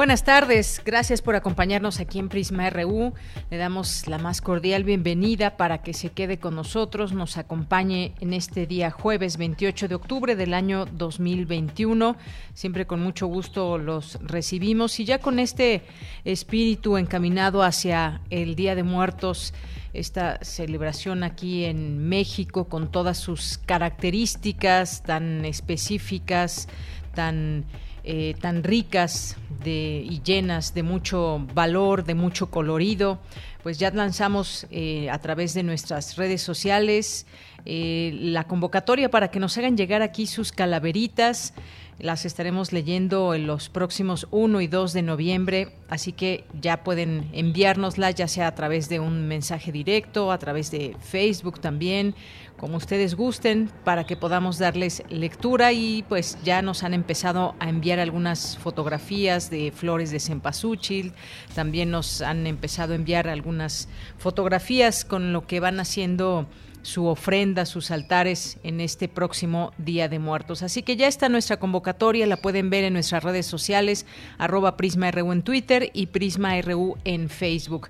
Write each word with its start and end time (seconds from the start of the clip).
Buenas 0.00 0.24
tardes, 0.24 0.80
gracias 0.82 1.20
por 1.20 1.36
acompañarnos 1.36 2.00
aquí 2.00 2.18
en 2.18 2.30
Prisma 2.30 2.70
RU. 2.70 3.12
Le 3.50 3.58
damos 3.58 4.06
la 4.06 4.16
más 4.16 4.40
cordial 4.40 4.82
bienvenida 4.82 5.58
para 5.58 5.82
que 5.82 5.92
se 5.92 6.08
quede 6.08 6.38
con 6.38 6.54
nosotros, 6.56 7.12
nos 7.12 7.36
acompañe 7.36 8.14
en 8.18 8.32
este 8.32 8.66
día 8.66 8.90
jueves 8.90 9.36
28 9.36 9.88
de 9.88 9.94
octubre 9.94 10.36
del 10.36 10.54
año 10.54 10.86
2021. 10.86 12.16
Siempre 12.54 12.86
con 12.86 13.02
mucho 13.02 13.26
gusto 13.26 13.76
los 13.76 14.18
recibimos 14.22 14.98
y 15.00 15.04
ya 15.04 15.18
con 15.18 15.38
este 15.38 15.82
espíritu 16.24 16.96
encaminado 16.96 17.62
hacia 17.62 18.22
el 18.30 18.54
Día 18.54 18.74
de 18.74 18.84
Muertos 18.84 19.52
esta 19.92 20.38
celebración 20.42 21.24
aquí 21.24 21.66
en 21.66 22.08
México 22.08 22.70
con 22.70 22.90
todas 22.90 23.18
sus 23.18 23.58
características 23.58 25.02
tan 25.02 25.44
específicas, 25.44 26.68
tan 27.14 27.66
eh, 28.04 28.34
tan 28.40 28.64
ricas 28.64 29.36
de, 29.64 30.02
y 30.08 30.22
llenas 30.22 30.74
de 30.74 30.82
mucho 30.82 31.46
valor, 31.54 32.04
de 32.04 32.14
mucho 32.14 32.50
colorido. 32.50 33.18
Pues 33.62 33.78
ya 33.78 33.90
lanzamos 33.90 34.66
eh, 34.70 35.10
a 35.10 35.18
través 35.18 35.52
de 35.52 35.62
nuestras 35.62 36.16
redes 36.16 36.40
sociales 36.40 37.26
eh, 37.66 38.12
la 38.14 38.44
convocatoria 38.44 39.10
para 39.10 39.30
que 39.30 39.38
nos 39.38 39.56
hagan 39.58 39.76
llegar 39.76 40.02
aquí 40.02 40.26
sus 40.26 40.52
calaveritas. 40.52 41.52
Las 42.00 42.24
estaremos 42.24 42.72
leyendo 42.72 43.34
en 43.34 43.46
los 43.46 43.68
próximos 43.68 44.26
1 44.30 44.62
y 44.62 44.68
2 44.68 44.94
de 44.94 45.02
noviembre, 45.02 45.76
así 45.90 46.12
que 46.12 46.44
ya 46.58 46.82
pueden 46.82 47.28
enviárnosla 47.34 48.10
ya 48.10 48.26
sea 48.26 48.46
a 48.46 48.54
través 48.54 48.88
de 48.88 49.00
un 49.00 49.28
mensaje 49.28 49.70
directo, 49.70 50.32
a 50.32 50.38
través 50.38 50.70
de 50.70 50.96
Facebook 50.98 51.60
también, 51.60 52.14
como 52.56 52.78
ustedes 52.78 53.14
gusten, 53.14 53.70
para 53.84 54.04
que 54.04 54.16
podamos 54.16 54.58
darles 54.58 55.02
lectura 55.10 55.72
y 55.72 56.02
pues 56.08 56.38
ya 56.42 56.62
nos 56.62 56.84
han 56.84 56.94
empezado 56.94 57.54
a 57.58 57.68
enviar 57.68 57.98
algunas 57.98 58.56
fotografías 58.56 59.50
de 59.50 59.70
flores 59.70 60.10
de 60.10 60.20
cempasúchil, 60.20 61.12
también 61.54 61.90
nos 61.90 62.22
han 62.22 62.46
empezado 62.46 62.94
a 62.94 62.96
enviar 62.96 63.28
algunas 63.28 63.90
fotografías 64.16 65.04
con 65.04 65.34
lo 65.34 65.46
que 65.46 65.60
van 65.60 65.80
haciendo 65.80 66.46
su 66.82 67.06
ofrenda, 67.06 67.66
sus 67.66 67.90
altares 67.90 68.58
en 68.62 68.80
este 68.80 69.08
próximo 69.08 69.72
Día 69.78 70.08
de 70.08 70.18
Muertos. 70.18 70.62
Así 70.62 70.82
que 70.82 70.96
ya 70.96 71.08
está 71.08 71.28
nuestra 71.28 71.58
convocatoria, 71.58 72.26
la 72.26 72.36
pueden 72.36 72.70
ver 72.70 72.84
en 72.84 72.92
nuestras 72.92 73.22
redes 73.22 73.46
sociales, 73.46 74.06
arroba 74.38 74.76
PrismaRU 74.76 75.32
en 75.32 75.42
Twitter 75.42 75.90
y 75.92 76.06
PrismaRU 76.06 76.96
en 77.04 77.28
Facebook. 77.28 77.88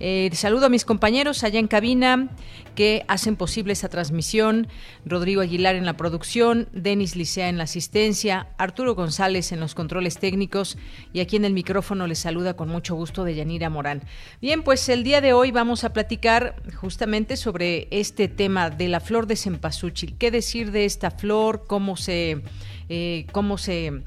Eh, 0.00 0.30
saludo 0.32 0.66
a 0.66 0.70
mis 0.70 0.86
compañeros 0.86 1.44
allá 1.44 1.60
en 1.60 1.68
cabina 1.68 2.30
que 2.74 3.04
hacen 3.06 3.36
posible 3.36 3.74
esta 3.74 3.90
transmisión. 3.90 4.66
Rodrigo 5.04 5.42
Aguilar 5.42 5.74
en 5.74 5.84
la 5.84 5.96
producción, 5.96 6.68
Denis 6.72 7.16
Licea 7.16 7.48
en 7.50 7.58
la 7.58 7.64
asistencia, 7.64 8.48
Arturo 8.56 8.94
González 8.94 9.52
en 9.52 9.60
los 9.60 9.74
controles 9.74 10.18
técnicos 10.18 10.78
y 11.12 11.20
aquí 11.20 11.36
en 11.36 11.44
el 11.44 11.52
micrófono 11.52 12.06
les 12.06 12.18
saluda 12.18 12.54
con 12.54 12.68
mucho 12.68 12.94
gusto 12.94 13.24
de 13.24 13.34
Yanira 13.34 13.68
Morán. 13.68 14.02
Bien, 14.40 14.62
pues 14.62 14.88
el 14.88 15.04
día 15.04 15.20
de 15.20 15.34
hoy 15.34 15.50
vamos 15.50 15.84
a 15.84 15.92
platicar 15.92 16.56
justamente 16.76 17.36
sobre 17.36 17.88
este 17.90 18.28
tema 18.28 18.70
de 18.70 18.88
la 18.88 19.00
flor 19.00 19.26
de 19.26 19.36
cempasúchil. 19.36 20.16
¿Qué 20.16 20.30
decir 20.30 20.70
de 20.70 20.86
esta 20.86 21.10
flor? 21.10 21.64
¿Cómo 21.66 21.96
se, 21.96 22.42
eh, 22.88 23.26
cómo 23.32 23.58
se 23.58 24.02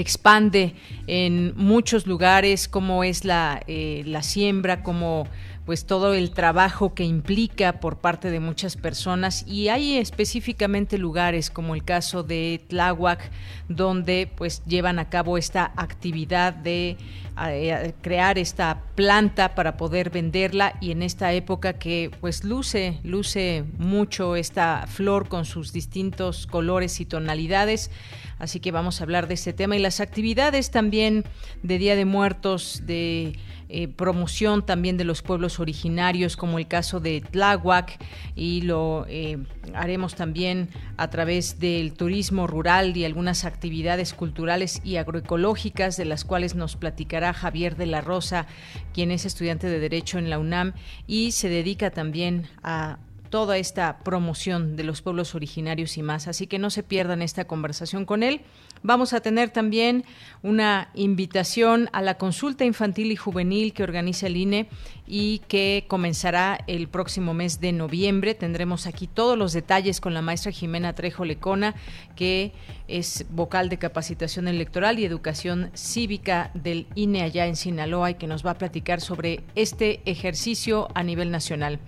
expande 0.00 0.74
en 1.06 1.54
muchos 1.56 2.06
lugares? 2.06 2.68
¿Cómo 2.68 3.04
es 3.04 3.24
la, 3.24 3.62
eh, 3.66 4.02
la 4.06 4.22
siembra? 4.22 4.82
¿Cómo 4.82 5.26
pues 5.66 5.84
todo 5.84 6.14
el 6.14 6.30
trabajo 6.30 6.94
que 6.94 7.02
implica 7.02 7.80
por 7.80 7.98
parte 7.98 8.30
de 8.30 8.38
muchas 8.38 8.76
personas 8.76 9.44
y 9.48 9.68
hay 9.68 9.96
específicamente 9.98 10.96
lugares 10.96 11.50
como 11.50 11.74
el 11.74 11.82
caso 11.82 12.22
de 12.22 12.62
Tláhuac 12.68 13.32
donde 13.68 14.30
pues 14.36 14.62
llevan 14.64 15.00
a 15.00 15.10
cabo 15.10 15.36
esta 15.36 15.72
actividad 15.76 16.54
de 16.54 16.96
eh, 17.38 17.94
crear 18.00 18.38
esta 18.38 18.82
planta 18.94 19.54
para 19.54 19.76
poder 19.76 20.08
venderla 20.10 20.76
y 20.80 20.90
en 20.90 21.02
esta 21.02 21.32
época 21.34 21.74
que 21.74 22.10
pues 22.20 22.44
luce 22.44 22.98
luce 23.02 23.64
mucho 23.78 24.36
esta 24.36 24.86
flor 24.86 25.28
con 25.28 25.44
sus 25.44 25.72
distintos 25.72 26.46
colores 26.46 27.00
y 27.00 27.04
tonalidades. 27.04 27.90
Así 28.38 28.60
que 28.60 28.72
vamos 28.72 29.00
a 29.00 29.04
hablar 29.04 29.28
de 29.28 29.34
este 29.34 29.52
tema 29.52 29.76
y 29.76 29.80
las 29.80 30.00
actividades 30.00 30.70
también 30.70 31.24
de 31.62 31.78
Día 31.78 31.96
de 31.96 32.04
Muertos 32.04 32.82
de 32.84 33.38
eh, 33.68 33.88
promoción 33.88 34.64
también 34.64 34.96
de 34.96 35.04
los 35.04 35.22
pueblos 35.22 35.58
originarios, 35.60 36.36
como 36.36 36.58
el 36.58 36.68
caso 36.68 37.00
de 37.00 37.20
Tláhuac, 37.20 37.98
y 38.34 38.62
lo 38.62 39.06
eh, 39.08 39.38
haremos 39.74 40.14
también 40.14 40.68
a 40.96 41.10
través 41.10 41.58
del 41.58 41.92
turismo 41.92 42.46
rural 42.46 42.96
y 42.96 43.04
algunas 43.04 43.44
actividades 43.44 44.14
culturales 44.14 44.80
y 44.84 44.96
agroecológicas, 44.96 45.96
de 45.96 46.04
las 46.04 46.24
cuales 46.24 46.54
nos 46.54 46.76
platicará 46.76 47.32
Javier 47.32 47.76
de 47.76 47.86
la 47.86 48.00
Rosa, 48.00 48.46
quien 48.94 49.10
es 49.10 49.24
estudiante 49.24 49.68
de 49.68 49.80
Derecho 49.80 50.18
en 50.18 50.30
la 50.30 50.38
UNAM 50.38 50.72
y 51.06 51.32
se 51.32 51.48
dedica 51.48 51.90
también 51.90 52.46
a 52.62 52.98
toda 53.36 53.58
esta 53.58 53.98
promoción 53.98 54.76
de 54.76 54.82
los 54.82 55.02
pueblos 55.02 55.34
originarios 55.34 55.98
y 55.98 56.02
más. 56.02 56.26
Así 56.26 56.46
que 56.46 56.58
no 56.58 56.70
se 56.70 56.82
pierdan 56.82 57.20
esta 57.20 57.44
conversación 57.44 58.06
con 58.06 58.22
él. 58.22 58.40
Vamos 58.82 59.12
a 59.12 59.20
tener 59.20 59.50
también 59.50 60.06
una 60.42 60.88
invitación 60.94 61.90
a 61.92 62.00
la 62.00 62.16
consulta 62.16 62.64
infantil 62.64 63.12
y 63.12 63.16
juvenil 63.16 63.74
que 63.74 63.82
organiza 63.82 64.26
el 64.26 64.38
INE 64.38 64.68
y 65.06 65.40
que 65.48 65.84
comenzará 65.86 66.58
el 66.66 66.88
próximo 66.88 67.34
mes 67.34 67.60
de 67.60 67.72
noviembre. 67.72 68.34
Tendremos 68.34 68.86
aquí 68.86 69.06
todos 69.06 69.36
los 69.36 69.52
detalles 69.52 70.00
con 70.00 70.14
la 70.14 70.22
maestra 70.22 70.50
Jimena 70.50 70.94
Trejo 70.94 71.24
Lecona, 71.24 71.74
que 72.16 72.52
es 72.88 73.26
vocal 73.30 73.68
de 73.68 73.78
capacitación 73.78 74.48
electoral 74.48 74.98
y 74.98 75.04
educación 75.04 75.70
cívica 75.74 76.50
del 76.54 76.86
INE 76.94 77.22
allá 77.22 77.46
en 77.46 77.56
Sinaloa 77.56 78.12
y 78.12 78.14
que 78.14 78.26
nos 78.26 78.46
va 78.46 78.52
a 78.52 78.58
platicar 78.58 79.00
sobre 79.00 79.40
este 79.54 80.00
ejercicio 80.06 80.88
a 80.94 81.02
nivel 81.02 81.30
nacional. 81.30 81.80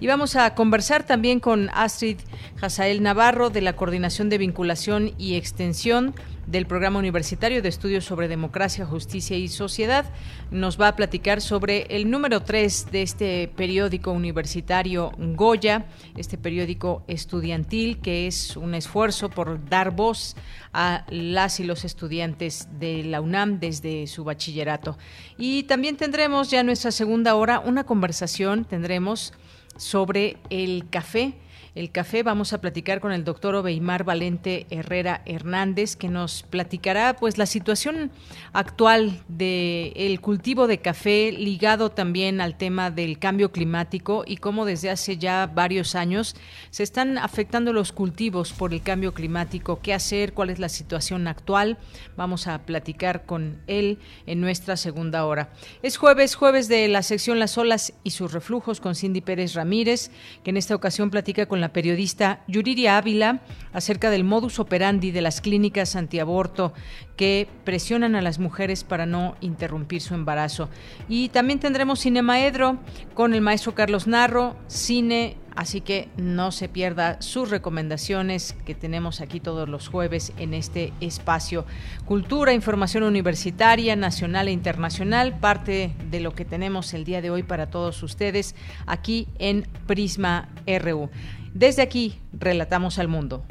Y 0.00 0.06
vamos 0.06 0.36
a 0.36 0.54
conversar 0.54 0.93
también 1.02 1.40
con 1.40 1.68
Astrid 1.74 2.18
Hazael 2.60 3.02
Navarro 3.02 3.50
de 3.50 3.60
la 3.60 3.74
Coordinación 3.74 4.28
de 4.28 4.38
Vinculación 4.38 5.12
y 5.18 5.34
Extensión 5.34 6.14
del 6.46 6.66
Programa 6.66 6.98
Universitario 6.98 7.62
de 7.62 7.68
Estudios 7.68 8.04
sobre 8.04 8.28
Democracia, 8.28 8.86
Justicia 8.86 9.36
y 9.36 9.48
Sociedad. 9.48 10.04
Nos 10.50 10.80
va 10.80 10.88
a 10.88 10.96
platicar 10.96 11.40
sobre 11.40 11.86
el 11.90 12.10
número 12.10 12.42
3 12.42 12.90
de 12.90 13.02
este 13.02 13.48
periódico 13.56 14.12
universitario 14.12 15.12
Goya, 15.18 15.86
este 16.16 16.38
periódico 16.38 17.02
estudiantil 17.08 17.98
que 18.00 18.26
es 18.26 18.56
un 18.56 18.74
esfuerzo 18.74 19.30
por 19.30 19.64
dar 19.68 19.90
voz 19.90 20.36
a 20.72 21.06
las 21.08 21.60
y 21.60 21.64
los 21.64 21.84
estudiantes 21.84 22.68
de 22.78 23.04
la 23.04 23.20
UNAM 23.20 23.58
desde 23.58 24.06
su 24.06 24.24
bachillerato. 24.24 24.98
Y 25.38 25.64
también 25.64 25.96
tendremos 25.96 26.50
ya 26.50 26.62
nuestra 26.62 26.90
segunda 26.90 27.34
hora 27.34 27.60
una 27.60 27.84
conversación, 27.84 28.64
tendremos 28.64 29.32
sobre 29.76 30.36
el 30.50 30.88
café 30.90 31.34
el 31.74 31.90
café. 31.90 32.22
Vamos 32.22 32.52
a 32.52 32.60
platicar 32.60 33.00
con 33.00 33.12
el 33.12 33.24
doctor 33.24 33.54
Obeimar 33.54 34.04
Valente 34.04 34.66
Herrera 34.70 35.22
Hernández, 35.26 35.96
que 35.96 36.08
nos 36.08 36.42
platicará 36.44 37.16
pues 37.16 37.36
la 37.38 37.46
situación 37.46 38.10
actual 38.52 39.22
del 39.28 39.92
el 39.96 40.20
cultivo 40.20 40.66
de 40.66 40.78
café 40.78 41.32
ligado 41.32 41.90
también 41.90 42.40
al 42.40 42.56
tema 42.56 42.90
del 42.90 43.18
cambio 43.18 43.50
climático 43.50 44.24
y 44.26 44.36
cómo 44.36 44.64
desde 44.64 44.90
hace 44.90 45.16
ya 45.16 45.46
varios 45.46 45.94
años 45.94 46.36
se 46.70 46.82
están 46.82 47.18
afectando 47.18 47.72
los 47.72 47.92
cultivos 47.92 48.52
por 48.52 48.72
el 48.72 48.82
cambio 48.82 49.12
climático, 49.12 49.80
qué 49.82 49.94
hacer, 49.94 50.32
cuál 50.32 50.50
es 50.50 50.58
la 50.58 50.68
situación 50.68 51.26
actual. 51.26 51.78
Vamos 52.16 52.46
a 52.46 52.64
platicar 52.66 53.26
con 53.26 53.62
él 53.66 53.98
en 54.26 54.40
nuestra 54.40 54.76
segunda 54.76 55.24
hora. 55.26 55.50
Es 55.82 55.96
jueves, 55.96 56.34
jueves 56.34 56.68
de 56.68 56.86
la 56.88 57.02
sección 57.02 57.38
Las 57.38 57.58
olas 57.58 57.94
y 58.04 58.10
sus 58.10 58.32
reflujos 58.32 58.80
con 58.80 58.94
Cindy 58.94 59.20
Pérez 59.20 59.54
Ramírez, 59.54 60.10
que 60.44 60.50
en 60.50 60.56
esta 60.56 60.74
ocasión 60.74 61.10
platica 61.10 61.46
con 61.46 61.60
la 61.60 61.63
periodista 61.72 62.40
Yuriri 62.46 62.86
Ávila 62.86 63.40
acerca 63.72 64.10
del 64.10 64.24
modus 64.24 64.58
operandi 64.58 65.10
de 65.10 65.20
las 65.20 65.40
clínicas 65.40 65.96
antiaborto 65.96 66.72
que 67.16 67.48
presionan 67.64 68.14
a 68.14 68.22
las 68.22 68.38
mujeres 68.38 68.84
para 68.84 69.06
no 69.06 69.36
interrumpir 69.40 70.00
su 70.00 70.14
embarazo. 70.14 70.68
Y 71.08 71.28
también 71.28 71.60
tendremos 71.60 72.00
Cinemaedro 72.00 72.78
con 73.14 73.34
el 73.34 73.40
maestro 73.40 73.74
Carlos 73.74 74.06
Narro, 74.06 74.56
cine 74.66 75.36
Así 75.56 75.80
que 75.80 76.08
no 76.16 76.50
se 76.50 76.68
pierda 76.68 77.20
sus 77.22 77.50
recomendaciones 77.50 78.56
que 78.64 78.74
tenemos 78.74 79.20
aquí 79.20 79.40
todos 79.40 79.68
los 79.68 79.88
jueves 79.88 80.32
en 80.36 80.52
este 80.52 80.92
espacio. 81.00 81.64
Cultura, 82.04 82.52
información 82.52 83.04
universitaria, 83.04 83.94
nacional 83.94 84.48
e 84.48 84.52
internacional, 84.52 85.38
parte 85.38 85.94
de 86.10 86.20
lo 86.20 86.34
que 86.34 86.44
tenemos 86.44 86.92
el 86.94 87.04
día 87.04 87.22
de 87.22 87.30
hoy 87.30 87.42
para 87.42 87.70
todos 87.70 88.02
ustedes 88.02 88.54
aquí 88.86 89.28
en 89.38 89.68
Prisma 89.86 90.48
RU. 90.66 91.08
Desde 91.52 91.82
aquí, 91.82 92.20
relatamos 92.32 92.98
al 92.98 93.08
mundo. 93.08 93.44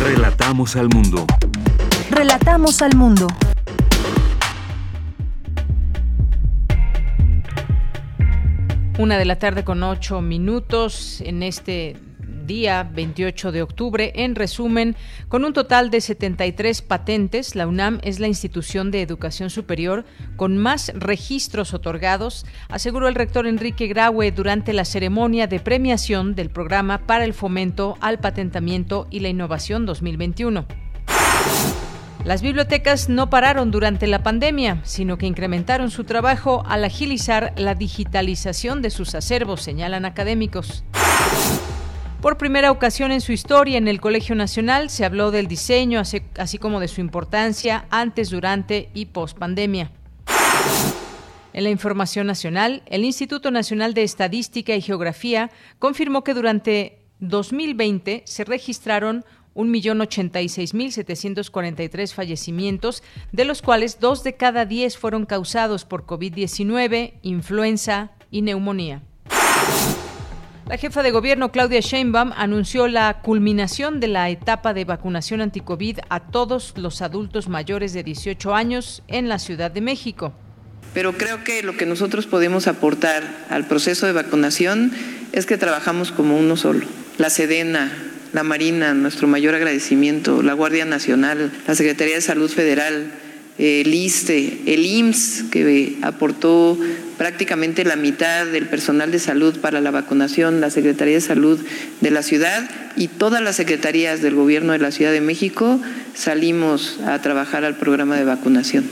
Relatamos 0.00 0.74
al 0.74 0.88
mundo. 0.88 1.24
Relatamos 2.10 2.82
al 2.82 2.96
mundo. 2.96 3.28
Una 8.96 9.18
de 9.18 9.24
la 9.24 9.40
tarde 9.40 9.64
con 9.64 9.82
ocho 9.82 10.20
minutos 10.20 11.20
en 11.20 11.42
este 11.42 11.96
día 12.46 12.88
28 12.94 13.50
de 13.50 13.62
octubre. 13.62 14.12
En 14.14 14.36
resumen, 14.36 14.94
con 15.28 15.44
un 15.44 15.52
total 15.52 15.90
de 15.90 16.00
73 16.00 16.80
patentes, 16.82 17.56
la 17.56 17.66
UNAM 17.66 17.98
es 18.04 18.20
la 18.20 18.28
institución 18.28 18.92
de 18.92 19.02
educación 19.02 19.50
superior 19.50 20.04
con 20.36 20.58
más 20.58 20.92
registros 20.94 21.74
otorgados, 21.74 22.46
aseguró 22.68 23.08
el 23.08 23.16
rector 23.16 23.48
Enrique 23.48 23.88
Graue 23.88 24.30
durante 24.30 24.72
la 24.72 24.84
ceremonia 24.84 25.48
de 25.48 25.58
premiación 25.58 26.36
del 26.36 26.50
programa 26.50 27.06
para 27.06 27.24
el 27.24 27.34
fomento 27.34 27.96
al 28.00 28.20
patentamiento 28.20 29.08
y 29.10 29.20
la 29.20 29.28
innovación 29.28 29.86
2021. 29.86 30.66
Las 32.24 32.40
bibliotecas 32.40 33.10
no 33.10 33.28
pararon 33.28 33.70
durante 33.70 34.06
la 34.06 34.22
pandemia, 34.22 34.80
sino 34.84 35.18
que 35.18 35.26
incrementaron 35.26 35.90
su 35.90 36.04
trabajo 36.04 36.62
al 36.66 36.82
agilizar 36.82 37.52
la 37.58 37.74
digitalización 37.74 38.80
de 38.80 38.88
sus 38.88 39.14
acervos, 39.14 39.60
señalan 39.60 40.06
académicos. 40.06 40.84
Por 42.22 42.38
primera 42.38 42.70
ocasión 42.70 43.12
en 43.12 43.20
su 43.20 43.32
historia 43.32 43.76
en 43.76 43.88
el 43.88 44.00
Colegio 44.00 44.34
Nacional 44.34 44.88
se 44.88 45.04
habló 45.04 45.32
del 45.32 45.48
diseño, 45.48 46.00
así 46.38 46.58
como 46.58 46.80
de 46.80 46.88
su 46.88 47.02
importancia 47.02 47.84
antes, 47.90 48.30
durante 48.30 48.88
y 48.94 49.04
post 49.04 49.36
pandemia. 49.36 49.90
En 51.52 51.62
la 51.62 51.68
información 51.68 52.26
nacional, 52.26 52.82
el 52.86 53.04
Instituto 53.04 53.50
Nacional 53.50 53.92
de 53.92 54.02
Estadística 54.02 54.74
y 54.74 54.80
Geografía 54.80 55.50
confirmó 55.78 56.24
que 56.24 56.32
durante 56.32 57.04
2020 57.20 58.22
se 58.24 58.44
registraron 58.44 59.26
1.086.743 59.54 62.12
fallecimientos, 62.12 63.04
de 63.32 63.44
los 63.44 63.62
cuales 63.62 64.00
dos 64.00 64.24
de 64.24 64.34
cada 64.36 64.66
diez 64.66 64.98
fueron 64.98 65.26
causados 65.26 65.84
por 65.84 66.06
COVID-19, 66.06 67.14
influenza 67.22 68.10
y 68.30 68.42
neumonía. 68.42 69.02
La 70.66 70.78
jefa 70.78 71.02
de 71.02 71.10
gobierno 71.10 71.52
Claudia 71.52 71.80
Sheinbaum 71.80 72.32
anunció 72.34 72.88
la 72.88 73.20
culminación 73.20 74.00
de 74.00 74.08
la 74.08 74.30
etapa 74.30 74.72
de 74.72 74.86
vacunación 74.86 75.42
anticovid 75.42 75.98
a 76.08 76.20
todos 76.20 76.72
los 76.78 77.02
adultos 77.02 77.48
mayores 77.48 77.92
de 77.92 78.02
18 78.02 78.54
años 78.54 79.02
en 79.06 79.28
la 79.28 79.38
Ciudad 79.38 79.70
de 79.70 79.82
México. 79.82 80.32
Pero 80.94 81.18
creo 81.18 81.44
que 81.44 81.62
lo 81.62 81.76
que 81.76 81.84
nosotros 81.84 82.26
podemos 82.26 82.66
aportar 82.66 83.24
al 83.50 83.66
proceso 83.66 84.06
de 84.06 84.12
vacunación 84.12 84.92
es 85.32 85.44
que 85.44 85.58
trabajamos 85.58 86.12
como 86.12 86.38
uno 86.38 86.56
solo. 86.56 86.86
La 87.18 87.28
Sedena, 87.28 87.92
la 88.34 88.42
Marina, 88.42 88.92
nuestro 88.94 89.28
mayor 89.28 89.54
agradecimiento, 89.54 90.42
la 90.42 90.52
Guardia 90.52 90.84
Nacional, 90.84 91.52
la 91.66 91.74
Secretaría 91.76 92.16
de 92.16 92.20
Salud 92.20 92.50
Federal, 92.50 93.12
el 93.58 93.94
ISTE, 93.94 94.62
el 94.66 94.84
IMSS, 94.84 95.44
que 95.52 95.98
aportó 96.02 96.76
prácticamente 97.16 97.84
la 97.84 97.94
mitad 97.94 98.46
del 98.46 98.66
personal 98.66 99.12
de 99.12 99.20
salud 99.20 99.60
para 99.60 99.80
la 99.80 99.92
vacunación, 99.92 100.60
la 100.60 100.70
Secretaría 100.70 101.14
de 101.14 101.20
Salud 101.20 101.60
de 102.00 102.10
la 102.10 102.24
ciudad 102.24 102.68
y 102.96 103.06
todas 103.06 103.40
las 103.40 103.54
secretarías 103.54 104.20
del 104.20 104.34
Gobierno 104.34 104.72
de 104.72 104.80
la 104.80 104.90
Ciudad 104.90 105.12
de 105.12 105.20
México 105.20 105.80
salimos 106.14 106.98
a 107.06 107.22
trabajar 107.22 107.64
al 107.64 107.76
programa 107.76 108.16
de 108.16 108.24
vacunación. 108.24 108.84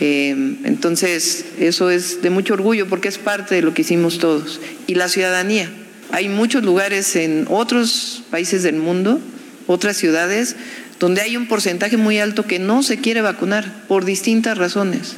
Eh, 0.00 0.30
entonces, 0.64 1.44
eso 1.60 1.90
es 1.90 2.22
de 2.22 2.30
mucho 2.30 2.54
orgullo 2.54 2.88
porque 2.88 3.08
es 3.08 3.18
parte 3.18 3.54
de 3.54 3.62
lo 3.62 3.74
que 3.74 3.82
hicimos 3.82 4.18
todos. 4.18 4.62
Y 4.86 4.94
la 4.94 5.08
ciudadanía, 5.08 5.70
hay 6.12 6.28
muchos 6.28 6.62
lugares 6.62 7.16
en 7.16 7.46
otros 7.48 8.22
países 8.30 8.62
del 8.62 8.76
mundo, 8.76 9.18
otras 9.66 9.96
ciudades, 9.96 10.56
donde 11.00 11.22
hay 11.22 11.36
un 11.36 11.48
porcentaje 11.48 11.96
muy 11.96 12.18
alto 12.18 12.44
que 12.44 12.58
no 12.58 12.82
se 12.82 12.98
quiere 12.98 13.22
vacunar 13.22 13.86
por 13.88 14.04
distintas 14.04 14.58
razones. 14.58 15.16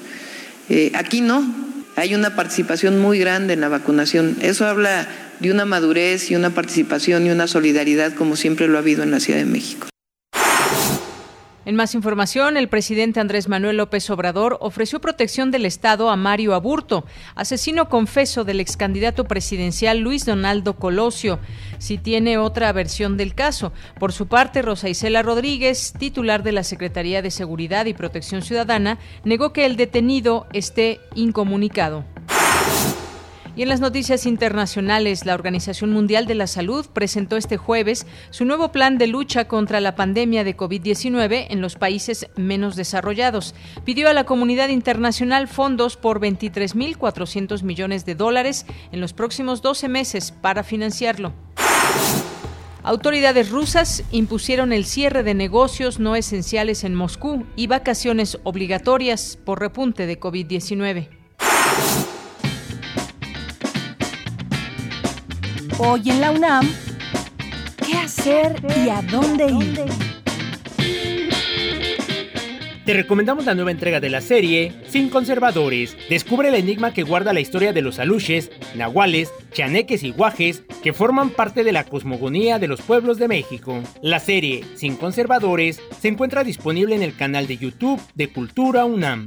Eh, 0.71 0.93
aquí 0.95 1.21
no, 1.21 1.45
hay 1.97 2.15
una 2.15 2.35
participación 2.37 3.01
muy 3.01 3.19
grande 3.19 3.55
en 3.55 3.61
la 3.61 3.69
vacunación. 3.69 4.37
Eso 4.41 4.67
habla 4.67 5.07
de 5.41 5.51
una 5.51 5.65
madurez 5.65 6.31
y 6.31 6.37
una 6.37 6.51
participación 6.51 7.27
y 7.27 7.31
una 7.31 7.49
solidaridad 7.49 8.15
como 8.15 8.37
siempre 8.37 8.69
lo 8.69 8.77
ha 8.77 8.81
habido 8.81 9.03
en 9.03 9.11
la 9.11 9.21
Ciudad 9.21 9.41
de 9.41 9.47
México. 9.47 9.89
En 11.67 11.77
más 11.77 11.95
información, 11.95 12.59
el 12.59 12.69
presidente 12.69 13.21
Andrés 13.21 13.49
Manuel 13.49 13.79
López 13.79 14.11
Obrador 14.11 14.59
ofreció 14.61 15.01
protección 15.01 15.51
del 15.51 15.65
Estado 15.65 16.11
a 16.11 16.17
Mario 16.17 16.55
Aburto, 16.55 17.07
asesino 17.35 17.89
confeso 17.89 18.45
del 18.45 18.61
ex 18.61 18.77
candidato 18.77 19.25
presidencial 19.25 20.01
Luis 20.01 20.27
Donaldo 20.27 20.77
Colosio, 20.77 21.39
si 21.79 21.97
tiene 21.97 22.37
otra 22.37 22.71
versión 22.73 23.17
del 23.17 23.35
caso. 23.35 23.73
Por 23.99 24.13
su 24.13 24.27
parte, 24.27 24.61
Rosa 24.61 24.91
Isela 24.91 25.23
Rodríguez, 25.23 25.95
titular 25.99 26.43
de 26.43 26.53
la 26.53 26.65
Secretaría 26.65 27.23
de 27.23 27.31
Seguridad 27.31 27.87
y 27.87 27.95
Protección 27.95 28.43
Ciudadana, 28.43 28.99
negó 29.25 29.55
que 29.55 29.65
el 29.65 29.77
detenido 29.77 30.47
esté 30.53 31.01
incomunicado. 31.15 32.05
Y 33.57 33.63
en 33.63 33.69
las 33.69 33.79
noticias 33.79 34.27
internacionales, 34.27 35.27
la 35.27 35.35
Organización 35.35 35.93
Mundial 35.93 36.27
de 36.27 36.35
la 36.35 36.49
Salud 36.49 36.87
presentó 36.93 37.37
este 37.37 37.57
jueves 37.57 38.05
su 38.31 38.45
nuevo 38.45 38.73
plan 38.73 38.99
de 38.99 39.07
lucha 39.07 39.47
contra 39.47 39.81
la 39.81 39.95
pandemia 39.95 40.43
de 40.43 40.57
COVID-19 40.57 41.47
en 41.51 41.61
los 41.61 41.77
países 41.77 42.27
menos 42.37 42.75
desarrollados. 42.75 43.55
Pidió 43.85 44.09
a 44.09 44.13
la 44.13 44.25
comunidad 44.25 44.71
internacional 44.71 45.47
fondos 45.47 45.97
por 45.97 46.19
23.400 46.21 47.63
millones 47.63 48.05
de 48.05 48.17
dólares 48.17 48.67
en 48.91 49.01
los 49.01 49.13
próximos 49.13 49.63
12 49.63 49.89
meses 49.89 50.33
para 50.33 50.65
financiarlo. 50.65 51.33
Autoridades 52.83 53.51
rusas 53.51 54.03
impusieron 54.11 54.73
el 54.73 54.85
cierre 54.85 55.23
de 55.23 55.33
negocios 55.33 56.01
no 56.01 56.17
esenciales 56.17 56.83
en 56.83 56.97
Moscú 56.97 57.47
y 57.55 57.69
vacaciones 57.69 58.39
obligatorias 58.43 59.39
por 59.45 59.61
repunte 59.61 60.07
de 60.07 60.19
COVID-19. 60.19 61.14
Hoy 65.79 66.03
en 66.07 66.21
la 66.21 66.31
UNAM, 66.31 66.71
¿qué 67.85 67.95
hacer 67.95 68.55
y 68.85 68.89
a 68.89 69.03
dónde 69.03 69.47
ir? 69.47 69.85
Te 72.85 72.93
recomendamos 72.93 73.45
la 73.47 73.57
nueva 73.57 73.73
entrega 73.73 73.99
de 73.99 74.09
la 74.09 74.21
serie 74.21 74.73
Sin 74.87 75.09
Conservadores. 75.09 75.97
Descubre 76.09 76.49
el 76.49 76.55
enigma 76.55 76.95
que 76.95 77.03
guarda 77.03 77.33
la 77.33 77.41
historia 77.41 77.73
de 77.73 77.83
los 77.83 77.99
aluches, 77.99 78.53
nahuales, 78.77 79.33
chaneques 79.53 80.05
y 80.05 80.13
guajes 80.13 80.63
que 80.83 80.93
forman 80.93 81.31
parte 81.31 81.65
de 81.65 81.73
la 81.73 81.83
cosmogonía 81.83 82.61
de 82.61 82.69
los 82.69 82.81
pueblos 82.81 83.19
de 83.19 83.27
México. 83.27 83.83
La 84.01 84.21
serie 84.21 84.65
Sin 84.77 84.95
Conservadores 84.97 85.81
se 85.99 86.07
encuentra 86.07 86.45
disponible 86.45 86.95
en 86.95 87.03
el 87.03 87.17
canal 87.17 87.49
de 87.49 87.57
YouTube 87.57 88.01
de 88.15 88.33
Cultura 88.33 88.85
UNAM. 88.85 89.27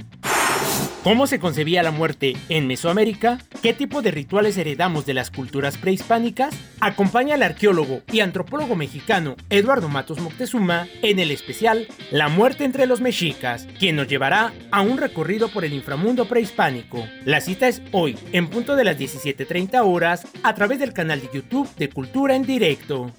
¿Cómo 1.08 1.26
se 1.26 1.40
concebía 1.40 1.84
la 1.84 1.92
muerte 1.92 2.36
en 2.50 2.68
Mesoamérica? 2.68 3.38
¿Qué 3.62 3.74
tipo 3.74 4.02
de 4.02 4.12
rituales 4.12 4.58
heredamos 4.58 5.06
de 5.06 5.14
las 5.14 5.32
culturas 5.32 5.78
prehispánicas? 5.78 6.54
Acompaña 6.82 7.36
al 7.36 7.44
arqueólogo 7.44 8.02
y 8.12 8.20
antropólogo 8.20 8.76
mexicano 8.76 9.38
Eduardo 9.50 9.88
Matos 9.88 10.20
Moctezuma 10.20 10.86
en 11.04 11.20
el 11.20 11.32
especial 11.32 11.88
La 12.12 12.28
muerte 12.28 12.66
entre 12.66 12.88
los 12.88 13.00
mexicas, 13.00 13.70
quien 13.80 13.96
nos 13.96 14.10
llevará 14.10 14.52
a 14.70 14.82
un 14.82 14.98
recorrido 14.98 15.48
por 15.48 15.64
el 15.64 15.72
inframundo 15.72 16.28
prehispánico. 16.28 17.08
La 17.24 17.40
cita 17.40 17.70
es 17.70 17.82
hoy, 17.94 18.20
en 18.34 18.50
punto 18.50 18.76
de 18.76 18.84
las 18.84 19.00
17.30 19.00 19.82
horas, 19.86 20.28
a 20.44 20.56
través 20.56 20.78
del 20.80 20.92
canal 20.92 21.22
de 21.22 21.30
YouTube 21.34 21.74
de 21.78 21.88
Cultura 21.88 22.36
en 22.36 22.44
Directo. 22.44 23.14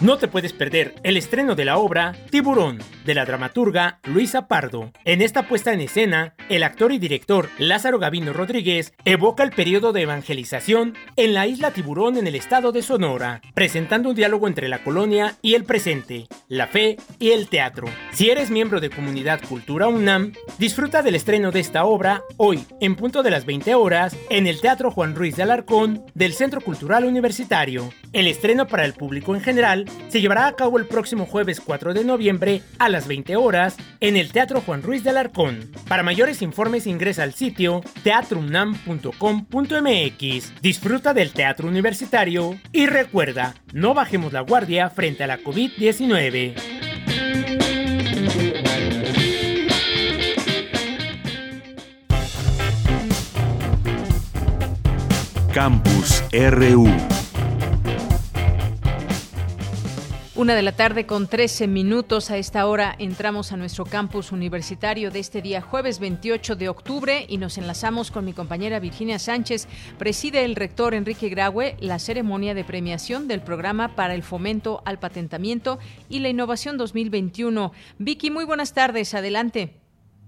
No 0.00 0.16
te 0.16 0.28
puedes 0.28 0.54
perder 0.54 0.94
el 1.02 1.18
estreno 1.18 1.54
de 1.54 1.66
la 1.66 1.76
obra 1.76 2.16
Tiburón, 2.30 2.78
de 3.04 3.14
la 3.14 3.26
dramaturga 3.26 4.00
Luisa 4.04 4.48
Pardo. 4.48 4.92
En 5.04 5.20
esta 5.20 5.46
puesta 5.46 5.74
en 5.74 5.82
escena, 5.82 6.34
el 6.48 6.62
actor 6.62 6.90
y 6.92 6.98
director 6.98 7.50
Lázaro 7.58 7.98
Gavino 7.98 8.32
Rodríguez 8.32 8.94
evoca 9.04 9.42
el 9.42 9.50
periodo 9.50 9.92
de 9.92 10.02
evangelización 10.02 10.94
en 11.16 11.34
la 11.34 11.46
isla 11.46 11.72
Tiburón 11.72 12.16
en 12.16 12.26
el 12.26 12.34
estado 12.34 12.72
de 12.72 12.80
Sonora, 12.80 13.42
presentando 13.52 14.08
un 14.08 14.14
diálogo 14.14 14.48
entre 14.48 14.68
la 14.68 14.82
colonia 14.82 15.36
y 15.42 15.52
el 15.52 15.64
presente, 15.64 16.28
la 16.48 16.66
fe 16.66 16.96
y 17.18 17.32
el 17.32 17.48
teatro. 17.48 17.86
Si 18.12 18.30
eres 18.30 18.50
miembro 18.50 18.80
de 18.80 18.88
Comunidad 18.88 19.42
Cultura 19.46 19.88
UNAM, 19.88 20.32
disfruta 20.58 21.02
del 21.02 21.14
estreno 21.14 21.52
de 21.52 21.60
esta 21.60 21.84
obra 21.84 22.22
hoy, 22.38 22.64
en 22.80 22.96
punto 22.96 23.22
de 23.22 23.30
las 23.30 23.44
20 23.44 23.74
horas, 23.74 24.16
en 24.30 24.46
el 24.46 24.62
Teatro 24.62 24.90
Juan 24.90 25.14
Ruiz 25.14 25.36
de 25.36 25.42
Alarcón 25.42 26.06
del 26.14 26.32
Centro 26.32 26.62
Cultural 26.62 27.04
Universitario. 27.04 27.92
El 28.14 28.26
estreno 28.26 28.66
para 28.66 28.86
el 28.86 28.94
público 28.94 29.34
en 29.34 29.39
general 29.40 29.86
se 30.08 30.20
llevará 30.20 30.46
a 30.46 30.54
cabo 30.54 30.78
el 30.78 30.86
próximo 30.86 31.26
jueves 31.26 31.60
4 31.60 31.94
de 31.94 32.04
noviembre 32.04 32.62
a 32.78 32.88
las 32.88 33.06
20 33.06 33.36
horas 33.36 33.76
en 34.00 34.16
el 34.16 34.32
Teatro 34.32 34.60
Juan 34.60 34.82
Ruiz 34.82 35.04
de 35.04 35.10
Alarcón. 35.10 35.70
Para 35.88 36.02
mayores 36.02 36.42
informes 36.42 36.86
ingresa 36.86 37.22
al 37.22 37.34
sitio 37.34 37.82
teatrounam.com.mx. 38.02 40.62
Disfruta 40.62 41.14
del 41.14 41.32
teatro 41.32 41.68
universitario 41.68 42.58
y 42.72 42.86
recuerda, 42.86 43.54
no 43.72 43.94
bajemos 43.94 44.32
la 44.32 44.40
guardia 44.40 44.90
frente 44.90 45.24
a 45.24 45.26
la 45.26 45.38
COVID-19. 45.38 46.54
Campus 55.52 56.22
RU 56.32 56.88
Una 60.40 60.54
de 60.54 60.62
la 60.62 60.72
tarde 60.72 61.04
con 61.04 61.28
13 61.28 61.68
minutos. 61.68 62.30
A 62.30 62.38
esta 62.38 62.66
hora 62.66 62.94
entramos 62.98 63.52
a 63.52 63.58
nuestro 63.58 63.84
campus 63.84 64.32
universitario 64.32 65.10
de 65.10 65.18
este 65.18 65.42
día, 65.42 65.60
jueves 65.60 66.00
28 66.00 66.56
de 66.56 66.70
octubre, 66.70 67.26
y 67.28 67.36
nos 67.36 67.58
enlazamos 67.58 68.10
con 68.10 68.24
mi 68.24 68.32
compañera 68.32 68.80
Virginia 68.80 69.18
Sánchez. 69.18 69.68
Preside 69.98 70.46
el 70.46 70.56
rector 70.56 70.94
Enrique 70.94 71.28
Graue 71.28 71.76
la 71.78 71.98
ceremonia 71.98 72.54
de 72.54 72.64
premiación 72.64 73.28
del 73.28 73.42
programa 73.42 73.88
para 73.88 74.14
el 74.14 74.22
fomento 74.22 74.80
al 74.86 74.98
patentamiento 74.98 75.78
y 76.08 76.20
la 76.20 76.30
innovación 76.30 76.78
2021. 76.78 77.72
Vicky, 77.98 78.30
muy 78.30 78.46
buenas 78.46 78.72
tardes. 78.72 79.12
Adelante. 79.12 79.74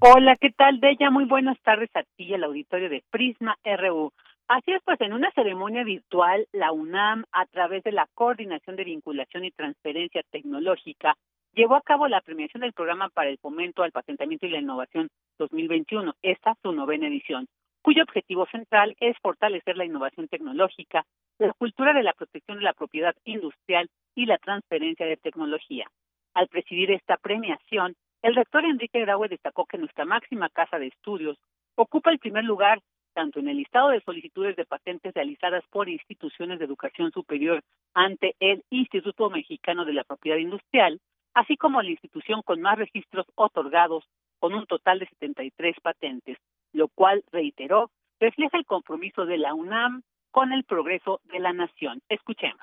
Hola, 0.00 0.36
¿qué 0.38 0.50
tal, 0.50 0.78
Bella? 0.78 1.10
Muy 1.10 1.24
buenas 1.24 1.58
tardes 1.62 1.88
a 1.94 2.02
ti 2.02 2.24
y 2.24 2.34
al 2.34 2.44
auditorio 2.44 2.90
de 2.90 3.02
Prisma 3.10 3.56
RU. 3.64 4.12
Así 4.48 4.72
es, 4.72 4.82
pues 4.84 5.00
en 5.00 5.12
una 5.12 5.30
ceremonia 5.32 5.84
virtual, 5.84 6.46
la 6.52 6.72
UNAM, 6.72 7.24
a 7.32 7.46
través 7.46 7.82
de 7.84 7.92
la 7.92 8.06
Coordinación 8.14 8.76
de 8.76 8.84
Vinculación 8.84 9.44
y 9.44 9.50
Transferencia 9.50 10.22
Tecnológica, 10.30 11.16
llevó 11.54 11.76
a 11.76 11.82
cabo 11.82 12.08
la 12.08 12.20
premiación 12.20 12.62
del 12.62 12.72
Programa 12.72 13.08
para 13.08 13.30
el 13.30 13.38
Fomento 13.38 13.82
al 13.82 13.92
Patentamiento 13.92 14.46
y 14.46 14.50
la 14.50 14.58
Innovación 14.58 15.08
2021, 15.38 16.14
esta 16.22 16.54
su 16.62 16.72
novena 16.72 17.08
edición, 17.08 17.46
cuyo 17.82 18.02
objetivo 18.02 18.46
central 18.46 18.96
es 19.00 19.16
fortalecer 19.20 19.76
la 19.76 19.84
innovación 19.84 20.28
tecnológica, 20.28 21.04
la 21.38 21.52
cultura 21.52 21.92
de 21.92 22.02
la 22.02 22.12
protección 22.12 22.58
de 22.58 22.64
la 22.64 22.72
propiedad 22.72 23.14
industrial 23.24 23.88
y 24.14 24.26
la 24.26 24.38
transferencia 24.38 25.06
de 25.06 25.16
tecnología. 25.16 25.86
Al 26.34 26.48
presidir 26.48 26.90
esta 26.90 27.16
premiación, 27.16 27.94
el 28.22 28.34
rector 28.34 28.64
Enrique 28.64 29.00
Graue 29.00 29.28
destacó 29.28 29.66
que 29.66 29.78
nuestra 29.78 30.04
máxima 30.04 30.48
casa 30.48 30.78
de 30.78 30.86
estudios 30.86 31.38
ocupa 31.74 32.10
el 32.10 32.18
primer 32.18 32.44
lugar 32.44 32.80
tanto 33.12 33.40
en 33.40 33.48
el 33.48 33.58
listado 33.58 33.90
de 33.90 34.00
solicitudes 34.00 34.56
de 34.56 34.64
patentes 34.64 35.14
realizadas 35.14 35.64
por 35.70 35.88
instituciones 35.88 36.58
de 36.58 36.64
educación 36.64 37.12
superior 37.12 37.62
ante 37.94 38.36
el 38.40 38.64
Instituto 38.70 39.30
Mexicano 39.30 39.84
de 39.84 39.92
la 39.92 40.04
Propiedad 40.04 40.38
Industrial, 40.38 41.00
así 41.34 41.56
como 41.56 41.82
la 41.82 41.90
institución 41.90 42.42
con 42.42 42.60
más 42.60 42.78
registros 42.78 43.26
otorgados, 43.34 44.04
con 44.38 44.54
un 44.54 44.66
total 44.66 44.98
de 44.98 45.08
73 45.08 45.76
patentes, 45.82 46.38
lo 46.72 46.88
cual, 46.88 47.24
reiteró, 47.30 47.90
refleja 48.18 48.58
el 48.58 48.66
compromiso 48.66 49.24
de 49.24 49.38
la 49.38 49.54
UNAM 49.54 50.02
con 50.30 50.52
el 50.52 50.64
progreso 50.64 51.20
de 51.32 51.38
la 51.38 51.52
nación. 51.52 52.02
Escuchemos. 52.08 52.60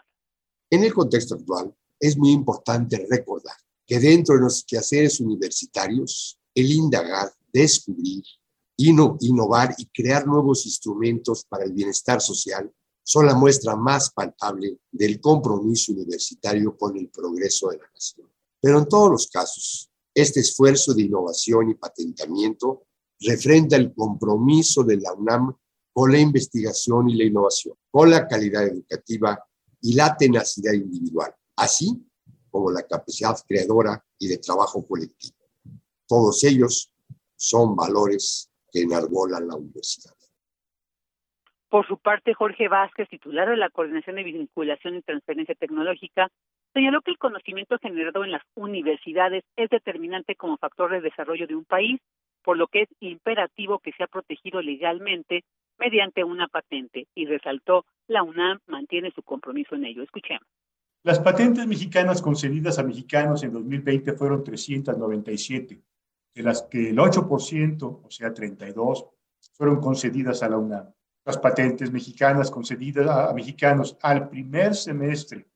En 0.69 0.83
el 0.83 0.93
contexto 0.93 1.35
actual, 1.35 1.73
es 1.99 2.17
muy 2.17 2.31
importante 2.31 3.05
recordar 3.09 3.55
que 3.85 3.99
dentro 3.99 4.35
de 4.35 4.41
los 4.41 4.63
quehaceres 4.65 5.19
universitarios, 5.19 6.39
el 6.53 6.71
indagar, 6.71 7.29
descubrir, 7.51 8.23
innovar 8.86 9.75
y 9.77 9.88
crear 9.88 10.25
nuevos 10.25 10.65
instrumentos 10.65 11.45
para 11.45 11.65
el 11.65 11.74
bienestar 11.74 12.21
social 12.21 12.71
son 13.03 13.25
la 13.25 13.33
muestra 13.33 13.75
más 13.75 14.12
palpable 14.12 14.79
del 14.91 15.19
compromiso 15.19 15.91
universitario 15.91 16.77
con 16.77 16.95
el 16.95 17.09
progreso 17.09 17.69
de 17.69 17.77
la 17.77 17.89
nación. 17.93 18.29
Pero 18.62 18.79
en 18.79 18.88
todos 18.88 19.09
los 19.09 19.27
casos, 19.27 19.89
este 20.13 20.41
esfuerzo 20.41 20.93
de 20.93 21.03
innovación 21.03 21.71
y 21.71 21.75
patentamiento 21.75 22.86
refrenda 23.21 23.77
el 23.77 23.93
compromiso 23.93 24.83
de 24.83 24.98
la 24.98 25.13
UNAM 25.13 25.55
con 25.91 26.12
la 26.12 26.19
investigación 26.19 27.09
y 27.09 27.15
la 27.15 27.25
innovación, 27.25 27.75
con 27.89 28.09
la 28.09 28.27
calidad 28.27 28.67
educativa 28.67 29.43
y 29.81 29.93
la 29.93 30.15
tenacidad 30.15 30.74
individual, 30.74 31.33
así 31.55 32.01
como 32.50 32.71
la 32.71 32.83
capacidad 32.83 33.38
creadora 33.48 34.03
y 34.17 34.27
de 34.27 34.38
trabajo 34.38 34.86
colectivo. 34.86 35.36
Todos 36.07 36.43
ellos 36.43 36.91
son 37.36 37.75
valores 37.75 38.48
que 38.71 38.81
enarbolan 38.81 39.47
la 39.47 39.55
universidad. 39.55 40.15
Por 41.69 41.85
su 41.88 41.99
parte, 41.99 42.33
Jorge 42.33 42.67
Vázquez, 42.67 43.07
titular 43.09 43.47
de 43.47 43.57
la 43.57 43.69
Coordinación 43.69 44.15
de 44.15 44.23
Vinculación 44.23 44.95
y 44.95 45.01
Transferencia 45.03 45.53
Tecnológica, 45.53 46.29
señaló 46.73 47.01
que 47.01 47.11
el 47.11 47.17
conocimiento 47.17 47.77
generado 47.79 48.23
en 48.23 48.31
las 48.31 48.41
universidades 48.55 49.43
es 49.55 49.69
determinante 49.69 50.35
como 50.35 50.57
factor 50.57 50.91
de 50.91 51.01
desarrollo 51.01 51.45
de 51.45 51.55
un 51.55 51.65
país, 51.65 51.99
por 52.43 52.57
lo 52.57 52.67
que 52.67 52.83
es 52.83 52.89
imperativo 52.99 53.79
que 53.79 53.91
sea 53.93 54.07
protegido 54.07 54.61
legalmente 54.61 55.43
mediante 55.77 56.23
una 56.23 56.47
patente, 56.47 57.07
y 57.15 57.25
resaltó 57.25 57.85
la 58.07 58.23
UNAM 58.23 58.59
mantiene 58.67 59.11
su 59.11 59.21
compromiso 59.23 59.75
en 59.75 59.85
ello. 59.85 60.03
Escuchemos. 60.03 60.47
Las 61.03 61.19
patentes 61.19 61.65
mexicanas 61.65 62.21
concedidas 62.21 62.77
a 62.77 62.83
mexicanos 62.83 63.43
en 63.43 63.53
2020 63.53 64.13
fueron 64.13 64.43
397, 64.43 65.81
de 66.33 66.43
las 66.43 66.63
que 66.63 66.89
el 66.89 66.98
8%, 66.98 68.01
o 68.03 68.09
sea, 68.09 68.33
32, 68.33 69.05
fueron 69.53 69.79
concedidas 69.79 70.43
a 70.43 70.50
la 70.50 70.57
UNAM. 70.57 70.93
Las 71.25 71.38
patentes 71.38 71.91
mexicanas 71.91 72.50
concedidas 72.50 73.07
a, 73.07 73.33
mexicanos 73.33 73.98
al 74.01 74.29
primer 74.29 74.75
semestre 74.75 75.48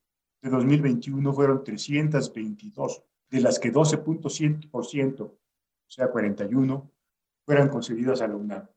de 0.42 0.50
2021 0.50 1.34
fueron 1.34 1.64
322, 1.64 3.04
de 3.30 3.42
las 3.42 3.60
que 3.60 3.72
12.1%, 3.72 5.22
o 5.22 5.40
sea, 5.88 6.12
41, 6.12 6.92
fueron 7.46 7.70
concedidas 7.70 8.22
a 8.22 8.28
la 8.28 8.36
UNAM. 8.36 8.68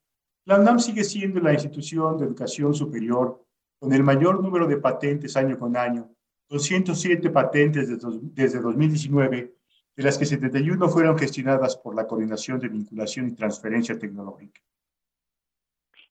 La 0.45 0.61
UNAM 0.61 0.79
sigue 0.79 1.05
siendo 1.05 1.41
la 1.41 1.53
institución 1.53 2.17
de 2.19 2.26
educación 2.26 2.73
superior 2.73 3.45
con 3.79 3.93
el 3.93 4.03
mayor 4.03 4.43
número 4.43 4.67
de 4.67 4.76
patentes 4.76 5.37
año 5.37 5.59
con 5.59 5.76
año, 5.76 6.11
207 6.49 7.31
patentes 7.31 7.88
desde 8.35 8.61
2019 8.61 9.57
de 9.97 10.03
las 10.03 10.19
que 10.19 10.26
71 10.26 10.88
fueron 10.88 11.19
gestionadas 11.19 11.76
por 11.76 11.95
la 11.95 12.07
Coordinación 12.07 12.61
de 12.61 12.69
Vinculación 12.69 13.29
y 13.29 13.35
Transferencia 13.35 13.99
Tecnológica. 13.99 14.61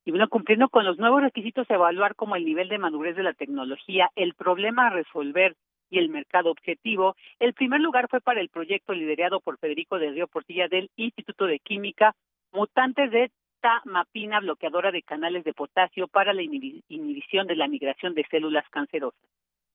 Y 0.04 0.12
bueno, 0.12 0.28
cumpliendo 0.28 0.70
con 0.70 0.86
los 0.86 0.98
nuevos 0.98 1.22
requisitos 1.22 1.70
a 1.70 1.76
evaluar 1.76 2.16
como 2.16 2.36
el 2.36 2.46
nivel 2.46 2.68
de 2.70 2.78
madurez 2.78 3.16
de 3.16 3.24
la 3.24 3.34
tecnología, 3.34 4.10
el 4.16 4.34
problema 4.34 4.88
a 4.88 4.90
resolver 4.92 5.56
y 5.90 6.00
el 6.00 6.10
mercado 6.10 6.52
objetivo, 6.52 7.16
el 7.40 7.54
primer 7.54 7.80
lugar 7.80 8.08
fue 8.10 8.22
para 8.22 8.42
el 8.42 8.50
proyecto 8.50 8.94
liderado 8.94 9.40
por 9.40 9.58
Federico 9.60 10.00
de 10.00 10.12
Río 10.12 10.28
Portilla 10.28 10.68
del 10.68 10.90
Instituto 10.96 11.46
de 11.46 11.60
Química, 11.60 12.16
mutantes 12.52 13.12
de 13.12 13.32
tamapina 13.62 14.40
bloqueadora 14.40 14.92
de 14.92 15.04
canales 15.04 15.44
de 15.44 15.54
potasio 15.54 16.08
para 16.08 16.34
la 16.34 16.44
inhibición 16.44 17.48
de 17.48 17.56
la 17.56 17.68
migración 17.68 18.14
de 18.14 18.26
células 18.30 18.68
cancerosas. 18.70 19.20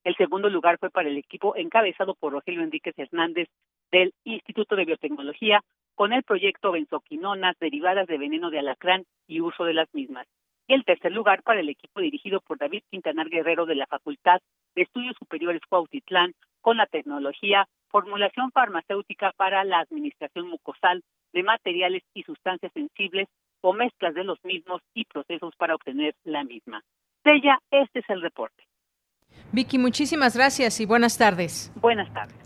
El 0.05 0.17
segundo 0.17 0.49
lugar 0.49 0.79
fue 0.79 0.91
para 0.91 1.09
el 1.09 1.19
equipo 1.19 1.57
encabezado 1.57 2.15
por 2.15 2.33
Rogelio 2.33 2.63
Enríquez 2.63 2.97
Hernández 2.97 3.49
del 3.91 4.13
Instituto 4.25 4.77
de 4.77 4.85
Biotecnología 4.85 5.63
con 5.95 6.13
el 6.13 6.23
proyecto 6.23 6.73
Benzoquinonas 6.73 7.57
derivadas 7.59 8.07
de 8.07 8.19
veneno 8.19 8.51
de 8.51 8.59
alacrán 8.59 9.05
y 9.27 9.41
uso 9.41 9.65
de 9.65 9.75
las 9.75 9.93
mismas. 9.95 10.27
Y 10.67 10.75
el 10.75 10.85
tercer 10.85 11.13
lugar 11.13 11.43
para 11.43 11.61
el 11.61 11.69
equipo 11.69 12.01
dirigido 12.01 12.41
por 12.41 12.59
David 12.59 12.83
Quintanar 12.91 13.29
Guerrero 13.29 13.67
de 13.67 13.75
la 13.75 13.87
Facultad 13.87 14.41
de 14.75 14.83
Estudios 14.83 15.17
Superiores 15.19 15.63
Cuautitlán 15.69 16.33
con 16.61 16.77
la 16.77 16.87
tecnología 16.87 17.67
formulación 17.89 18.51
farmacéutica 18.53 19.33
para 19.37 19.65
la 19.65 19.81
administración 19.81 20.49
mucosal 20.49 21.03
de 21.33 21.43
materiales 21.43 22.03
y 22.15 22.23
sustancias 22.23 22.73
sensibles 22.73 23.29
o 23.61 23.73
mezclas 23.73 24.15
de 24.15 24.25
los 24.25 24.39
mismos 24.45 24.81
y 24.95 25.05
procesos 25.05 25.55
para 25.57 25.75
obtener 25.75 26.15
la 26.25 26.45
misma. 26.45 26.83
Sella, 27.25 27.59
este 27.71 27.99
es 27.99 28.09
el 28.09 28.23
reporte. 28.23 28.65
Vicky, 29.53 29.79
muchísimas 29.79 30.37
gracias 30.37 30.81
y 30.81 30.87
buenas 30.87 31.19
tardes. 31.19 31.73
Buenas 31.77 32.13
tardes. 32.13 32.40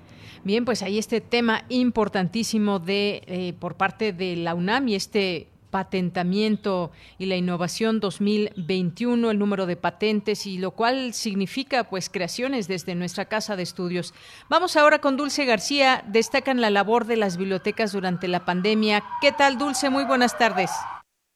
Bien, 0.44 0.66
pues 0.66 0.82
ahí 0.82 0.98
este 0.98 1.22
tema 1.22 1.62
importantísimo 1.70 2.78
de 2.78 3.22
eh, 3.26 3.54
por 3.58 3.76
parte 3.76 4.12
de 4.12 4.36
la 4.36 4.54
UNAM 4.54 4.88
y 4.88 4.94
este 4.94 5.48
patentamiento 5.70 6.92
y 7.18 7.26
la 7.26 7.36
innovación 7.36 7.98
2021, 7.98 9.30
el 9.30 9.38
número 9.38 9.64
de 9.64 9.76
patentes 9.76 10.46
y 10.46 10.58
lo 10.58 10.72
cual 10.72 11.14
significa 11.14 11.84
pues 11.84 12.10
creaciones 12.10 12.68
desde 12.68 12.94
nuestra 12.94 13.24
casa 13.24 13.56
de 13.56 13.62
estudios. 13.62 14.12
Vamos 14.50 14.76
ahora 14.76 14.98
con 14.98 15.16
Dulce 15.16 15.46
García, 15.46 16.04
destacan 16.06 16.60
la 16.60 16.68
labor 16.68 17.06
de 17.06 17.16
las 17.16 17.38
bibliotecas 17.38 17.92
durante 17.92 18.28
la 18.28 18.44
pandemia. 18.44 19.02
¿Qué 19.22 19.32
tal 19.32 19.56
Dulce? 19.56 19.88
Muy 19.88 20.04
buenas 20.04 20.36
tardes. 20.36 20.70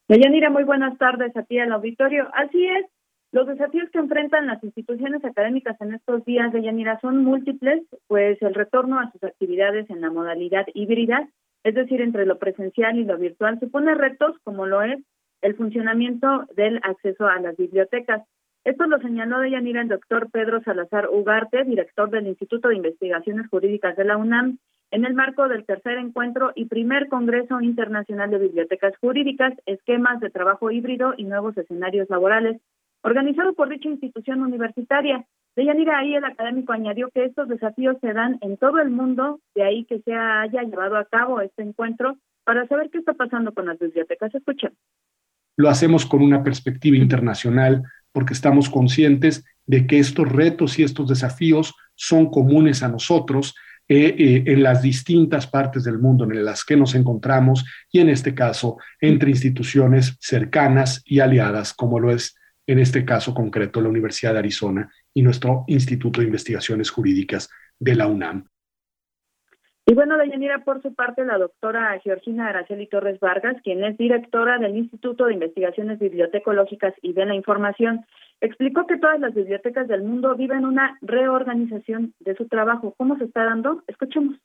Deyanira, 0.06 0.50
muy 0.50 0.64
buenas 0.64 0.96
tardes 0.98 1.34
a 1.34 1.42
ti 1.42 1.58
al 1.58 1.72
auditorio. 1.72 2.28
Así 2.34 2.64
es, 2.64 2.86
los 3.30 3.46
desafíos 3.46 3.90
que 3.90 3.98
enfrentan 3.98 4.46
las 4.46 4.62
instituciones 4.64 5.22
académicas 5.22 5.78
en 5.80 5.94
estos 5.94 6.24
días 6.24 6.50
de 6.52 6.62
Yanira 6.62 6.98
son 7.00 7.24
múltiples, 7.24 7.82
pues 8.06 8.40
el 8.40 8.54
retorno 8.54 8.98
a 8.98 9.10
sus 9.12 9.22
actividades 9.22 9.88
en 9.90 10.00
la 10.00 10.10
modalidad 10.10 10.66
híbrida, 10.72 11.28
es 11.62 11.74
decir, 11.74 12.00
entre 12.00 12.24
lo 12.24 12.38
presencial 12.38 12.98
y 12.98 13.04
lo 13.04 13.18
virtual, 13.18 13.60
supone 13.60 13.94
retos 13.94 14.36
como 14.44 14.64
lo 14.64 14.82
es 14.82 14.98
el 15.42 15.54
funcionamiento 15.56 16.46
del 16.56 16.80
acceso 16.82 17.26
a 17.26 17.38
las 17.38 17.56
bibliotecas. 17.56 18.22
Esto 18.64 18.86
lo 18.86 18.98
señaló 18.98 19.40
de 19.40 19.50
Yanira 19.50 19.82
el 19.82 19.88
doctor 19.88 20.30
Pedro 20.30 20.62
Salazar 20.62 21.08
Ugarte, 21.10 21.64
director 21.64 22.08
del 22.10 22.26
Instituto 22.26 22.68
de 22.68 22.76
Investigaciones 22.76 23.46
Jurídicas 23.48 23.94
de 23.96 24.04
la 24.04 24.16
UNAM, 24.16 24.58
en 24.90 25.04
el 25.04 25.12
marco 25.12 25.48
del 25.48 25.66
tercer 25.66 25.98
encuentro 25.98 26.52
y 26.54 26.64
primer 26.64 27.08
Congreso 27.08 27.60
Internacional 27.60 28.30
de 28.30 28.38
Bibliotecas 28.38 28.96
Jurídicas, 28.96 29.52
Esquemas 29.66 30.18
de 30.20 30.30
Trabajo 30.30 30.70
Híbrido 30.70 31.12
y 31.16 31.24
Nuevos 31.24 31.56
Escenarios 31.58 32.08
Laborales, 32.08 32.58
organizado 33.02 33.54
por 33.54 33.68
dicha 33.68 33.88
institución 33.88 34.42
universitaria. 34.42 35.24
De 35.56 35.64
Yanira 35.64 35.98
ahí 35.98 36.14
el 36.14 36.24
académico 36.24 36.72
añadió 36.72 37.10
que 37.10 37.24
estos 37.24 37.48
desafíos 37.48 37.96
se 38.00 38.12
dan 38.12 38.38
en 38.42 38.56
todo 38.56 38.80
el 38.80 38.90
mundo, 38.90 39.40
de 39.54 39.64
ahí 39.64 39.84
que 39.84 40.00
se 40.00 40.14
haya 40.14 40.62
llevado 40.62 40.96
a 40.96 41.04
cabo 41.04 41.40
este 41.40 41.62
encuentro 41.62 42.16
para 42.44 42.66
saber 42.68 42.90
qué 42.90 42.98
está 42.98 43.14
pasando 43.14 43.52
con 43.52 43.66
las 43.66 43.78
bibliotecas. 43.78 44.34
Escuchen. 44.34 44.72
Lo 45.56 45.68
hacemos 45.68 46.06
con 46.06 46.22
una 46.22 46.44
perspectiva 46.44 46.96
internacional 46.96 47.82
porque 48.12 48.32
estamos 48.32 48.70
conscientes 48.70 49.44
de 49.66 49.86
que 49.86 49.98
estos 49.98 50.28
retos 50.28 50.78
y 50.78 50.82
estos 50.82 51.08
desafíos 51.08 51.74
son 51.94 52.30
comunes 52.30 52.82
a 52.82 52.88
nosotros 52.88 53.54
eh, 53.88 54.14
eh, 54.18 54.44
en 54.46 54.62
las 54.62 54.82
distintas 54.82 55.46
partes 55.46 55.84
del 55.84 55.98
mundo 55.98 56.24
en 56.24 56.44
las 56.44 56.64
que 56.64 56.76
nos 56.76 56.94
encontramos 56.94 57.64
y 57.90 58.00
en 58.00 58.10
este 58.10 58.34
caso 58.34 58.76
entre 59.00 59.30
instituciones 59.30 60.16
cercanas 60.20 61.02
y 61.04 61.20
aliadas 61.20 61.72
como 61.72 61.98
lo 61.98 62.10
es 62.10 62.36
en 62.68 62.78
este 62.78 63.04
caso 63.04 63.34
concreto 63.34 63.80
la 63.80 63.88
Universidad 63.88 64.34
de 64.34 64.40
Arizona 64.40 64.92
y 65.14 65.22
nuestro 65.22 65.64
Instituto 65.66 66.20
de 66.20 66.26
Investigaciones 66.26 66.90
Jurídicas 66.90 67.50
de 67.80 67.94
la 67.96 68.06
UNAM. 68.06 68.46
Y 69.86 69.94
bueno, 69.94 70.18
Dayanira, 70.18 70.64
por 70.64 70.82
su 70.82 70.94
parte, 70.94 71.24
la 71.24 71.38
doctora 71.38 71.98
Georgina 72.04 72.48
Araceli 72.48 72.86
Torres 72.88 73.18
Vargas, 73.20 73.56
quien 73.64 73.82
es 73.84 73.96
directora 73.96 74.58
del 74.58 74.76
Instituto 74.76 75.24
de 75.24 75.32
Investigaciones 75.32 75.98
Bibliotecológicas 75.98 76.92
y 77.00 77.14
de 77.14 77.24
la 77.24 77.34
Información, 77.34 78.04
explicó 78.42 78.86
que 78.86 78.98
todas 78.98 79.18
las 79.18 79.32
bibliotecas 79.32 79.88
del 79.88 80.02
mundo 80.02 80.36
viven 80.36 80.66
una 80.66 80.98
reorganización 81.00 82.12
de 82.20 82.36
su 82.36 82.48
trabajo. 82.48 82.94
¿Cómo 82.98 83.16
se 83.16 83.24
está 83.24 83.44
dando? 83.44 83.82
Escuchemos 83.86 84.36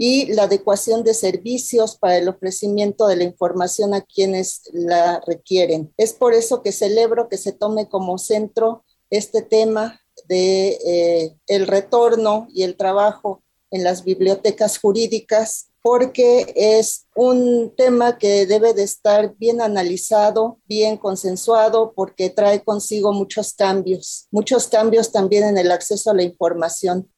y 0.00 0.32
la 0.32 0.44
adecuación 0.44 1.02
de 1.02 1.12
servicios 1.12 1.98
para 1.98 2.16
el 2.16 2.28
ofrecimiento 2.28 3.08
de 3.08 3.16
la 3.16 3.24
información 3.24 3.92
a 3.92 4.00
quienes 4.00 4.62
la 4.72 5.20
requieren. 5.26 5.92
Es 5.96 6.12
por 6.12 6.32
eso 6.32 6.62
que 6.62 6.72
celebro 6.72 7.28
que 7.28 7.36
se 7.36 7.52
tome 7.52 7.88
como 7.88 8.16
centro 8.16 8.84
este 9.10 9.42
tema 9.42 10.00
de 10.28 10.78
eh, 10.86 11.36
el 11.48 11.66
retorno 11.66 12.46
y 12.54 12.62
el 12.62 12.76
trabajo 12.76 13.42
en 13.70 13.82
las 13.82 14.04
bibliotecas 14.04 14.78
jurídicas 14.78 15.68
porque 15.82 16.52
es 16.54 17.06
un 17.14 17.72
tema 17.76 18.18
que 18.18 18.46
debe 18.46 18.74
de 18.74 18.82
estar 18.82 19.34
bien 19.36 19.60
analizado, 19.60 20.58
bien 20.66 20.96
consensuado, 20.96 21.92
porque 21.94 22.30
trae 22.30 22.62
consigo 22.62 23.12
muchos 23.12 23.54
cambios, 23.54 24.26
muchos 24.30 24.68
cambios 24.68 25.12
también 25.12 25.44
en 25.44 25.56
el 25.56 25.70
acceso 25.70 26.10
a 26.10 26.14
la 26.14 26.24
información. 26.24 27.08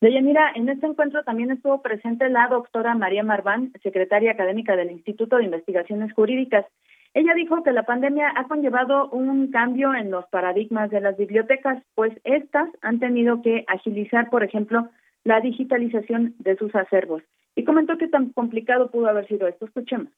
Deyanira, 0.00 0.52
en 0.54 0.68
este 0.70 0.86
encuentro 0.86 1.24
también 1.24 1.50
estuvo 1.50 1.82
presente 1.82 2.30
la 2.30 2.48
doctora 2.48 2.94
María 2.94 3.22
Marván, 3.22 3.72
secretaria 3.82 4.32
académica 4.32 4.74
del 4.74 4.90
Instituto 4.90 5.36
de 5.36 5.44
Investigaciones 5.44 6.14
Jurídicas. 6.14 6.64
Ella 7.12 7.34
dijo 7.34 7.62
que 7.62 7.72
la 7.72 7.84
pandemia 7.84 8.32
ha 8.34 8.48
conllevado 8.48 9.10
un 9.10 9.50
cambio 9.50 9.94
en 9.94 10.10
los 10.10 10.24
paradigmas 10.28 10.90
de 10.90 11.02
las 11.02 11.18
bibliotecas, 11.18 11.82
pues 11.94 12.12
estas 12.24 12.70
han 12.80 12.98
tenido 12.98 13.42
que 13.42 13.64
agilizar, 13.68 14.30
por 14.30 14.42
ejemplo, 14.42 14.88
la 15.24 15.40
digitalización 15.40 16.34
de 16.38 16.56
sus 16.56 16.74
acervos. 16.74 17.22
Y 17.54 17.64
comentó 17.64 17.98
que 17.98 18.08
tan 18.08 18.30
complicado 18.30 18.90
pudo 18.90 19.08
haber 19.08 19.28
sido 19.28 19.48
esto. 19.48 19.66
Escuchemos. 19.66 20.08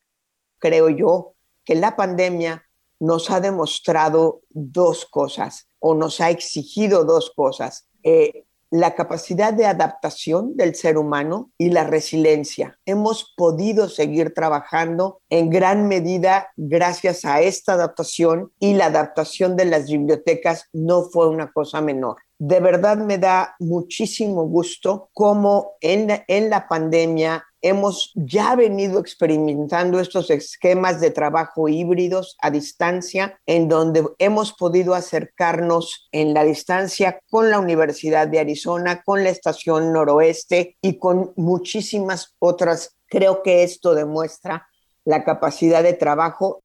Creo 0.60 0.90
yo 0.90 1.32
que 1.64 1.74
la 1.74 1.96
pandemia 1.96 2.62
nos 3.00 3.32
ha 3.32 3.40
demostrado 3.40 4.42
dos 4.50 5.06
cosas 5.06 5.68
o 5.80 5.96
nos 5.96 6.20
ha 6.20 6.30
exigido 6.30 7.04
dos 7.04 7.32
cosas. 7.34 7.90
Eh, 8.04 8.44
la 8.72 8.94
capacidad 8.94 9.52
de 9.52 9.66
adaptación 9.66 10.56
del 10.56 10.74
ser 10.74 10.96
humano 10.96 11.52
y 11.58 11.68
la 11.68 11.84
resiliencia. 11.84 12.78
Hemos 12.86 13.34
podido 13.36 13.86
seguir 13.86 14.32
trabajando 14.32 15.20
en 15.28 15.50
gran 15.50 15.88
medida 15.88 16.48
gracias 16.56 17.26
a 17.26 17.42
esta 17.42 17.74
adaptación 17.74 18.50
y 18.58 18.72
la 18.72 18.86
adaptación 18.86 19.56
de 19.56 19.66
las 19.66 19.90
bibliotecas 19.90 20.70
no 20.72 21.02
fue 21.02 21.28
una 21.28 21.52
cosa 21.52 21.82
menor. 21.82 22.16
De 22.38 22.60
verdad 22.60 22.96
me 22.96 23.18
da 23.18 23.56
muchísimo 23.58 24.44
gusto 24.48 25.10
cómo 25.12 25.72
en 25.82 26.24
en 26.26 26.48
la 26.48 26.66
pandemia 26.66 27.44
hemos 27.62 28.12
ya 28.14 28.54
venido 28.56 29.00
experimentando 29.00 30.00
estos 30.00 30.30
esquemas 30.30 31.00
de 31.00 31.10
trabajo 31.10 31.68
híbridos 31.68 32.36
a 32.42 32.50
distancia, 32.50 33.38
en 33.46 33.68
donde 33.68 34.04
hemos 34.18 34.52
podido 34.52 34.94
acercarnos 34.94 36.08
en 36.12 36.34
la 36.34 36.44
distancia 36.44 37.20
con 37.30 37.50
la 37.50 37.58
Universidad 37.58 38.28
de 38.28 38.40
Arizona, 38.40 39.02
con 39.02 39.24
la 39.24 39.30
Estación 39.30 39.92
Noroeste 39.92 40.76
y 40.82 40.98
con 40.98 41.32
muchísimas 41.36 42.36
otras. 42.38 42.98
Creo 43.06 43.42
que 43.42 43.62
esto 43.62 43.94
demuestra 43.94 44.68
la 45.04 45.24
capacidad 45.24 45.82
de 45.82 45.94
trabajo 45.94 46.62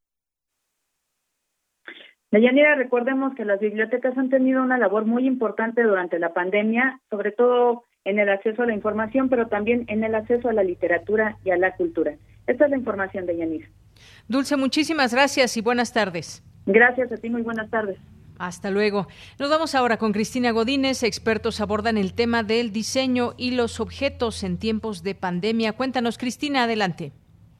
Deyanira, 2.29 2.75
recordemos 2.75 3.33
que 3.35 3.45
las 3.45 3.59
bibliotecas 3.59 4.17
han 4.17 4.29
tenido 4.29 4.61
una 4.61 4.77
labor 4.77 5.05
muy 5.05 5.25
importante 5.25 5.81
durante 5.81 6.19
la 6.19 6.33
pandemia, 6.33 6.99
sobre 7.09 7.31
todo 7.31 7.83
en 8.07 8.19
el 8.19 8.29
acceso 8.29 8.63
a 8.63 8.65
la 8.65 8.73
información, 8.73 9.27
pero 9.27 9.47
también 9.47 9.83
en 9.89 10.03
el 10.03 10.15
acceso 10.15 10.47
a 10.47 10.53
la 10.53 10.63
literatura 10.63 11.37
y 11.43 11.51
a 11.51 11.57
la 11.57 11.75
cultura. 11.75 12.15
Esta 12.47 12.65
es 12.65 12.71
la 12.71 12.77
información 12.77 13.25
de 13.25 13.35
Yanir. 13.35 13.69
Dulce, 14.29 14.55
muchísimas 14.55 15.13
gracias 15.13 15.57
y 15.57 15.61
buenas 15.61 15.91
tardes. 15.91 16.41
Gracias 16.65 17.11
a 17.11 17.17
ti, 17.17 17.29
muy 17.29 17.41
buenas 17.41 17.69
tardes. 17.69 17.97
Hasta 18.39 18.71
luego. 18.71 19.07
Nos 19.39 19.49
vamos 19.49 19.75
ahora 19.75 19.97
con 19.97 20.13
Cristina 20.13 20.51
Godínez. 20.51 21.03
Expertos 21.03 21.59
abordan 21.59 21.97
el 21.97 22.13
tema 22.13 22.43
del 22.43 22.71
diseño 22.71 23.33
y 23.37 23.51
los 23.51 23.81
objetos 23.81 24.43
en 24.43 24.57
tiempos 24.57 25.03
de 25.03 25.13
pandemia. 25.13 25.73
Cuéntanos, 25.73 26.17
Cristina, 26.17 26.63
adelante. 26.63 27.11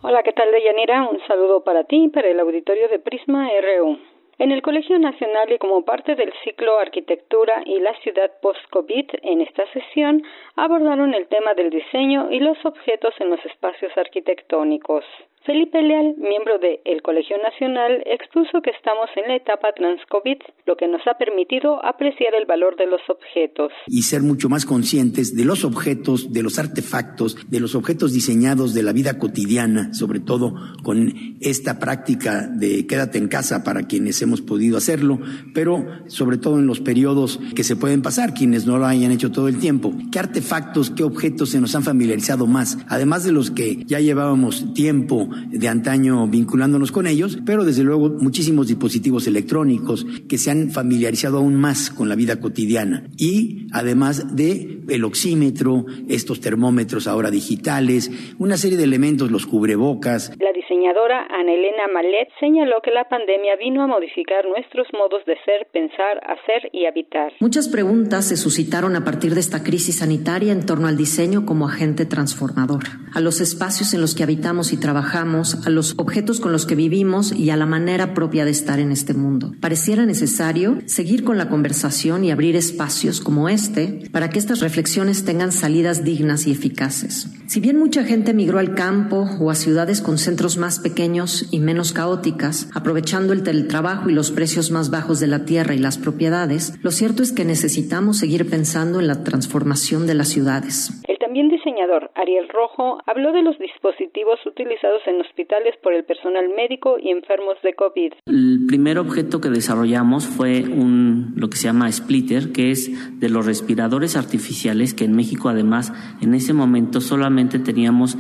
Hola, 0.02 0.22
¿qué 0.24 0.32
tal, 0.32 0.50
Deyanira? 0.52 1.10
Un 1.10 1.20
saludo 1.28 1.64
para 1.64 1.84
ti 1.84 2.06
y 2.06 2.10
para 2.10 2.30
el 2.30 2.40
auditorio 2.40 2.88
de 2.88 3.00
Prisma 3.00 3.50
RU. 3.50 3.98
En 4.40 4.52
el 4.52 4.62
Colegio 4.62 5.00
Nacional 5.00 5.52
y 5.52 5.58
como 5.58 5.84
parte 5.84 6.14
del 6.14 6.32
ciclo 6.44 6.78
Arquitectura 6.78 7.64
y 7.66 7.80
la 7.80 7.96
ciudad 8.02 8.32
post-COVID, 8.40 9.10
en 9.24 9.42
esta 9.42 9.66
sesión 9.74 10.22
abordaron 10.56 11.16
el 11.16 11.28
tema 11.28 11.56
del 11.56 11.72
diseño 11.72 12.30
y 12.30 12.40
los 12.40 12.64
objetos 12.64 13.16
en 13.20 13.32
los 13.32 13.44
espacios 13.46 13.92
arquitectónicos. 13.98 15.04
Felipe 15.48 15.82
Leal, 15.82 16.16
miembro 16.20 16.60
del 16.60 16.82
el 16.84 17.02
Colegio 17.02 17.38
Nacional, 17.42 18.04
expuso 18.06 18.62
que 18.62 18.72
estamos 18.72 19.08
en 19.16 19.30
la 19.30 19.38
etapa 19.38 19.70
trans-COVID, 19.74 20.36
lo 20.66 20.76
que 20.76 20.90
nos 20.90 21.00
ha 21.08 21.18
permitido 21.18 21.80
apreciar 21.86 22.36
el 22.36 22.46
valor 22.46 22.76
de 22.76 22.86
los 22.86 23.00
objetos. 23.08 23.72
Y 23.88 24.02
ser 24.02 24.24
mucho 24.24 24.50
más 24.50 24.66
conscientes 24.66 25.38
de 25.38 25.46
los 25.46 25.64
objetos, 25.64 26.34
de 26.34 26.44
los 26.44 26.60
artefactos, 26.60 27.50
de 27.50 27.62
los 27.62 27.76
objetos 27.76 28.12
diseñados 28.12 28.74
de 28.74 28.84
la 28.84 28.92
vida 28.92 29.18
cotidiana, 29.18 29.94
sobre 29.94 30.20
todo 30.20 30.54
con 30.84 31.14
esta 31.40 31.80
práctica 31.80 32.46
de 32.48 32.86
quédate 32.86 33.18
en 33.18 33.30
casa 33.30 33.64
para 33.64 33.84
quienes 33.84 34.22
hemos 34.22 34.42
podido 34.42 34.76
hacerlo, 34.76 35.18
pero 35.54 35.86
sobre 36.08 36.40
todo 36.40 36.60
en 36.60 36.68
los 36.68 36.82
periodos 36.82 37.40
que 37.56 37.64
se 37.64 37.78
pueden 37.78 38.02
pasar, 38.02 38.34
quienes 38.34 38.66
no 38.66 38.78
lo 38.78 38.86
hayan 38.86 39.14
hecho 39.14 39.32
todo 39.32 39.48
el 39.48 39.60
tiempo. 39.60 39.94
¿Qué 40.12 40.20
artefactos, 40.20 40.90
qué 40.90 41.06
objetos 41.06 41.52
se 41.52 41.62
nos 41.62 41.74
han 41.74 41.84
familiarizado 41.84 42.48
más? 42.48 42.78
Además 42.90 43.24
de 43.24 43.32
los 43.32 43.50
que 43.50 43.78
ya 43.86 44.02
llevábamos 44.02 44.74
tiempo 44.74 45.30
de 45.50 45.68
antaño 45.68 46.28
vinculándonos 46.28 46.92
con 46.92 47.08
ellos, 47.08 47.40
pero 47.46 47.64
desde 47.64 47.84
luego 47.84 48.10
muchísimos 48.10 48.68
dispositivos 48.68 49.28
electrónicos 49.28 50.06
que 50.28 50.38
se 50.38 50.52
han 50.52 50.72
familiarizado 50.72 51.38
aún 51.38 51.56
más 51.56 51.90
con 51.90 52.10
la 52.10 52.16
vida 52.16 52.40
cotidiana 52.40 53.08
y 53.18 53.68
además 53.72 54.36
de 54.36 54.82
el 54.88 55.04
oxímetro, 55.04 55.86
estos 56.08 56.40
termómetros 56.40 57.08
ahora 57.08 57.32
digitales, 57.32 58.12
una 58.38 58.58
serie 58.58 58.78
de 58.78 58.86
elementos, 58.86 59.32
los 59.32 59.46
cubrebocas. 59.46 60.32
Diseñadora 60.78 61.26
Anelena 61.32 61.88
Malet 61.92 62.30
señaló 62.40 62.82
que 62.84 62.92
la 62.92 63.06
pandemia 63.10 63.56
vino 63.56 63.82
a 63.84 63.88
modificar 63.88 64.46
nuestros 64.46 64.88
modos 64.94 65.26
de 65.26 65.36
ser, 65.44 65.68
pensar, 65.72 66.22
hacer 66.24 66.70
y 66.72 66.86
habitar. 66.86 67.34
Muchas 67.40 67.68
preguntas 67.68 68.28
se 68.28 68.38
suscitaron 68.38 68.96
a 68.96 69.04
partir 69.04 69.34
de 69.34 69.40
esta 69.40 69.64
crisis 69.64 70.00
sanitaria 70.00 70.52
en 70.54 70.66
torno 70.66 70.88
al 70.88 70.98
diseño 70.98 71.46
como 71.46 71.68
agente 71.68 72.06
transformador. 72.06 72.84
a 73.14 73.20
los 73.20 73.42
espacios 73.42 73.96
en 73.96 74.02
los 74.02 74.14
que 74.14 74.22
habitamos 74.22 74.74
y 74.74 74.80
trabajamos, 74.80 75.66
a 75.66 75.72
los 75.72 75.98
objetos 75.98 76.40
con 76.40 76.52
los 76.52 76.68
que 76.68 76.76
vivimos 76.76 77.32
y 77.32 77.50
a 77.50 77.58
la 77.58 77.66
manera 77.66 78.14
propia 78.14 78.46
de 78.46 78.52
estar 78.52 78.80
en 78.80 78.92
este 78.92 79.16
mundo. 79.16 79.54
Pareciera 79.60 80.06
necesario 80.06 80.78
seguir 80.86 81.24
con 81.24 81.38
la 81.38 81.50
conversación 81.50 82.24
y 82.24 82.32
abrir 82.32 82.56
espacios 82.56 83.20
como 83.20 83.50
este 83.50 84.02
para 84.12 84.30
que 84.30 84.38
estas 84.38 84.60
reflexiones 84.60 85.26
tengan 85.26 85.52
salidas 85.52 86.04
dignas 86.04 86.46
y 86.46 86.52
eficaces. 86.52 87.28
Si 87.48 87.60
bien 87.60 87.80
mucha 87.80 88.04
gente 88.04 88.34
migró 88.34 88.60
al 88.60 88.76
campo 88.76 89.28
o 89.40 89.50
a 89.50 89.56
ciudades 89.56 90.02
con 90.02 90.18
centros 90.18 90.58
más 90.58 90.67
pequeños 90.76 91.48
y 91.52 91.60
menos 91.60 91.94
caóticas, 91.94 92.70
aprovechando 92.76 93.34
el 93.34 93.44
teletrabajo 93.44 94.10
y 94.10 94.14
los 94.14 94.32
precios 94.32 94.70
más 94.72 94.92
bajos 94.92 95.20
de 95.20 95.28
la 95.28 95.46
tierra 95.46 95.74
y 95.74 95.80
las 95.80 95.98
propiedades, 95.98 96.78
lo 96.84 96.92
cierto 96.92 97.24
es 97.24 97.32
que 97.32 97.46
necesitamos 97.46 98.18
seguir 98.18 98.50
pensando 98.50 99.00
en 99.00 99.08
la 99.08 99.24
transformación 99.24 100.06
de 100.08 100.14
las 100.14 100.28
ciudades. 100.28 100.92
El 101.08 101.18
también 101.20 101.50
diseñador 101.50 102.12
Ariel 102.16 102.48
Rojo 102.50 103.00
habló 103.06 103.32
de 103.32 103.44
los 103.44 103.58
dispositivos 103.60 104.40
utilizados 104.46 105.02
en 105.08 105.22
hospitales 105.22 105.76
por 105.82 105.94
el 105.94 106.04
personal 106.04 106.50
médico 106.56 106.98
y 107.02 107.12
enfermos 107.12 107.58
de 107.64 107.74
COVID. 107.74 108.14
El 108.26 108.66
primer 108.68 108.98
objeto 108.98 109.40
que 109.40 109.50
desarrollamos 109.50 110.26
fue 110.26 110.64
un 110.64 111.34
lo 111.36 111.50
que 111.50 111.58
se 111.58 111.68
llama 111.68 111.92
splitter, 111.92 112.52
que 112.52 112.72
es 112.72 113.20
de 113.20 113.30
los 113.30 113.46
respiradores 113.46 114.16
artificiales 114.18 114.94
que 114.94 115.06
en 115.06 115.16
México 115.16 115.50
además 115.50 115.94
en 116.22 116.34
ese 116.34 116.54
momento 116.54 117.02
solamente 117.02 117.60
teníamos 117.60 118.18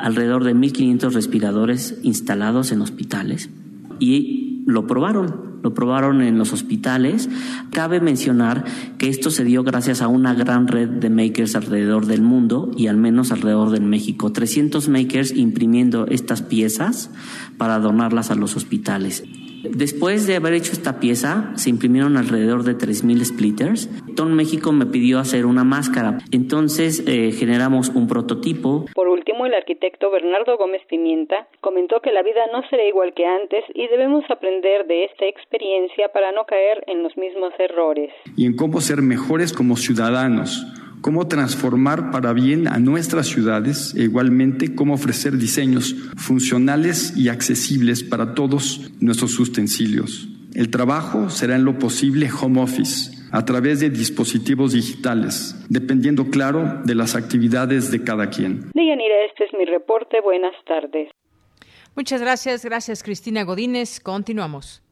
alrededor 0.00 0.44
de 0.44 0.54
1500 0.54 1.14
respiradores 1.14 1.98
instalados 2.02 2.72
en 2.72 2.82
hospitales 2.82 3.50
y 3.98 4.62
lo 4.66 4.86
probaron 4.86 5.50
lo 5.62 5.74
probaron 5.74 6.22
en 6.22 6.38
los 6.38 6.52
hospitales. 6.52 7.28
Cabe 7.70 8.00
mencionar 8.00 8.64
que 8.98 9.08
esto 9.08 9.30
se 9.30 9.44
dio 9.44 9.62
gracias 9.62 10.02
a 10.02 10.08
una 10.08 10.34
gran 10.34 10.66
red 10.68 10.88
de 10.88 11.10
makers 11.10 11.56
alrededor 11.56 12.06
del 12.06 12.22
mundo 12.22 12.70
y 12.76 12.86
al 12.86 12.96
menos 12.96 13.32
alrededor 13.32 13.70
de 13.70 13.80
México. 13.80 14.32
300 14.32 14.88
makers 14.88 15.36
imprimiendo 15.36 16.06
estas 16.06 16.42
piezas 16.42 17.10
para 17.58 17.78
donarlas 17.78 18.30
a 18.30 18.34
los 18.34 18.56
hospitales. 18.56 19.24
Después 19.62 20.26
de 20.26 20.36
haber 20.36 20.54
hecho 20.54 20.72
esta 20.72 21.00
pieza, 21.00 21.52
se 21.56 21.68
imprimieron 21.68 22.16
alrededor 22.16 22.64
de 22.64 22.78
3.000 22.78 23.24
splitters. 23.24 23.90
Ton 24.16 24.32
México 24.34 24.72
me 24.72 24.86
pidió 24.86 25.18
hacer 25.18 25.44
una 25.44 25.64
máscara. 25.64 26.18
Entonces 26.30 27.02
eh, 27.06 27.32
generamos 27.32 27.90
un 27.94 28.06
prototipo. 28.06 28.86
Último, 29.20 29.44
el 29.44 29.52
arquitecto 29.52 30.10
Bernardo 30.10 30.56
Gómez 30.56 30.80
Pimienta 30.88 31.46
comentó 31.60 32.00
que 32.00 32.10
la 32.10 32.22
vida 32.22 32.40
no 32.52 32.66
será 32.70 32.86
igual 32.88 33.12
que 33.12 33.26
antes 33.26 33.62
y 33.74 33.86
debemos 33.88 34.24
aprender 34.30 34.86
de 34.86 35.04
esta 35.04 35.26
experiencia 35.26 36.08
para 36.08 36.32
no 36.32 36.46
caer 36.46 36.82
en 36.86 37.02
los 37.02 37.14
mismos 37.18 37.52
errores. 37.58 38.10
Y 38.34 38.46
en 38.46 38.56
cómo 38.56 38.80
ser 38.80 39.02
mejores 39.02 39.52
como 39.52 39.76
ciudadanos 39.76 40.64
cómo 41.02 41.28
transformar 41.28 42.10
para 42.10 42.34
bien 42.34 42.68
a 42.68 42.78
nuestras 42.78 43.26
ciudades 43.26 43.94
e 43.94 44.02
igualmente 44.02 44.74
cómo 44.74 44.94
ofrecer 44.94 45.36
diseños 45.38 45.94
funcionales 46.16 47.16
y 47.16 47.28
accesibles 47.28 48.02
para 48.02 48.34
todos 48.34 48.90
nuestros 49.00 49.38
utensilios. 49.38 50.28
El 50.54 50.70
trabajo 50.70 51.30
será 51.30 51.56
en 51.56 51.64
lo 51.64 51.78
posible 51.78 52.28
home 52.30 52.60
office 52.60 53.19
a 53.32 53.44
través 53.44 53.80
de 53.80 53.90
dispositivos 53.90 54.72
digitales, 54.72 55.54
dependiendo 55.68 56.30
claro 56.30 56.80
de 56.84 56.94
las 56.94 57.14
actividades 57.14 57.90
de 57.90 58.02
cada 58.02 58.30
quien. 58.30 58.70
Deyanira, 58.74 59.14
este 59.28 59.44
es 59.44 59.52
mi 59.54 59.64
reporte. 59.64 60.20
Buenas 60.20 60.54
tardes. 60.66 61.10
Muchas 61.94 62.20
gracias, 62.20 62.64
gracias 62.64 63.02
Cristina 63.02 63.42
Godínez. 63.44 64.00
Continuamos. 64.00 64.82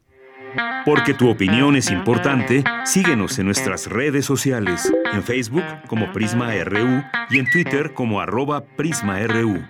Porque 0.85 1.15
tu 1.15 1.29
opinión 1.29 1.77
es 1.77 1.91
importante, 1.91 2.65
síguenos 2.85 3.39
en 3.39 3.47
nuestras 3.47 3.87
redes 3.87 4.25
sociales, 4.25 4.93
en 5.13 5.23
Facebook 5.23 5.65
como 5.89 6.11
Prisma 6.13 6.53
RU 6.65 7.03
y 7.31 7.39
en 7.39 7.51
Twitter 7.51 7.93
como 7.93 8.21
arroba 8.21 8.65
PrismaRU. 8.65 9.63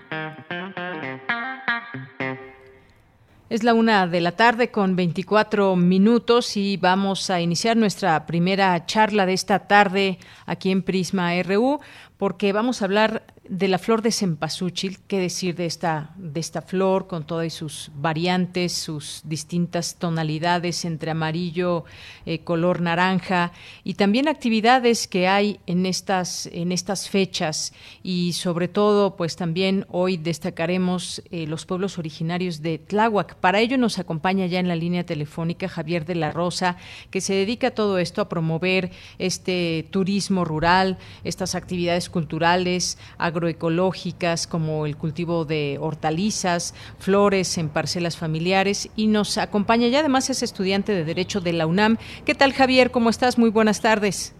Es 3.50 3.62
la 3.62 3.72
una 3.72 4.06
de 4.06 4.20
la 4.20 4.32
tarde 4.32 4.70
con 4.70 4.94
24 4.94 5.74
minutos 5.74 6.54
y 6.58 6.76
vamos 6.76 7.30
a 7.30 7.40
iniciar 7.40 7.78
nuestra 7.78 8.26
primera 8.26 8.84
charla 8.84 9.24
de 9.24 9.32
esta 9.32 9.60
tarde 9.60 10.18
aquí 10.44 10.70
en 10.70 10.82
Prisma 10.82 11.32
RU 11.42 11.80
porque 12.18 12.52
vamos 12.52 12.82
a 12.82 12.84
hablar 12.84 13.22
de 13.48 13.68
la 13.68 13.78
flor 13.78 14.02
de 14.02 14.12
cempasúchil, 14.12 14.98
qué 15.06 15.18
decir 15.18 15.54
de 15.56 15.66
esta, 15.66 16.10
de 16.16 16.38
esta 16.38 16.62
flor 16.62 17.06
con 17.06 17.26
todas 17.26 17.52
sus 17.52 17.90
variantes, 17.94 18.72
sus 18.72 19.22
distintas 19.24 19.96
tonalidades 19.96 20.84
entre 20.84 21.10
amarillo, 21.10 21.84
eh, 22.26 22.40
color 22.40 22.80
naranja 22.80 23.52
y 23.84 23.94
también 23.94 24.28
actividades 24.28 25.08
que 25.08 25.28
hay 25.28 25.60
en 25.66 25.86
estas, 25.86 26.46
en 26.52 26.72
estas 26.72 27.08
fechas 27.08 27.72
y 28.02 28.34
sobre 28.34 28.68
todo 28.68 29.16
pues 29.16 29.36
también 29.36 29.86
hoy 29.88 30.18
destacaremos 30.18 31.22
eh, 31.30 31.46
los 31.46 31.64
pueblos 31.64 31.98
originarios 31.98 32.60
de 32.60 32.78
Tláhuac. 32.78 33.36
Para 33.36 33.60
ello 33.60 33.78
nos 33.78 33.98
acompaña 33.98 34.46
ya 34.46 34.60
en 34.60 34.68
la 34.68 34.76
línea 34.76 35.06
telefónica 35.06 35.68
Javier 35.68 36.04
de 36.04 36.16
la 36.16 36.32
Rosa, 36.32 36.76
que 37.10 37.20
se 37.20 37.34
dedica 37.34 37.68
a 37.68 37.72
todo 37.72 37.98
esto 37.98 38.20
a 38.20 38.28
promover 38.28 38.90
este 39.18 39.86
turismo 39.90 40.44
rural, 40.44 40.98
estas 41.24 41.54
actividades 41.54 42.10
culturales, 42.10 42.98
agroecológicas 43.38 44.46
como 44.46 44.84
el 44.86 44.96
cultivo 44.96 45.44
de 45.44 45.78
hortalizas, 45.80 46.74
flores 46.98 47.56
en 47.58 47.68
parcelas 47.68 48.16
familiares 48.16 48.90
y 48.96 49.06
nos 49.06 49.38
acompaña 49.38 49.86
y 49.86 49.94
además 49.94 50.28
es 50.30 50.42
estudiante 50.42 50.92
de 50.92 51.04
Derecho 51.04 51.40
de 51.40 51.52
la 51.52 51.66
UNAM. 51.66 51.96
¿Qué 52.24 52.34
tal 52.34 52.52
Javier? 52.52 52.90
¿Cómo 52.90 53.10
estás? 53.10 53.38
Muy 53.38 53.50
buenas 53.50 53.80
tardes. 53.80 54.34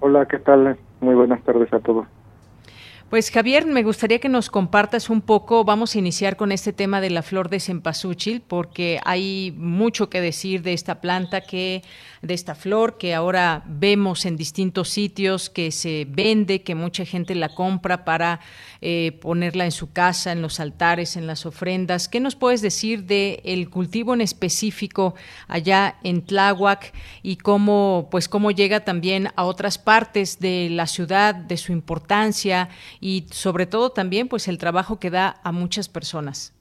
Hola, 0.00 0.26
¿qué 0.26 0.38
tal? 0.38 0.78
Muy 1.00 1.14
buenas 1.14 1.42
tardes 1.42 1.72
a 1.72 1.80
todos. 1.80 2.06
Pues 3.10 3.32
Javier, 3.32 3.66
me 3.66 3.82
gustaría 3.82 4.20
que 4.20 4.28
nos 4.28 4.50
compartas 4.50 5.10
un 5.10 5.20
poco, 5.20 5.64
vamos 5.64 5.96
a 5.96 5.98
iniciar 5.98 6.36
con 6.36 6.52
este 6.52 6.72
tema 6.72 7.00
de 7.00 7.10
la 7.10 7.24
flor 7.24 7.50
de 7.50 7.58
cempasúchil, 7.58 8.40
porque 8.40 9.00
hay 9.04 9.52
mucho 9.58 10.08
que 10.08 10.20
decir 10.20 10.62
de 10.62 10.74
esta 10.74 11.00
planta, 11.00 11.40
que, 11.40 11.82
de 12.22 12.34
esta 12.34 12.54
flor 12.54 12.98
que 12.98 13.12
ahora 13.12 13.64
vemos 13.66 14.26
en 14.26 14.36
distintos 14.36 14.90
sitios, 14.90 15.50
que 15.50 15.72
se 15.72 16.06
vende, 16.08 16.62
que 16.62 16.76
mucha 16.76 17.04
gente 17.04 17.34
la 17.34 17.48
compra 17.48 18.04
para 18.04 18.38
eh, 18.80 19.18
ponerla 19.20 19.64
en 19.64 19.72
su 19.72 19.90
casa, 19.92 20.30
en 20.30 20.40
los 20.40 20.60
altares, 20.60 21.16
en 21.16 21.26
las 21.26 21.46
ofrendas. 21.46 22.08
¿Qué 22.08 22.20
nos 22.20 22.36
puedes 22.36 22.62
decir 22.62 23.06
del 23.06 23.40
el 23.42 23.70
cultivo 23.70 24.14
en 24.14 24.20
específico 24.20 25.16
allá 25.48 25.96
en 26.04 26.22
Tláhuac 26.22 26.92
y 27.24 27.38
cómo, 27.38 28.06
pues, 28.08 28.28
cómo 28.28 28.52
llega 28.52 28.84
también 28.84 29.30
a 29.34 29.46
otras 29.46 29.78
partes 29.78 30.38
de 30.38 30.68
la 30.70 30.86
ciudad, 30.86 31.34
de 31.34 31.56
su 31.56 31.72
importancia? 31.72 32.68
Y 33.00 33.26
sobre 33.30 33.66
todo 33.66 33.90
también 33.90 34.28
pues 34.28 34.48
el 34.48 34.58
trabajo 34.58 34.98
que 34.98 35.10
da 35.10 35.40
a 35.42 35.52
muchas 35.52 35.88
personas. 35.88 36.54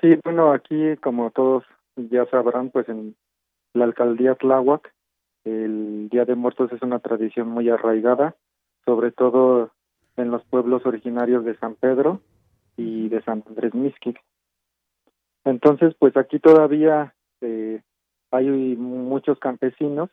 Sí, 0.00 0.18
bueno, 0.24 0.52
aquí 0.52 0.96
como 1.02 1.30
todos 1.30 1.64
ya 1.96 2.26
sabrán, 2.26 2.70
pues 2.70 2.88
en 2.88 3.14
la 3.74 3.84
alcaldía 3.84 4.34
Tláhuac 4.34 4.92
el 5.44 6.08
Día 6.08 6.24
de 6.24 6.34
Muertos 6.34 6.72
es 6.72 6.82
una 6.82 7.00
tradición 7.00 7.48
muy 7.48 7.68
arraigada, 7.68 8.36
sobre 8.84 9.10
todo 9.10 9.70
en 10.16 10.30
los 10.30 10.44
pueblos 10.44 10.86
originarios 10.86 11.44
de 11.44 11.56
San 11.58 11.74
Pedro 11.74 12.20
y 12.76 13.08
de 13.08 13.22
San 13.22 13.42
Andrés 13.46 13.74
Mixquic. 13.74 14.20
Entonces, 15.44 15.94
pues 15.98 16.16
aquí 16.16 16.38
todavía 16.38 17.14
eh, 17.40 17.82
hay 18.30 18.46
muchos 18.76 19.38
campesinos 19.40 20.10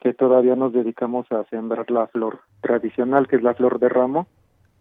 que 0.00 0.14
todavía 0.14 0.56
nos 0.56 0.72
dedicamos 0.72 1.30
a 1.32 1.44
sembrar 1.44 1.90
la 1.90 2.06
flor 2.08 2.40
tradicional, 2.60 3.28
que 3.28 3.36
es 3.36 3.42
la 3.42 3.54
flor 3.54 3.78
de 3.78 3.88
ramo. 3.88 4.26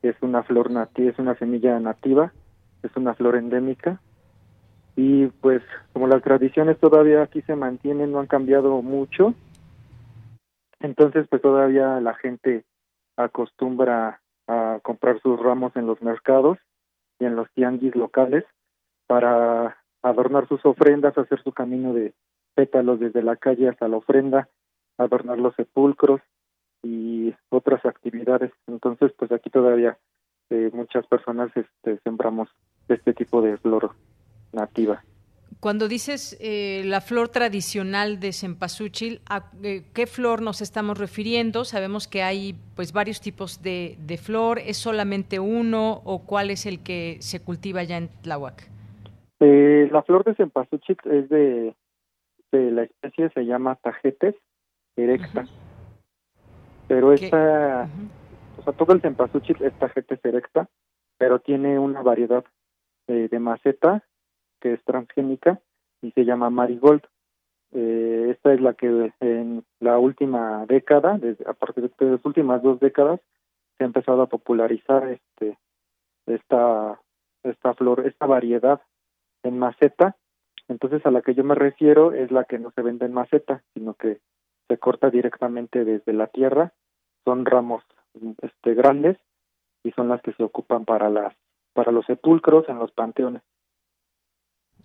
Es 0.01 0.15
una 0.21 0.43
flor 0.43 0.71
nativa, 0.71 1.09
es 1.09 1.19
una 1.19 1.35
semilla 1.35 1.79
nativa, 1.79 2.31
es 2.83 2.95
una 2.95 3.13
flor 3.13 3.35
endémica. 3.35 3.99
Y 4.95 5.27
pues 5.27 5.61
como 5.93 6.07
las 6.07 6.21
tradiciones 6.21 6.79
todavía 6.79 7.23
aquí 7.23 7.41
se 7.41 7.55
mantienen, 7.55 8.11
no 8.11 8.19
han 8.19 8.27
cambiado 8.27 8.81
mucho, 8.81 9.33
entonces 10.79 11.27
pues 11.29 11.41
todavía 11.41 11.99
la 11.99 12.13
gente 12.13 12.63
acostumbra 13.17 14.21
a 14.47 14.79
comprar 14.83 15.19
sus 15.21 15.39
ramos 15.39 15.75
en 15.75 15.87
los 15.87 16.01
mercados 16.01 16.59
y 17.19 17.25
en 17.25 17.35
los 17.35 17.51
tianguis 17.53 17.95
locales 17.95 18.45
para 19.07 19.77
adornar 20.01 20.47
sus 20.47 20.63
ofrendas, 20.65 21.17
hacer 21.17 21.41
su 21.41 21.51
camino 21.51 21.93
de 21.93 22.13
pétalos 22.53 22.99
desde 22.99 23.23
la 23.23 23.35
calle 23.35 23.67
hasta 23.67 23.87
la 23.87 23.97
ofrenda 23.97 24.47
adornar 24.97 25.37
los 25.37 25.55
sepulcros 25.55 26.21
y 26.83 27.33
otras 27.49 27.85
actividades. 27.85 28.51
Entonces, 28.67 29.11
pues 29.17 29.31
aquí 29.31 29.49
todavía 29.49 29.97
eh, 30.49 30.69
muchas 30.73 31.07
personas 31.07 31.49
este, 31.55 31.99
sembramos 32.03 32.49
este 32.87 33.13
tipo 33.13 33.41
de 33.41 33.57
flor 33.57 33.91
nativa. 34.53 35.03
Cuando 35.59 35.87
dices 35.87 36.37
eh, 36.39 36.83
la 36.85 37.01
flor 37.01 37.29
tradicional 37.29 38.19
de 38.19 38.33
cempasúchil, 38.33 39.21
¿a 39.27 39.49
eh, 39.63 39.83
qué 39.93 40.05
flor 40.05 40.41
nos 40.41 40.61
estamos 40.61 40.99
refiriendo? 40.99 41.65
Sabemos 41.65 42.07
que 42.07 42.21
hay 42.21 42.55
pues 42.75 42.93
varios 42.93 43.21
tipos 43.21 43.63
de, 43.63 43.95
de, 43.99 44.17
flor. 44.17 44.59
¿Es 44.59 44.77
solamente 44.77 45.39
uno 45.39 46.01
o 46.03 46.25
cuál 46.25 46.51
es 46.51 46.67
el 46.67 46.83
que 46.83 47.17
se 47.21 47.41
cultiva 47.43 47.83
ya 47.83 47.97
en 47.97 48.09
Tláhuac? 48.21 48.69
la 49.39 50.01
flor 50.01 50.23
de 50.23 50.33
cempasúchil 50.33 50.97
es 51.05 51.29
de, 51.29 51.75
de 52.51 52.71
la 52.71 52.83
especie 52.83 53.29
se 53.29 53.45
llama 53.45 53.75
tajetes 53.75 54.33
erecta. 54.95 55.45
Pero 56.87 57.13
esta, 57.13 57.89
o 58.57 58.63
sea, 58.63 58.73
todo 58.73 58.93
el 58.93 59.01
cempasúchil, 59.01 59.57
esta 59.61 59.89
gente 59.89 60.15
es 60.15 60.25
erecta, 60.25 60.69
pero 61.17 61.39
tiene 61.39 61.79
una 61.79 62.01
variedad 62.01 62.45
eh, 63.07 63.27
de 63.29 63.39
maceta 63.39 64.03
que 64.59 64.73
es 64.73 64.83
transgénica 64.83 65.59
y 66.01 66.11
se 66.11 66.25
llama 66.25 66.49
marigold. 66.49 67.01
Eh, 67.71 68.27
esta 68.31 68.53
es 68.53 68.61
la 68.61 68.73
que 68.73 69.11
en 69.19 69.65
la 69.79 69.97
última 69.97 70.65
década, 70.65 71.17
desde, 71.17 71.47
a 71.49 71.53
partir 71.53 71.91
de 71.97 72.05
las 72.11 72.25
últimas 72.25 72.61
dos 72.61 72.79
décadas, 72.79 73.19
se 73.77 73.83
ha 73.83 73.87
empezado 73.87 74.21
a 74.21 74.29
popularizar 74.29 75.07
este 75.09 75.57
esta 76.25 76.99
esta 77.43 77.73
flor, 77.73 78.07
esta 78.07 78.25
variedad 78.25 78.81
en 79.43 79.59
maceta. 79.59 80.15
Entonces 80.67 81.05
a 81.05 81.11
la 81.11 81.21
que 81.21 81.35
yo 81.35 81.43
me 81.43 81.55
refiero 81.55 82.11
es 82.11 82.31
la 82.31 82.45
que 82.45 82.57
no 82.57 82.71
se 82.71 82.81
vende 82.81 83.05
en 83.05 83.13
maceta, 83.13 83.63
sino 83.73 83.93
que 83.93 84.19
se 84.67 84.77
corta 84.77 85.09
directamente 85.09 85.85
desde 85.85 86.13
la 86.13 86.27
tierra. 86.27 86.73
Son 87.23 87.45
ramos 87.45 87.83
este 88.41 88.73
grandes 88.73 89.17
y 89.83 89.91
son 89.91 90.09
las 90.09 90.21
que 90.21 90.33
se 90.33 90.43
ocupan 90.43 90.85
para 90.85 91.09
las 91.09 91.35
para 91.73 91.91
los 91.91 92.05
sepulcros 92.05 92.67
en 92.69 92.79
los 92.79 92.91
panteones. 92.91 93.41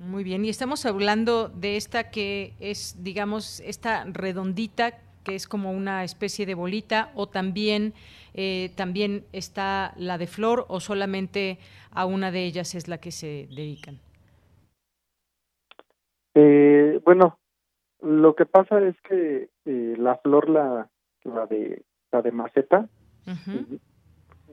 Muy 0.00 0.24
bien, 0.24 0.44
y 0.44 0.48
estamos 0.48 0.86
hablando 0.86 1.48
de 1.48 1.76
esta 1.76 2.10
que 2.10 2.54
es, 2.58 3.04
digamos, 3.04 3.60
esta 3.60 4.04
redondita 4.06 4.98
que 5.24 5.34
es 5.34 5.46
como 5.46 5.72
una 5.72 6.04
especie 6.04 6.46
de 6.46 6.54
bolita, 6.54 7.12
o 7.14 7.28
también, 7.28 7.92
eh, 8.34 8.70
también 8.76 9.24
está 9.32 9.92
la 9.96 10.18
de 10.18 10.26
flor, 10.26 10.64
o 10.68 10.80
solamente 10.80 11.58
a 11.90 12.06
una 12.06 12.30
de 12.30 12.44
ellas 12.44 12.74
es 12.74 12.88
la 12.88 12.98
que 12.98 13.10
se 13.10 13.46
dedican. 13.50 14.00
Eh, 16.34 17.00
bueno, 17.04 17.38
lo 18.02 18.34
que 18.34 18.46
pasa 18.46 18.80
es 18.80 19.00
que 19.02 19.48
eh, 19.64 19.94
la 19.98 20.16
flor, 20.16 20.48
la, 20.48 20.88
la 21.24 21.46
de 21.46 21.84
la 22.12 22.22
de 22.22 22.32
maceta, 22.32 22.88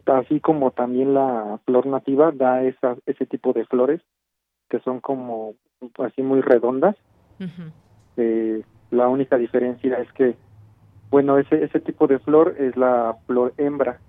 así 0.05 0.39
como 0.39 0.71
también 0.71 1.13
la 1.13 1.59
flor 1.65 1.85
nativa 1.87 2.31
da 2.31 2.63
esa, 2.63 2.95
ese 3.05 3.25
tipo 3.25 3.53
de 3.53 3.65
flores 3.65 4.01
que 4.69 4.79
son 4.79 4.99
como 4.99 5.55
así 5.99 6.21
muy 6.21 6.41
redondas. 6.41 6.95
eh, 8.17 8.63
la 8.91 9.07
única 9.07 9.37
diferencia 9.37 9.97
es 9.97 10.11
que, 10.13 10.35
bueno, 11.09 11.37
ese, 11.37 11.63
ese 11.63 11.79
tipo 11.79 12.07
de 12.07 12.19
flor 12.19 12.55
es 12.57 12.75
la 12.77 13.17
flor 13.25 13.53
hembra. 13.57 13.99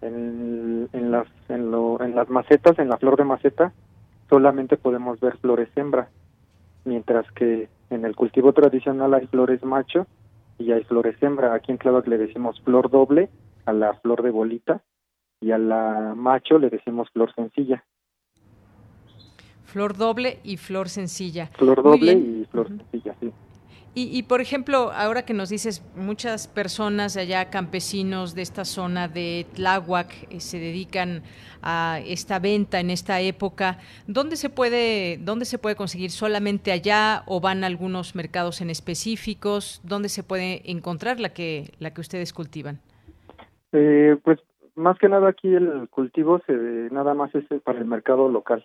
En, 0.00 0.88
en, 0.92 1.10
las, 1.10 1.26
en, 1.48 1.72
lo, 1.72 2.00
en 2.00 2.14
las 2.14 2.28
macetas, 2.28 2.78
en 2.78 2.88
la 2.88 2.98
flor 2.98 3.16
de 3.16 3.24
maceta, 3.24 3.72
solamente 4.28 4.76
podemos 4.76 5.18
ver 5.18 5.36
flores 5.38 5.68
hembra, 5.74 6.08
mientras 6.84 7.28
que 7.32 7.68
en 7.90 8.04
el 8.04 8.14
cultivo 8.14 8.52
tradicional 8.52 9.14
hay 9.14 9.26
flores 9.26 9.62
macho 9.64 10.06
y 10.58 10.72
hay 10.72 10.84
flores 10.84 11.16
hembra. 11.22 11.54
Aquí 11.54 11.72
en 11.72 11.78
Clavac 11.78 12.06
le 12.06 12.18
decimos 12.18 12.60
flor 12.62 12.90
doble 12.90 13.30
a 13.66 13.72
la 13.72 13.94
flor 13.94 14.22
de 14.22 14.30
bolita 14.30 14.82
y 15.40 15.52
a 15.52 15.58
la 15.58 16.14
macho 16.16 16.58
le 16.58 16.70
decimos 16.70 17.08
flor 17.10 17.34
sencilla. 17.34 17.84
Flor 19.64 19.96
doble 19.96 20.40
y 20.44 20.56
flor 20.56 20.88
sencilla. 20.88 21.48
Flor 21.48 21.82
doble 21.82 22.12
y 22.12 22.46
flor 22.50 22.68
sencilla. 22.68 23.14
Y, 23.94 24.16
y, 24.16 24.22
por 24.22 24.40
ejemplo, 24.40 24.92
ahora 24.92 25.22
que 25.22 25.34
nos 25.34 25.48
dices, 25.48 25.84
muchas 25.96 26.46
personas 26.46 27.16
allá, 27.16 27.50
campesinos 27.50 28.34
de 28.34 28.42
esta 28.42 28.64
zona 28.64 29.08
de 29.08 29.46
Tláhuac, 29.54 30.12
eh, 30.30 30.40
se 30.40 30.58
dedican 30.58 31.22
a 31.62 32.00
esta 32.04 32.38
venta 32.38 32.80
en 32.80 32.90
esta 32.90 33.20
época. 33.20 33.78
¿Dónde 34.06 34.36
se 34.36 34.50
puede, 34.50 35.18
dónde 35.18 35.44
se 35.44 35.58
puede 35.58 35.74
conseguir? 35.74 36.10
¿Solamente 36.10 36.70
allá 36.70 37.22
o 37.26 37.40
van 37.40 37.64
a 37.64 37.66
algunos 37.66 38.14
mercados 38.14 38.60
en 38.60 38.70
específicos? 38.70 39.80
¿Dónde 39.84 40.08
se 40.08 40.22
puede 40.22 40.70
encontrar 40.70 41.18
la 41.18 41.30
que, 41.30 41.72
la 41.78 41.92
que 41.92 42.00
ustedes 42.00 42.32
cultivan? 42.32 42.80
Eh, 43.72 44.16
pues 44.22 44.38
más 44.76 44.96
que 44.98 45.08
nada 45.08 45.28
aquí 45.28 45.52
el 45.52 45.88
cultivo 45.88 46.40
se 46.46 46.52
nada 46.90 47.14
más 47.14 47.34
es 47.34 47.44
para 47.62 47.80
el 47.80 47.84
mercado 47.84 48.28
local. 48.28 48.64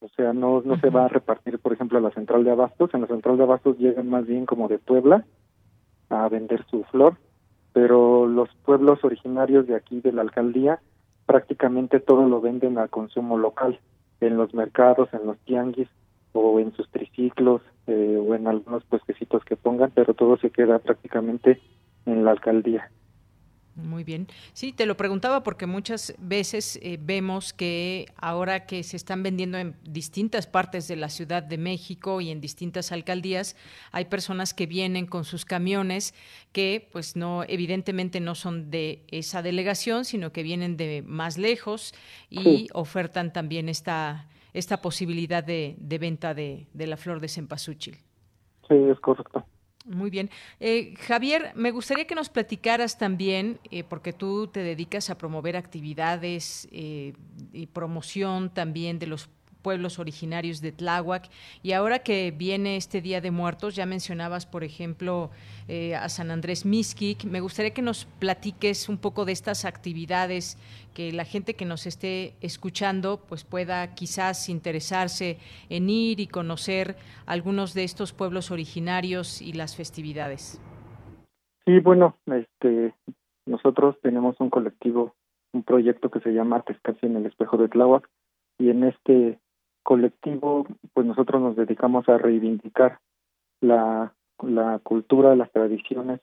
O 0.00 0.08
sea, 0.08 0.32
no, 0.32 0.62
no 0.62 0.78
se 0.78 0.90
va 0.90 1.06
a 1.06 1.08
repartir, 1.08 1.58
por 1.58 1.72
ejemplo, 1.72 1.98
a 1.98 2.02
la 2.02 2.10
central 2.10 2.44
de 2.44 2.50
abastos. 2.50 2.92
En 2.92 3.02
la 3.02 3.06
central 3.06 3.36
de 3.36 3.44
abastos 3.44 3.78
llegan 3.78 4.10
más 4.10 4.26
bien 4.26 4.46
como 4.46 4.68
de 4.68 4.78
Puebla 4.78 5.24
a 6.08 6.28
vender 6.28 6.64
su 6.70 6.84
flor, 6.84 7.16
pero 7.72 8.26
los 8.26 8.48
pueblos 8.64 9.02
originarios 9.04 9.66
de 9.66 9.74
aquí 9.74 10.00
de 10.00 10.12
la 10.12 10.22
alcaldía 10.22 10.80
prácticamente 11.26 12.00
todo 12.00 12.28
lo 12.28 12.40
venden 12.40 12.78
a 12.78 12.88
consumo 12.88 13.36
local, 13.36 13.78
en 14.20 14.36
los 14.36 14.54
mercados, 14.54 15.08
en 15.12 15.26
los 15.26 15.38
tianguis 15.40 15.88
o 16.32 16.60
en 16.60 16.72
sus 16.74 16.88
triciclos 16.90 17.62
eh, 17.86 18.16
o 18.16 18.34
en 18.34 18.46
algunos 18.46 18.84
puestecitos 18.84 19.44
que 19.44 19.56
pongan, 19.56 19.90
pero 19.94 20.14
todo 20.14 20.36
se 20.36 20.50
queda 20.50 20.78
prácticamente 20.78 21.60
en 22.06 22.24
la 22.24 22.30
alcaldía. 22.30 22.90
Muy 23.76 24.04
bien. 24.04 24.26
Sí, 24.54 24.72
te 24.72 24.86
lo 24.86 24.96
preguntaba 24.96 25.42
porque 25.42 25.66
muchas 25.66 26.14
veces 26.18 26.78
eh, 26.82 26.98
vemos 26.98 27.52
que 27.52 28.06
ahora 28.16 28.64
que 28.64 28.82
se 28.82 28.96
están 28.96 29.22
vendiendo 29.22 29.58
en 29.58 29.76
distintas 29.82 30.46
partes 30.46 30.88
de 30.88 30.96
la 30.96 31.10
Ciudad 31.10 31.42
de 31.42 31.58
México 31.58 32.22
y 32.22 32.30
en 32.30 32.40
distintas 32.40 32.90
alcaldías, 32.90 33.54
hay 33.92 34.06
personas 34.06 34.54
que 34.54 34.66
vienen 34.66 35.06
con 35.06 35.24
sus 35.24 35.44
camiones 35.44 36.14
que 36.52 36.88
pues 36.90 37.16
no 37.16 37.44
evidentemente 37.48 38.18
no 38.18 38.34
son 38.34 38.70
de 38.70 39.04
esa 39.08 39.42
delegación, 39.42 40.06
sino 40.06 40.32
que 40.32 40.42
vienen 40.42 40.78
de 40.78 41.02
más 41.06 41.36
lejos 41.36 41.94
y 42.30 42.42
sí. 42.42 42.68
ofertan 42.72 43.32
también 43.32 43.68
esta 43.68 44.26
esta 44.54 44.80
posibilidad 44.80 45.44
de, 45.44 45.76
de 45.78 45.98
venta 45.98 46.32
de, 46.32 46.66
de 46.72 46.86
la 46.86 46.96
flor 46.96 47.20
de 47.20 47.28
cempasúchil. 47.28 47.98
Sí, 48.66 48.74
es 48.74 48.98
correcto. 49.00 49.44
Muy 49.86 50.10
bien. 50.10 50.30
Eh, 50.58 50.94
Javier, 50.98 51.52
me 51.54 51.70
gustaría 51.70 52.08
que 52.08 52.16
nos 52.16 52.28
platicaras 52.28 52.98
también, 52.98 53.60
eh, 53.70 53.84
porque 53.84 54.12
tú 54.12 54.48
te 54.48 54.60
dedicas 54.60 55.10
a 55.10 55.18
promover 55.18 55.56
actividades 55.56 56.66
eh, 56.72 57.12
y 57.52 57.66
promoción 57.66 58.52
también 58.52 58.98
de 58.98 59.06
los 59.06 59.28
pueblos 59.66 59.98
originarios 59.98 60.60
de 60.60 60.70
Tláhuac. 60.70 61.28
Y 61.60 61.72
ahora 61.72 61.98
que 61.98 62.30
viene 62.30 62.76
este 62.76 63.00
Día 63.00 63.20
de 63.20 63.32
Muertos, 63.32 63.74
ya 63.74 63.84
mencionabas, 63.84 64.46
por 64.46 64.62
ejemplo, 64.62 65.30
eh, 65.66 65.96
a 65.96 66.08
San 66.08 66.30
Andrés 66.30 66.64
Mixquic. 66.64 67.24
Me 67.24 67.40
gustaría 67.40 67.74
que 67.74 67.82
nos 67.82 68.04
platiques 68.04 68.88
un 68.88 68.96
poco 68.96 69.24
de 69.24 69.32
estas 69.32 69.64
actividades, 69.64 70.56
que 70.94 71.10
la 71.10 71.24
gente 71.24 71.54
que 71.54 71.64
nos 71.64 71.84
esté 71.88 72.34
escuchando 72.40 73.24
pues 73.28 73.42
pueda 73.42 73.92
quizás 73.96 74.48
interesarse 74.48 75.38
en 75.68 75.90
ir 75.90 76.20
y 76.20 76.28
conocer 76.28 76.94
algunos 77.26 77.74
de 77.74 77.82
estos 77.82 78.12
pueblos 78.12 78.52
originarios 78.52 79.42
y 79.42 79.52
las 79.52 79.74
festividades. 79.74 80.60
Sí, 81.64 81.80
bueno, 81.80 82.14
este, 82.26 82.94
nosotros 83.46 83.96
tenemos 84.00 84.36
un 84.38 84.48
colectivo, 84.48 85.16
un 85.52 85.64
proyecto 85.64 86.08
que 86.08 86.20
se 86.20 86.30
llama 86.30 86.62
Tescasi 86.62 87.06
en 87.06 87.16
el 87.16 87.26
Espejo 87.26 87.56
de 87.56 87.66
Tláhuac, 87.66 88.08
y 88.58 88.70
en 88.70 88.84
este 88.84 89.38
colectivo, 89.86 90.66
pues 90.94 91.06
nosotros 91.06 91.40
nos 91.40 91.54
dedicamos 91.54 92.08
a 92.08 92.18
reivindicar 92.18 92.98
la, 93.60 94.12
la 94.42 94.80
cultura, 94.80 95.36
las 95.36 95.52
tradiciones 95.52 96.20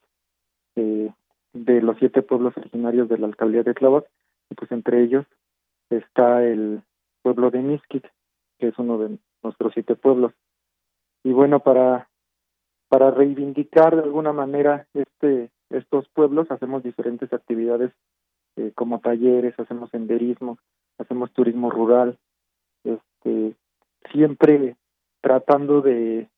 eh, 0.76 1.10
de 1.54 1.82
los 1.82 1.98
siete 1.98 2.24
pueblos 2.24 2.58
originarios 2.58 3.08
de 3.08 3.18
la 3.18 3.28
alcaldía 3.28 3.64
de 3.64 3.74
Tláhuac, 3.74 4.06
y 4.50 4.56
pues 4.56 4.70
entre 4.74 5.02
ellos 5.02 5.26
está 5.90 6.44
el 6.44 6.82
pueblo 7.22 7.52
de 7.52 7.60
Mixquic, 7.60 8.12
que 8.60 8.68
es 8.68 8.78
uno 8.78 8.98
de 8.98 9.18
nuestros 9.42 9.72
siete 9.74 9.96
pueblos. 9.96 10.34
Y 11.24 11.32
bueno, 11.32 11.62
para, 11.62 12.10
para 12.90 13.12
reivindicar 13.12 13.96
de 13.96 14.04
alguna 14.04 14.34
manera 14.34 14.88
este 14.94 15.52
estos 15.70 16.10
pueblos 16.10 16.52
hacemos 16.52 16.84
diferentes 16.84 17.32
actividades 17.32 17.94
eh, 18.58 18.74
como 18.76 19.00
talleres, 19.00 19.58
hacemos 19.58 19.90
senderismo, 19.90 20.60
hacemos 20.98 21.32
turismo 21.32 21.72
rural, 21.72 22.20
este, 23.24 23.56
siempre 24.12 24.76
tratando 25.22 25.82
de, 25.82 26.30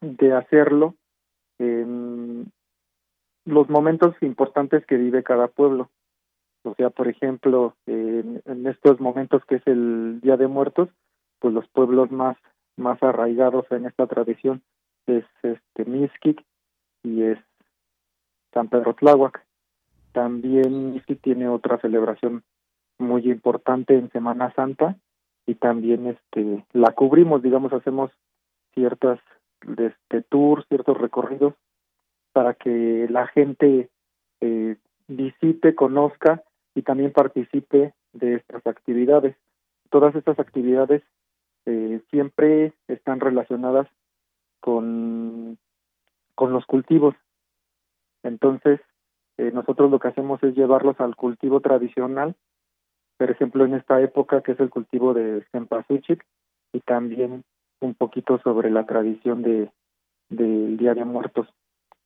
de 0.00 0.32
hacerlo 0.32 0.94
en 1.58 2.50
los 3.44 3.68
momentos 3.68 4.14
importantes 4.20 4.84
que 4.86 4.96
vive 4.96 5.22
cada 5.22 5.48
pueblo. 5.48 5.90
O 6.64 6.74
sea, 6.74 6.90
por 6.90 7.08
ejemplo, 7.08 7.76
en, 7.86 8.42
en, 8.44 8.66
estos 8.66 9.00
momentos 9.00 9.44
que 9.46 9.56
es 9.56 9.66
el 9.66 10.20
Día 10.20 10.36
de 10.36 10.48
Muertos, 10.48 10.88
pues 11.38 11.54
los 11.54 11.66
pueblos 11.68 12.10
más 12.10 12.36
más 12.76 13.02
arraigados 13.02 13.66
en 13.72 13.86
esta 13.86 14.06
tradición 14.06 14.62
es 15.06 15.24
este 15.42 15.84
Mixquic 15.84 16.44
y 17.02 17.22
es 17.22 17.38
San 18.52 18.68
Pedro 18.68 18.94
Tláhuac. 18.94 19.44
También 20.12 20.92
Mixquic 20.92 21.20
tiene 21.20 21.48
otra 21.48 21.78
celebración 21.78 22.44
muy 22.98 23.28
importante 23.30 23.94
en 23.94 24.10
Semana 24.10 24.52
Santa, 24.54 24.96
y 25.48 25.54
también 25.54 26.06
este 26.06 26.62
la 26.74 26.92
cubrimos 26.92 27.42
digamos 27.42 27.72
hacemos 27.72 28.10
ciertas 28.74 29.18
este 29.78 30.22
tours 30.22 30.66
ciertos 30.68 30.98
recorridos 30.98 31.54
para 32.34 32.52
que 32.52 33.06
la 33.08 33.26
gente 33.28 33.88
eh, 34.42 34.76
visite 35.08 35.74
conozca 35.74 36.44
y 36.74 36.82
también 36.82 37.12
participe 37.12 37.94
de 38.12 38.34
estas 38.34 38.64
actividades. 38.66 39.34
Todas 39.90 40.14
estas 40.14 40.38
actividades 40.38 41.02
eh, 41.64 42.00
siempre 42.10 42.74
están 42.86 43.18
relacionadas 43.18 43.88
con 44.60 45.56
con 46.34 46.52
los 46.52 46.66
cultivos. 46.66 47.14
Entonces 48.22 48.80
eh, 49.38 49.50
nosotros 49.54 49.90
lo 49.90 49.98
que 49.98 50.08
hacemos 50.08 50.42
es 50.42 50.54
llevarlos 50.54 51.00
al 51.00 51.16
cultivo 51.16 51.60
tradicional 51.60 52.36
por 53.18 53.30
ejemplo, 53.30 53.64
en 53.64 53.74
esta 53.74 54.00
época 54.00 54.42
que 54.42 54.52
es 54.52 54.60
el 54.60 54.70
cultivo 54.70 55.12
de 55.12 55.44
cempasúchil 55.52 56.22
y 56.72 56.80
también 56.80 57.44
un 57.80 57.94
poquito 57.94 58.38
sobre 58.42 58.70
la 58.70 58.86
tradición 58.86 59.42
de 59.42 59.70
del 60.30 60.76
Día 60.76 60.94
de 60.94 61.04
Muertos. 61.04 61.48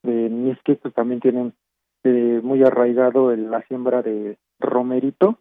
De 0.02 0.28
Mixquic 0.28 0.80
pues 0.80 0.94
también 0.94 1.20
tienen 1.20 1.54
eh, 2.04 2.40
muy 2.42 2.62
arraigado 2.62 3.34
la 3.36 3.62
siembra 3.62 4.02
de 4.02 4.38
romerito, 4.58 5.38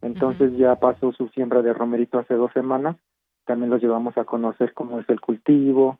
entonces 0.00 0.56
ya 0.56 0.76
pasó 0.76 1.12
su 1.12 1.28
siembra 1.28 1.62
de 1.62 1.72
romerito 1.72 2.18
hace 2.18 2.34
dos 2.34 2.52
semanas, 2.52 2.96
también 3.44 3.70
los 3.70 3.80
llevamos 3.80 4.16
a 4.18 4.24
conocer 4.24 4.74
cómo 4.74 5.00
es 5.00 5.08
el 5.08 5.20
cultivo, 5.20 5.98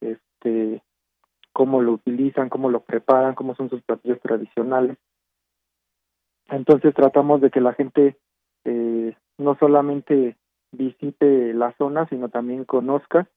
este, 0.00 0.82
cómo 1.52 1.80
lo 1.80 1.92
utilizan, 1.92 2.48
cómo 2.48 2.70
lo 2.70 2.80
preparan, 2.80 3.34
cómo 3.34 3.54
son 3.54 3.70
sus 3.70 3.82
platillos 3.82 4.20
tradicionales. 4.20 4.96
Entonces 6.48 6.94
tratamos 6.94 7.40
de 7.40 7.50
que 7.50 7.60
la 7.60 7.72
gente 7.72 8.16
eh, 8.66 9.16
no 9.38 9.56
solamente 9.58 10.36
visite 10.72 11.54
la 11.54 11.72
zona, 11.78 12.06
sino 12.08 12.28
también 12.28 12.64
conozca 12.64 13.28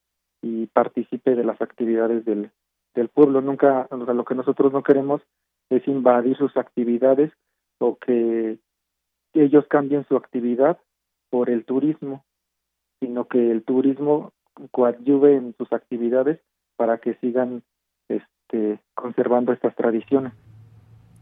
y 0.42 0.68
participe 0.68 1.36
de 1.36 1.44
las 1.44 1.62
actividades 1.62 2.26
del, 2.26 2.52
del 2.96 3.10
pueblo. 3.10 3.42
Nunca, 3.42 3.88
o 3.92 4.06
sea, 4.06 4.14
lo 4.14 4.26
que 4.26 4.36
nosotros 4.36 4.74
no 4.74 4.84
queremos 4.84 5.22
es 5.70 5.88
invadir 5.88 6.36
sus 6.38 6.58
actividades 6.58 7.32
o 7.80 7.98
que 7.98 8.58
ellos 9.34 9.66
cambien 9.68 10.06
su 10.08 10.16
actividad 10.16 10.80
por 11.30 11.50
el 11.50 11.64
turismo, 11.66 12.26
sino 13.00 13.28
que 13.28 13.52
el 13.52 13.64
turismo 13.64 14.34
coadyuve 14.72 15.36
en 15.36 15.56
sus 15.58 15.72
actividades 15.72 16.40
para 16.76 16.98
que 16.98 17.14
sigan 17.16 17.62
este, 18.10 18.80
conservando 18.96 19.54
estas 19.54 19.76
tradiciones. 19.76 20.34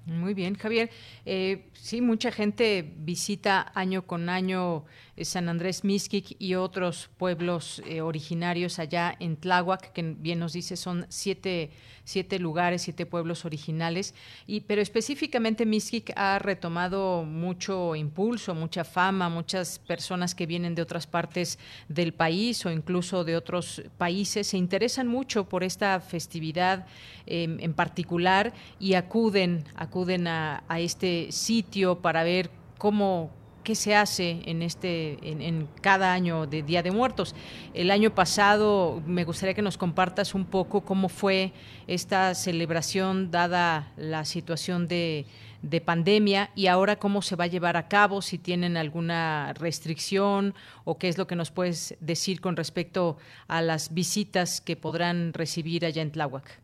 Muy 0.07 0.33
bien, 0.33 0.55
Javier. 0.55 0.89
Eh, 1.25 1.69
sí, 1.73 1.99
mucha 1.99 2.31
gente 2.31 2.93
visita 2.97 3.73
año 3.75 4.07
con 4.07 4.29
año 4.29 4.85
eh, 5.17 5.25
San 5.25 5.49
Andrés 5.49 5.83
Mixquic 5.83 6.37
y 6.39 6.55
otros 6.55 7.09
pueblos 7.17 7.81
eh, 7.85 7.99
originarios 7.99 8.79
allá 8.79 9.13
en 9.19 9.35
Tláhuac, 9.35 9.91
que 9.91 10.15
bien 10.17 10.39
nos 10.39 10.53
dice 10.53 10.77
son 10.77 11.05
siete, 11.09 11.71
siete 12.07 12.39
lugares, 12.39 12.83
siete 12.83 13.05
pueblos 13.05 13.43
originales. 13.43 14.15
Y, 14.47 14.61
pero 14.61 14.81
específicamente 14.81 15.65
Mixquic 15.65 16.13
ha 16.15 16.39
retomado 16.39 17.25
mucho 17.25 17.95
impulso, 17.95 18.55
mucha 18.55 18.85
fama, 18.85 19.27
muchas 19.27 19.79
personas 19.79 20.33
que 20.33 20.45
vienen 20.45 20.73
de 20.73 20.81
otras 20.81 21.05
partes 21.05 21.59
del 21.89 22.13
país 22.13 22.65
o 22.65 22.71
incluso 22.71 23.25
de 23.25 23.35
otros 23.35 23.83
países 23.97 24.47
se 24.47 24.57
interesan 24.57 25.09
mucho 25.09 25.49
por 25.49 25.65
esta 25.65 25.99
festividad 25.99 26.87
em, 27.25 27.59
en 27.59 27.73
particular 27.73 28.53
y 28.79 28.93
acuden, 28.93 29.65
acuden 29.75 30.27
a, 30.27 30.63
a 30.69 30.79
este 30.79 31.29
sitio 31.33 31.99
para 32.01 32.23
ver 32.23 32.49
cómo 32.77 33.31
qué 33.67 33.75
se 33.75 33.95
hace 33.95 34.39
en 34.45 34.61
este 34.61 35.17
en, 35.29 35.67
cada 35.81 36.13
año 36.13 36.47
de 36.47 36.63
Día 36.63 36.81
de 36.83 36.91
Muertos. 36.91 37.35
El 37.73 37.91
año 37.91 38.11
pasado 38.11 39.01
me 39.05 39.25
gustaría 39.25 39.53
que 39.53 39.61
nos 39.61 39.77
compartas 39.77 40.33
un 40.35 40.45
poco 40.45 40.85
cómo 40.85 41.09
fue 41.09 41.51
esta 41.85 42.33
celebración 42.33 43.29
dada 43.29 43.91
la 43.97 44.23
situación 44.23 44.87
de, 44.87 45.25
de 45.63 45.81
pandemia 45.81 46.49
y 46.55 46.67
ahora 46.67 46.95
cómo 46.95 47.21
se 47.21 47.35
va 47.35 47.43
a 47.43 47.47
llevar 47.47 47.75
a 47.75 47.89
cabo, 47.89 48.21
si 48.21 48.37
tienen 48.37 48.77
alguna 48.77 49.51
restricción 49.51 50.53
o 50.85 50.97
qué 50.97 51.09
es 51.09 51.17
lo 51.17 51.27
que 51.27 51.35
nos 51.35 51.51
puedes 51.51 51.97
decir 51.99 52.39
con 52.39 52.55
respecto 52.55 53.17
a 53.49 53.61
las 53.61 53.93
visitas 53.93 54.61
que 54.61 54.77
podrán 54.77 55.33
recibir 55.33 55.85
allá 55.85 56.01
en 56.01 56.13
Tláhuac. 56.13 56.61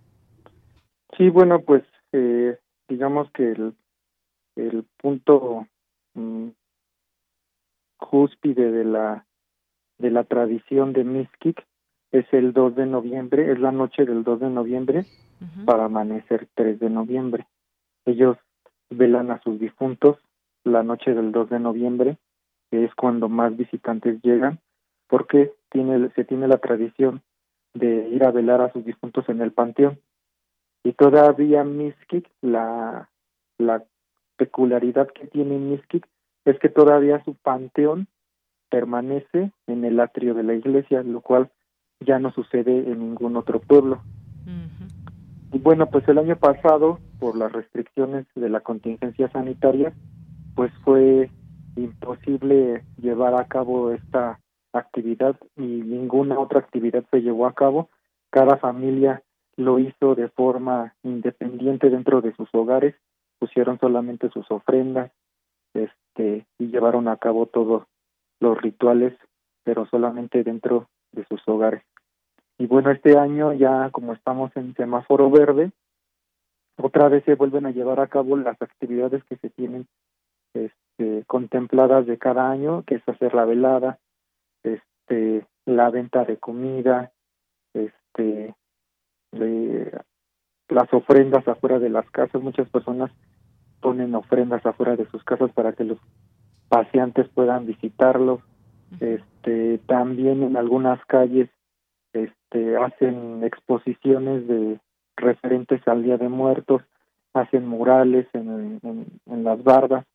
Sí, 1.17 1.27
bueno, 1.27 1.59
pues 1.59 1.83
eh, 2.13 2.57
digamos 2.87 3.29
que 3.31 3.51
el, 3.51 3.73
el 4.55 4.85
punto 5.01 5.67
mm, 6.13 6.47
cúspide 8.09 8.71
de 8.71 8.85
la 8.85 9.25
de 9.97 10.11
la 10.11 10.23
tradición 10.23 10.91
de 10.93 11.03
Miskik 11.03 11.65
es 12.11 12.25
el 12.33 12.53
2 12.53 12.75
de 12.75 12.85
noviembre, 12.85 13.51
es 13.51 13.59
la 13.59 13.71
noche 13.71 14.05
del 14.05 14.23
2 14.23 14.39
de 14.41 14.49
noviembre 14.49 15.05
para 15.65 15.85
amanecer 15.85 16.47
3 16.55 16.79
de 16.79 16.89
noviembre. 16.89 17.47
Ellos 18.05 18.37
velan 18.89 19.31
a 19.31 19.41
sus 19.41 19.59
difuntos 19.59 20.17
la 20.63 20.83
noche 20.83 21.13
del 21.13 21.31
2 21.31 21.49
de 21.49 21.59
noviembre, 21.59 22.17
que 22.69 22.85
es 22.85 22.93
cuando 22.95 23.29
más 23.29 23.55
visitantes 23.55 24.21
llegan, 24.21 24.59
porque 25.07 25.53
tiene, 25.69 26.09
se 26.15 26.23
tiene 26.23 26.47
la 26.47 26.57
tradición 26.57 27.21
de 27.73 28.09
ir 28.09 28.23
a 28.25 28.31
velar 28.31 28.61
a 28.61 28.71
sus 28.71 28.85
difuntos 28.85 29.27
en 29.29 29.41
el 29.41 29.51
panteón. 29.51 29.99
Y 30.83 30.93
todavía 30.93 31.63
Miskik, 31.63 32.29
la, 32.41 33.09
la 33.57 33.83
peculiaridad 34.37 35.09
que 35.11 35.27
tiene 35.27 35.57
Miskik 35.57 36.07
es 36.45 36.59
que 36.59 36.69
todavía 36.69 37.23
su 37.23 37.35
panteón 37.35 38.07
permanece 38.69 39.51
en 39.67 39.85
el 39.85 39.99
atrio 39.99 40.33
de 40.33 40.43
la 40.43 40.55
iglesia, 40.55 41.03
lo 41.03 41.21
cual 41.21 41.49
ya 41.99 42.19
no 42.19 42.31
sucede 42.31 42.91
en 42.91 42.99
ningún 42.99 43.37
otro 43.37 43.59
pueblo. 43.59 44.01
Y 45.51 45.59
bueno, 45.59 45.85
pues 45.85 46.07
el 46.07 46.17
año 46.17 46.35
pasado, 46.35 46.99
por 47.19 47.37
las 47.37 47.51
restricciones 47.51 48.25
de 48.33 48.49
la 48.49 48.61
contingencia 48.61 49.29
sanitaria, 49.29 49.93
pues 50.55 50.71
fue 50.83 51.29
imposible 51.75 52.83
llevar 52.97 53.35
a 53.35 53.45
cabo 53.45 53.91
esta 53.91 54.39
actividad 54.73 55.35
y 55.55 55.61
ninguna 55.61 56.39
otra 56.39 56.59
actividad 56.59 57.05
se 57.11 57.21
llevó 57.21 57.45
a 57.45 57.53
cabo. 57.53 57.89
Cada 58.31 58.57
familia 58.57 59.21
lo 59.55 59.77
hizo 59.77 60.15
de 60.15 60.29
forma 60.29 60.95
independiente 61.03 61.91
dentro 61.91 62.21
de 62.21 62.33
sus 62.33 62.49
hogares, 62.53 62.95
pusieron 63.37 63.79
solamente 63.79 64.29
sus 64.29 64.49
ofrendas, 64.49 65.11
este, 65.75 66.02
y 66.17 66.67
llevaron 66.67 67.07
a 67.07 67.17
cabo 67.17 67.45
todos 67.47 67.83
los 68.39 68.61
rituales, 68.61 69.13
pero 69.63 69.85
solamente 69.87 70.43
dentro 70.43 70.89
de 71.11 71.25
sus 71.25 71.41
hogares. 71.47 71.83
Y 72.57 72.67
bueno, 72.67 72.91
este 72.91 73.17
año 73.17 73.53
ya 73.53 73.89
como 73.91 74.13
estamos 74.13 74.55
en 74.55 74.75
semáforo 74.75 75.29
verde, 75.29 75.71
otra 76.77 77.09
vez 77.09 77.23
se 77.25 77.35
vuelven 77.35 77.65
a 77.65 77.71
llevar 77.71 77.99
a 77.99 78.07
cabo 78.07 78.35
las 78.37 78.61
actividades 78.61 79.23
que 79.25 79.37
se 79.37 79.49
tienen 79.49 79.87
este, 80.53 81.23
contempladas 81.25 82.05
de 82.05 82.17
cada 82.17 82.49
año, 82.49 82.83
que 82.83 82.95
es 82.95 83.07
hacer 83.07 83.33
la 83.33 83.45
velada, 83.45 83.99
este, 84.63 85.45
la 85.65 85.89
venta 85.89 86.25
de 86.25 86.37
comida, 86.37 87.11
este, 87.73 88.55
las 90.69 90.93
ofrendas 90.93 91.47
afuera 91.47 91.79
de 91.79 91.89
las 91.89 92.09
casas. 92.11 92.41
Muchas 92.41 92.69
personas 92.69 93.11
ponen 93.83 94.15
ofrendas 94.15 94.65
afuera 94.65 94.95
de 94.95 95.05
sus 95.07 95.23
casas 95.25 95.51
para 95.51 95.73
que 95.73 95.83
los 95.83 95.99
paseantes 96.69 97.27
puedan 97.29 97.67
visitarlos. 97.67 98.39
Este, 98.99 99.79
también 99.79 100.41
en 100.41 100.55
algunas 100.55 101.03
calles 101.05 101.49
este, 102.13 102.77
hacen 102.77 103.43
exposiciones 103.43 104.47
de 104.47 104.79
referentes 105.17 105.85
al 105.87 106.03
Día 106.03 106.17
de 106.17 106.29
Muertos, 106.29 106.81
hacen 107.33 107.67
murales 107.67 108.27
en, 108.33 108.79
en, 109.25 109.43
las 109.43 109.61
bardas, 109.63 110.05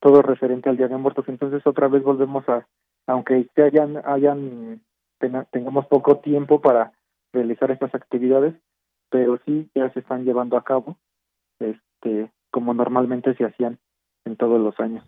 todo 0.00 0.22
referente 0.22 0.70
al 0.70 0.76
Día 0.76 0.88
de 0.88 0.96
Muertos. 0.96 1.28
Entonces 1.28 1.66
otra 1.66 1.88
vez 1.88 2.02
volvemos 2.02 2.48
a, 2.48 2.66
aunque 3.06 3.46
se 3.54 3.62
hayan, 3.62 4.00
hayan 4.04 4.80
tengamos 5.50 5.86
poco 5.86 6.18
tiempo 6.18 6.60
para 6.60 6.92
realizar 7.32 7.70
estas 7.70 7.94
actividades, 7.94 8.54
pero 9.10 9.38
sí 9.44 9.68
ya 9.74 9.92
se 9.92 10.00
están 10.00 10.24
llevando 10.24 10.56
a 10.56 10.64
cabo. 10.64 10.96
Este, 11.58 12.30
como 12.56 12.72
normalmente 12.72 13.34
se 13.34 13.44
hacían 13.44 13.78
en 14.24 14.34
todos 14.34 14.58
los 14.58 14.80
años. 14.80 15.04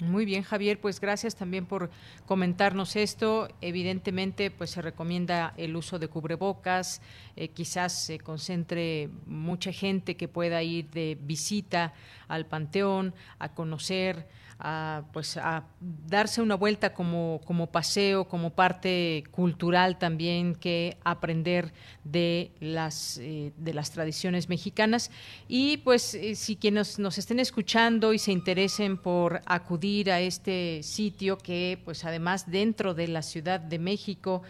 Muy 0.00 0.24
bien, 0.24 0.42
Javier, 0.42 0.80
pues 0.80 0.98
gracias 0.98 1.36
también 1.36 1.66
por 1.66 1.90
comentarnos 2.24 2.96
esto. 2.96 3.48
Evidentemente, 3.60 4.50
pues 4.50 4.70
se 4.70 4.80
recomienda 4.80 5.52
el 5.58 5.76
uso 5.76 5.98
de 5.98 6.08
cubrebocas, 6.08 7.02
eh, 7.36 7.48
quizás 7.48 8.06
se 8.06 8.18
concentre 8.18 9.10
mucha 9.26 9.72
gente 9.72 10.16
que 10.16 10.26
pueda 10.26 10.62
ir 10.62 10.88
de 10.88 11.18
visita 11.20 11.92
al 12.28 12.46
panteón, 12.46 13.12
a 13.38 13.52
conocer 13.52 14.26
a, 14.60 15.04
pues 15.12 15.36
a 15.36 15.64
darse 16.06 16.42
una 16.42 16.54
vuelta 16.54 16.92
como, 16.92 17.40
como 17.44 17.66
paseo, 17.68 18.28
como 18.28 18.50
parte 18.50 19.24
cultural 19.30 19.98
también 19.98 20.54
que 20.54 20.98
aprender 21.04 21.72
de 22.04 22.52
las, 22.60 23.18
eh, 23.18 23.52
de 23.56 23.74
las 23.74 23.90
tradiciones 23.90 24.48
mexicanas. 24.48 25.10
Y 25.48 25.78
pues 25.78 26.14
eh, 26.14 26.34
si 26.34 26.56
quienes 26.56 26.98
nos 26.98 27.18
estén 27.18 27.40
escuchando 27.40 28.12
y 28.12 28.18
se 28.18 28.32
interesen 28.32 28.98
por 28.98 29.40
acudir 29.46 30.10
a 30.10 30.20
este 30.20 30.82
sitio 30.82 31.38
que 31.38 31.80
pues 31.84 32.04
además 32.04 32.50
dentro 32.50 32.94
de 32.94 33.08
la 33.08 33.22
Ciudad 33.22 33.60
de 33.60 33.78
México, 33.78 34.42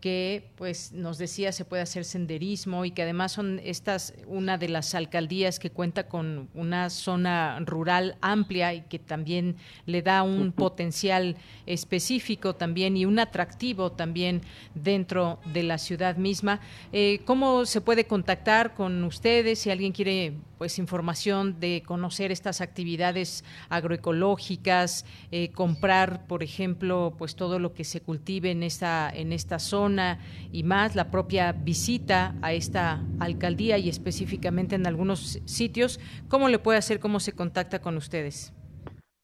que 0.00 0.50
pues 0.56 0.92
nos 0.92 1.18
decía 1.18 1.52
se 1.52 1.64
puede 1.64 1.82
hacer 1.82 2.04
senderismo 2.04 2.84
y 2.84 2.90
que 2.90 3.02
además 3.02 3.32
son 3.32 3.60
estas 3.64 4.14
una 4.26 4.58
de 4.58 4.68
las 4.68 4.94
alcaldías 4.94 5.58
que 5.58 5.70
cuenta 5.70 6.08
con 6.08 6.48
una 6.54 6.90
zona 6.90 7.58
rural 7.60 8.16
amplia 8.20 8.74
y 8.74 8.82
que 8.82 8.98
también 8.98 9.56
le 9.86 10.02
da 10.02 10.22
un 10.22 10.52
potencial 10.52 11.36
específico 11.66 12.54
también 12.54 12.96
y 12.96 13.06
un 13.06 13.18
atractivo 13.18 13.92
también 13.92 14.42
dentro 14.74 15.40
de 15.52 15.62
la 15.62 15.78
ciudad 15.78 16.16
misma. 16.16 16.60
Eh, 16.92 17.20
¿Cómo 17.24 17.66
se 17.66 17.80
puede 17.80 18.06
contactar 18.06 18.74
con 18.74 19.02
ustedes 19.04 19.58
si 19.58 19.70
alguien 19.70 19.92
quiere 19.92 20.34
pues 20.58 20.78
información 20.78 21.60
de 21.60 21.82
conocer 21.86 22.32
estas 22.32 22.60
actividades 22.60 23.44
agroecológicas, 23.70 25.06
eh, 25.30 25.50
comprar, 25.52 26.26
por 26.26 26.42
ejemplo, 26.42 27.14
pues 27.16 27.36
todo 27.36 27.58
lo 27.58 27.72
que 27.72 27.84
se 27.84 28.00
cultive 28.00 28.50
en 28.50 28.62
esta 28.62 29.08
en 29.08 29.32
esta 29.32 29.58
zona 29.58 30.18
y 30.52 30.64
más 30.64 30.96
la 30.96 31.10
propia 31.10 31.52
visita 31.52 32.34
a 32.42 32.52
esta 32.52 33.00
alcaldía 33.20 33.78
y 33.78 33.88
específicamente 33.88 34.74
en 34.74 34.86
algunos 34.86 35.40
sitios, 35.44 36.00
¿cómo 36.28 36.48
le 36.48 36.58
puede 36.58 36.78
hacer? 36.78 37.00
¿Cómo 37.00 37.20
se 37.20 37.32
contacta 37.32 37.80
con 37.80 37.96
ustedes? 37.96 38.52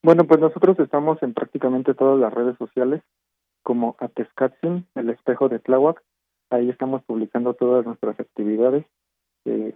Bueno, 0.02 0.24
pues 0.24 0.38
nosotros 0.38 0.78
estamos 0.80 1.22
en 1.22 1.32
prácticamente 1.32 1.94
todas 1.94 2.20
las 2.20 2.32
redes 2.32 2.56
sociales 2.58 3.02
como 3.62 3.96
Atescatzin, 3.98 4.86
el 4.94 5.10
espejo 5.10 5.48
de 5.48 5.58
Tláhuac. 5.58 6.02
Ahí 6.50 6.68
estamos 6.68 7.02
publicando 7.04 7.54
todas 7.54 7.84
nuestras 7.86 8.20
actividades. 8.20 8.84
Eh, 9.46 9.74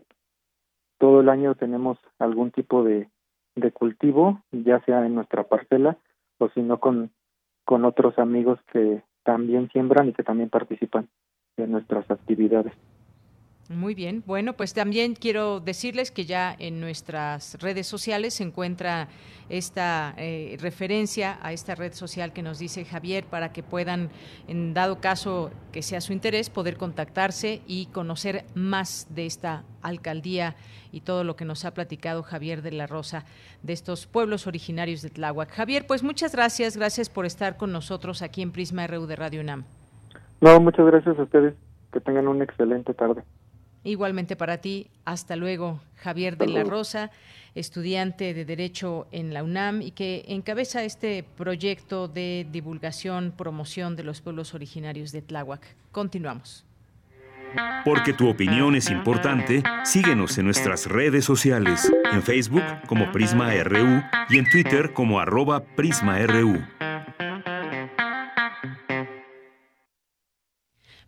todo 0.99 1.21
el 1.21 1.29
año 1.29 1.55
tenemos 1.55 1.99
algún 2.19 2.51
tipo 2.51 2.85
de, 2.85 3.09
de 3.55 3.73
cultivo, 3.73 4.43
ya 4.53 4.81
sea 4.85 5.07
en 5.07 5.15
nuestra 5.15 5.45
parcela 5.45 5.97
o 6.39 6.49
si 6.51 6.61
no 6.61 6.79
con, 6.79 7.11
con 7.65 7.85
otros 7.85 8.19
amigos 8.19 8.59
que 8.73 9.03
también 9.25 9.69
siembran 9.71 10.09
y 10.09 10.13
que 10.13 10.23
también 10.23 10.49
participan 10.51 11.09
en 11.57 11.73
nuestras 11.73 12.11
actividades. 12.11 12.73
Muy 13.69 13.95
bien, 13.95 14.23
bueno, 14.27 14.55
pues 14.55 14.73
también 14.73 15.15
quiero 15.15 15.61
decirles 15.61 16.11
que 16.11 16.25
ya 16.25 16.57
en 16.59 16.81
nuestras 16.81 17.59
redes 17.61 17.87
sociales 17.87 18.33
se 18.33 18.45
encuentra 18.45 19.09
esta 19.51 20.15
eh, 20.17 20.57
referencia 20.59 21.39
a 21.43 21.53
esta 21.53 21.75
red 21.75 21.93
social 21.93 22.33
que 22.33 22.43
nos 22.43 22.59
dice 22.59 22.87
Javier 22.87 23.25
para 23.25 23.53
que 23.53 23.63
puedan, 23.63 24.09
en 24.47 24.73
dado 24.73 25.01
caso 25.01 25.51
que 25.71 25.83
sea 25.83 26.01
su 26.01 26.15
interés, 26.15 26.49
poder 26.49 26.79
contactarse 26.79 27.61
y 27.67 27.87
conocer 27.93 28.47
más 28.55 29.07
de 29.15 29.27
esta 29.27 29.65
alcaldía 29.83 30.57
y 30.91 31.03
todo 31.03 31.23
lo 31.23 31.37
que 31.37 31.45
nos 31.45 31.67
ha 31.67 31.75
platicado 31.75 32.23
Javier 32.23 32.63
de 32.63 32.73
la 32.73 32.87
Rosa 32.87 33.27
de 33.63 33.75
estos 33.75 34.07
pueblos 34.07 34.47
originarios 34.47 35.03
de 35.03 35.11
Tláhuac. 35.11 35.51
Javier, 35.51 35.87
pues 35.87 36.03
muchas 36.03 36.33
gracias, 36.33 36.75
gracias 36.75 37.11
por 37.11 37.27
estar 37.27 37.59
con 37.59 37.71
nosotros 37.71 38.23
aquí 38.23 38.41
en 38.41 38.51
Prisma 38.51 38.87
RU 38.87 39.05
de 39.05 39.17
Radio 39.17 39.43
UNAM. 39.43 39.65
No, 40.41 40.59
muchas 40.59 40.87
gracias 40.87 41.19
a 41.19 41.23
ustedes, 41.23 41.55
que 41.93 42.01
tengan 42.01 42.29
una 42.29 42.45
excelente 42.45 42.95
tarde. 42.95 43.25
Igualmente 43.85 44.37
para 44.37 44.59
ti, 44.59 44.89
hasta 45.05 45.37
luego, 45.37 45.81
Javier 45.97 46.37
de 46.37 46.49
la 46.49 46.65
Rosa, 46.65 47.11
estudiante 47.55 48.35
de 48.35 48.45
Derecho 48.45 49.07
en 49.13 49.33
la 49.33 49.43
UNAM 49.43 49.83
y 49.83 49.93
que 49.93 50.25
encabeza 50.29 50.85
este 50.85 51.25
proyecto 51.37 52.09
de 52.09 52.47
divulgación, 52.51 53.33
promoción 53.37 53.97
de 53.97 54.05
los 54.05 54.21
pueblos 54.21 54.55
originarios 54.55 55.13
de 55.13 55.23
Tláhuac. 55.23 55.63
Continuamos. 55.93 56.65
Porque 57.85 58.13
tu 58.13 58.29
opinión 58.29 58.75
es 58.75 58.91
importante, 58.91 59.63
síguenos 59.85 60.37
en 60.37 60.45
nuestras 60.45 60.87
redes 60.87 61.25
sociales, 61.25 61.91
en 62.13 62.23
Facebook 62.23 62.65
como 62.87 63.11
Prisma 63.11 63.55
RU 63.65 64.03
y 64.29 64.39
en 64.39 64.51
Twitter 64.51 64.93
como 64.93 65.19
arroba 65.19 65.65
PrismaRU. 65.65 66.59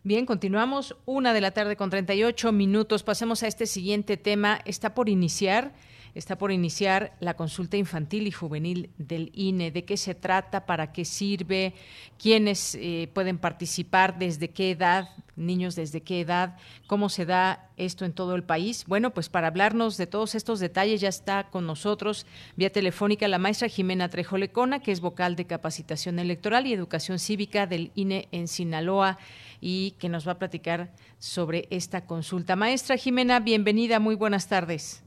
Bien, 0.03 0.25
continuamos. 0.25 0.95
Una 1.05 1.31
de 1.31 1.41
la 1.41 1.51
tarde 1.51 1.75
con 1.75 1.91
38 1.91 2.51
minutos. 2.51 3.03
Pasemos 3.03 3.43
a 3.43 3.47
este 3.47 3.67
siguiente 3.67 4.17
tema. 4.17 4.59
Está 4.65 4.95
por 4.95 5.09
iniciar. 5.09 5.75
Está 6.15 6.39
por 6.39 6.51
iniciar 6.51 7.15
la 7.19 7.35
consulta 7.35 7.77
infantil 7.77 8.25
y 8.25 8.31
juvenil 8.31 8.89
del 8.97 9.31
INE. 9.35 9.69
¿De 9.69 9.85
qué 9.85 9.97
se 9.97 10.15
trata? 10.15 10.65
¿Para 10.65 10.91
qué 10.91 11.05
sirve? 11.05 11.75
¿Quiénes 12.17 12.75
eh, 12.75 13.11
pueden 13.13 13.37
participar? 13.37 14.17
¿Desde 14.17 14.49
qué 14.49 14.71
edad? 14.71 15.09
¿Niños 15.35 15.75
desde 15.75 16.01
qué 16.01 16.21
edad? 16.21 16.57
¿Cómo 16.87 17.07
se 17.07 17.25
da 17.25 17.69
esto 17.77 18.03
en 18.03 18.13
todo 18.13 18.35
el 18.35 18.43
país? 18.43 18.85
Bueno, 18.87 19.13
pues 19.13 19.29
para 19.29 19.47
hablarnos 19.47 19.97
de 19.97 20.07
todos 20.07 20.33
estos 20.35 20.59
detalles 20.59 20.99
ya 20.99 21.09
está 21.09 21.49
con 21.49 21.65
nosotros 21.65 22.25
vía 22.57 22.71
telefónica 22.71 23.27
la 23.27 23.37
maestra 23.37 23.69
Jimena 23.69 24.09
Trejolecona, 24.09 24.81
que 24.81 24.91
es 24.91 24.99
vocal 24.99 25.35
de 25.35 25.47
capacitación 25.47 26.19
electoral 26.19 26.67
y 26.67 26.73
educación 26.73 27.19
cívica 27.19 27.67
del 27.67 27.91
INE 27.95 28.27
en 28.31 28.47
Sinaloa 28.49 29.17
y 29.61 29.91
que 29.99 30.09
nos 30.09 30.27
va 30.27 30.33
a 30.33 30.39
platicar 30.39 30.91
sobre 31.19 31.67
esta 31.69 32.05
consulta. 32.05 32.55
Maestra 32.55 32.97
Jimena, 32.97 33.39
bienvenida, 33.39 33.99
muy 33.99 34.15
buenas 34.15 34.49
tardes. 34.49 35.05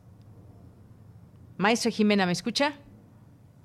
Maestra 1.58 1.90
Jimena, 1.90 2.24
¿me 2.24 2.32
escucha? 2.32 2.72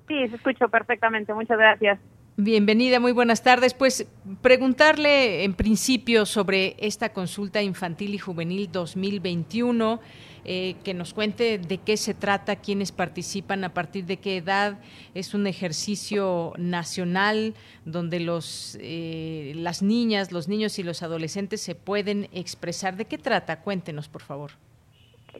Sí, 0.08 0.28
se 0.28 0.36
escucho 0.36 0.68
perfectamente, 0.68 1.32
muchas 1.32 1.56
gracias. 1.56 2.00
Bienvenida, 2.36 3.00
muy 3.00 3.12
buenas 3.12 3.42
tardes. 3.42 3.74
Pues 3.74 4.08
preguntarle 4.40 5.44
en 5.44 5.54
principio 5.54 6.24
sobre 6.26 6.74
esta 6.78 7.12
consulta 7.12 7.62
infantil 7.62 8.14
y 8.14 8.18
juvenil 8.18 8.70
2021. 8.72 10.00
Eh, 10.44 10.76
que 10.84 10.94
nos 10.94 11.12
cuente 11.12 11.58
de 11.58 11.78
qué 11.78 11.96
se 11.96 12.14
trata, 12.14 12.56
quiénes 12.56 12.92
participan, 12.92 13.64
a 13.64 13.74
partir 13.74 14.04
de 14.04 14.16
qué 14.16 14.38
edad. 14.38 14.78
Es 15.14 15.34
un 15.34 15.46
ejercicio 15.46 16.52
nacional 16.56 17.54
donde 17.84 18.20
los, 18.20 18.78
eh, 18.80 19.52
las 19.56 19.82
niñas, 19.82 20.32
los 20.32 20.48
niños 20.48 20.78
y 20.78 20.82
los 20.82 21.02
adolescentes 21.02 21.60
se 21.60 21.74
pueden 21.74 22.28
expresar. 22.32 22.96
¿De 22.96 23.04
qué 23.04 23.18
trata? 23.18 23.60
Cuéntenos, 23.60 24.08
por 24.08 24.22
favor. 24.22 24.52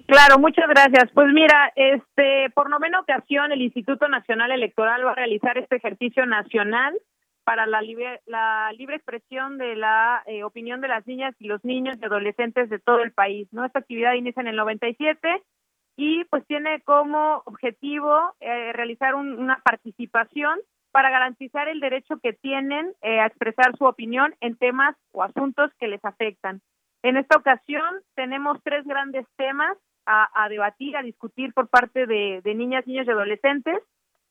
Claro, 0.07 0.39
muchas 0.39 0.69
gracias. 0.69 1.11
Pues 1.15 1.29
mira, 1.33 1.73
este, 1.75 2.51
por 2.55 2.71
novena 2.71 3.01
ocasión 3.01 3.53
el 3.53 3.63
Instituto 3.63 4.09
Nacional 4.09 4.53
Electoral 4.53 5.05
va 5.05 5.13
a 5.13 5.15
realizar 5.15 5.59
este 5.59 5.77
ejercicio 5.77 6.27
nacional 6.27 6.95
para 7.51 7.67
la 7.67 7.83
libre, 7.83 8.21
la 8.27 8.73
libre 8.75 8.95
expresión 8.95 9.59
de 9.59 9.75
la 9.75 10.23
eh, 10.27 10.45
opinión 10.45 10.81
de 10.81 10.87
las 10.87 11.05
niñas 11.09 11.35
y 11.41 11.49
los 11.49 11.65
niños 11.65 11.97
y 12.01 12.05
adolescentes 12.05 12.71
de 12.71 12.79
todo 12.79 13.03
el 13.03 13.11
país. 13.11 13.49
¿no? 13.51 13.65
Esta 13.65 13.81
actividad 13.81 14.15
inicia 14.15 14.41
en 14.41 14.47
el 14.47 14.55
97 14.55 15.43
y 15.97 16.23
pues 16.27 16.47
tiene 16.47 16.81
como 16.83 17.43
objetivo 17.47 18.37
eh, 18.39 18.73
realizar 18.73 19.17
una 19.17 19.61
participación 19.65 20.61
para 20.93 21.11
garantizar 21.11 21.67
el 21.67 21.81
derecho 21.81 22.21
que 22.23 22.35
tienen 22.35 22.93
eh, 23.03 23.19
a 23.19 23.27
expresar 23.27 23.77
su 23.77 23.85
opinión 23.85 24.33
en 24.41 24.57
temas 24.57 24.95
o 25.11 25.25
asuntos 25.25 25.73
que 25.81 25.89
les 25.89 26.05
afectan. 26.05 26.61
En 27.03 27.17
esta 27.17 27.37
ocasión 27.37 28.01
tenemos 28.15 28.63
tres 28.63 28.87
grandes 28.87 29.27
temas 29.35 29.77
a, 30.07 30.49
debatir, 30.49 30.97
a 30.97 31.03
discutir 31.03 31.53
por 31.53 31.69
parte 31.69 32.07
de 32.07 32.55
niñas, 32.55 32.87
niños 32.87 33.09
y 33.09 33.11
adolescentes 33.11 33.81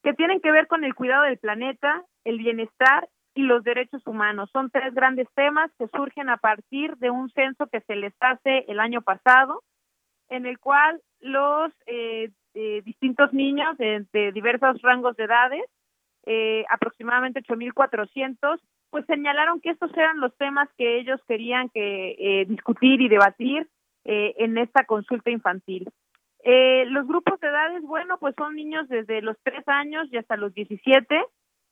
que 0.04 0.14
tienen 0.14 0.40
que 0.42 0.52
ver 0.52 0.68
con 0.68 0.84
el 0.84 0.96
cuidado 0.96 1.24
del 1.24 1.38
planeta, 1.38 2.04
el 2.24 2.38
bienestar 2.38 3.10
y 3.36 3.44
los 3.44 3.64
derechos 3.64 4.06
humanos. 4.06 4.50
Son 4.52 4.70
tres 4.70 4.94
grandes 4.94 5.28
temas 5.36 5.72
que 5.78 5.88
surgen 5.88 6.30
a 6.30 6.38
partir 6.38 6.96
de 6.98 7.10
un 7.10 7.30
censo 7.32 7.68
que 7.68 7.82
se 7.82 7.96
les 7.96 8.14
hace 8.20 8.66
el 8.68 8.80
año 8.80 9.02
pasado, 9.02 9.64
en 10.30 10.46
el 10.46 10.60
cual 10.60 11.02
los 11.20 11.72
eh, 11.86 12.32
eh, 12.54 12.82
distintos 12.84 13.34
niños 13.34 13.78
de, 13.78 14.32
diversos 14.34 14.82
rangos 14.82 15.16
de 15.18 15.26
edades, 15.26 15.64
eh, 16.26 16.66
aproximadamente 16.70 17.42
8.400, 17.42 18.60
pues 18.90 19.06
señalaron 19.06 19.62
que 19.62 19.70
estos 19.70 19.96
eran 19.96 20.20
los 20.20 20.36
temas 20.38 20.70
que 20.78 20.98
ellos 21.00 21.22
querían 21.28 21.70
que 21.70 22.46
discutir 22.48 23.02
y 23.02 23.08
debatir 23.08 23.68
en 24.04 24.58
esta 24.58 24.86
consulta 24.86 25.30
infantil. 25.30 25.88
Eh, 26.44 26.86
los 26.88 27.06
grupos 27.08 27.40
de 27.40 27.48
edades, 27.48 27.84
bueno, 27.84 28.18
pues 28.18 28.34
son 28.38 28.56
niños 28.56 28.88
desde 28.88 29.22
los 29.22 29.38
3 29.44 29.68
años 29.68 30.08
y 30.12 30.18
hasta 30.18 30.38
los 30.38 30.54
17. 30.54 31.24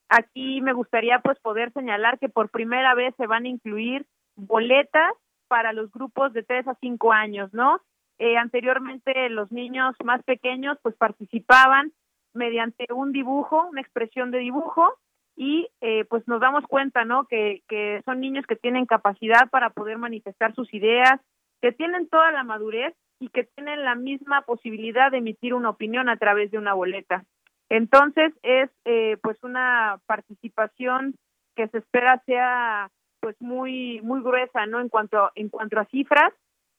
Aquí 0.09 0.61
me 0.61 0.73
gustaría 0.73 1.19
pues 1.19 1.39
poder 1.39 1.71
señalar 1.73 2.19
que 2.19 2.29
por 2.29 2.49
primera 2.49 2.93
vez 2.93 3.13
se 3.17 3.27
van 3.27 3.45
a 3.45 3.49
incluir 3.49 4.05
boletas 4.35 5.13
para 5.47 5.73
los 5.73 5.91
grupos 5.91 6.33
de 6.33 6.43
3 6.43 6.67
a 6.67 6.75
5 6.75 7.11
años, 7.13 7.53
¿no? 7.53 7.81
Eh, 8.19 8.37
anteriormente 8.37 9.29
los 9.29 9.51
niños 9.51 9.95
más 10.03 10.23
pequeños 10.23 10.77
pues 10.81 10.95
participaban 10.95 11.93
mediante 12.33 12.87
un 12.93 13.11
dibujo, 13.11 13.67
una 13.69 13.81
expresión 13.81 14.31
de 14.31 14.39
dibujo 14.39 14.97
y 15.35 15.69
eh, 15.81 16.03
pues 16.05 16.27
nos 16.27 16.41
damos 16.41 16.65
cuenta, 16.65 17.05
¿no? 17.05 17.25
Que, 17.25 17.61
que 17.67 18.01
son 18.05 18.19
niños 18.19 18.45
que 18.47 18.55
tienen 18.55 18.85
capacidad 18.85 19.49
para 19.49 19.69
poder 19.69 19.97
manifestar 19.97 20.53
sus 20.55 20.73
ideas, 20.73 21.21
que 21.61 21.71
tienen 21.71 22.09
toda 22.09 22.31
la 22.31 22.43
madurez 22.43 22.95
y 23.19 23.29
que 23.29 23.43
tienen 23.43 23.83
la 23.83 23.95
misma 23.95 24.41
posibilidad 24.41 25.11
de 25.11 25.17
emitir 25.17 25.53
una 25.53 25.69
opinión 25.69 26.09
a 26.09 26.17
través 26.17 26.51
de 26.51 26.57
una 26.57 26.73
boleta. 26.73 27.25
Entonces 27.69 28.33
es 28.43 28.69
eh, 28.85 29.17
pues 29.21 29.43
una 29.43 29.99
participación 30.05 31.15
que 31.55 31.67
se 31.67 31.79
espera 31.79 32.21
sea 32.25 32.89
pues 33.19 33.35
muy 33.39 33.99
muy 34.01 34.21
gruesa, 34.21 34.65
¿no? 34.65 34.79
En 34.79 34.89
cuanto 34.89 35.31
en 35.35 35.49
cuanto 35.49 35.79
a 35.79 35.85
cifras, 35.85 36.33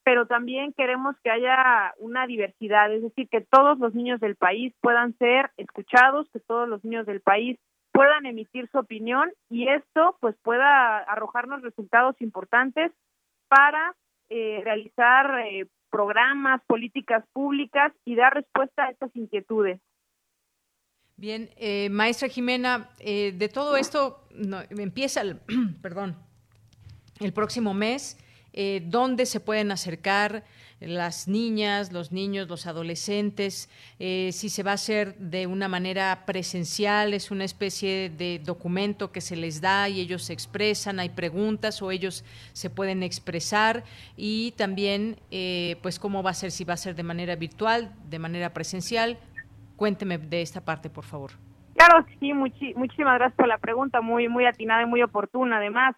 pero 0.05 0.27
también 0.27 0.73
queremos 0.73 1.17
que 1.23 1.31
haya 1.31 1.93
una 1.99 2.27
diversidad, 2.27 2.91
es 2.93 3.03
decir, 3.03 3.29
que 3.29 3.43
todos 3.43 3.79
los 3.79 3.95
niños 3.95 4.21
del 4.21 4.37
país 4.37 4.73
puedan 4.81 5.17
ser 5.19 5.51
escuchados, 5.59 6.31
que 6.33 6.41
todos 6.41 6.69
los 6.69 6.83
niños 6.85 7.05
del 7.05 7.21
país 7.21 7.59
puedan 7.93 8.25
emitir 8.27 8.69
su 8.71 8.79
opinión 8.79 9.31
y 9.51 9.69
esto 9.69 10.17
pues 10.21 10.37
pueda 10.43 10.99
arrojarnos 10.99 11.63
resultados 11.63 12.15
importantes 12.21 12.93
para 13.49 13.95
eh, 14.31 14.61
realizar 14.65 15.41
eh, 15.41 15.67
programas, 15.91 16.61
políticas 16.67 17.25
públicas 17.33 17.93
y 18.05 18.15
dar 18.15 18.35
respuesta 18.35 18.85
a 18.85 18.91
estas 18.91 19.15
inquietudes. 19.17 19.81
Bien, 21.17 21.51
eh, 21.57 21.89
maestra 21.91 22.29
Jimena, 22.29 22.91
eh, 23.01 23.33
de 23.33 23.49
todo 23.49 23.77
esto 23.77 24.29
empieza, 24.71 25.21
el, 25.21 25.41
perdón, 25.83 26.17
el 27.21 27.33
próximo 27.33 27.75
mes. 27.75 28.17
eh, 28.53 28.83
dónde 28.85 29.27
se 29.27 29.41
pueden 29.41 29.71
acercar 29.71 30.45
las 30.81 31.29
niñas, 31.29 31.93
los 31.93 32.13
niños, 32.13 32.49
los 32.49 32.67
adolescentes, 32.67 33.69
eh, 33.99 34.31
si 34.33 34.49
se 34.49 34.63
va 34.63 34.73
a 34.73 34.75
hacer 34.75 35.17
de 35.19 35.47
una 35.47 35.69
manera 35.69 36.25
presencial, 36.25 37.15
es 37.15 37.31
una 37.31 37.45
especie 37.45 38.11
de 38.11 38.41
documento 38.45 39.11
que 39.11 39.21
se 39.21 39.37
les 39.37 39.61
da 39.61 39.89
y 39.89 40.01
ellos 40.01 40.23
se 40.25 40.33
expresan, 40.33 41.01
hay 41.01 41.11
preguntas 41.11 41.83
o 41.83 41.91
ellos 41.91 42.25
se 42.53 42.71
pueden 42.71 43.03
expresar 43.03 43.85
y 44.17 44.53
también 44.53 45.17
eh, 45.31 45.77
pues 45.83 45.99
cómo 45.99 46.23
va 46.23 46.31
a 46.31 46.35
ser, 46.35 46.51
si 46.51 46.65
va 46.65 46.75
a 46.75 46.79
ser 46.79 46.95
de 46.95 47.03
manera 47.03 47.35
virtual, 47.37 47.93
de 48.09 48.19
manera 48.19 48.55
presencial. 48.55 49.19
Cuénteme 49.77 50.19
de 50.19 50.43
esta 50.43 50.65
parte, 50.65 50.91
por 50.91 51.05
favor. 51.05 51.33
Claro, 51.75 52.05
sí, 52.19 52.33
muchísimas 52.35 53.19
gracias 53.19 53.37
por 53.37 53.47
la 53.47 53.59
pregunta, 53.59 54.01
muy, 54.01 54.29
muy 54.29 54.47
atinada 54.47 54.83
y 54.83 54.87
muy 54.87 55.03
oportuna 55.03 55.59
además. 55.59 55.95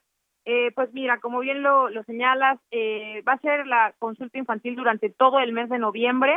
Eh, 0.52 0.72
pues 0.74 0.92
mira, 0.92 1.20
como 1.20 1.38
bien 1.38 1.62
lo, 1.62 1.88
señalas, 2.06 2.58
eh, 2.72 3.22
va 3.22 3.34
a 3.34 3.38
ser 3.38 3.68
la 3.68 3.94
consulta 4.00 4.36
infantil 4.36 4.74
durante 4.74 5.08
todo 5.08 5.38
el 5.38 5.52
mes 5.52 5.68
de 5.68 5.78
noviembre. 5.78 6.36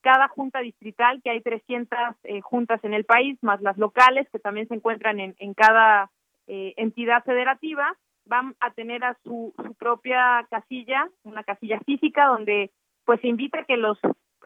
Cada 0.00 0.28
junta 0.28 0.60
distrital, 0.60 1.20
que 1.22 1.28
hay 1.28 1.42
300 1.42 1.98
eh, 2.22 2.40
juntas 2.40 2.82
en 2.84 2.94
el 2.94 3.04
país, 3.04 3.38
más 3.42 3.60
las 3.60 3.76
locales, 3.76 4.26
que 4.32 4.38
también 4.38 4.66
se 4.66 4.76
encuentran 4.76 5.20
en, 5.20 5.34
en 5.38 5.52
cada 5.52 6.10
entidad 6.46 7.22
federativa, 7.22 7.94
van 8.24 8.56
a 8.58 8.70
tener 8.72 9.04
a 9.04 9.16
su, 9.22 9.52
su 9.62 9.74
propia 9.74 10.44
casilla, 10.50 11.08
una 11.22 11.44
casilla 11.44 11.78
física, 11.80 12.26
donde 12.26 12.72
pues 13.04 13.20
se 13.20 13.28
invita 13.28 13.60
a 13.60 13.64
que 13.64 13.76
los 13.76 13.98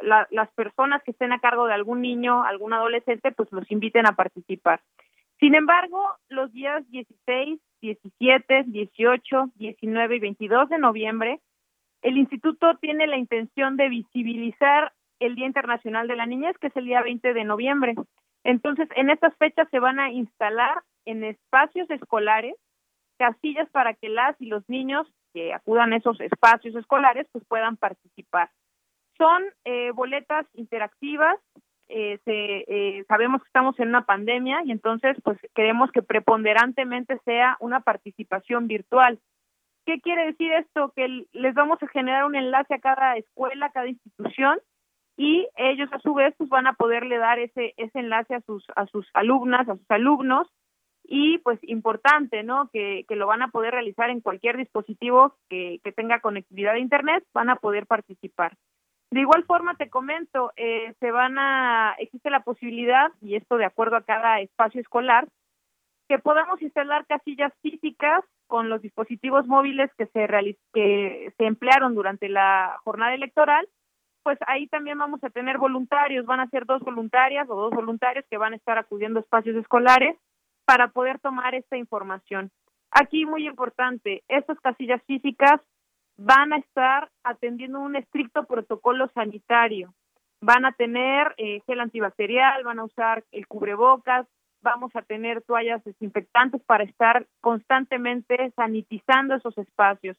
las 0.03 0.51
personas 0.55 1.03
que 1.05 1.13
estén 1.13 1.33
a 1.33 1.39
cargo 1.39 1.67
de 1.67 1.73
algún 1.73 2.03
niño, 2.03 2.43
algún 2.43 2.73
adolescente, 2.73 3.31
pues 3.31 3.51
los 3.53 3.71
inviten 3.71 4.07
a 4.07 4.17
participar. 4.17 4.81
Sin 5.39 5.55
embargo, 5.55 6.03
los 6.29 6.53
días 6.53 6.89
16, 6.91 7.61
17, 7.85 8.65
18, 8.67 9.51
19 9.57 10.17
y 10.17 10.19
22 10.19 10.69
de 10.71 10.79
noviembre, 10.79 11.41
el 12.01 12.17
instituto 12.17 12.77
tiene 12.79 13.07
la 13.07 13.19
intención 13.19 13.77
de 13.77 13.91
visibilizar 13.91 14.93
el 15.21 15.35
Día 15.35 15.47
Internacional 15.47 16.09
de 16.09 16.17
la 16.17 16.25
Niñez, 16.25 16.57
que 16.59 16.69
es 16.69 16.77
el 16.77 16.87
día 16.87 17.03
20 17.03 17.35
de 17.35 17.45
noviembre. 17.45 17.95
Entonces, 18.43 18.89
en 18.97 19.11
estas 19.11 19.37
fechas 19.37 19.69
se 19.71 19.81
van 19.81 20.01
a 20.01 20.11
instalar 20.11 20.83
en 21.05 21.25
espacios 21.25 21.91
escolares 21.91 22.55
casillas 23.19 23.69
para 23.71 23.93
que 23.95 24.09
las 24.09 24.35
y 24.41 24.47
los 24.47 24.67
niños 24.69 25.07
que 25.35 25.53
acudan 25.53 25.93
a 25.93 25.99
esos 25.99 26.19
espacios 26.21 26.75
escolares 26.77 27.27
pues 27.33 27.45
puedan 27.47 27.77
participar. 27.77 28.51
Son 29.19 29.43
eh, 29.65 29.91
boletas 29.93 30.47
interactivas 30.55 31.39
eh, 31.89 32.19
eh, 32.27 33.05
sabemos 33.09 33.43
que 33.43 33.49
estamos 33.49 33.79
en 33.79 33.89
una 33.89 34.05
pandemia 34.05 34.63
y 34.65 34.73
entonces 34.73 35.17
pues 35.23 35.39
queremos 35.55 35.91
que 35.93 36.03
preponderantemente 36.03 37.19
sea 37.25 37.57
una 37.61 37.81
participación 37.81 38.67
virtual. 38.67 39.21
¿Qué 39.87 40.01
quiere 40.01 40.27
decir 40.27 40.53
esto? 40.53 40.93
Que 40.97 41.27
les 41.33 41.55
vamos 41.55 41.83
a 41.83 41.89
generar 41.89 42.25
un 42.25 42.37
enlace 42.37 42.75
a 42.75 42.81
cada 42.81 43.17
escuela, 43.17 43.67
a 43.67 43.73
cada 43.73 43.89
institución 43.89 44.59
y 45.17 45.47
ellos 45.57 45.89
a 45.93 46.01
su 46.01 46.15
vez 46.15 46.35
pues 46.39 46.49
van 46.49 46.67
a 46.67 46.73
poderle 46.73 47.19
dar 47.19 47.39
ese 47.39 47.75
ese 47.77 47.99
enlace 47.99 48.35
a 48.35 48.41
sus 48.41 48.65
a 48.77 48.87
sus 48.87 49.09
alumnas, 49.15 49.69
a 49.69 49.77
sus 49.77 49.91
alumnos 49.91 50.49
y 51.05 51.39
pues 51.39 51.59
importante, 51.63 52.43
¿no? 52.43 52.71
Que, 52.73 53.05
que 53.07 53.17
lo 53.17 53.27
van 53.27 53.43
a 53.43 53.49
poder 53.49 53.75
realizar 53.75 54.11
en 54.11 54.21
cualquier 54.21 54.57
dispositivo 54.57 55.37
que, 55.51 55.81
que 55.85 55.93
tenga 55.93 56.21
conectividad 56.21 56.75
a 56.75 56.79
internet, 56.79 57.25
van 57.35 57.51
a 57.51 57.57
poder 57.57 57.87
participar. 57.87 58.57
De 59.15 59.21
igual 59.21 59.45
forma, 59.45 59.77
te 59.77 59.91
comento, 59.91 60.53
eh, 60.57 60.93
se 60.99 61.13
van 61.13 61.39
a, 61.39 61.95
existe 61.99 62.31
la 62.31 62.41
posibilidad, 62.41 63.13
y 63.21 63.37
esto 63.37 63.57
de 63.57 63.65
acuerdo 63.65 63.95
a 63.95 64.03
cada 64.03 64.41
espacio 64.41 64.81
escolar, 64.81 65.29
que 66.09 66.19
podamos 66.19 66.61
instalar 66.61 67.07
casillas 67.07 67.53
físicas 67.63 68.25
con 68.49 68.69
los 68.69 68.83
dispositivos 68.83 69.47
móviles 69.47 69.89
que 69.97 70.07
se, 70.07 70.27
que 70.73 71.33
se 71.37 71.47
emplearon 71.47 71.95
durante 71.95 72.29
la 72.29 72.77
jornada 72.83 73.15
electoral, 73.15 73.69
pues 74.25 74.37
ahí 74.49 74.67
también 74.67 74.99
vamos 74.99 75.23
a 75.23 75.31
tener 75.31 75.59
voluntarios, 75.59 76.27
van 76.27 76.41
a 76.41 76.49
ser 76.49 76.67
dos 76.67 76.83
voluntarias 76.83 77.49
o 77.49 77.55
dos 77.55 77.73
voluntarios 77.73 78.25
que 78.29 78.37
van 78.37 78.55
a 78.55 78.57
estar 78.57 78.79
acudiendo 78.79 79.21
a 79.21 79.23
espacios 79.23 79.55
escolares 79.55 80.17
para 80.65 80.89
poder 80.89 81.21
tomar 81.21 81.55
esta 81.55 81.77
información. 81.77 82.51
Aquí 82.91 83.27
muy 83.27 83.47
importante, 83.47 84.25
estas 84.27 84.59
casillas 84.59 85.01
físicas 85.05 85.61
van 86.17 86.53
a 86.53 86.59
estar 86.59 87.11
atendiendo 87.23 87.81
un 87.81 87.97
estricto 87.97 88.45
protocolo 88.45 89.09
sanitario. 89.15 89.95
Van 90.41 90.65
a 90.65 90.73
tener 90.73 91.35
eh, 91.39 91.61
gel 91.67 91.81
antibacterial, 91.81 92.63
van 92.65 92.79
a 92.79 92.85
usar 92.85 93.25
el 93.33 93.47
cubrebocas, 93.47 94.27
vamos 94.63 94.95
a 94.95 95.03
tener 95.03 95.43
toallas 95.43 95.83
desinfectantes 95.85 96.63
para 96.65 96.85
estar 96.85 97.27
constantemente 97.41 98.53
sanitizando 98.57 99.35
esos 99.35 99.57
espacios. 99.59 100.17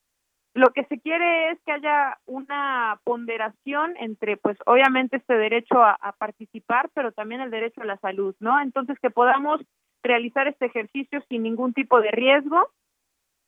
Lo 0.54 0.70
que 0.70 0.86
se 0.86 1.00
quiere 1.02 1.52
es 1.52 1.60
que 1.66 1.74
haya 1.74 2.18
una 2.26 3.02
ponderación 3.04 3.96
entre, 3.98 4.38
pues, 4.38 4.58
obviamente 4.66 5.18
este 5.18 5.36
derecho 5.36 5.84
a, 5.84 5.98
a 6.00 6.14
participar, 6.14 6.90
pero 6.94 7.12
también 7.12 7.42
el 7.42 7.52
derecho 7.52 7.82
a 7.82 7.86
la 7.86 7.98
salud, 7.98 8.36
¿no? 8.40 8.62
Entonces, 8.62 8.98
que 9.00 9.10
podamos 9.10 9.62
realizar 10.02 10.48
este 10.48 10.68
ejercicio 10.68 11.22
sin 11.28 11.44
ningún 11.44 11.74
tipo 11.74 12.00
de 12.00 12.12
riesgo, 12.12 12.70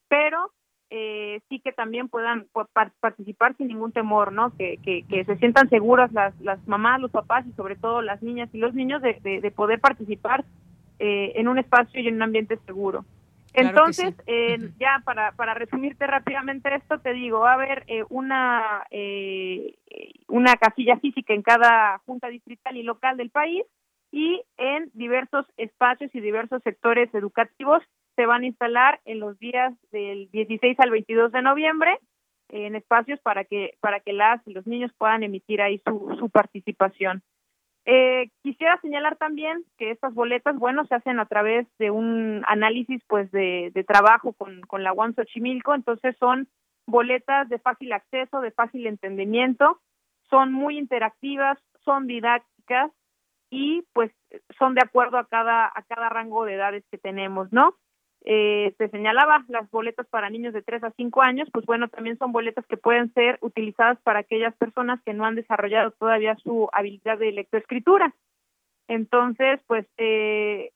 pero 0.10 0.52
eh, 0.90 1.42
sí 1.50 1.60
que 1.60 1.72
también 1.72 2.08
puedan 2.08 2.48
participar 3.00 3.56
sin 3.58 3.68
ningún 3.68 3.92
temor, 3.92 4.32
¿no? 4.32 4.56
Que, 4.56 4.78
que, 4.78 5.26
se 5.26 5.38
sientan 5.38 5.70
seguras 5.70 6.12
las, 6.14 6.40
las 6.42 6.66
mamás, 6.68 7.02
los 7.02 7.12
papás 7.12 7.46
y 7.46 7.52
sobre 7.54 7.76
todo 7.76 8.02
las 8.02 8.22
niñas 8.24 8.50
y 8.54 8.58
los 8.58 8.74
niños 8.74 9.02
de, 9.02 9.20
de, 9.22 9.52
poder 9.52 9.80
participar 9.80 10.46
eh, 11.00 11.34
en 11.36 11.48
un 11.48 11.58
espacio 11.58 12.00
y 12.00 12.08
en 12.08 12.16
un 12.16 12.24
ambiente 12.24 12.58
seguro. 12.66 13.06
Entonces, 13.54 14.14
eh, 14.28 14.70
ya 14.80 15.02
para, 15.04 15.32
para 15.32 15.56
resumirte 15.56 16.06
rápidamente 16.06 16.74
esto, 16.76 17.00
te 17.00 17.14
digo, 17.14 17.40
va 17.40 17.52
a 17.52 17.56
haber 17.56 17.84
eh, 17.88 18.04
una, 18.10 18.86
eh, 18.92 19.76
una 20.28 20.56
casilla 20.56 20.98
física 21.00 21.34
en 21.34 21.42
cada 21.42 21.98
junta 22.06 22.28
distrital 22.28 22.78
y 22.78 22.84
local 22.84 23.18
del 23.18 23.32
país 23.32 23.64
y 24.12 24.44
en 24.58 24.92
diversos 24.94 25.46
espacios 25.58 26.14
y 26.14 26.20
diversos 26.20 26.62
sectores 26.64 27.14
educativos 27.16 27.82
se 28.18 28.26
van 28.26 28.44
a 28.44 28.48
instalar 28.48 29.00
en 29.06 29.20
los 29.22 29.40
días 29.40 29.74
del 29.92 30.30
16 30.32 30.78
al 30.82 30.90
22 30.90 31.32
de 31.32 31.42
noviembre 31.42 32.00
en 32.50 32.76
espacios 32.76 33.20
para 33.22 33.46
que 33.46 33.78
para 33.80 34.00
que 34.00 34.12
las 34.12 34.46
los 34.48 34.66
niños 34.68 34.92
puedan 34.98 35.24
emitir 35.24 35.62
ahí 35.62 35.82
su, 35.86 36.16
su 36.20 36.30
participación. 36.30 37.22
Eh, 37.90 38.32
quisiera 38.44 38.78
señalar 38.82 39.16
también 39.16 39.64
que 39.78 39.92
estas 39.92 40.14
boletas, 40.14 40.58
bueno, 40.58 40.86
se 40.88 40.96
hacen 40.96 41.22
a 41.22 41.26
través 41.26 41.66
de 41.80 41.90
un 41.90 42.44
análisis, 42.46 43.02
pues, 43.08 43.32
de, 43.32 43.72
de 43.74 43.84
trabajo 43.86 44.34
con, 44.34 44.60
con 44.62 44.84
la 44.84 44.92
UAM 44.92 45.16
Xochimilco, 45.16 45.74
entonces 45.74 46.14
son 46.20 46.50
boletas 46.86 47.48
de 47.48 47.60
fácil 47.60 47.94
acceso, 47.94 48.42
de 48.42 48.52
fácil 48.52 48.88
entendimiento, 48.88 49.80
son 50.30 50.52
muy 50.52 50.78
interactivas, 50.78 51.58
son 51.86 52.08
didácticas 52.08 52.92
y, 53.50 53.84
pues, 53.94 54.12
son 54.60 54.74
de 54.76 54.82
acuerdo 54.82 55.18
a 55.18 55.28
cada 55.28 55.68
a 55.68 55.82
cada 55.84 56.10
rango 56.10 56.44
de 56.44 56.56
edades 56.56 56.84
que 56.92 56.98
tenemos, 56.98 57.54
¿no? 57.54 57.74
Eh, 58.30 58.76
se 58.78 58.90
señalaba 58.90 59.46
las 59.48 59.72
boletas 59.72 60.06
para 60.08 60.30
niños 60.30 60.54
de 60.54 60.62
3 60.62 60.84
a 60.84 60.92
5 60.92 61.22
años, 61.22 61.48
pues 61.54 61.66
bueno, 61.66 61.88
también 61.88 62.18
son 62.18 62.34
boletas 62.34 62.66
que 62.66 62.76
pueden 62.76 63.14
ser 63.14 63.38
utilizadas 63.40 63.98
para 64.02 64.20
aquellas 64.20 64.54
personas 64.58 65.02
que 65.06 65.14
no 65.14 65.24
han 65.24 65.36
desarrollado 65.36 65.92
todavía 65.92 66.36
su 66.44 66.68
habilidad 66.74 67.18
de 67.18 67.32
lectoescritura. 67.32 68.14
Entonces, 68.90 69.62
pues 69.66 69.88
eh, 69.98 70.72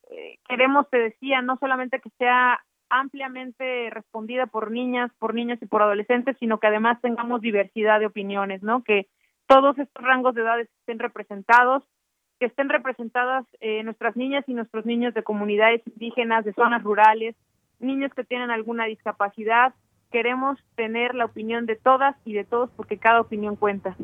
queremos, 0.48 0.90
te 0.90 0.98
decía, 0.98 1.42
no 1.42 1.58
solamente 1.58 2.00
que 2.00 2.10
sea 2.18 2.64
ampliamente 2.90 3.90
respondida 3.90 4.48
por 4.48 4.72
niñas, 4.72 5.12
por 5.20 5.34
niños 5.34 5.62
y 5.62 5.66
por 5.66 5.82
adolescentes, 5.82 6.38
sino 6.40 6.58
que 6.58 6.68
además 6.68 7.02
tengamos 7.02 7.42
diversidad 7.42 8.00
de 8.00 8.06
opiniones, 8.06 8.64
¿no? 8.64 8.82
Que 8.82 9.08
todos 9.48 9.78
estos 9.78 10.02
rangos 10.02 10.36
de 10.36 10.44
edades 10.44 10.70
estén 10.80 11.00
representados, 11.00 11.84
que 12.42 12.48
estén 12.48 12.70
representadas 12.70 13.46
eh, 13.60 13.84
nuestras 13.84 14.16
niñas 14.16 14.44
y 14.48 14.56
nuestros 14.56 14.84
niños 14.84 15.14
de 15.14 15.22
comunidades 15.22 15.84
indígenas, 15.86 16.44
de 16.44 16.54
zonas 16.54 16.82
rurales, 16.82 17.36
niños 17.80 18.12
que 18.16 18.24
tienen 18.24 18.50
alguna 18.50 18.86
discapacidad. 18.86 19.76
Queremos 20.12 20.58
tener 20.76 21.14
la 21.14 21.26
opinión 21.26 21.68
de 21.68 21.76
todas 21.76 22.16
y 22.26 22.34
de 22.34 22.44
todos 22.44 22.72
porque 22.76 22.98
cada 22.98 23.22
opinión 23.22 23.56
cuenta. 23.58 23.96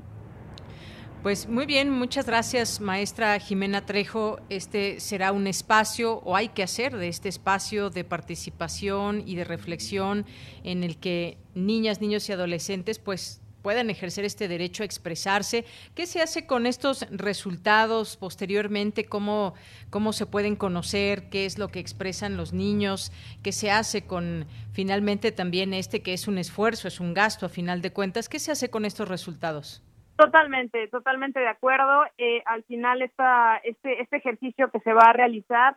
Pues 1.23 1.49
muy 1.49 1.65
bien, 1.65 1.89
muchas 1.89 2.27
gracias, 2.27 2.79
maestra 2.79 3.39
Jimena 3.39 3.87
Trejo. 3.87 4.37
Este 4.49 4.99
será 4.99 5.31
un 5.31 5.47
espacio, 5.47 6.19
o 6.19 6.35
hay 6.35 6.49
que 6.49 6.61
hacer 6.61 6.95
de 6.95 7.07
este 7.07 7.29
espacio 7.29 7.89
de 7.89 8.03
participación 8.03 9.23
y 9.25 9.35
de 9.35 9.45
reflexión 9.45 10.27
en 10.63 10.83
el 10.83 10.99
que 10.99 11.39
niñas, 11.55 12.01
niños 12.01 12.29
y 12.29 12.33
adolescentes, 12.33 12.99
pues 12.99 13.41
puedan 13.67 13.89
ejercer 13.89 14.23
este 14.23 14.47
derecho 14.47 14.83
a 14.83 14.85
expresarse. 14.85 15.65
¿Qué 15.93 16.05
se 16.05 16.21
hace 16.21 16.47
con 16.47 16.65
estos 16.65 17.05
resultados 17.11 18.15
posteriormente? 18.15 19.03
¿Cómo, 19.03 19.55
cómo 19.89 20.13
se 20.13 20.25
pueden 20.25 20.55
conocer? 20.55 21.29
¿Qué 21.29 21.45
es 21.45 21.59
lo 21.59 21.67
que 21.67 21.79
expresan 21.79 22.37
los 22.37 22.53
niños? 22.53 23.11
¿Qué 23.43 23.51
se 23.51 23.69
hace 23.69 24.07
con 24.07 24.45
finalmente 24.71 25.33
también 25.33 25.73
este 25.73 26.01
que 26.01 26.13
es 26.13 26.29
un 26.29 26.37
esfuerzo, 26.37 26.87
es 26.87 27.01
un 27.01 27.13
gasto 27.13 27.45
a 27.45 27.49
final 27.49 27.81
de 27.81 27.91
cuentas? 27.91 28.29
¿Qué 28.29 28.39
se 28.39 28.53
hace 28.53 28.69
con 28.69 28.85
estos 28.85 29.09
resultados? 29.09 29.83
Totalmente, 30.15 30.87
totalmente 30.87 31.41
de 31.41 31.49
acuerdo. 31.49 32.05
Eh, 32.17 32.41
al 32.45 32.63
final 32.63 33.01
esta, 33.01 33.57
este, 33.65 34.01
este 34.01 34.15
ejercicio 34.15 34.71
que 34.71 34.79
se 34.79 34.93
va 34.93 35.09
a 35.09 35.11
realizar 35.13 35.75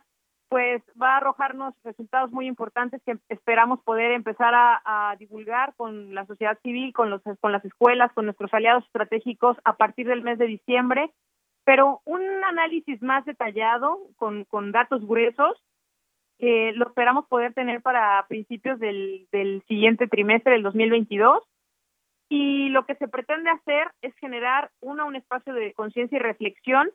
pues 0.51 0.83
va 1.01 1.13
a 1.13 1.17
arrojarnos 1.17 1.73
resultados 1.85 2.29
muy 2.33 2.45
importantes 2.45 3.01
que 3.05 3.17
esperamos 3.29 3.81
poder 3.83 4.11
empezar 4.11 4.53
a, 4.53 5.15
divulgar 5.17 5.73
con 5.77 6.13
la 6.13 6.25
sociedad 6.25 6.59
civil, 6.61 6.91
con, 6.91 7.09
los, 7.09 7.21
con 7.39 7.53
las 7.53 7.63
escuelas, 7.63 8.11
con 8.11 8.25
nuestros 8.25 8.53
aliados 8.53 8.83
estratégicos 8.83 9.55
a 9.63 9.77
partir 9.77 10.09
del 10.09 10.23
mes 10.23 10.37
de 10.39 10.47
diciembre, 10.47 11.09
pero 11.63 12.01
un 12.03 12.21
análisis 12.43 13.01
más 13.01 13.23
detallado 13.23 13.97
con, 14.17 14.43
con 14.43 14.73
datos 14.73 15.07
gruesos 15.07 15.57
eh, 16.39 16.73
lo 16.73 16.87
esperamos 16.87 17.27
poder 17.27 17.53
tener 17.53 17.81
para 17.81 18.25
principios 18.27 18.77
del, 18.77 19.29
del 19.31 19.63
siguiente 19.69 20.09
trimestre 20.09 20.51
del 20.51 20.63
2022 20.63 21.43
y 22.27 22.67
lo 22.69 22.85
que 22.85 22.95
se 22.95 23.07
pretende 23.07 23.51
hacer 23.51 23.89
es 24.01 24.13
generar 24.17 24.69
una 24.81 25.05
un 25.05 25.15
espacio 25.15 25.53
de 25.53 25.71
conciencia 25.71 26.17
y 26.17 26.19
reflexión, 26.19 26.91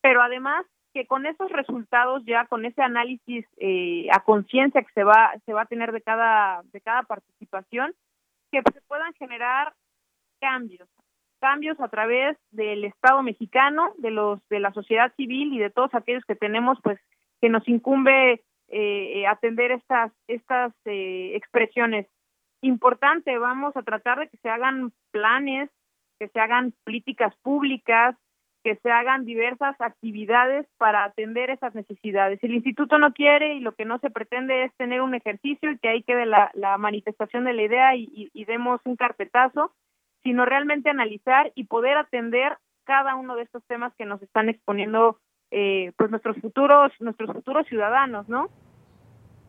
pero 0.00 0.22
además 0.22 0.64
que 0.92 1.06
con 1.06 1.26
esos 1.26 1.50
resultados 1.50 2.22
ya 2.24 2.46
con 2.46 2.64
ese 2.64 2.82
análisis 2.82 3.46
eh, 3.58 4.08
a 4.12 4.20
conciencia 4.20 4.82
que 4.82 4.92
se 4.92 5.04
va 5.04 5.32
se 5.46 5.52
va 5.52 5.62
a 5.62 5.66
tener 5.66 5.92
de 5.92 6.02
cada 6.02 6.62
de 6.72 6.80
cada 6.80 7.02
participación 7.04 7.94
que 8.50 8.62
se 8.72 8.80
puedan 8.82 9.12
generar 9.14 9.74
cambios 10.40 10.88
cambios 11.40 11.80
a 11.80 11.88
través 11.88 12.36
del 12.50 12.84
Estado 12.84 13.22
mexicano 13.22 13.92
de 13.98 14.10
los 14.10 14.40
de 14.48 14.60
la 14.60 14.72
sociedad 14.72 15.12
civil 15.16 15.52
y 15.52 15.58
de 15.58 15.70
todos 15.70 15.94
aquellos 15.94 16.24
que 16.24 16.36
tenemos 16.36 16.78
pues 16.82 16.98
que 17.40 17.48
nos 17.48 17.66
incumbe 17.68 18.42
eh, 18.68 19.26
atender 19.26 19.72
estas 19.72 20.12
estas 20.28 20.72
eh, 20.84 21.32
expresiones. 21.34 22.06
Importante 22.62 23.38
vamos 23.38 23.76
a 23.76 23.82
tratar 23.82 24.18
de 24.18 24.28
que 24.28 24.36
se 24.38 24.50
hagan 24.50 24.92
planes 25.12 25.70
que 26.18 26.28
se 26.28 26.40
hagan 26.40 26.74
políticas 26.84 27.34
públicas 27.36 28.14
que 28.62 28.76
se 28.76 28.90
hagan 28.90 29.24
diversas 29.24 29.74
actividades 29.80 30.66
para 30.76 31.04
atender 31.04 31.50
esas 31.50 31.74
necesidades. 31.74 32.38
El 32.42 32.54
instituto 32.54 32.98
no 32.98 33.12
quiere 33.12 33.54
y 33.54 33.60
lo 33.60 33.72
que 33.72 33.84
no 33.84 33.98
se 33.98 34.10
pretende 34.10 34.64
es 34.64 34.74
tener 34.76 35.00
un 35.00 35.14
ejercicio 35.14 35.70
y 35.70 35.78
que 35.78 35.88
ahí 35.88 36.02
quede 36.02 36.26
la, 36.26 36.50
manifestación 36.78 37.44
de 37.44 37.52
la 37.52 37.62
idea 37.62 37.96
y, 37.96 38.30
demos 38.46 38.80
un 38.84 38.96
carpetazo, 38.96 39.72
sino 40.22 40.44
realmente 40.44 40.90
analizar 40.90 41.52
y 41.54 41.64
poder 41.64 41.96
atender 41.96 42.56
cada 42.84 43.14
uno 43.14 43.36
de 43.36 43.42
estos 43.42 43.64
temas 43.66 43.94
que 43.96 44.04
nos 44.04 44.20
están 44.22 44.48
exponiendo 44.48 45.18
eh, 45.50 45.92
pues 45.96 46.10
nuestros 46.10 46.36
futuros 46.38 46.92
nuestros 47.00 47.32
futuros 47.32 47.66
ciudadanos, 47.66 48.28
¿no? 48.28 48.48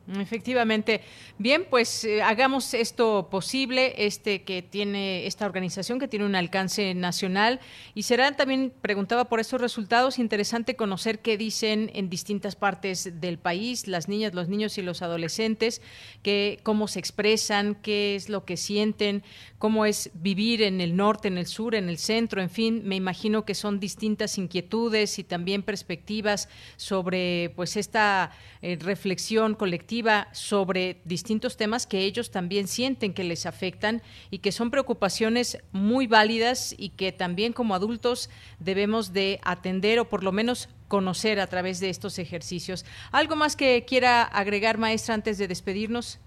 Efectivamente. 0.08 1.02
Bien, 1.38 1.66
pues 1.70 2.04
eh, 2.04 2.24
hagamos 2.24 2.74
esto 2.74 3.28
posible, 3.30 3.94
este 4.06 4.42
que 4.42 4.64
tiene 4.64 5.28
esta 5.28 5.46
organización 5.46 6.00
que 6.00 6.08
tiene 6.08 6.26
un 6.26 6.36
alcance 6.36 6.96
nacional 6.96 7.60
y 7.94 8.04
será 8.04 8.32
también 8.36 8.74
preguntaba 8.82 9.26
por 9.26 9.40
esos 9.40 9.62
resultados 9.62 10.18
interesante 10.18 10.76
conocer 10.76 11.20
qué 11.20 11.38
dicen 11.38 11.92
en 11.94 12.10
distintas 12.10 12.56
partes 12.56 13.22
del 13.22 13.38
país 13.38 13.88
las 13.88 14.10
niñas, 14.10 14.34
los 14.34 14.50
niños 14.50 14.78
y 14.80 14.82
los 14.82 15.04
adolescentes, 15.04 15.82
que 16.24 16.60
cómo 16.64 16.88
se 16.88 17.00
expresan, 17.00 17.76
qué 17.76 18.16
es 18.16 18.28
lo 18.28 18.44
que 18.44 18.58
sienten, 18.58 19.24
cómo 19.60 19.86
es 19.86 20.10
vivir 20.16 20.64
en 20.64 20.82
el 20.82 20.96
norte, 20.96 21.28
en 21.28 21.38
el 21.38 21.46
sur, 21.46 21.76
en 21.76 21.90
el 21.90 22.00
centro, 22.00 22.42
en 22.42 22.50
fin, 22.50 22.82
me 22.86 22.96
imagino 22.96 23.46
que 23.46 23.54
son 23.54 23.80
distintas 23.80 24.40
inquietudes 24.40 25.20
y 25.20 25.24
también 25.24 25.62
perspectivas 25.62 26.50
sobre 26.76 27.54
pues 27.56 27.78
esta 27.78 28.32
eh, 28.64 28.78
reflexión 28.82 29.54
colectiva 29.54 29.91
sobre 30.32 31.02
distintos 31.04 31.58
temas 31.58 31.86
que 31.86 32.00
ellos 32.00 32.32
también 32.32 32.68
sienten 32.68 33.14
que 33.14 33.26
les 33.26 33.46
afectan 33.46 34.02
y 34.30 34.40
que 34.40 34.52
son 34.52 34.72
preocupaciones 34.72 35.62
muy 35.74 36.08
válidas 36.08 36.74
y 36.78 36.92
que 36.92 37.12
también 37.12 37.52
como 37.52 37.76
adultos 37.76 38.30
debemos 38.60 39.12
de 39.12 39.40
atender 39.44 40.00
o 40.00 40.06
por 40.06 40.24
lo 40.24 40.32
menos 40.32 40.70
conocer 40.88 41.40
a 41.42 41.48
través 41.48 41.82
de 41.82 41.90
estos 41.90 42.20
ejercicios. 42.20 42.86
¿Algo 43.12 43.36
más 43.36 43.56
que 43.56 43.84
quiera 43.86 44.24
agregar, 44.24 44.78
maestra, 44.78 45.14
antes 45.16 45.38
de 45.38 45.48
despedirnos? 45.48 46.22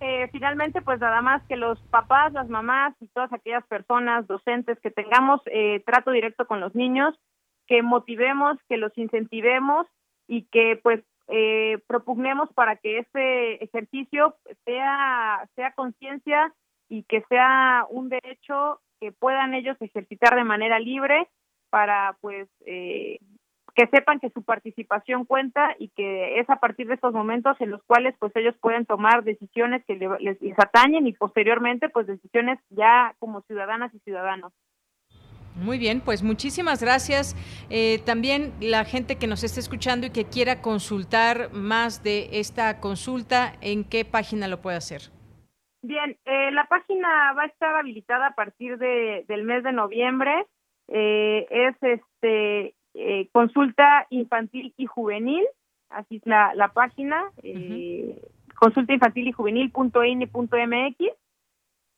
Eh, 0.00 0.28
finalmente, 0.30 0.82
pues 0.82 1.00
nada 1.00 1.22
más 1.22 1.42
que 1.48 1.56
los 1.56 1.80
papás, 1.90 2.32
las 2.32 2.48
mamás 2.48 2.94
y 3.00 3.08
todas 3.08 3.32
aquellas 3.32 3.64
personas, 3.66 4.26
docentes, 4.26 4.78
que 4.80 4.90
tengamos 4.90 5.40
eh, 5.46 5.82
trato 5.86 6.10
directo 6.10 6.46
con 6.46 6.60
los 6.60 6.74
niños, 6.74 7.18
que 7.66 7.82
motivemos, 7.82 8.58
que 8.68 8.76
los 8.76 8.96
incentivemos 8.96 9.86
y 10.28 10.42
que 10.52 10.78
pues 10.82 11.02
eh, 11.28 11.78
propugnemos 11.86 12.50
para 12.54 12.76
que 12.76 12.98
este 12.98 13.62
ejercicio 13.62 14.34
sea, 14.64 15.48
sea 15.54 15.72
conciencia 15.72 16.54
y 16.88 17.02
que 17.04 17.22
sea 17.28 17.86
un 17.90 18.08
derecho 18.08 18.80
que 19.00 19.12
puedan 19.12 19.54
ellos 19.54 19.76
ejercitar 19.80 20.34
de 20.34 20.44
manera 20.44 20.78
libre 20.78 21.28
para 21.70 22.16
pues 22.20 22.48
eh, 22.64 23.18
que 23.74 23.86
sepan 23.88 24.20
que 24.20 24.30
su 24.30 24.42
participación 24.42 25.24
cuenta 25.24 25.76
y 25.78 25.90
que 25.90 26.40
es 26.40 26.50
a 26.50 26.56
partir 26.56 26.88
de 26.88 26.94
estos 26.94 27.12
momentos 27.12 27.60
en 27.60 27.70
los 27.70 27.82
cuales 27.84 28.14
pues 28.18 28.34
ellos 28.34 28.56
pueden 28.60 28.86
tomar 28.86 29.22
decisiones 29.22 29.84
que 29.84 29.94
les, 29.94 30.40
les 30.40 30.58
atañen 30.58 31.06
y 31.06 31.12
posteriormente 31.12 31.88
pues 31.88 32.06
decisiones 32.06 32.58
ya 32.70 33.14
como 33.18 33.42
ciudadanas 33.42 33.94
y 33.94 33.98
ciudadanos. 34.00 34.52
Muy 35.58 35.78
bien, 35.78 36.00
pues 36.00 36.22
muchísimas 36.22 36.80
gracias. 36.82 37.34
Eh, 37.68 37.98
también 38.06 38.52
la 38.60 38.84
gente 38.84 39.16
que 39.16 39.26
nos 39.26 39.42
esté 39.42 39.58
escuchando 39.58 40.06
y 40.06 40.10
que 40.10 40.24
quiera 40.24 40.62
consultar 40.62 41.52
más 41.52 42.04
de 42.04 42.28
esta 42.32 42.78
consulta, 42.80 43.54
¿en 43.60 43.82
qué 43.84 44.04
página 44.04 44.46
lo 44.46 44.60
puede 44.60 44.76
hacer? 44.76 45.10
Bien, 45.82 46.16
eh, 46.24 46.52
la 46.52 46.66
página 46.66 47.32
va 47.32 47.42
a 47.42 47.46
estar 47.46 47.74
habilitada 47.74 48.28
a 48.28 48.34
partir 48.34 48.78
de, 48.78 49.24
del 49.26 49.42
mes 49.42 49.64
de 49.64 49.72
noviembre. 49.72 50.46
Eh, 50.88 51.46
es 51.50 51.74
este 51.82 52.74
consulta 53.32 54.06
infantil 54.10 54.74
y 54.76 54.86
juvenil, 54.86 55.44
así 55.88 56.16
es 56.16 56.26
la, 56.26 56.52
la 56.56 56.68
página, 56.72 57.30
consulta 58.58 58.92
infantil 58.92 59.28
y 59.28 59.32
juvenil.ini.mx 59.32 60.96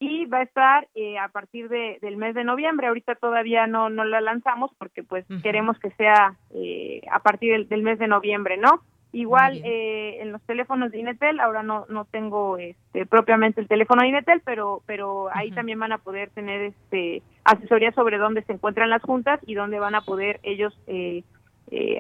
y 0.01 0.25
va 0.25 0.39
a 0.39 0.43
estar 0.43 0.89
eh, 0.95 1.19
a 1.19 1.29
partir 1.29 1.69
de, 1.69 1.99
del 2.01 2.17
mes 2.17 2.35
de 2.35 2.43
noviembre. 2.43 2.87
Ahorita 2.89 3.15
todavía 3.17 3.67
no, 3.67 3.91
no 3.91 4.05
la 4.05 4.23
lanzamos 4.23 4.71
porque 4.79 5.05
pues 5.05 5.27
queremos 5.43 5.79
que 5.79 5.91
sea 5.91 6.37
eh, 6.55 7.03
a 7.13 7.21
partir 7.21 7.69
del, 7.69 7.83
mes 7.83 7.99
de 7.99 8.09
noviembre, 8.09 8.57
¿no? 8.57 8.83
Igual 9.13 9.61
eh, 9.63 10.23
en 10.23 10.33
los 10.33 10.41
teléfonos 10.43 10.91
de 10.91 11.01
Inetel, 11.01 11.39
ahora 11.39 11.63
no, 11.63 11.85
no 11.91 12.07
tengo 12.07 12.57
este, 12.57 13.05
propiamente 13.05 13.61
el 13.61 13.69
teléfono 13.69 14.03
de 14.03 14.09
Inetel, 14.09 14.41
pero, 14.43 14.83
pero 14.87 15.29
ahí 15.35 15.51
también 15.51 15.79
van 15.79 15.93
a 15.93 15.99
poder 15.99 16.31
tener 16.31 16.63
este, 16.63 17.23
asesoría 17.45 17.93
sobre 17.93 18.17
dónde 18.17 18.43
se 18.45 18.55
encuentran 18.55 18.89
las 18.89 19.03
juntas 19.03 19.39
y 19.47 19.55
dónde 19.55 19.81
van 19.81 19.97
a 19.97 20.01
poder 20.01 20.41
ellos 20.45 20.73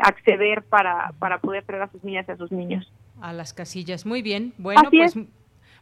acceder 0.02 0.62
para, 0.62 1.12
para 1.18 1.38
poder 1.38 1.64
traer 1.64 1.82
a 1.82 1.90
sus 1.90 2.02
niñas 2.02 2.26
y 2.28 2.32
a 2.32 2.36
sus 2.36 2.50
niños. 2.50 2.90
A 3.20 3.34
las 3.34 3.52
casillas. 3.52 4.06
Muy 4.06 4.22
bien. 4.22 4.54
Bueno, 4.56 4.82
pues 4.90 5.16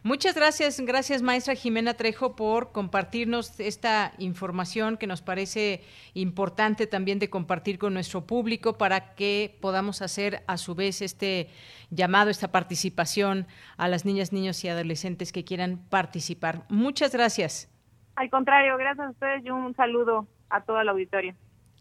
Muchas 0.05 0.35
gracias, 0.35 0.81
gracias 0.81 1.23
maestra 1.23 1.55
Jimena 1.55 1.95
Trejo 1.95 2.37
por 2.37 2.71
compartirnos 2.71 3.59
esta 3.59 4.13
información 4.19 4.97
que 4.97 5.09
nos 5.09 5.23
parece 5.23 5.83
importante 6.15 6.87
también 6.87 7.19
de 7.19 7.29
compartir 7.29 7.79
con 7.79 7.95
nuestro 7.95 8.25
público 8.25 8.79
para 8.79 9.15
que 9.15 9.59
podamos 9.61 10.01
hacer 10.01 10.45
a 10.47 10.57
su 10.57 10.77
vez 10.77 11.03
este 11.03 11.51
llamado, 11.91 12.31
esta 12.31 12.53
participación 12.53 13.47
a 13.77 13.89
las 13.89 14.05
niñas, 14.05 14.33
niños 14.33 14.63
y 14.65 14.69
adolescentes 14.69 15.33
que 15.33 15.45
quieran 15.45 15.79
participar. 15.91 16.63
Muchas 16.69 17.13
gracias. 17.13 17.69
Al 18.15 18.31
contrario, 18.31 18.77
gracias 18.77 19.07
a 19.07 19.11
ustedes 19.11 19.45
y 19.45 19.51
un 19.51 19.75
saludo 19.75 20.27
a 20.49 20.61
toda 20.63 20.85
la 20.85 20.93
auditorio. 20.93 21.35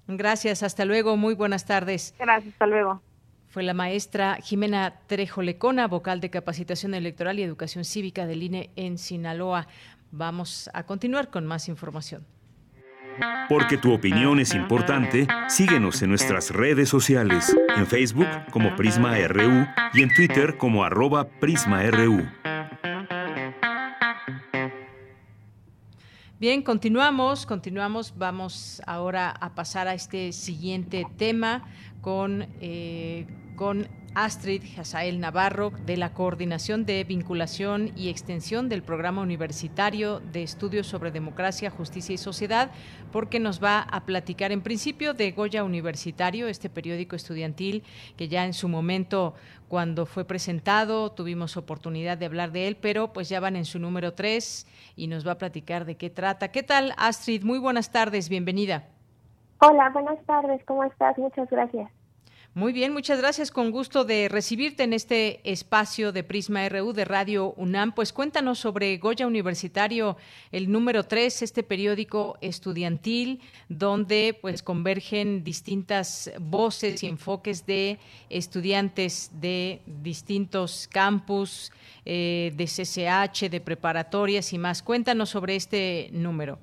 Gracias, 0.07 0.63
hasta 0.63 0.85
luego, 0.85 1.17
muy 1.17 1.35
buenas 1.35 1.65
tardes. 1.65 2.15
Gracias, 2.17 2.53
hasta 2.53 2.65
luego. 2.65 3.01
Fue 3.57 3.63
la 3.63 3.73
maestra 3.73 4.37
Jimena 4.39 4.99
Trejo 5.07 5.41
Lecona, 5.41 5.87
vocal 5.87 6.21
de 6.21 6.29
capacitación 6.29 6.93
electoral 6.93 7.39
y 7.39 7.41
educación 7.41 7.85
cívica 7.85 8.27
del 8.27 8.43
INE 8.43 8.69
en 8.75 8.99
Sinaloa. 8.99 9.67
Vamos 10.11 10.69
a 10.75 10.83
continuar 10.83 11.31
con 11.31 11.47
más 11.47 11.67
información. 11.67 12.23
Porque 13.49 13.79
tu 13.79 13.91
opinión 13.91 14.39
es 14.39 14.53
importante, 14.53 15.25
síguenos 15.47 16.03
en 16.03 16.09
nuestras 16.09 16.51
redes 16.51 16.87
sociales, 16.87 17.51
en 17.75 17.87
Facebook 17.87 18.27
como 18.51 18.75
Prisma 18.75 19.17
RU 19.27 19.65
y 19.95 20.03
en 20.03 20.13
Twitter 20.13 20.57
como 20.57 20.83
arroba 20.83 21.27
PrismaRU. 21.27 22.27
Bien, 26.39 26.61
continuamos, 26.61 27.47
continuamos. 27.47 28.13
Vamos 28.15 28.83
ahora 28.85 29.31
a 29.31 29.55
pasar 29.55 29.87
a 29.87 29.95
este 29.95 30.31
siguiente 30.31 31.07
tema 31.17 31.63
con, 32.01 32.45
eh, 32.61 33.25
con 33.57 33.87
Astrid 34.15 34.63
Hazael 34.79 35.19
Navarro 35.19 35.71
de 35.85 35.97
la 35.97 36.13
Coordinación 36.13 36.85
de 36.85 37.03
Vinculación 37.03 37.91
y 37.95 38.09
Extensión 38.09 38.69
del 38.69 38.81
Programa 38.81 39.21
Universitario 39.21 40.21
de 40.21 40.43
Estudios 40.43 40.87
sobre 40.87 41.11
Democracia, 41.11 41.69
Justicia 41.69 42.15
y 42.15 42.17
Sociedad, 42.17 42.71
porque 43.11 43.39
nos 43.39 43.61
va 43.61 43.81
a 43.81 44.05
platicar 44.05 44.51
en 44.51 44.61
principio 44.61 45.13
de 45.13 45.31
Goya 45.31 45.63
Universitario, 45.63 46.47
este 46.47 46.69
periódico 46.69 47.15
estudiantil 47.15 47.83
que 48.15 48.27
ya 48.27 48.45
en 48.45 48.53
su 48.53 48.69
momento 48.69 49.33
cuando 49.67 50.05
fue 50.05 50.23
presentado 50.23 51.11
tuvimos 51.11 51.57
oportunidad 51.57 52.17
de 52.17 52.27
hablar 52.27 52.51
de 52.51 52.67
él, 52.67 52.77
pero 52.79 53.11
pues 53.11 53.27
ya 53.27 53.39
van 53.39 53.55
en 53.55 53.65
su 53.65 53.79
número 53.79 54.13
3 54.13 54.67
y 54.95 55.07
nos 55.07 55.27
va 55.27 55.33
a 55.33 55.37
platicar 55.37 55.85
de 55.85 55.97
qué 55.97 56.09
trata. 56.09 56.51
¿Qué 56.51 56.63
tal 56.63 56.93
Astrid? 56.97 57.43
Muy 57.43 57.59
buenas 57.59 57.91
tardes, 57.91 58.29
bienvenida. 58.29 58.87
Hola, 59.59 59.89
buenas 59.89 60.23
tardes, 60.25 60.63
¿cómo 60.65 60.83
estás? 60.83 61.17
Muchas 61.17 61.49
gracias. 61.49 61.96
Muy 62.57 62.73
bien, 62.73 62.91
muchas 62.91 63.19
gracias. 63.19 63.51
Con 63.51 63.69
gusto 63.69 64.03
de 64.03 64.29
recibirte 64.29 64.81
en 64.81 64.93
este 64.93 65.41
espacio 65.43 66.11
de 66.11 66.23
Prisma 66.23 66.67
RU 66.67 66.91
de 66.91 67.05
Radio 67.05 67.53
UNAM. 67.55 67.93
Pues 67.93 68.11
cuéntanos 68.11 68.57
sobre 68.57 68.97
Goya 68.97 69.27
Universitario, 69.27 70.17
el 70.51 70.71
número 70.71 71.03
3, 71.03 71.43
este 71.43 71.61
periódico 71.61 72.35
estudiantil 72.41 73.41
donde 73.69 74.35
pues 74.41 74.63
convergen 74.63 75.43
distintas 75.43 76.31
voces 76.39 77.03
y 77.03 77.05
enfoques 77.05 77.63
de 77.67 77.99
estudiantes 78.27 79.29
de 79.39 79.83
distintos 79.85 80.89
campus, 80.91 81.71
eh, 82.05 82.51
de 82.55 82.65
CCH, 82.65 83.51
de 83.51 83.61
preparatorias 83.61 84.51
y 84.51 84.57
más. 84.57 84.81
Cuéntanos 84.81 85.29
sobre 85.29 85.55
este 85.57 86.09
número. 86.11 86.57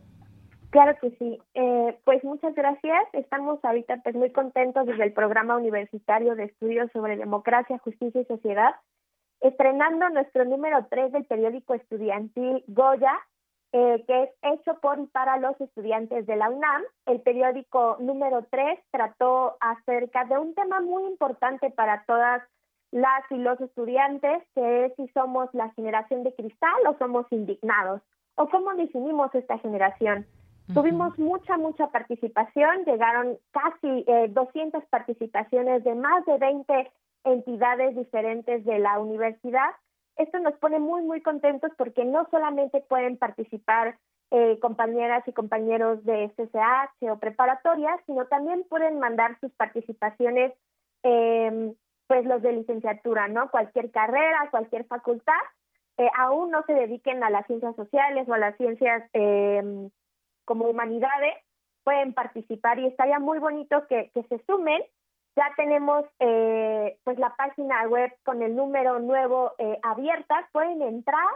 Claro 0.74 0.98
que 1.00 1.10
sí. 1.18 1.40
Eh, 1.54 1.96
pues 2.02 2.24
muchas 2.24 2.52
gracias. 2.52 3.04
Estamos 3.12 3.64
ahorita 3.64 3.98
pues 4.02 4.16
muy 4.16 4.32
contentos 4.32 4.84
desde 4.86 5.04
el 5.04 5.12
programa 5.12 5.56
universitario 5.56 6.34
de 6.34 6.46
estudios 6.46 6.90
sobre 6.92 7.16
democracia, 7.16 7.78
justicia 7.78 8.22
y 8.22 8.24
sociedad, 8.24 8.74
estrenando 9.40 10.08
nuestro 10.08 10.44
número 10.44 10.84
3 10.90 11.12
del 11.12 11.26
periódico 11.26 11.74
estudiantil 11.74 12.64
Goya, 12.66 13.12
eh, 13.70 14.02
que 14.04 14.24
es 14.24 14.30
hecho 14.42 14.80
por 14.80 14.98
y 14.98 15.06
para 15.06 15.36
los 15.36 15.60
estudiantes 15.60 16.26
de 16.26 16.34
la 16.34 16.50
UNAM. 16.50 16.82
El 17.06 17.20
periódico 17.20 17.96
número 18.00 18.44
3 18.50 18.80
trató 18.90 19.56
acerca 19.60 20.24
de 20.24 20.38
un 20.38 20.56
tema 20.56 20.80
muy 20.80 21.04
importante 21.04 21.70
para 21.70 22.04
todas 22.04 22.42
las 22.90 23.22
y 23.30 23.36
los 23.36 23.60
estudiantes, 23.60 24.42
que 24.56 24.86
es 24.86 24.92
si 24.96 25.06
somos 25.10 25.48
la 25.52 25.70
generación 25.74 26.24
de 26.24 26.34
cristal 26.34 26.84
o 26.88 26.98
somos 26.98 27.30
indignados, 27.30 28.02
o 28.34 28.48
cómo 28.48 28.74
definimos 28.74 29.32
esta 29.36 29.56
generación. 29.58 30.26
Tuvimos 30.72 31.18
mucha, 31.18 31.58
mucha 31.58 31.88
participación, 31.88 32.84
llegaron 32.86 33.36
casi 33.50 34.06
200 34.30 34.82
eh, 34.82 34.86
participaciones 34.88 35.84
de 35.84 35.94
más 35.94 36.24
de 36.24 36.38
20 36.38 36.90
entidades 37.24 37.96
diferentes 37.96 38.64
de 38.64 38.78
la 38.78 38.98
universidad. 38.98 39.70
Esto 40.16 40.38
nos 40.38 40.54
pone 40.54 40.78
muy, 40.78 41.02
muy 41.02 41.20
contentos 41.20 41.70
porque 41.76 42.04
no 42.04 42.26
solamente 42.30 42.80
pueden 42.88 43.18
participar 43.18 43.98
eh, 44.30 44.58
compañeras 44.60 45.22
y 45.28 45.32
compañeros 45.32 46.02
de 46.04 46.32
SSH 46.36 47.10
o 47.10 47.18
preparatorias, 47.18 48.00
sino 48.06 48.26
también 48.26 48.64
pueden 48.68 48.98
mandar 48.98 49.38
sus 49.40 49.52
participaciones, 49.52 50.52
em, 51.02 51.74
pues 52.06 52.24
los 52.24 52.40
de 52.42 52.52
licenciatura, 52.52 53.28
¿no? 53.28 53.50
Cualquier 53.50 53.90
carrera, 53.90 54.48
cualquier 54.50 54.86
facultad, 54.86 55.34
eh, 55.98 56.08
aún 56.18 56.50
no 56.50 56.62
se 56.64 56.72
dediquen 56.72 57.22
a 57.22 57.30
las 57.30 57.46
ciencias 57.46 57.76
sociales 57.76 58.28
o 58.28 58.34
a 58.34 58.38
las 58.38 58.56
ciencias 58.56 59.08
eh, 59.12 59.88
como 60.44 60.66
humanidades 60.66 61.34
pueden 61.84 62.14
participar 62.14 62.78
y 62.78 62.86
estaría 62.86 63.18
muy 63.18 63.38
bonito 63.38 63.86
que, 63.88 64.10
se 64.14 64.42
sumen. 64.46 64.82
Ya 65.36 65.50
tenemos 65.56 66.04
eh, 66.20 66.98
pues 67.04 67.18
la 67.18 67.34
página 67.36 67.86
web 67.88 68.12
con 68.24 68.42
el 68.42 68.54
número 68.54 69.00
nuevo 69.00 69.52
eh, 69.58 69.78
abierta, 69.82 70.48
pueden 70.52 70.80
entrar 70.80 71.26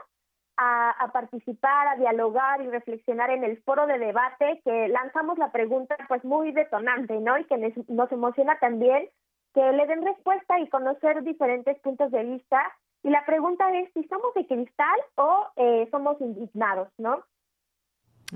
a, 0.58 1.10
participar, 1.12 1.86
a 1.86 1.96
dialogar 1.96 2.60
y 2.60 2.68
reflexionar 2.68 3.30
en 3.30 3.44
el 3.44 3.62
foro 3.62 3.86
de 3.86 3.98
debate 3.98 4.60
que 4.64 4.88
lanzamos 4.88 5.38
la 5.38 5.52
pregunta 5.52 5.96
pues 6.08 6.24
muy 6.24 6.50
detonante, 6.50 7.18
¿no? 7.20 7.38
Y 7.38 7.44
que 7.44 7.72
nos 7.88 8.10
emociona 8.10 8.58
también 8.58 9.08
que 9.54 9.72
le 9.72 9.86
den 9.86 10.04
respuesta 10.04 10.58
y 10.58 10.68
conocer 10.68 11.22
diferentes 11.22 11.78
puntos 11.80 12.10
de 12.10 12.24
vista. 12.24 12.60
Y 13.04 13.10
la 13.10 13.24
pregunta 13.24 13.70
es 13.78 13.92
si 13.94 14.02
somos 14.08 14.34
de 14.34 14.46
cristal 14.46 15.00
o 15.14 15.46
eh, 15.56 15.88
somos 15.92 16.20
indignados, 16.20 16.88
¿no? 16.98 17.22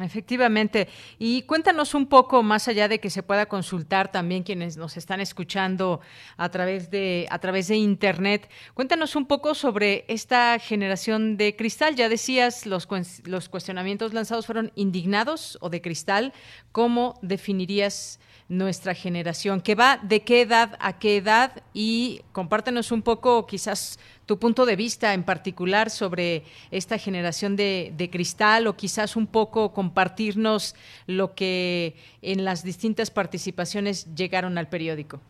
Efectivamente. 0.01 0.89
Y 1.19 1.43
cuéntanos 1.43 1.95
un 1.95 2.07
poco 2.07 2.43
más 2.43 2.67
allá 2.67 2.89
de 2.89 2.99
que 2.99 3.11
se 3.11 3.23
pueda 3.23 3.45
consultar 3.45 4.11
también 4.11 4.43
quienes 4.43 4.79
nos 4.79 4.97
están 4.97 5.21
escuchando 5.21 6.01
a 6.39 6.49
través 6.49 6.91
de 6.91 7.27
a 7.29 7.39
través 7.39 7.69
de 7.69 7.77
internet. 7.77 8.49
Cuéntanos 8.73 9.17
un 9.17 9.27
poco 9.27 9.55
sobre 9.55 10.07
esta 10.09 10.59
generación 10.59 11.37
de 11.37 11.57
cristal. 11.57 11.95
Ya 11.95 12.09
decías 12.09 12.65
los 12.65 12.89
los 13.25 13.51
cuestionamientos 13.51 14.15
lanzados 14.15 14.47
fueron 14.47 14.73
indignados 14.77 15.59
o 15.61 15.69
de 15.69 15.83
cristal. 15.83 16.33
¿Cómo 16.73 17.19
definirías 17.21 18.19
nuestra 18.49 18.95
generación? 18.95 19.61
¿Qué 19.61 19.75
va 19.75 19.99
de 20.03 20.23
qué 20.23 20.41
edad 20.41 20.79
a 20.81 20.99
qué 20.99 21.19
edad? 21.19 21.63
Y 21.75 22.23
compártenos 22.33 22.93
un 22.93 23.03
poco 23.03 23.47
quizás 23.47 23.99
tu 24.27 24.39
punto 24.39 24.67
de 24.67 24.77
vista 24.77 25.15
en 25.15 25.25
particular 25.25 25.91
sobre 25.91 26.43
esta 26.71 26.99
generación 26.99 27.57
de, 27.57 28.09
cristal 28.11 28.67
o 28.67 28.77
quizás 28.77 29.17
un 29.17 29.27
poco 29.27 29.73
compartirnos 29.73 30.75
lo 31.07 31.35
que 31.35 31.95
en 32.21 32.45
las 32.45 32.63
distintas 32.63 33.11
participaciones 33.11 34.15
llegaron 34.15 34.59
al 34.59 34.69
periódico. 34.69 35.21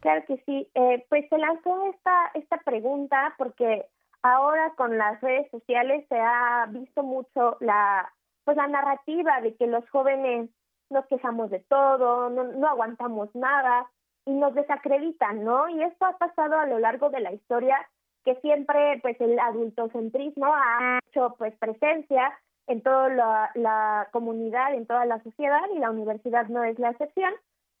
Claro 0.00 0.24
que 0.26 0.42
sí. 0.46 0.68
Eh, 0.74 1.04
pues 1.08 1.28
se 1.28 1.38
lanzó 1.38 1.90
esta, 1.90 2.30
esta 2.34 2.58
pregunta 2.58 3.34
porque 3.36 3.84
ahora 4.22 4.72
con 4.76 4.96
las 4.96 5.20
redes 5.20 5.50
sociales 5.50 6.04
se 6.08 6.18
ha 6.18 6.66
visto 6.70 7.02
mucho 7.02 7.56
la, 7.60 8.12
pues 8.44 8.56
la 8.56 8.68
narrativa 8.68 9.40
de 9.40 9.54
que 9.56 9.66
los 9.66 9.88
jóvenes 9.90 10.50
nos 10.90 11.06
quejamos 11.06 11.50
de 11.50 11.60
todo, 11.60 12.30
no, 12.30 12.44
no 12.44 12.68
aguantamos 12.68 13.28
nada 13.34 13.90
y 14.24 14.32
nos 14.32 14.54
desacreditan, 14.54 15.44
¿no? 15.44 15.68
Y 15.68 15.82
esto 15.82 16.06
ha 16.06 16.16
pasado 16.16 16.58
a 16.58 16.66
lo 16.66 16.78
largo 16.78 17.10
de 17.10 17.20
la 17.20 17.32
historia 17.32 17.76
que 18.28 18.40
siempre 18.42 18.98
pues 19.00 19.18
el 19.22 19.38
adultocentrismo 19.38 20.46
ha 20.54 20.98
hecho 21.08 21.34
pues 21.38 21.56
presencia 21.56 22.38
en 22.66 22.82
toda 22.82 23.08
la, 23.54 24.08
comunidad, 24.12 24.74
en 24.74 24.86
toda 24.86 25.06
la 25.06 25.22
sociedad 25.22 25.62
y 25.74 25.78
la 25.78 25.90
universidad 25.90 26.46
no 26.48 26.62
es 26.62 26.78
la 26.78 26.90
excepción. 26.90 27.32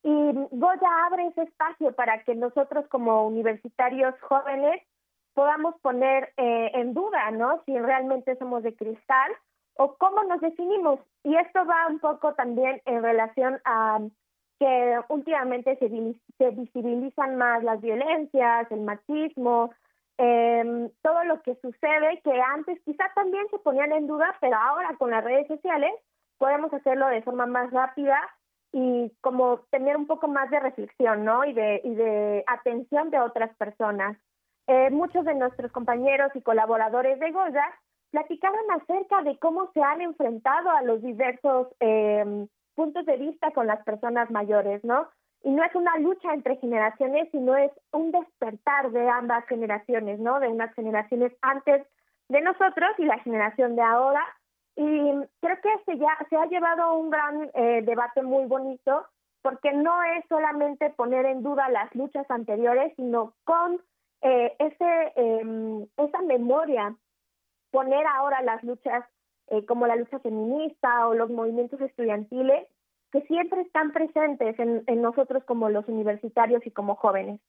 Y 0.02 0.32
Goya 0.52 1.06
abre 1.06 1.26
ese 1.26 1.42
espacio 1.42 1.92
para 1.92 2.22
que 2.24 2.34
nosotros 2.34 2.86
como 2.88 3.26
universitarios 3.26 4.14
jóvenes 4.22 4.80
podamos 5.34 5.74
poner 5.82 6.32
eh, 6.38 6.70
en 6.72 6.94
duda, 6.94 7.30
¿no? 7.30 7.62
Si 7.66 7.78
realmente 7.78 8.34
somos 8.36 8.62
de 8.62 8.74
cristal 8.74 9.30
o 9.74 9.96
cómo 9.98 10.24
nos 10.24 10.40
definimos. 10.40 10.98
Y 11.24 11.36
esto 11.36 11.66
va 11.66 11.88
un 11.90 11.98
poco 11.98 12.32
también 12.32 12.80
en 12.86 13.02
relación 13.02 13.60
a 13.66 13.98
que 14.58 14.98
últimamente 15.10 15.76
se, 15.76 15.90
se 16.38 16.50
visibilizan 16.52 17.36
más 17.36 17.62
las 17.62 17.82
violencias, 17.82 18.72
el 18.72 18.80
machismo, 18.80 19.72
eh, 20.18 20.90
todo 21.02 21.24
lo 21.24 21.40
que 21.42 21.54
sucede 21.56 22.20
que 22.24 22.40
antes 22.40 22.80
quizá 22.84 23.04
también 23.14 23.46
se 23.50 23.58
ponían 23.60 23.92
en 23.92 24.06
duda, 24.06 24.36
pero 24.40 24.56
ahora 24.56 24.96
con 24.98 25.10
las 25.10 25.24
redes 25.24 25.46
sociales 25.46 25.92
podemos 26.38 26.72
hacerlo 26.72 27.06
de 27.06 27.22
forma 27.22 27.46
más 27.46 27.70
rápida 27.70 28.18
y 28.72 29.12
como 29.20 29.60
tener 29.70 29.96
un 29.96 30.06
poco 30.06 30.28
más 30.28 30.50
de 30.50 30.60
reflexión, 30.60 31.24
¿no? 31.24 31.44
Y 31.44 31.52
de, 31.52 31.80
y 31.84 31.94
de 31.94 32.44
atención 32.46 33.10
de 33.10 33.20
otras 33.20 33.54
personas. 33.56 34.18
Eh, 34.66 34.90
muchos 34.90 35.24
de 35.24 35.34
nuestros 35.34 35.72
compañeros 35.72 36.30
y 36.34 36.42
colaboradores 36.42 37.18
de 37.20 37.30
Goya 37.30 37.64
platicaron 38.10 38.70
acerca 38.72 39.22
de 39.22 39.38
cómo 39.38 39.70
se 39.72 39.82
han 39.82 40.00
enfrentado 40.00 40.70
a 40.70 40.82
los 40.82 41.00
diversos 41.02 41.68
eh, 41.80 42.46
puntos 42.74 43.06
de 43.06 43.16
vista 43.16 43.50
con 43.52 43.66
las 43.66 43.82
personas 43.84 44.30
mayores, 44.30 44.82
¿no? 44.84 45.08
Y 45.42 45.50
no 45.50 45.64
es 45.64 45.74
una 45.74 45.96
lucha 45.98 46.32
entre 46.34 46.56
generaciones, 46.56 47.28
sino 47.30 47.56
es 47.56 47.70
un 47.92 48.10
despertar 48.10 48.90
de 48.90 49.08
ambas 49.08 49.46
generaciones, 49.46 50.18
¿no? 50.18 50.40
De 50.40 50.48
unas 50.48 50.74
generaciones 50.74 51.32
antes 51.42 51.86
de 52.28 52.40
nosotros 52.40 52.90
y 52.98 53.04
la 53.04 53.18
generación 53.20 53.76
de 53.76 53.82
ahora. 53.82 54.22
Y 54.76 55.12
creo 55.40 55.56
que 55.62 55.70
se, 55.86 55.98
ya, 55.98 56.16
se 56.28 56.36
ha 56.36 56.46
llevado 56.46 56.94
un 56.94 57.10
gran 57.10 57.50
eh, 57.54 57.82
debate 57.82 58.22
muy 58.22 58.46
bonito, 58.46 59.06
porque 59.42 59.72
no 59.72 60.02
es 60.02 60.24
solamente 60.28 60.90
poner 60.90 61.26
en 61.26 61.42
duda 61.42 61.68
las 61.68 61.94
luchas 61.94 62.28
anteriores, 62.30 62.92
sino 62.96 63.34
con 63.44 63.80
eh, 64.22 64.54
ese, 64.58 65.12
eh, 65.16 65.86
esa 65.96 66.22
memoria, 66.22 66.94
poner 67.70 68.06
ahora 68.06 68.42
las 68.42 68.62
luchas 68.64 69.04
eh, 69.48 69.64
como 69.64 69.86
la 69.86 69.96
lucha 69.96 70.18
feminista 70.18 71.06
o 71.08 71.14
los 71.14 71.30
movimientos 71.30 71.80
estudiantiles 71.80 72.66
que 73.12 73.22
siempre 73.22 73.62
están 73.62 73.92
presentes 73.92 74.58
en, 74.58 74.82
en 74.86 75.02
nosotros 75.02 75.42
como 75.44 75.70
los 75.70 75.86
universitarios 75.88 76.66
y 76.66 76.70
como 76.70 76.94
jóvenes. 76.94 77.40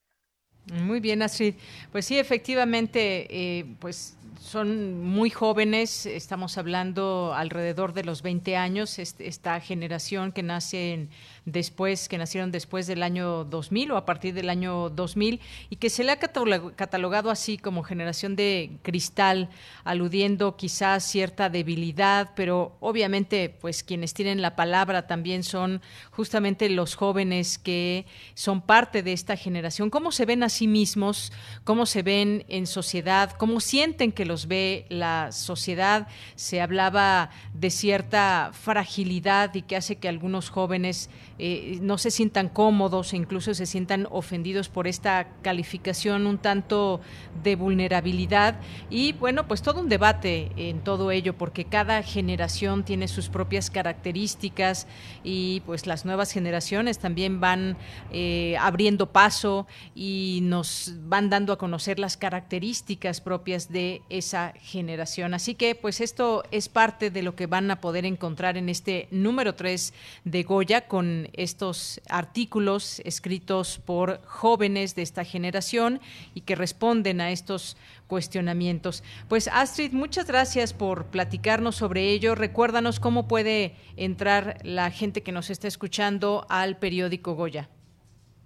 Muy 0.84 1.00
bien, 1.00 1.22
Astrid. 1.22 1.54
Pues 1.90 2.04
sí, 2.06 2.18
efectivamente, 2.18 3.26
eh, 3.30 3.64
pues 3.80 4.16
son 4.40 5.04
muy 5.04 5.28
jóvenes, 5.28 6.06
estamos 6.06 6.56
hablando 6.56 7.34
alrededor 7.34 7.92
de 7.92 8.04
los 8.04 8.22
20 8.22 8.56
años, 8.56 8.98
esta 8.98 9.60
generación 9.60 10.32
que 10.32 10.42
nace 10.42 11.08
después, 11.44 12.08
que 12.08 12.16
nacieron 12.16 12.50
después 12.50 12.86
del 12.86 13.02
año 13.02 13.44
2000 13.44 13.92
o 13.92 13.96
a 13.98 14.06
partir 14.06 14.32
del 14.32 14.48
año 14.48 14.88
2000 14.88 15.40
y 15.68 15.76
que 15.76 15.90
se 15.90 16.04
le 16.04 16.12
ha 16.12 16.18
catalogado 16.18 17.30
así 17.30 17.58
como 17.58 17.82
generación 17.82 18.34
de 18.34 18.78
cristal, 18.82 19.50
aludiendo 19.84 20.56
quizás 20.56 21.04
cierta 21.04 21.50
debilidad, 21.50 22.30
pero 22.34 22.76
obviamente 22.80 23.54
pues 23.60 23.82
quienes 23.82 24.14
tienen 24.14 24.40
la 24.40 24.56
palabra 24.56 25.06
también 25.06 25.42
son 25.42 25.82
justamente 26.12 26.70
los 26.70 26.94
jóvenes 26.94 27.58
que 27.58 28.06
son 28.34 28.62
parte 28.62 29.02
de 29.02 29.12
esta 29.12 29.36
generación. 29.36 29.90
¿Cómo 29.90 30.12
se 30.12 30.24
ven 30.24 30.42
a 30.42 30.48
sí 30.48 30.66
mismos? 30.66 31.30
¿Cómo 31.64 31.84
se 31.84 32.02
ven 32.02 32.46
en 32.48 32.66
sociedad? 32.66 33.32
¿Cómo 33.32 33.60
sienten 33.60 34.12
que 34.12 34.29
los 34.30 34.46
ve 34.46 34.86
la 34.90 35.32
sociedad. 35.32 36.06
Se 36.36 36.60
hablaba 36.60 37.30
de 37.52 37.68
cierta 37.68 38.52
fragilidad 38.52 39.52
y 39.56 39.62
que 39.62 39.74
hace 39.74 39.96
que 39.96 40.08
algunos 40.08 40.50
jóvenes 40.50 41.10
eh, 41.42 41.78
no 41.80 41.96
se 41.96 42.10
sientan 42.10 42.50
cómodos 42.50 43.14
e 43.14 43.16
incluso 43.16 43.54
se 43.54 43.64
sientan 43.64 44.06
ofendidos 44.10 44.68
por 44.68 44.86
esta 44.86 45.28
calificación 45.40 46.26
un 46.26 46.36
tanto 46.36 47.00
de 47.42 47.56
vulnerabilidad. 47.56 48.60
Y 48.90 49.14
bueno, 49.14 49.48
pues 49.48 49.62
todo 49.62 49.80
un 49.80 49.88
debate 49.88 50.52
en 50.56 50.80
todo 50.80 51.10
ello, 51.10 51.38
porque 51.38 51.64
cada 51.64 52.02
generación 52.02 52.84
tiene 52.84 53.08
sus 53.08 53.30
propias 53.30 53.70
características 53.70 54.86
y 55.24 55.60
pues 55.64 55.86
las 55.86 56.04
nuevas 56.04 56.30
generaciones 56.30 56.98
también 56.98 57.40
van 57.40 57.78
eh, 58.12 58.58
abriendo 58.60 59.10
paso 59.10 59.66
y 59.94 60.40
nos 60.42 60.92
van 61.04 61.30
dando 61.30 61.54
a 61.54 61.58
conocer 61.58 61.98
las 61.98 62.18
características 62.18 63.22
propias 63.22 63.72
de 63.72 64.02
esa 64.10 64.52
generación. 64.60 65.32
Así 65.32 65.54
que 65.54 65.74
pues 65.74 66.02
esto 66.02 66.42
es 66.50 66.68
parte 66.68 67.10
de 67.10 67.22
lo 67.22 67.34
que 67.34 67.46
van 67.46 67.70
a 67.70 67.80
poder 67.80 68.04
encontrar 68.04 68.58
en 68.58 68.68
este 68.68 69.08
número 69.10 69.54
3 69.54 69.94
de 70.24 70.42
Goya 70.42 70.86
con 70.86 71.29
estos 71.32 72.00
artículos 72.08 73.00
escritos 73.00 73.78
por 73.78 74.20
jóvenes 74.24 74.94
de 74.94 75.02
esta 75.02 75.24
generación 75.24 76.00
y 76.34 76.42
que 76.42 76.54
responden 76.54 77.20
a 77.20 77.30
estos 77.30 77.76
cuestionamientos. 78.06 79.02
Pues 79.28 79.48
Astrid, 79.48 79.92
muchas 79.92 80.26
gracias 80.26 80.72
por 80.72 81.06
platicarnos 81.06 81.76
sobre 81.76 82.10
ello. 82.10 82.34
Recuérdanos 82.34 83.00
cómo 83.00 83.28
puede 83.28 83.74
entrar 83.96 84.58
la 84.62 84.90
gente 84.90 85.22
que 85.22 85.32
nos 85.32 85.50
está 85.50 85.68
escuchando 85.68 86.46
al 86.48 86.76
periódico 86.76 87.34
Goya. 87.34 87.68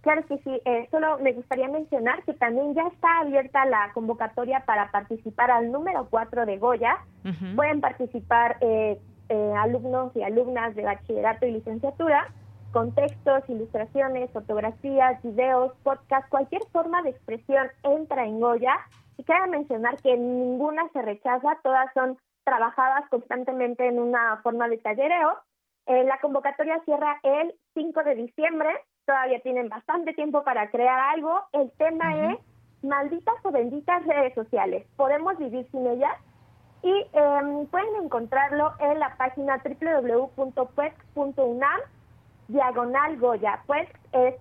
Claro 0.03 0.22
que 0.26 0.37
sí, 0.37 0.61
eh, 0.66 0.87
solo 0.91 1.18
me 1.20 1.32
gustaría 1.32 1.66
mencionar 1.66 2.22
que 2.24 2.35
también 2.35 2.74
ya 2.74 2.87
está 2.89 3.20
abierta 3.20 3.64
la 3.64 3.91
convocatoria 3.95 4.62
para 4.66 4.91
participar 4.91 5.51
al 5.51 5.72
número 5.72 6.09
4 6.11 6.45
de 6.45 6.59
Goya. 6.59 6.99
Pueden 7.57 7.80
participar 7.80 8.59
eh, 8.61 8.99
eh, 9.30 9.53
alumnos 9.57 10.14
y 10.14 10.22
alumnas 10.22 10.74
de 10.74 10.82
bachillerato 10.82 11.47
y 11.47 11.53
licenciatura 11.53 12.28
con 12.75 12.93
textos, 12.93 13.49
ilustraciones, 13.49 14.31
fotografías, 14.33 15.22
videos, 15.22 15.72
podcast, 15.85 16.29
cualquier 16.29 16.61
forma 16.72 17.01
de 17.03 17.11
expresión 17.11 17.68
entra 17.85 18.27
en 18.27 18.41
Goya. 18.41 18.75
Y 19.16 19.22
cabe 19.22 19.47
mencionar 19.47 19.97
que 20.03 20.16
ninguna 20.16 20.89
se 20.93 21.01
rechaza, 21.01 21.57
todas 21.62 21.87
son 21.95 22.18
trabajadas 22.43 23.09
constantemente 23.11 23.87
en 23.87 24.01
una 24.01 24.41
forma 24.43 24.66
de 24.68 24.79
tallereo. 24.79 25.39
Eh, 25.87 26.03
la 26.03 26.18
convocatoria 26.18 26.83
cierra 26.85 27.20
el 27.22 27.55
5 27.75 28.03
de 28.03 28.16
diciembre, 28.16 28.70
todavía 29.07 29.39
tienen 29.41 29.68
bastante 29.68 30.12
tiempo 30.12 30.43
para 30.43 30.68
crear 30.70 30.99
algo. 31.14 31.43
El 31.53 31.70
tema 31.79 32.33
es 32.33 32.41
malditas 32.83 33.37
o 33.45 33.53
benditas 33.53 34.05
redes 34.05 34.35
sociales. 34.35 34.85
¿Podemos 34.97 35.39
vivir 35.39 35.64
sin 35.70 35.87
ellas? 35.87 36.18
Y 36.83 37.07
em, 37.12 37.66
pueden 37.66 38.03
encontrarlo 38.03 38.72
en 38.81 38.99
la 38.99 39.16
página 39.16 39.62
www.puex.unam 39.62 40.64
diagonal 42.49 43.16
Goya. 43.18 43.62
Pues 43.66 43.88
es 44.12 44.34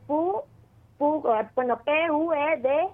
bueno, 1.56 1.80
P-U-E-D-J-F, 1.84 2.90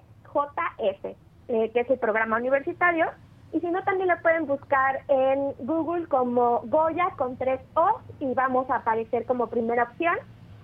eh, 1.48 1.70
que 1.72 1.80
es 1.80 1.90
el 1.90 1.98
programa 1.98 2.38
universitario. 2.38 3.06
Y 3.52 3.60
si 3.60 3.66
no, 3.68 3.82
también 3.82 4.08
lo 4.08 4.20
pueden 4.22 4.46
buscar 4.46 5.00
en 5.08 5.52
Google 5.58 6.06
como 6.06 6.60
Goya 6.64 7.10
con 7.16 7.36
tres 7.36 7.60
O 7.74 8.00
y 8.20 8.32
vamos 8.34 8.70
a 8.70 8.76
aparecer 8.76 9.26
como 9.26 9.48
primera 9.48 9.82
opción. 9.84 10.16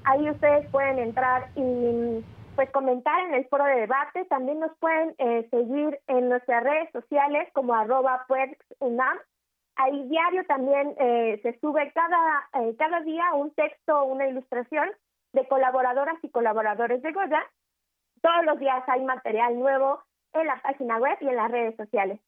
Ahí 0.05 0.31
ustedes 0.31 0.69
pueden 0.71 1.01
entrar 1.01 1.49
y 1.57 2.25
pues 2.55 2.71
comentar 2.71 3.19
en 3.27 3.35
el 3.35 3.45
foro 3.49 3.65
de 3.65 3.81
debate. 3.81 4.25
También 4.27 4.61
nos 4.61 4.71
pueden 4.79 5.15
eh, 5.19 5.49
seguir 5.51 5.99
en 6.07 6.29
nuestras 6.29 6.63
redes 6.63 6.91
sociales 6.93 7.49
como 7.53 7.75
arroba 7.75 8.25
UNAM 8.79 9.19
Ahí 9.77 10.09
diario 10.09 10.45
también 10.47 10.95
eh, 10.99 11.39
se 11.43 11.59
sube 11.61 11.93
cada, 11.93 12.49
eh, 12.55 12.75
cada 12.79 13.01
día 13.01 13.35
un 13.35 13.53
texto, 13.53 14.05
una 14.05 14.27
ilustración 14.27 14.89
de 15.33 15.47
colaboradoras 15.49 16.17
y 16.23 16.31
colaboradores 16.31 17.03
de 17.03 17.13
Goya. 17.13 17.43
Todos 18.23 18.45
los 18.47 18.59
días 18.59 18.83
hay 18.89 19.05
material 19.05 19.59
nuevo 19.59 20.03
en 20.33 20.47
la 20.47 20.61
página 20.63 20.97
web 20.97 21.19
y 21.21 21.29
en 21.29 21.37
las 21.37 21.51
redes 21.51 21.77
sociales. 21.77 22.19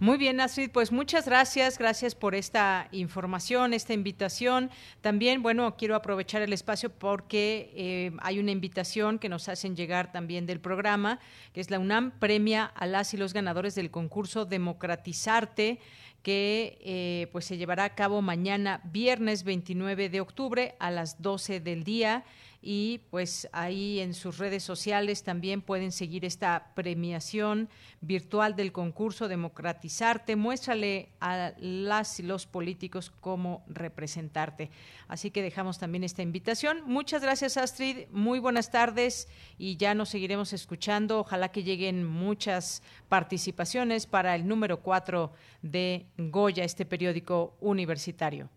Muy 0.00 0.16
bien, 0.16 0.40
Astrid, 0.40 0.70
pues 0.70 0.92
muchas 0.92 1.26
gracias, 1.26 1.76
gracias 1.76 2.14
por 2.14 2.34
esta 2.34 2.88
información, 2.90 3.74
esta 3.74 3.92
invitación. 3.92 4.70
También, 5.02 5.42
bueno, 5.42 5.76
quiero 5.76 5.94
aprovechar 5.94 6.40
el 6.40 6.54
espacio 6.54 6.88
porque 6.88 7.70
eh, 7.76 8.12
hay 8.22 8.38
una 8.38 8.50
invitación 8.50 9.18
que 9.18 9.28
nos 9.28 9.50
hacen 9.50 9.76
llegar 9.76 10.10
también 10.10 10.46
del 10.46 10.58
programa, 10.58 11.18
que 11.52 11.60
es 11.60 11.70
la 11.70 11.78
UNAM 11.78 12.12
premia 12.12 12.64
a 12.64 12.86
las 12.86 13.12
y 13.12 13.18
los 13.18 13.34
ganadores 13.34 13.74
del 13.74 13.90
concurso 13.90 14.46
Democratizarte 14.46 15.80
que 16.22 16.78
eh, 16.82 17.28
pues 17.32 17.44
se 17.44 17.56
llevará 17.56 17.84
a 17.84 17.94
cabo 17.94 18.22
mañana 18.22 18.80
viernes 18.84 19.44
29 19.44 20.08
de 20.08 20.20
octubre 20.20 20.74
a 20.78 20.90
las 20.90 21.22
12 21.22 21.60
del 21.60 21.84
día 21.84 22.24
y 22.62 22.98
pues 23.10 23.48
ahí 23.52 24.00
en 24.00 24.12
sus 24.12 24.38
redes 24.38 24.62
sociales 24.62 25.22
también 25.22 25.62
pueden 25.62 25.92
seguir 25.92 26.24
esta 26.24 26.72
premiación 26.74 27.70
virtual 28.02 28.54
del 28.54 28.72
concurso 28.72 29.28
Democratizarte. 29.28 30.36
Muéstrale 30.36 31.08
a 31.20 31.52
las 31.58 32.20
y 32.20 32.22
los 32.22 32.46
políticos 32.46 33.10
cómo 33.20 33.64
representarte. 33.66 34.70
Así 35.08 35.30
que 35.30 35.42
dejamos 35.42 35.78
también 35.78 36.04
esta 36.04 36.22
invitación. 36.22 36.82
Muchas 36.84 37.22
gracias 37.22 37.56
Astrid, 37.56 38.08
muy 38.10 38.38
buenas 38.38 38.70
tardes 38.70 39.28
y 39.56 39.76
ya 39.76 39.94
nos 39.94 40.10
seguiremos 40.10 40.52
escuchando. 40.52 41.20
Ojalá 41.20 41.50
que 41.50 41.62
lleguen 41.62 42.04
muchas 42.04 42.82
participaciones 43.08 44.06
para 44.06 44.34
el 44.34 44.46
número 44.46 44.80
4 44.80 45.32
de 45.62 46.06
Goya, 46.18 46.64
este 46.64 46.84
periódico 46.84 47.56
universitario. 47.60 48.50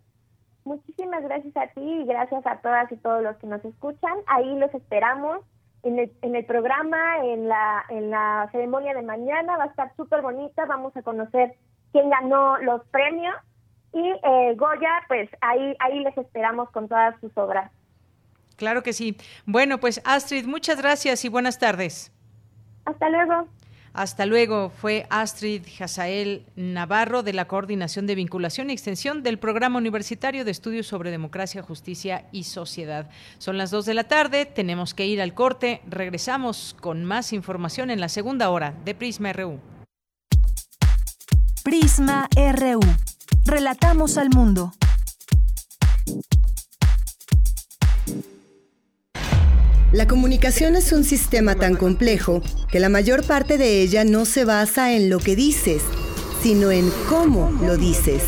Muchísimas 0.66 1.24
gracias 1.24 1.55
a 1.57 1.68
ti 1.68 1.82
y 1.82 2.05
gracias 2.05 2.45
a 2.45 2.57
todas 2.57 2.91
y 2.91 2.97
todos 2.97 3.22
los 3.22 3.36
que 3.38 3.47
nos 3.47 3.64
escuchan. 3.66 4.14
Ahí 4.28 4.55
los 4.57 4.74
esperamos 4.74 5.39
en 5.84 5.99
el, 5.99 6.11
en 6.22 6.36
el 6.36 6.45
programa, 6.45 7.18
en 7.26 7.49
la, 7.49 7.84
en 7.89 8.09
la 8.09 8.47
ceremonia 8.51 8.93
de 8.93 9.01
mañana. 9.01 9.57
Va 9.57 9.66
a 9.66 9.68
estar 9.68 9.93
súper 9.95 10.22
bonita. 10.22 10.66
Vamos 10.66 10.95
a 10.95 11.01
conocer 11.01 11.55
quién 11.91 12.09
ganó 12.09 12.57
los 12.59 12.86
premios. 12.88 13.36
Y 13.93 14.09
eh, 14.09 14.55
Goya, 14.55 15.01
pues 15.07 15.30
ahí, 15.41 15.76
ahí 15.80 15.99
les 15.99 16.18
esperamos 16.18 16.70
con 16.72 16.88
todas 16.88 17.20
sus 17.20 17.36
obras. 17.38 17.72
Claro 18.55 18.84
que 18.84 18.93
sí. 18.93 19.18
Bueno, 19.45 19.80
pues 19.80 20.01
Astrid, 20.05 20.45
muchas 20.45 20.82
gracias 20.82 21.26
y 21.26 21.30
buenas 21.30 21.59
tardes. 21.59 22.11
Hasta 22.86 23.09
luego. 23.09 23.47
Hasta 23.94 24.26
luego. 24.26 24.72
Fue 24.76 25.06
Astrid 25.10 25.62
Hazael 25.80 26.46
Navarro 26.56 27.24
de 27.24 27.34
la 27.34 27.46
Coordinación 27.46 28.08
de 28.08 28.16
Vinculación 28.16 28.70
y 28.70 28.74
Extensión 28.74 29.24
del 29.24 29.38
Programa 29.38 29.78
Universitario 29.78 30.44
de 30.44 30.52
Estudios 30.52 30.88
sobre 30.88 31.12
Democracia, 31.12 31.62
Justicia 31.62 32.26
y 32.32 32.44
Sociedad. 32.44 33.10
Son 33.38 33.58
las 33.58 33.72
dos 33.72 33.86
de 33.86 33.94
la 33.94 34.06
tarde, 34.06 34.46
tenemos 34.46 34.94
que 34.94 35.06
ir 35.06 35.22
al 35.22 35.34
corte. 35.34 35.82
Regresamos 35.88 36.76
con 36.82 37.06
más 37.06 37.34
información 37.34 37.91
en 37.91 38.02
la 38.02 38.10
segunda 38.10 38.50
hora 38.50 38.74
de 38.84 38.96
Prisma 38.96 39.32
RU. 39.32 39.60
Prisma 41.64 42.28
RU. 42.36 42.82
Relatamos 43.46 44.18
al 44.18 44.30
mundo. 44.30 44.74
La 49.94 50.08
comunicación 50.08 50.76
es 50.76 50.91
un 50.91 51.04
sistema 51.04 51.54
tan 51.54 51.76
complejo 51.76 52.41
que 52.72 52.80
la 52.80 52.89
mayor 52.89 53.24
parte 53.28 53.60
de 53.60 53.84
ella 53.84 54.04
no 54.04 54.26
se 54.26 54.44
basa 54.44 54.91
en 54.94 55.08
lo 55.08 55.20
que 55.20 55.36
dices, 55.36 55.84
sino 56.41 56.72
en 56.72 56.89
cómo 57.08 57.52
lo 57.62 57.78
dices. 57.78 58.24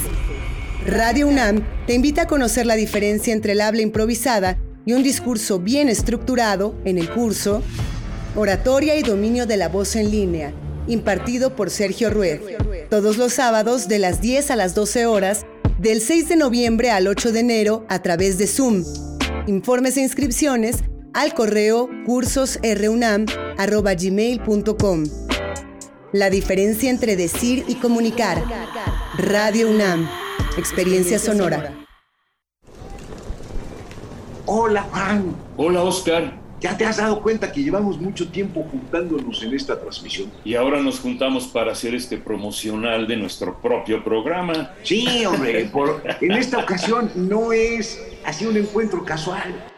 Radio 0.85 1.27
UNAM 1.27 1.63
te 1.87 1.95
invita 1.95 2.21
a 2.21 2.27
conocer 2.27 2.67
la 2.67 2.75
diferencia 2.75 3.33
entre 3.33 3.53
el 3.53 3.61
habla 3.61 3.81
improvisada 3.81 4.59
y 4.85 4.93
un 4.93 5.01
discurso 5.01 5.57
bien 5.57 5.89
estructurado 5.89 6.75
en 6.85 6.99
el 6.99 7.09
curso 7.09 7.63
Oratoria 8.35 8.95
y 8.95 9.01
Dominio 9.01 9.47
de 9.47 9.57
la 9.57 9.67
Voz 9.67 9.95
en 9.95 10.11
Línea, 10.11 10.53
impartido 10.85 11.55
por 11.55 11.71
Sergio 11.71 12.11
Rued, 12.11 12.41
todos 12.91 13.17
los 13.17 13.33
sábados 13.33 13.87
de 13.87 13.97
las 13.97 14.21
10 14.21 14.51
a 14.51 14.55
las 14.55 14.75
12 14.75 15.07
horas, 15.07 15.47
del 15.79 15.99
6 15.99 16.29
de 16.29 16.35
noviembre 16.35 16.91
al 16.91 17.07
8 17.07 17.31
de 17.31 17.39
enero 17.39 17.87
a 17.89 18.03
través 18.03 18.37
de 18.37 18.45
Zoom. 18.45 18.83
Informes 19.47 19.97
e 19.97 20.01
inscripciones 20.01 20.83
al 21.15 21.33
correo 21.33 21.89
cursosrunam.gmail.com. 22.05 25.03
La 26.11 26.29
diferencia 26.29 26.91
entre 26.91 27.15
decir 27.15 27.63
y 27.67 27.73
comunicar. 27.75 28.43
Radio 29.17 29.69
UNAM. 29.69 30.09
Experiencia 30.57 31.17
sonora. 31.17 31.73
Hola 34.45 34.83
Juan. 34.83 35.33
Hola 35.57 35.81
Oscar. 35.83 36.45
¿Ya 36.59 36.77
te 36.77 36.85
has 36.85 36.97
dado 36.97 37.21
cuenta 37.21 37.51
que 37.51 37.63
llevamos 37.63 37.99
mucho 37.99 38.29
tiempo 38.29 38.63
juntándonos 38.69 39.41
en 39.43 39.53
esta 39.53 39.79
transmisión? 39.79 40.31
Y 40.43 40.55
ahora 40.55 40.81
nos 40.81 40.99
juntamos 40.99 41.47
para 41.47 41.71
hacer 41.73 41.93
este 41.95 42.17
promocional 42.17 43.07
de 43.07 43.15
nuestro 43.17 43.61
propio 43.61 44.03
programa. 44.03 44.73
Sí, 44.83 45.25
hombre, 45.25 45.71
en 46.21 46.31
esta 46.31 46.59
ocasión 46.59 47.11
no 47.15 47.51
es 47.53 48.01
así 48.25 48.45
un 48.45 48.57
encuentro 48.57 49.05
casual. 49.05 49.74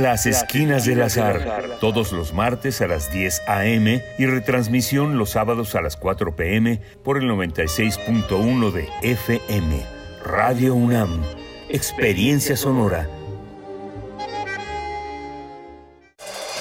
Las 0.00 0.24
Esquinas 0.24 0.86
del 0.86 1.02
Azar, 1.02 1.76
todos 1.78 2.10
los 2.12 2.32
martes 2.32 2.80
a 2.80 2.86
las 2.86 3.12
10 3.12 3.42
a.m. 3.46 4.02
y 4.18 4.24
retransmisión 4.24 5.18
los 5.18 5.28
sábados 5.30 5.74
a 5.74 5.82
las 5.82 5.98
4 5.98 6.34
p.m. 6.36 6.80
por 7.04 7.18
el 7.18 7.24
96.1 7.24 8.70
de 8.72 8.88
FM. 9.02 9.84
Radio 10.24 10.74
UNAM, 10.74 11.22
Experiencia 11.68 12.56
Sonora. 12.56 13.06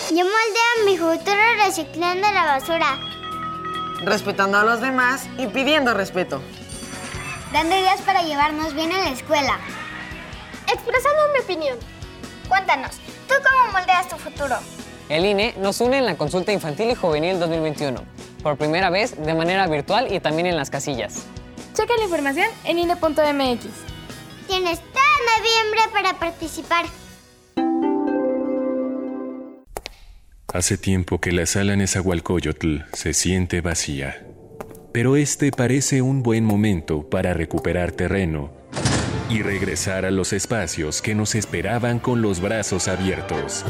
Yo 0.10 0.26
moldeo 0.26 0.86
mi 0.86 0.98
futuro 0.98 1.42
reciclando 1.66 2.30
la 2.34 2.44
basura. 2.44 3.00
Respetando 4.04 4.58
a 4.58 4.66
los 4.66 4.82
demás 4.82 5.30
y 5.38 5.48
pidiendo 5.48 5.94
respeto. 5.94 6.42
Dando 7.54 7.74
ideas 7.74 8.02
para 8.02 8.22
llevarnos 8.22 8.74
bien 8.74 8.92
en 8.92 9.02
la 9.02 9.12
escuela. 9.12 9.60
Expresando 10.68 11.20
mi 11.34 11.40
opinión. 11.40 11.78
Cuéntanos, 12.50 13.00
¿tú 13.30 13.36
cómo 13.44 13.72
moldeas 13.72 14.10
tu 14.10 14.18
futuro? 14.18 14.58
El 15.08 15.26
INE 15.26 15.54
nos 15.60 15.80
une 15.82 16.00
en 16.00 16.06
la 16.06 16.16
consulta 16.16 16.52
infantil 16.52 16.90
y 16.90 16.96
juvenil 16.96 17.40
2021, 17.40 18.04
por 18.44 18.58
primera 18.58 18.90
vez 18.90 19.16
de 19.24 19.34
manera 19.34 19.68
virtual 19.68 20.12
y 20.12 20.20
también 20.20 20.48
en 20.48 20.58
las 20.58 20.70
casillas. 20.70 21.26
Checa 21.74 21.96
la 21.98 22.04
información 22.04 22.48
en 22.66 22.80
INE.mx. 22.80 23.66
Tienes 24.48 24.80
todo 24.80 25.20
noviembre 25.38 25.82
para 25.94 26.20
participar. 26.20 26.86
Hace 30.52 30.78
tiempo 30.78 31.22
que 31.22 31.32
la 31.32 31.46
sala 31.46 31.76
Nezahualcóyotl 31.76 32.80
se 32.94 33.14
siente 33.14 33.62
vacía, 33.62 34.26
pero 34.92 35.16
este 35.16 35.52
parece 35.52 36.02
un 36.02 36.24
buen 36.24 36.44
momento 36.44 37.08
para 37.08 37.36
recuperar 37.36 37.92
terreno 37.92 38.59
y 39.30 39.42
regresar 39.42 40.06
a 40.06 40.12
los 40.12 40.34
espacios 40.34 41.02
que 41.02 41.16
nos 41.16 41.36
esperaban 41.36 42.00
con 42.00 42.22
los 42.22 42.42
brazos 42.42 42.88
abiertos. 42.88 43.64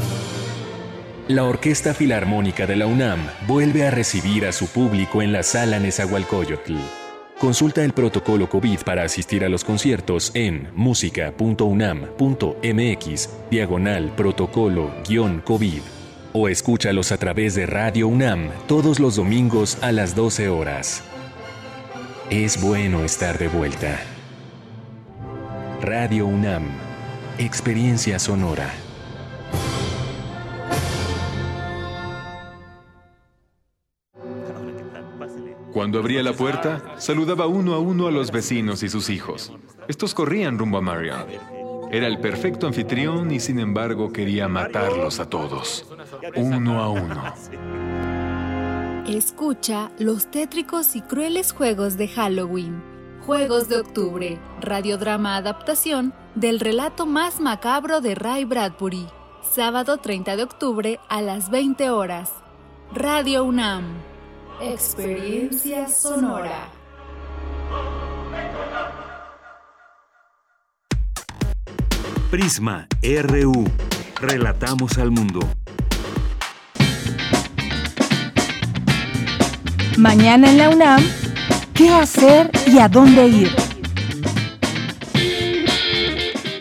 La 1.28 1.44
Orquesta 1.44 1.94
Filarmónica 1.94 2.66
de 2.66 2.74
la 2.74 2.86
UNAM 2.86 3.20
vuelve 3.46 3.86
a 3.86 3.92
recibir 3.92 4.46
a 4.46 4.52
su 4.52 4.66
público 4.66 5.22
en 5.22 5.32
la 5.32 5.44
sala 5.44 5.78
Nezahualcóyotl. 5.78 6.74
Consulta 7.38 7.84
el 7.84 7.92
protocolo 7.92 8.48
COVID 8.48 8.80
para 8.80 9.04
asistir 9.04 9.44
a 9.44 9.48
los 9.48 9.64
conciertos 9.64 10.32
en 10.34 10.68
música.unam.mx, 10.74 13.28
diagonal 13.50 14.12
protocolo-COVID, 14.16 15.80
o 16.32 16.48
escúchalos 16.48 17.12
a 17.12 17.16
través 17.16 17.54
de 17.54 17.66
Radio 17.66 18.08
UNAM 18.08 18.50
todos 18.66 18.98
los 18.98 19.14
domingos 19.16 19.78
a 19.82 19.92
las 19.92 20.16
12 20.16 20.48
horas. 20.48 21.04
Es 22.28 22.60
bueno 22.60 23.04
estar 23.04 23.38
de 23.38 23.46
vuelta. 23.48 24.00
Radio 25.82 26.26
UNAM, 26.26 26.64
Experiencia 27.38 28.18
Sonora. 28.18 28.70
Cuando 35.72 35.98
abría 35.98 36.22
la 36.22 36.34
puerta, 36.34 36.96
saludaba 36.98 37.46
uno 37.46 37.72
a 37.72 37.78
uno 37.78 38.08
a 38.08 38.10
los 38.10 38.30
vecinos 38.30 38.82
y 38.82 38.90
sus 38.90 39.08
hijos. 39.08 39.54
Estos 39.88 40.12
corrían 40.12 40.58
rumbo 40.58 40.76
a 40.76 40.82
Marion. 40.82 41.24
Era 41.90 42.06
el 42.08 42.18
perfecto 42.20 42.66
anfitrión 42.66 43.30
y 43.30 43.40
sin 43.40 43.58
embargo 43.58 44.12
quería 44.12 44.48
matarlos 44.48 45.18
a 45.18 45.30
todos, 45.30 45.86
uno 46.36 46.82
a 46.82 46.90
uno. 46.90 47.24
Escucha 49.08 49.90
los 49.98 50.30
tétricos 50.30 50.94
y 50.94 51.00
crueles 51.00 51.52
juegos 51.52 51.96
de 51.96 52.08
Halloween. 52.08 52.99
Juegos 53.26 53.68
de 53.68 53.76
Octubre, 53.76 54.38
radiodrama 54.60 55.36
adaptación 55.36 56.14
del 56.34 56.58
relato 56.58 57.04
más 57.04 57.38
macabro 57.38 58.00
de 58.00 58.14
Ray 58.14 58.44
Bradbury. 58.44 59.06
Sábado 59.42 59.98
30 59.98 60.36
de 60.36 60.42
octubre 60.42 61.00
a 61.08 61.20
las 61.20 61.50
20 61.50 61.90
horas. 61.90 62.32
Radio 62.94 63.44
UNAM. 63.44 63.84
Experiencia 64.62 65.88
sonora. 65.88 66.70
Prisma 72.30 72.88
RU. 73.02 73.64
Relatamos 74.20 74.98
al 74.98 75.10
mundo. 75.10 75.40
Mañana 79.98 80.50
en 80.50 80.56
la 80.56 80.70
UNAM, 80.70 81.02
¿qué 81.80 81.88
hacer 81.88 82.50
y 82.66 82.78
a 82.78 82.88
dónde 82.88 83.26
ir? 83.26 83.50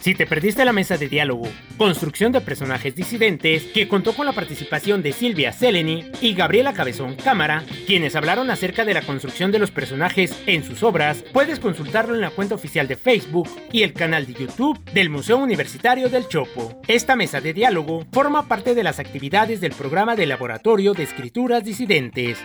Si 0.01 0.15
te 0.15 0.25
perdiste 0.25 0.65
la 0.65 0.73
mesa 0.73 0.97
de 0.97 1.07
diálogo, 1.07 1.47
construcción 1.77 2.31
de 2.31 2.41
personajes 2.41 2.95
disidentes, 2.95 3.65
que 3.65 3.87
contó 3.87 4.13
con 4.13 4.25
la 4.25 4.33
participación 4.33 5.03
de 5.03 5.13
Silvia 5.13 5.53
Seleni 5.53 6.09
y 6.21 6.33
Gabriela 6.33 6.73
Cabezón 6.73 7.15
Cámara, 7.15 7.63
quienes 7.85 8.15
hablaron 8.15 8.49
acerca 8.49 8.83
de 8.83 8.95
la 8.95 9.03
construcción 9.03 9.51
de 9.51 9.59
los 9.59 9.69
personajes 9.69 10.35
en 10.47 10.63
sus 10.63 10.81
obras, 10.81 11.23
puedes 11.31 11.59
consultarlo 11.59 12.15
en 12.15 12.21
la 12.21 12.31
cuenta 12.31 12.55
oficial 12.55 12.87
de 12.87 12.95
Facebook 12.95 13.47
y 13.71 13.83
el 13.83 13.93
canal 13.93 14.25
de 14.25 14.33
YouTube 14.33 14.83
del 14.85 15.11
Museo 15.11 15.37
Universitario 15.37 16.09
del 16.09 16.27
Chopo. 16.27 16.81
Esta 16.87 17.15
mesa 17.15 17.39
de 17.39 17.53
diálogo 17.53 18.07
forma 18.11 18.47
parte 18.47 18.73
de 18.73 18.81
las 18.83 18.97
actividades 18.97 19.61
del 19.61 19.73
programa 19.73 20.15
de 20.15 20.25
Laboratorio 20.25 20.93
de 20.93 21.03
Escrituras 21.03 21.63
Disidentes. 21.63 22.39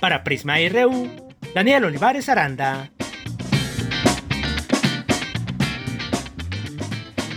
Para 0.00 0.22
Prisma 0.22 0.56
RU, 0.68 1.08
Daniel 1.54 1.84
Olivares 1.84 2.28
Aranda. 2.28 2.90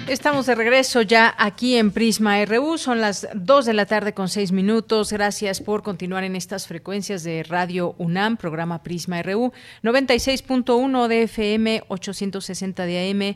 Estamos 0.08 0.45
de 0.45 0.53
regreso 0.53 1.01
ya 1.01 1.34
aquí 1.36 1.78
en 1.78 1.89
Prisma 1.89 2.45
RU. 2.45 2.78
Son 2.78 3.01
las 3.01 3.28
2 3.34 3.66
de 3.66 3.74
la 3.74 3.88
tarde 3.88 4.14
con 4.14 4.30
6 4.30 4.51
minutos. 4.51 5.12
Gracias 5.12 5.62
por 5.62 5.82
continuar 5.82 6.24
en 6.24 6.36
estas 6.36 6.68
frecuencias 6.68 7.24
de 7.24 7.41
Radio 7.41 7.95
UNAM, 7.97 8.38
programa 8.38 8.84
Prisma 8.84 9.24
RU, 9.24 9.51
96.1 9.82 11.08
de 11.08 11.24
FM, 11.24 11.84
860 11.88 12.86
de 12.86 13.10
AM, 13.10 13.36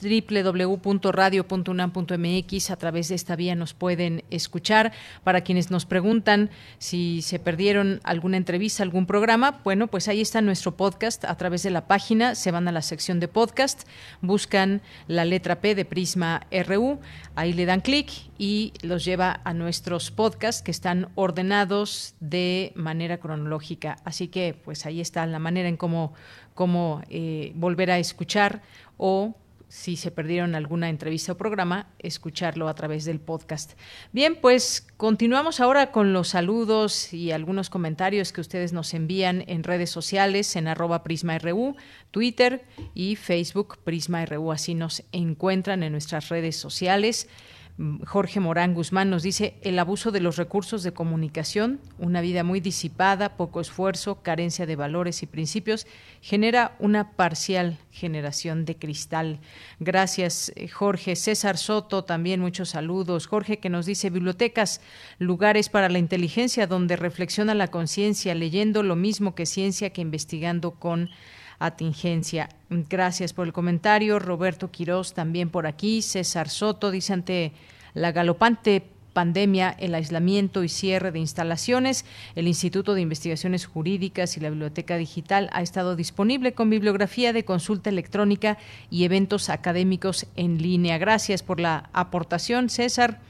www.radio.unam.mx. 0.00 2.70
A 2.70 2.76
través 2.76 3.08
de 3.08 3.14
esta 3.14 3.36
vía 3.36 3.54
nos 3.54 3.74
pueden 3.74 4.24
escuchar. 4.30 4.92
Para 5.24 5.42
quienes 5.42 5.70
nos 5.70 5.86
preguntan 5.86 6.50
si 6.78 7.22
se 7.22 7.38
perdieron 7.38 8.00
alguna 8.04 8.36
entrevista, 8.36 8.82
algún 8.82 9.06
programa, 9.06 9.60
bueno, 9.64 9.86
pues 9.86 10.08
ahí 10.08 10.20
está 10.20 10.40
nuestro 10.40 10.76
podcast 10.76 11.24
a 11.24 11.36
través 11.36 11.62
de 11.62 11.70
la 11.70 11.86
página. 11.86 12.34
Se 12.34 12.50
van 12.50 12.68
a 12.68 12.72
la 12.72 12.82
sección 12.82 13.20
de 13.20 13.28
podcast, 13.28 13.86
buscan 14.20 14.82
la 15.06 15.24
letra 15.24 15.60
P 15.60 15.74
de 15.74 15.84
Prisma 15.84 16.46
RU, 16.66 16.98
ahí 17.34 17.52
le 17.52 17.66
dan 17.66 17.80
clic 17.80 18.10
y 18.38 18.72
los 18.82 19.04
lleva 19.04 19.40
a 19.44 19.54
nuestros 19.54 20.10
podcasts 20.10 20.62
que 20.62 20.70
están 20.70 21.08
ordenados 21.14 22.14
de 22.20 22.72
manera 22.74 23.18
cronológica. 23.18 23.96
Así 24.04 24.28
que, 24.28 24.54
pues 24.64 24.86
ahí 24.86 25.00
está 25.00 25.26
la 25.26 25.38
manera 25.38 25.68
en 25.68 25.76
cómo, 25.76 26.14
cómo 26.54 27.02
eh, 27.10 27.52
volver 27.54 27.90
a 27.90 27.98
escuchar 27.98 28.62
o 28.96 29.34
si 29.70 29.94
se 29.94 30.10
perdieron 30.10 30.56
alguna 30.56 30.88
entrevista 30.88 31.32
o 31.32 31.36
programa, 31.36 31.86
escucharlo 32.00 32.68
a 32.68 32.74
través 32.74 33.04
del 33.04 33.20
podcast. 33.20 33.78
Bien, 34.10 34.34
pues 34.34 34.84
continuamos 34.96 35.60
ahora 35.60 35.92
con 35.92 36.12
los 36.12 36.28
saludos 36.28 37.14
y 37.14 37.30
algunos 37.30 37.70
comentarios 37.70 38.32
que 38.32 38.40
ustedes 38.40 38.72
nos 38.72 38.92
envían 38.94 39.44
en 39.46 39.62
redes 39.62 39.88
sociales, 39.88 40.56
en 40.56 40.66
arroba 40.66 41.04
PrismaRU, 41.04 41.76
Twitter 42.10 42.66
y 42.94 43.14
Facebook 43.14 43.78
PrismaRU. 43.84 44.50
Así 44.50 44.74
nos 44.74 45.04
encuentran 45.12 45.84
en 45.84 45.92
nuestras 45.92 46.28
redes 46.30 46.56
sociales. 46.56 47.28
Jorge 48.04 48.40
Morán 48.40 48.74
Guzmán 48.74 49.08
nos 49.08 49.22
dice 49.22 49.54
el 49.62 49.78
abuso 49.78 50.10
de 50.10 50.20
los 50.20 50.36
recursos 50.36 50.82
de 50.82 50.92
comunicación, 50.92 51.80
una 51.98 52.20
vida 52.20 52.44
muy 52.44 52.60
disipada, 52.60 53.38
poco 53.38 53.58
esfuerzo, 53.58 54.22
carencia 54.22 54.66
de 54.66 54.76
valores 54.76 55.22
y 55.22 55.26
principios, 55.26 55.86
genera 56.20 56.76
una 56.78 57.12
parcial 57.12 57.78
generación 57.90 58.66
de 58.66 58.76
cristal. 58.76 59.38
Gracias, 59.78 60.52
eh, 60.56 60.68
Jorge. 60.68 61.16
César 61.16 61.56
Soto, 61.56 62.04
también 62.04 62.40
muchos 62.40 62.68
saludos. 62.68 63.26
Jorge 63.26 63.60
que 63.60 63.70
nos 63.70 63.86
dice 63.86 64.10
bibliotecas, 64.10 64.82
lugares 65.18 65.70
para 65.70 65.88
la 65.88 65.98
inteligencia 65.98 66.66
donde 66.66 66.96
reflexiona 66.96 67.54
la 67.54 67.68
conciencia, 67.68 68.34
leyendo 68.34 68.82
lo 68.82 68.94
mismo 68.94 69.34
que 69.34 69.46
ciencia 69.46 69.90
que 69.90 70.02
investigando 70.02 70.72
con 70.72 71.08
atingencia. 71.60 72.48
Gracias 72.68 73.32
por 73.32 73.46
el 73.46 73.52
comentario. 73.52 74.18
Roberto 74.18 74.72
Quirós 74.72 75.14
también 75.14 75.50
por 75.50 75.68
aquí. 75.68 76.02
César 76.02 76.48
Soto 76.48 76.90
dice 76.90 77.12
ante 77.12 77.52
la 77.94 78.10
galopante 78.10 78.82
pandemia, 79.12 79.74
el 79.78 79.94
aislamiento 79.94 80.62
y 80.64 80.68
cierre 80.68 81.10
de 81.12 81.18
instalaciones, 81.18 82.04
el 82.36 82.48
Instituto 82.48 82.94
de 82.94 83.00
Investigaciones 83.02 83.66
Jurídicas 83.66 84.36
y 84.36 84.40
la 84.40 84.50
Biblioteca 84.50 84.96
Digital 84.96 85.50
ha 85.52 85.62
estado 85.62 85.96
disponible 85.96 86.52
con 86.52 86.70
bibliografía 86.70 87.32
de 87.32 87.44
consulta 87.44 87.90
electrónica 87.90 88.56
y 88.88 89.04
eventos 89.04 89.50
académicos 89.50 90.26
en 90.36 90.62
línea. 90.62 90.98
Gracias 90.98 91.42
por 91.42 91.60
la 91.60 91.90
aportación, 91.92 92.70
César. 92.70 93.20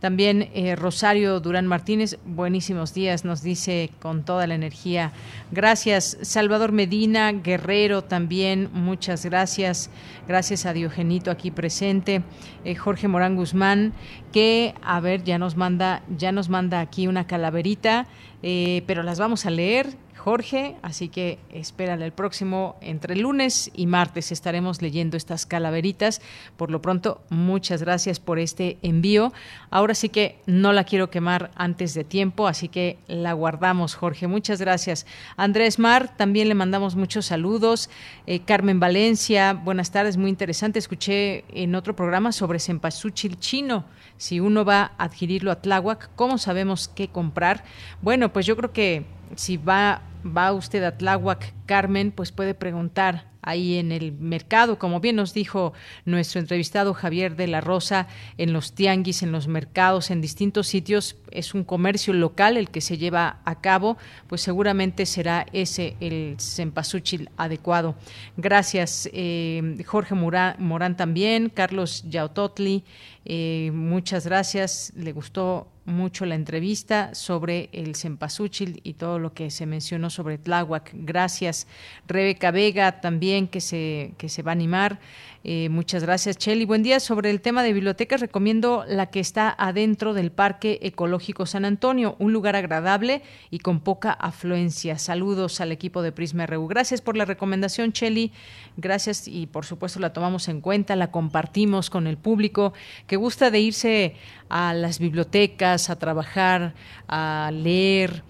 También 0.00 0.48
eh, 0.54 0.76
Rosario 0.76 1.40
Durán 1.40 1.66
Martínez, 1.66 2.18
buenísimos 2.24 2.94
días, 2.94 3.24
nos 3.24 3.42
dice 3.42 3.90
con 3.98 4.22
toda 4.22 4.46
la 4.46 4.54
energía. 4.54 5.10
Gracias. 5.50 6.18
Salvador 6.22 6.70
Medina, 6.70 7.32
Guerrero 7.32 8.04
también, 8.04 8.70
muchas 8.72 9.24
gracias. 9.24 9.90
Gracias 10.28 10.66
a 10.66 10.72
Diogenito 10.72 11.32
aquí 11.32 11.50
presente. 11.50 12.22
Eh, 12.64 12.76
Jorge 12.76 13.08
Morán 13.08 13.34
Guzmán, 13.34 13.92
que, 14.32 14.74
a 14.82 15.00
ver, 15.00 15.24
ya 15.24 15.36
nos 15.36 15.56
manda, 15.56 16.02
ya 16.16 16.30
nos 16.30 16.48
manda 16.48 16.78
aquí 16.78 17.08
una 17.08 17.26
calaverita, 17.26 18.06
eh, 18.44 18.84
pero 18.86 19.02
las 19.02 19.18
vamos 19.18 19.46
a 19.46 19.50
leer 19.50 19.88
Jorge, 20.28 20.76
así 20.82 21.08
que 21.08 21.38
espérale 21.48 22.04
el 22.04 22.12
próximo 22.12 22.76
entre 22.82 23.16
lunes 23.16 23.70
y 23.74 23.86
martes 23.86 24.30
estaremos 24.30 24.82
leyendo 24.82 25.16
estas 25.16 25.46
calaveritas. 25.46 26.20
Por 26.58 26.70
lo 26.70 26.82
pronto, 26.82 27.22
muchas 27.30 27.82
gracias 27.82 28.20
por 28.20 28.38
este 28.38 28.76
envío. 28.82 29.32
Ahora 29.70 29.94
sí 29.94 30.10
que 30.10 30.36
no 30.44 30.74
la 30.74 30.84
quiero 30.84 31.08
quemar 31.08 31.50
antes 31.56 31.94
de 31.94 32.04
tiempo, 32.04 32.46
así 32.46 32.68
que 32.68 32.98
la 33.06 33.32
guardamos, 33.32 33.94
Jorge. 33.94 34.26
Muchas 34.26 34.60
gracias. 34.60 35.06
Andrés 35.38 35.78
Mar, 35.78 36.14
también 36.14 36.48
le 36.48 36.54
mandamos 36.54 36.94
muchos 36.94 37.24
saludos. 37.24 37.88
Eh, 38.26 38.40
Carmen 38.40 38.80
Valencia, 38.80 39.54
buenas 39.54 39.92
tardes, 39.92 40.18
muy 40.18 40.28
interesante. 40.28 40.78
Escuché 40.78 41.46
en 41.58 41.74
otro 41.74 41.96
programa 41.96 42.32
sobre 42.32 42.58
cempasúchil 42.58 43.38
chino. 43.38 43.86
Si 44.18 44.40
uno 44.40 44.66
va 44.66 44.92
a 44.98 45.04
adquirirlo 45.04 45.50
a 45.50 45.62
Tláhuac, 45.62 46.10
¿cómo 46.16 46.36
sabemos 46.36 46.86
qué 46.86 47.08
comprar? 47.08 47.64
Bueno, 48.02 48.30
pues 48.30 48.44
yo 48.44 48.58
creo 48.58 48.74
que 48.74 49.06
si 49.36 49.56
va, 49.56 50.02
va 50.24 50.52
usted 50.52 50.82
a 50.84 50.96
Tláhuac, 50.96 51.54
Carmen, 51.66 52.12
pues 52.12 52.32
puede 52.32 52.54
preguntar 52.54 53.28
ahí 53.42 53.78
en 53.78 53.92
el 53.92 54.12
mercado, 54.12 54.78
como 54.78 55.00
bien 55.00 55.16
nos 55.16 55.32
dijo 55.32 55.72
nuestro 56.04 56.40
entrevistado 56.40 56.92
Javier 56.92 57.36
de 57.36 57.46
la 57.46 57.60
Rosa, 57.60 58.06
en 58.36 58.52
los 58.52 58.74
tianguis, 58.74 59.22
en 59.22 59.32
los 59.32 59.48
mercados, 59.48 60.10
en 60.10 60.20
distintos 60.20 60.66
sitios, 60.66 61.16
es 61.30 61.54
un 61.54 61.64
comercio 61.64 62.12
local 62.12 62.56
el 62.56 62.68
que 62.68 62.80
se 62.80 62.98
lleva 62.98 63.40
a 63.44 63.60
cabo, 63.60 63.96
pues 64.26 64.42
seguramente 64.42 65.06
será 65.06 65.46
ese 65.52 65.96
el 66.00 66.36
cempasúchil 66.38 67.30
adecuado. 67.36 67.94
Gracias, 68.36 69.08
eh, 69.12 69.82
Jorge 69.86 70.14
Morán, 70.14 70.96
también, 70.96 71.48
Carlos 71.48 72.04
Yautotli, 72.08 72.84
eh, 73.24 73.70
muchas 73.72 74.26
gracias, 74.26 74.92
le 74.94 75.12
gustó 75.12 75.68
mucho 75.88 76.26
la 76.26 76.34
entrevista 76.34 77.14
sobre 77.14 77.68
el 77.72 77.96
cempasúchil 77.96 78.80
y 78.84 78.94
todo 78.94 79.18
lo 79.18 79.32
que 79.32 79.50
se 79.50 79.66
mencionó 79.66 80.10
sobre 80.10 80.38
Tláhuac. 80.38 80.90
Gracias. 80.94 81.66
Rebeca 82.06 82.50
Vega 82.50 83.00
también 83.00 83.48
que 83.48 83.60
se, 83.60 84.12
que 84.18 84.28
se 84.28 84.42
va 84.42 84.52
a 84.52 84.52
animar. 84.52 85.00
Eh, 85.44 85.68
muchas 85.68 86.02
gracias, 86.02 86.36
Cheli. 86.36 86.64
Buen 86.64 86.82
día. 86.82 86.98
Sobre 86.98 87.30
el 87.30 87.40
tema 87.40 87.62
de 87.62 87.72
bibliotecas, 87.72 88.20
recomiendo 88.20 88.84
la 88.88 89.06
que 89.06 89.20
está 89.20 89.54
adentro 89.56 90.12
del 90.12 90.32
Parque 90.32 90.80
Ecológico 90.82 91.46
San 91.46 91.64
Antonio, 91.64 92.16
un 92.18 92.32
lugar 92.32 92.56
agradable 92.56 93.22
y 93.50 93.60
con 93.60 93.80
poca 93.80 94.10
afluencia. 94.10 94.98
Saludos 94.98 95.60
al 95.60 95.70
equipo 95.70 96.02
de 96.02 96.10
Prisma 96.10 96.46
RU. 96.46 96.66
Gracias 96.66 97.00
por 97.00 97.16
la 97.16 97.24
recomendación, 97.24 97.92
Cheli. 97.92 98.32
Gracias 98.76 99.28
y 99.28 99.46
por 99.46 99.64
supuesto 99.64 100.00
la 100.00 100.12
tomamos 100.12 100.48
en 100.48 100.60
cuenta, 100.60 100.96
la 100.96 101.12
compartimos 101.12 101.88
con 101.88 102.08
el 102.08 102.16
público 102.16 102.72
que 103.06 103.16
gusta 103.16 103.52
de 103.52 103.60
irse 103.60 104.16
a 104.48 104.74
las 104.74 104.98
bibliotecas, 104.98 105.88
a 105.88 105.98
trabajar, 105.98 106.74
a 107.06 107.50
leer, 107.52 108.24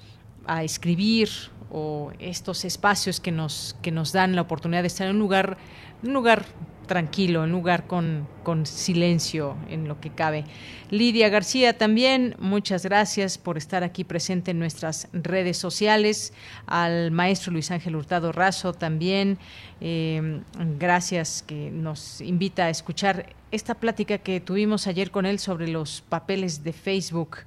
a 0.47 0.63
escribir 0.63 1.31
o 1.71 2.13
estos 2.19 2.65
espacios 2.65 3.21
que 3.21 3.33
nos, 3.33 3.77
que 3.83 3.93
nos 3.93 4.13
dan 4.13 4.37
la 4.37 4.43
oportunidad 4.43 4.83
de 4.83 4.89
estar 4.89 5.07
en 5.07 5.17
un 5.17 5.21
lugar, 5.21 5.59
un 6.03 6.13
lugar 6.13 6.45
tranquilo, 6.89 7.45
en 7.45 7.53
lugar 7.53 7.87
con, 7.87 8.27
con 8.43 8.67
silencio 8.67 9.57
en 9.71 9.87
lo 9.87 10.01
que 10.01 10.11
cabe. 10.11 10.45
Lidia 10.91 11.29
García 11.29 11.79
también, 11.79 12.35
muchas 12.41 12.83
gracias 12.83 13.39
por 13.39 13.57
estar 13.57 13.85
aquí 13.85 14.03
presente 14.03 14.51
en 14.51 14.59
nuestras 14.59 15.07
redes 15.13 15.57
sociales. 15.57 16.33
Al 16.67 17.13
maestro 17.13 17.53
Luis 17.53 17.71
Ángel 17.71 17.95
Hurtado 17.95 18.33
Razo 18.33 18.73
también, 18.73 19.39
eh, 19.81 20.41
gracias 20.81 21.45
que 21.47 21.71
nos 21.71 22.21
invita 22.21 22.65
a 22.65 22.71
escuchar 22.71 23.37
esta 23.53 23.75
plática 23.75 24.19
que 24.19 24.41
tuvimos 24.41 24.89
ayer 24.89 25.13
con 25.13 25.27
él 25.27 25.39
sobre 25.39 25.69
los 25.69 26.03
papeles 26.09 26.65
de 26.65 26.73
Facebook. 26.73 27.39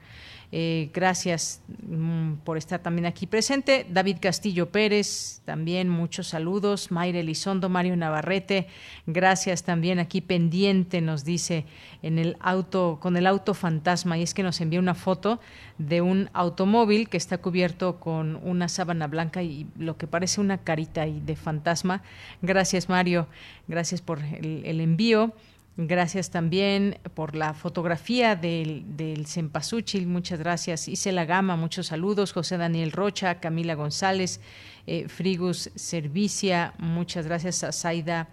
Eh, 0.53 0.89
gracias 0.93 1.61
mm, 1.87 2.33
por 2.43 2.57
estar 2.57 2.81
también 2.81 3.05
aquí 3.05 3.25
presente. 3.25 3.85
David 3.89 4.17
Castillo 4.19 4.69
Pérez, 4.69 5.41
también 5.45 5.87
muchos 5.87 6.27
saludos. 6.27 6.91
Mayra 6.91 7.19
Elizondo, 7.19 7.69
Mario 7.69 7.95
Navarrete, 7.95 8.67
gracias 9.05 9.63
también 9.63 9.99
aquí 9.99 10.19
pendiente, 10.19 10.99
nos 10.99 11.23
dice 11.23 11.65
en 12.01 12.19
el 12.19 12.35
auto, 12.41 12.97
con 13.01 13.15
el 13.15 13.27
auto 13.27 13.53
fantasma. 13.53 14.17
Y 14.17 14.23
es 14.23 14.33
que 14.33 14.43
nos 14.43 14.59
envía 14.59 14.79
una 14.79 14.95
foto 14.95 15.39
de 15.77 16.01
un 16.01 16.29
automóvil 16.33 17.07
que 17.07 17.17
está 17.17 17.37
cubierto 17.37 17.99
con 17.99 18.35
una 18.43 18.67
sábana 18.67 19.07
blanca 19.07 19.41
y 19.43 19.67
lo 19.77 19.97
que 19.97 20.07
parece 20.07 20.41
una 20.41 20.57
carita 20.57 21.05
de 21.05 21.35
fantasma. 21.37 22.03
Gracias, 22.41 22.89
Mario. 22.89 23.27
Gracias 23.67 24.01
por 24.01 24.19
el 24.19 24.81
envío. 24.81 25.33
Gracias 25.77 26.29
también 26.29 26.99
por 27.13 27.35
la 27.35 27.53
fotografía 27.53 28.35
del, 28.35 28.97
del 28.97 29.25
Cempasúchil, 29.25 30.05
muchas 30.05 30.39
gracias. 30.39 30.89
la 31.05 31.25
Gama, 31.25 31.55
muchos 31.55 31.87
saludos. 31.87 32.33
José 32.33 32.57
Daniel 32.57 32.91
Rocha, 32.91 33.39
Camila 33.39 33.75
González, 33.75 34.41
eh, 34.85 35.07
Frigus 35.07 35.71
Servicia, 35.75 36.73
muchas 36.77 37.25
gracias 37.25 37.63
a 37.63 37.71
Zaida 37.71 38.27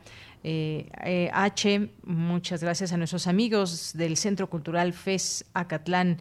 eh, 0.44 0.88
eh, 1.04 1.30
H, 1.32 1.90
muchas 2.04 2.62
gracias 2.62 2.92
a 2.92 2.96
nuestros 2.96 3.26
amigos 3.26 3.92
del 3.94 4.16
Centro 4.16 4.48
Cultural 4.48 4.92
FES 4.92 5.44
Acatlán. 5.52 6.18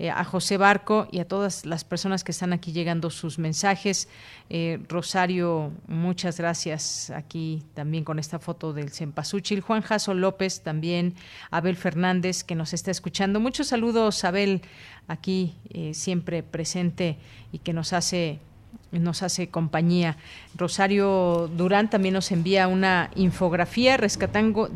Eh, 0.00 0.08
a 0.08 0.24
José 0.24 0.56
Barco 0.56 1.08
y 1.12 1.18
a 1.18 1.28
todas 1.28 1.66
las 1.66 1.84
personas 1.84 2.24
que 2.24 2.32
están 2.32 2.54
aquí 2.54 2.72
llegando 2.72 3.10
sus 3.10 3.38
mensajes. 3.38 4.08
Eh, 4.48 4.80
Rosario, 4.88 5.72
muchas 5.88 6.38
gracias 6.38 7.10
aquí 7.10 7.64
también 7.74 8.02
con 8.02 8.18
esta 8.18 8.38
foto 8.38 8.72
del 8.72 8.92
Cempasúchil. 8.92 9.60
Juan 9.60 9.82
Jaso 9.82 10.14
López 10.14 10.62
también, 10.62 11.16
Abel 11.50 11.76
Fernández 11.76 12.44
que 12.44 12.54
nos 12.54 12.72
está 12.72 12.90
escuchando. 12.90 13.40
Muchos 13.40 13.66
saludos, 13.66 14.24
Abel, 14.24 14.62
aquí 15.06 15.54
eh, 15.68 15.92
siempre 15.92 16.42
presente 16.42 17.18
y 17.52 17.58
que 17.58 17.74
nos 17.74 17.92
hace 17.92 18.40
nos 18.92 19.22
hace 19.22 19.48
compañía. 19.48 20.16
Rosario 20.56 21.48
Durán 21.56 21.90
también 21.90 22.14
nos 22.14 22.32
envía 22.32 22.66
una 22.68 23.10
infografía 23.14 23.96
rescatando, 23.96 24.68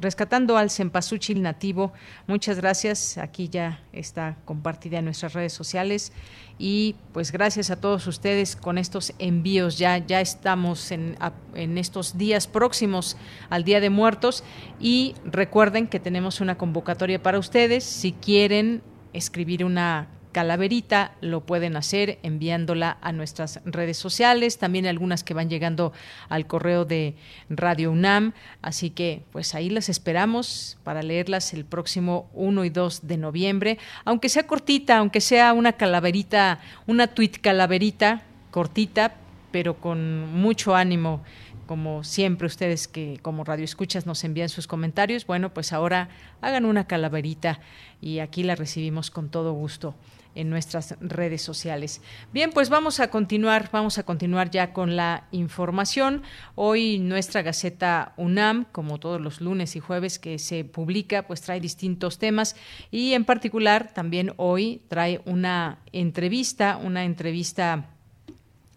rescatando 0.00 0.56
al 0.56 0.70
cempasúchil 0.70 1.42
nativo. 1.42 1.92
Muchas 2.26 2.58
gracias. 2.58 3.18
Aquí 3.18 3.48
ya 3.48 3.80
está 3.92 4.36
compartida 4.44 4.98
en 4.98 5.06
nuestras 5.06 5.32
redes 5.32 5.52
sociales. 5.52 6.12
Y 6.58 6.96
pues 7.12 7.32
gracias 7.32 7.70
a 7.70 7.76
todos 7.76 8.06
ustedes 8.06 8.56
con 8.56 8.78
estos 8.78 9.12
envíos. 9.18 9.78
Ya, 9.78 9.98
ya 9.98 10.20
estamos 10.20 10.90
en, 10.90 11.16
en 11.54 11.76
estos 11.76 12.16
días 12.16 12.46
próximos 12.46 13.16
al 13.50 13.64
Día 13.64 13.80
de 13.80 13.90
Muertos. 13.90 14.44
Y 14.80 15.14
recuerden 15.24 15.88
que 15.88 16.00
tenemos 16.00 16.40
una 16.40 16.56
convocatoria 16.56 17.22
para 17.22 17.38
ustedes. 17.38 17.84
Si 17.84 18.12
quieren 18.12 18.82
escribir 19.12 19.64
una 19.64 20.08
calaverita, 20.36 21.12
lo 21.22 21.46
pueden 21.46 21.78
hacer 21.78 22.18
enviándola 22.22 22.98
a 23.00 23.10
nuestras 23.12 23.62
redes 23.64 23.96
sociales, 23.96 24.58
también 24.58 24.86
algunas 24.86 25.24
que 25.24 25.32
van 25.32 25.48
llegando 25.48 25.94
al 26.28 26.46
correo 26.46 26.84
de 26.84 27.14
Radio 27.48 27.90
UNAM, 27.90 28.34
así 28.60 28.90
que 28.90 29.22
pues 29.32 29.54
ahí 29.54 29.70
las 29.70 29.88
esperamos 29.88 30.76
para 30.84 31.02
leerlas 31.02 31.54
el 31.54 31.64
próximo 31.64 32.28
1 32.34 32.66
y 32.66 32.68
2 32.68 33.06
de 33.06 33.16
noviembre, 33.16 33.78
aunque 34.04 34.28
sea 34.28 34.46
cortita, 34.46 34.98
aunque 34.98 35.22
sea 35.22 35.54
una 35.54 35.72
calaverita, 35.72 36.60
una 36.86 37.06
tweet 37.06 37.40
calaverita 37.40 38.22
cortita, 38.50 39.14
pero 39.52 39.80
con 39.80 40.30
mucho 40.34 40.76
ánimo 40.76 41.22
como 41.66 42.04
siempre 42.04 42.46
ustedes 42.46 42.88
que 42.88 43.18
como 43.22 43.42
radio 43.42 43.64
escuchas 43.64 44.04
nos 44.04 44.22
envían 44.22 44.50
sus 44.50 44.66
comentarios, 44.66 45.26
bueno, 45.26 45.54
pues 45.54 45.72
ahora 45.72 46.10
hagan 46.42 46.66
una 46.66 46.86
calaverita 46.86 47.58
y 48.02 48.18
aquí 48.18 48.42
la 48.42 48.54
recibimos 48.54 49.10
con 49.10 49.30
todo 49.30 49.54
gusto 49.54 49.94
en 50.36 50.50
nuestras 50.50 50.94
redes 51.00 51.42
sociales. 51.42 52.00
Bien, 52.32 52.50
pues 52.52 52.68
vamos 52.68 53.00
a 53.00 53.08
continuar, 53.10 53.70
vamos 53.72 53.98
a 53.98 54.04
continuar 54.04 54.50
ya 54.50 54.72
con 54.72 54.94
la 54.94 55.24
información. 55.32 56.22
Hoy 56.54 56.98
nuestra 56.98 57.42
Gaceta 57.42 58.12
UNAM, 58.16 58.66
como 58.70 58.98
todos 59.00 59.20
los 59.20 59.40
lunes 59.40 59.74
y 59.74 59.80
jueves 59.80 60.18
que 60.18 60.38
se 60.38 60.64
publica, 60.64 61.26
pues 61.26 61.40
trae 61.40 61.58
distintos 61.58 62.18
temas 62.18 62.54
y 62.90 63.14
en 63.14 63.24
particular 63.24 63.92
también 63.92 64.32
hoy 64.36 64.82
trae 64.88 65.22
una 65.24 65.78
entrevista, 65.92 66.76
una 66.76 67.04
entrevista 67.04 67.90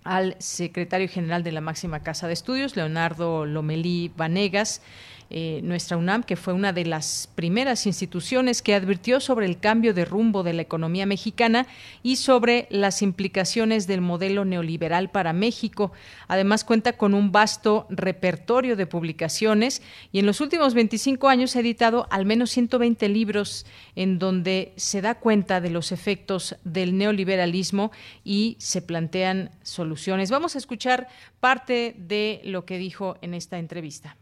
al 0.03 0.35
secretario 0.39 1.07
general 1.07 1.43
de 1.43 1.51
la 1.51 1.61
máxima 1.61 2.01
casa 2.01 2.27
de 2.27 2.33
estudios, 2.33 2.75
Leonardo 2.75 3.45
Lomelí 3.45 4.11
Vanegas. 4.15 4.81
Eh, 5.31 5.59
nuestra 5.63 5.95
UNAM, 5.95 6.23
que 6.23 6.35
fue 6.35 6.53
una 6.53 6.73
de 6.73 6.85
las 6.85 7.29
primeras 7.35 7.85
instituciones 7.85 8.63
que 8.63 8.73
advirtió 8.73 9.19
sobre 9.19 9.45
el 9.45 9.59
cambio 9.59 9.93
de 9.93 10.03
rumbo 10.03 10.41
de 10.41 10.53
la 10.53 10.63
economía 10.63 11.05
mexicana 11.05 11.67
y 12.01 12.15
sobre 12.15 12.65
las 12.71 13.03
implicaciones 13.03 13.85
del 13.85 14.01
modelo 14.01 14.43
neoliberal 14.43 15.09
para 15.11 15.31
México. 15.31 15.91
Además, 16.27 16.63
cuenta 16.63 16.93
con 16.93 17.13
un 17.13 17.31
vasto 17.31 17.85
repertorio 17.91 18.75
de 18.75 18.87
publicaciones 18.87 19.83
y 20.11 20.17
en 20.17 20.25
los 20.25 20.41
últimos 20.41 20.73
25 20.73 21.27
años 21.27 21.55
ha 21.55 21.59
editado 21.59 22.07
al 22.09 22.25
menos 22.25 22.49
120 22.49 23.07
libros 23.09 23.67
en 23.95 24.17
donde 24.17 24.73
se 24.77 25.01
da 25.01 25.15
cuenta 25.15 25.61
de 25.61 25.69
los 25.69 25.91
efectos 25.91 26.55
del 26.63 26.97
neoliberalismo 26.97 27.91
y 28.23 28.57
se 28.59 28.81
plantean 28.81 29.51
soluciones. 29.61 30.31
Vamos 30.31 30.55
a 30.55 30.57
escuchar 30.57 31.07
parte 31.39 31.95
de 31.99 32.41
lo 32.45 32.65
que 32.65 32.79
dijo 32.79 33.17
en 33.21 33.35
esta 33.35 33.59
entrevista. 33.59 34.17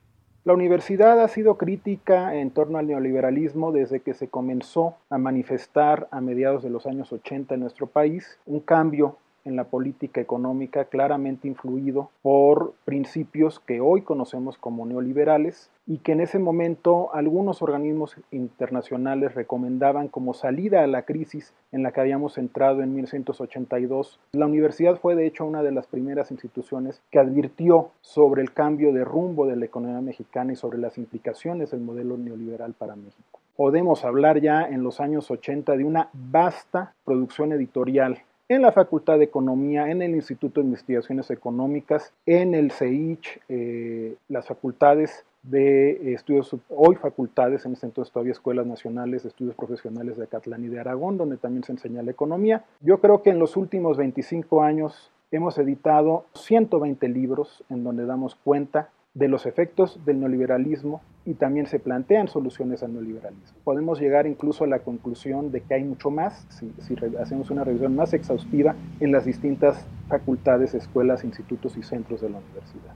La 0.47 0.53
universidad 0.53 1.21
ha 1.21 1.27
sido 1.27 1.57
crítica 1.57 2.33
en 2.35 2.51
torno 2.51 2.77
al 2.77 2.87
neoliberalismo 2.87 3.73
desde 3.73 3.99
que 3.99 4.13
se 4.13 4.29
comenzó 4.29 4.95
a 5.09 5.17
manifestar 5.17 6.07
a 6.09 6.21
mediados 6.21 6.63
de 6.63 6.69
los 6.69 6.85
años 6.85 7.11
80 7.11 7.55
en 7.55 7.59
nuestro 7.59 7.87
país 7.87 8.39
un 8.45 8.61
cambio 8.61 9.17
en 9.47 9.55
la 9.55 9.63
política 9.63 10.19
económica 10.21 10.85
claramente 10.85 11.47
influido 11.47 12.09
por 12.21 12.73
principios 12.85 13.59
que 13.59 13.79
hoy 13.79 14.01
conocemos 14.01 14.57
como 14.57 14.85
neoliberales 14.85 15.71
y 15.87 15.99
que 15.99 16.11
en 16.11 16.19
ese 16.19 16.37
momento 16.37 17.13
algunos 17.13 17.61
organismos 17.61 18.17
internacionales 18.31 19.35
recomendaban 19.35 20.09
como 20.09 20.33
salida 20.33 20.83
a 20.83 20.87
la 20.87 21.03
crisis 21.03 21.53
en 21.71 21.81
la 21.81 21.93
que 21.93 22.01
habíamos 22.01 22.37
entrado 22.37 22.83
en 22.83 22.93
1982. 22.93 24.19
La 24.33 24.45
universidad 24.45 24.97
fue 24.97 25.15
de 25.15 25.25
hecho 25.25 25.45
una 25.45 25.63
de 25.63 25.71
las 25.71 25.87
primeras 25.87 26.29
instituciones 26.31 27.01
que 27.09 27.19
advirtió 27.19 27.91
sobre 28.01 28.41
el 28.41 28.51
cambio 28.51 28.91
de 28.91 29.05
rumbo 29.05 29.47
de 29.47 29.55
la 29.55 29.65
economía 29.65 30.01
mexicana 30.01 30.51
y 30.51 30.57
sobre 30.57 30.77
las 30.77 30.97
implicaciones 30.97 31.71
del 31.71 31.79
modelo 31.79 32.17
neoliberal 32.17 32.73
para 32.73 32.97
México. 32.97 33.39
Podemos 33.55 34.03
hablar 34.03 34.39
ya 34.39 34.63
en 34.63 34.83
los 34.83 34.99
años 34.99 35.31
80 35.31 35.77
de 35.77 35.83
una 35.83 36.09
vasta 36.13 36.93
producción 37.05 37.53
editorial 37.53 38.19
en 38.49 38.61
la 38.61 38.71
Facultad 38.71 39.17
de 39.17 39.25
Economía, 39.25 39.89
en 39.89 40.01
el 40.01 40.15
Instituto 40.15 40.61
de 40.61 40.67
Investigaciones 40.67 41.29
Económicas, 41.31 42.13
en 42.25 42.53
el 42.53 42.71
CEICH, 42.71 43.39
eh, 43.49 44.15
las 44.29 44.47
facultades 44.47 45.25
de 45.43 46.13
estudios, 46.13 46.55
hoy 46.69 46.95
facultades, 46.95 47.65
en 47.65 47.73
este 47.73 47.85
entonces 47.85 48.11
todavía 48.11 48.31
escuelas 48.31 48.65
nacionales 48.65 49.23
de 49.23 49.29
estudios 49.29 49.55
profesionales 49.55 50.17
de 50.17 50.23
Acatlán 50.23 50.63
y 50.63 50.67
de 50.67 50.79
Aragón, 50.79 51.17
donde 51.17 51.37
también 51.37 51.63
se 51.63 51.73
enseña 51.73 52.03
la 52.03 52.11
economía. 52.11 52.65
Yo 52.81 52.99
creo 52.99 53.21
que 53.21 53.31
en 53.31 53.39
los 53.39 53.57
últimos 53.57 53.97
25 53.97 54.61
años 54.61 55.11
hemos 55.31 55.57
editado 55.57 56.25
120 56.33 57.07
libros 57.09 57.63
en 57.69 57.83
donde 57.83 58.05
damos 58.05 58.35
cuenta 58.35 58.89
de 59.17 59.27
los 59.27 59.47
efectos 59.47 59.99
del 60.05 60.19
neoliberalismo 60.19 61.01
y 61.25 61.33
también 61.33 61.65
se 61.65 61.79
plantean 61.79 62.27
soluciones 62.27 62.83
al 62.83 62.93
neoliberalismo. 62.93 63.57
Podemos 63.63 63.99
llegar 63.99 64.27
incluso 64.27 64.63
a 64.63 64.67
la 64.67 64.79
conclusión 64.79 65.51
de 65.51 65.61
que 65.61 65.73
hay 65.73 65.83
mucho 65.83 66.11
más 66.11 66.45
si, 66.49 66.71
si 66.79 66.95
hacemos 67.19 67.49
una 67.49 67.63
revisión 67.63 67.95
más 67.95 68.13
exhaustiva 68.13 68.75
en 68.99 69.11
las 69.11 69.25
distintas 69.25 69.85
facultades, 70.07 70.75
escuelas, 70.75 71.23
institutos 71.23 71.77
y 71.77 71.83
centros 71.83 72.21
de 72.21 72.29
la 72.29 72.37
universidad. 72.37 72.93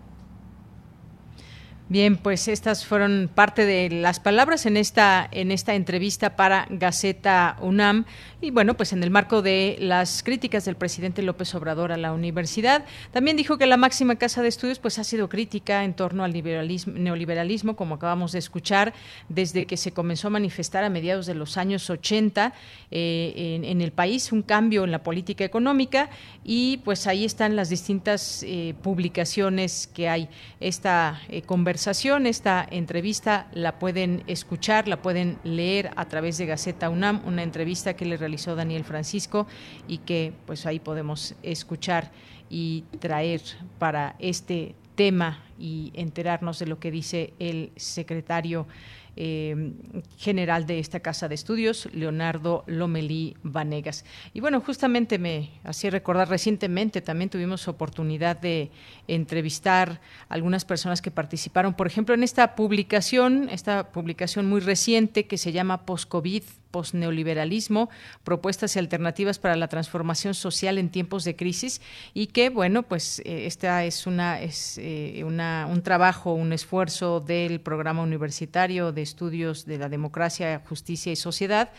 Bien, 1.91 2.15
pues 2.15 2.47
estas 2.47 2.85
fueron 2.85 3.29
parte 3.35 3.65
de 3.65 3.89
las 3.89 4.21
palabras 4.21 4.65
en 4.65 4.77
esta 4.77 5.27
en 5.29 5.51
esta 5.51 5.75
entrevista 5.75 6.37
para 6.37 6.65
Gaceta 6.69 7.57
UNAM 7.59 8.05
y 8.39 8.49
bueno, 8.49 8.75
pues 8.75 8.93
en 8.93 9.03
el 9.03 9.09
marco 9.09 9.41
de 9.41 9.75
las 9.77 10.23
críticas 10.23 10.63
del 10.63 10.77
presidente 10.77 11.21
López 11.21 11.53
Obrador 11.53 11.91
a 11.91 11.97
la 11.97 12.13
universidad, 12.13 12.85
también 13.11 13.35
dijo 13.35 13.57
que 13.57 13.65
la 13.65 13.75
máxima 13.75 14.15
casa 14.15 14.41
de 14.41 14.47
estudios 14.47 14.79
pues 14.79 14.99
ha 14.99 15.03
sido 15.03 15.27
crítica 15.27 15.83
en 15.83 15.93
torno 15.93 16.23
al 16.23 16.31
liberalismo, 16.31 16.93
neoliberalismo, 16.95 17.75
como 17.75 17.95
acabamos 17.95 18.31
de 18.31 18.39
escuchar, 18.39 18.93
desde 19.27 19.65
que 19.65 19.75
se 19.75 19.91
comenzó 19.91 20.27
a 20.27 20.31
manifestar 20.31 20.85
a 20.85 20.89
mediados 20.89 21.25
de 21.25 21.35
los 21.35 21.57
años 21.57 21.89
80 21.89 22.53
eh, 22.89 23.61
en, 23.65 23.81
el 23.81 23.91
país 23.91 24.31
un 24.31 24.43
cambio 24.43 24.85
en 24.85 24.91
la 24.91 25.03
política 25.03 25.43
económica 25.43 26.09
y 26.45 26.77
pues 26.85 27.05
ahí 27.05 27.25
están 27.25 27.57
las 27.57 27.67
distintas 27.67 28.43
eh, 28.43 28.75
publicaciones 28.81 29.87
que 29.93 30.07
hay. 30.07 30.29
Esta 30.61 31.21
eh, 31.27 31.41
conversación 31.41 31.80
esta 31.87 32.67
entrevista 32.69 33.47
la 33.53 33.79
pueden 33.79 34.23
escuchar, 34.27 34.87
la 34.87 35.01
pueden 35.01 35.39
leer 35.43 35.89
a 35.95 36.05
través 36.05 36.37
de 36.37 36.45
Gaceta 36.45 36.91
UNAM, 36.91 37.21
una 37.25 37.41
entrevista 37.41 37.95
que 37.95 38.05
le 38.05 38.17
realizó 38.17 38.55
Daniel 38.55 38.83
Francisco 38.83 39.47
y 39.87 39.97
que 39.97 40.31
pues 40.45 40.67
ahí 40.67 40.79
podemos 40.79 41.33
escuchar 41.41 42.11
y 42.51 42.83
traer 42.99 43.41
para 43.79 44.15
este 44.19 44.75
tema 44.95 45.43
y 45.57 45.91
enterarnos 45.95 46.59
de 46.59 46.67
lo 46.67 46.79
que 46.79 46.91
dice 46.91 47.33
el 47.39 47.71
secretario 47.75 48.67
eh, 49.15 49.73
general 50.17 50.65
de 50.65 50.79
esta 50.79 51.01
casa 51.01 51.27
de 51.27 51.35
estudios, 51.35 51.89
Leonardo 51.93 52.63
Lomelí 52.67 53.35
Vanegas. 53.43 54.05
Y 54.33 54.39
bueno, 54.39 54.61
justamente 54.61 55.19
me 55.19 55.49
hacía 55.63 55.89
recordar, 55.89 56.29
recientemente 56.29 57.01
también 57.01 57.29
tuvimos 57.29 57.67
oportunidad 57.67 58.37
de 58.37 58.71
entrevistar 59.07 60.01
a 60.29 60.33
algunas 60.33 60.65
personas 60.65 61.01
que 61.01 61.11
participaron, 61.11 61.73
por 61.73 61.87
ejemplo, 61.87 62.15
en 62.15 62.23
esta 62.23 62.55
publicación, 62.55 63.49
esta 63.49 63.91
publicación 63.91 64.47
muy 64.47 64.61
reciente 64.61 65.27
que 65.27 65.37
se 65.37 65.51
llama 65.51 65.85
Post-COVID 65.85 66.43
posneoliberalismo, 66.71 67.89
propuestas 68.23 68.75
y 68.75 68.79
alternativas 68.79 69.39
para 69.39 69.55
la 69.55 69.67
transformación 69.67 70.33
social 70.33 70.77
en 70.77 70.89
tiempos 70.89 71.23
de 71.23 71.35
crisis 71.35 71.81
y 72.13 72.27
que 72.27 72.49
bueno, 72.49 72.83
pues 72.83 73.19
eh, 73.19 73.45
esta 73.45 73.83
es 73.85 74.07
una 74.07 74.41
es 74.41 74.77
eh, 74.77 75.23
una, 75.25 75.67
un 75.69 75.81
trabajo, 75.81 76.33
un 76.33 76.53
esfuerzo 76.53 77.19
del 77.19 77.59
programa 77.59 78.01
universitario 78.01 78.91
de 78.91 79.01
estudios 79.01 79.65
de 79.65 79.77
la 79.77 79.89
democracia, 79.89 80.61
justicia 80.67 81.11
y 81.11 81.15
sociedad 81.15 81.71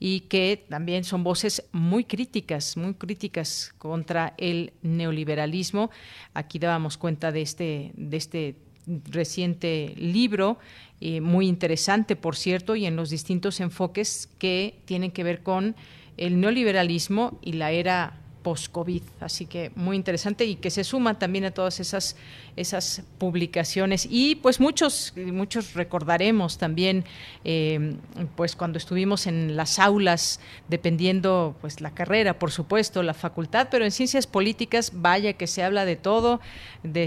y 0.00 0.20
que 0.20 0.64
también 0.68 1.04
son 1.04 1.24
voces 1.24 1.64
muy 1.72 2.04
críticas, 2.04 2.76
muy 2.76 2.94
críticas 2.94 3.74
contra 3.78 4.34
el 4.38 4.72
neoliberalismo. 4.82 5.90
Aquí 6.34 6.58
dábamos 6.58 6.96
cuenta 6.96 7.32
de 7.32 7.42
este 7.42 7.92
de 7.94 8.16
este 8.16 8.67
reciente 9.10 9.94
libro 9.96 10.58
eh, 11.00 11.20
muy 11.20 11.46
interesante, 11.46 12.16
por 12.16 12.36
cierto, 12.36 12.74
y 12.74 12.86
en 12.86 12.96
los 12.96 13.10
distintos 13.10 13.60
enfoques 13.60 14.28
que 14.38 14.80
tienen 14.84 15.12
que 15.12 15.24
ver 15.24 15.42
con 15.42 15.76
el 16.16 16.40
neoliberalismo 16.40 17.38
y 17.42 17.52
la 17.52 17.70
era 17.70 18.20
post-COVID. 18.48 19.02
Así 19.20 19.44
que 19.44 19.72
muy 19.74 19.94
interesante 19.94 20.46
y 20.46 20.56
que 20.56 20.70
se 20.70 20.82
suman 20.82 21.18
también 21.18 21.44
a 21.44 21.50
todas 21.50 21.80
esas, 21.80 22.16
esas 22.56 23.02
publicaciones. 23.18 24.08
Y 24.10 24.36
pues 24.36 24.58
muchos, 24.58 25.12
muchos 25.16 25.74
recordaremos 25.74 26.56
también, 26.56 27.04
eh, 27.44 27.94
pues 28.36 28.56
cuando 28.56 28.78
estuvimos 28.78 29.26
en 29.26 29.54
las 29.54 29.78
aulas, 29.78 30.40
dependiendo 30.66 31.56
pues 31.60 31.82
la 31.82 31.90
carrera, 31.90 32.38
por 32.38 32.50
supuesto, 32.50 33.02
la 33.02 33.12
facultad, 33.12 33.68
pero 33.70 33.84
en 33.84 33.90
ciencias 33.90 34.26
políticas, 34.26 34.92
vaya 34.94 35.34
que 35.34 35.46
se 35.46 35.62
habla 35.62 35.84
de 35.84 35.96
todo, 35.96 36.40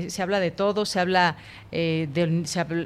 se 0.09 0.21
habla 0.21 0.39
de 0.39 0.51
todo, 0.51 0.85
se 0.85 0.99
habla, 0.99 1.37
eh, 1.71 2.07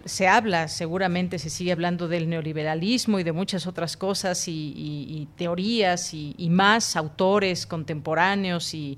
se, 0.06 0.27
habla, 0.30 0.69
seguramente 0.69 1.40
se 1.40 1.49
sigue 1.49 1.73
hablando 1.73 2.07
del 2.07 2.30
neoliberalismo 2.30 3.19
y 3.19 3.23
de 3.23 3.34
muchas 3.34 3.68
otras 3.68 3.98
cosas 3.98 4.48
y, 4.48 5.27
teorías 5.36 6.14
y 6.14 6.48
más 6.49 6.95
autores 6.95 7.65
contemporáneos 7.65 8.45
y, 8.74 8.98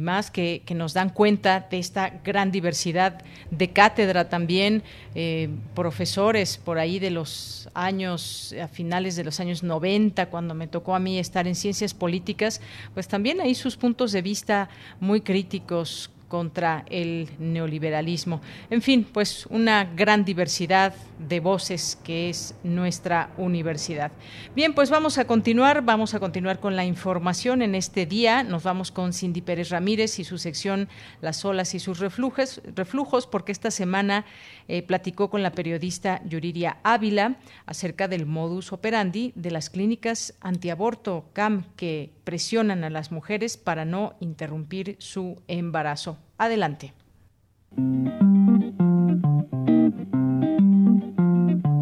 más 0.00 0.30
que, 0.30 0.62
nos 0.74 0.92
dan 0.92 1.10
cuenta 1.10 1.66
de 1.70 1.78
esta 1.78 2.20
gran 2.24 2.50
diversidad 2.50 3.22
de 3.50 3.70
cátedra 3.70 4.28
también, 4.28 4.82
eh, 5.14 5.48
profesores 5.74 6.58
por 6.58 6.78
ahí 6.78 6.98
de 6.98 7.10
los 7.10 7.68
años, 7.74 8.54
a 8.60 8.68
finales 8.68 9.16
de 9.16 9.24
los 9.24 9.40
años 9.40 9.62
90, 9.62 10.26
cuando 10.26 10.54
me 10.54 10.66
tocó 10.66 10.94
a 10.94 10.98
mí 10.98 11.18
estar 11.18 11.46
en 11.46 11.54
ciencias 11.54 11.94
políticas, 11.94 12.60
pues 12.94 13.08
también 13.08 13.40
hay 13.40 13.54
sus 13.54 13.76
puntos 13.76 14.12
de 14.12 14.22
vista 14.22 14.68
muy 15.00 15.20
críticos 15.20 16.10
contra 16.28 16.84
el 16.90 17.28
neoliberalismo. 17.38 18.40
En 18.70 18.82
fin, 18.82 19.06
pues 19.10 19.46
una 19.46 19.84
gran 19.84 20.24
diversidad 20.24 20.94
de 21.18 21.40
voces 21.40 21.98
que 22.02 22.28
es 22.28 22.54
nuestra 22.62 23.30
universidad. 23.36 24.10
Bien, 24.54 24.74
pues 24.74 24.90
vamos 24.90 25.18
a 25.18 25.26
continuar, 25.26 25.82
vamos 25.84 26.14
a 26.14 26.20
continuar 26.20 26.60
con 26.60 26.76
la 26.76 26.84
información 26.84 27.62
en 27.62 27.74
este 27.74 28.06
día. 28.06 28.42
Nos 28.42 28.62
vamos 28.62 28.90
con 28.90 29.12
Cindy 29.12 29.40
Pérez 29.40 29.70
Ramírez 29.70 30.18
y 30.18 30.24
su 30.24 30.38
sección 30.38 30.88
Las 31.20 31.44
olas 31.44 31.74
y 31.74 31.78
sus 31.78 31.98
reflujos, 31.98 32.60
reflujos 32.74 33.26
porque 33.26 33.52
esta 33.52 33.70
semana 33.70 34.24
eh, 34.68 34.82
platicó 34.82 35.30
con 35.30 35.42
la 35.42 35.52
periodista 35.52 36.20
Yuriria 36.24 36.78
Ávila 36.82 37.36
acerca 37.66 38.08
del 38.08 38.26
modus 38.26 38.72
operandi 38.72 39.32
de 39.36 39.50
las 39.50 39.70
clínicas 39.70 40.34
antiaborto 40.40 41.30
CAM 41.32 41.64
que 41.76 42.12
presionan 42.24 42.84
a 42.84 42.90
las 42.90 43.12
mujeres 43.12 43.56
para 43.56 43.84
no 43.84 44.14
interrumpir 44.20 44.96
su 44.98 45.42
embarazo. 45.48 46.18
Adelante. 46.38 46.92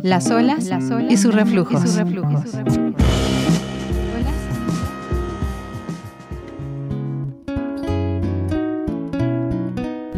Las 0.02 0.30
olas, 0.30 0.70
y 1.08 1.16
sus 1.16 1.34
reflujos. 1.34 1.98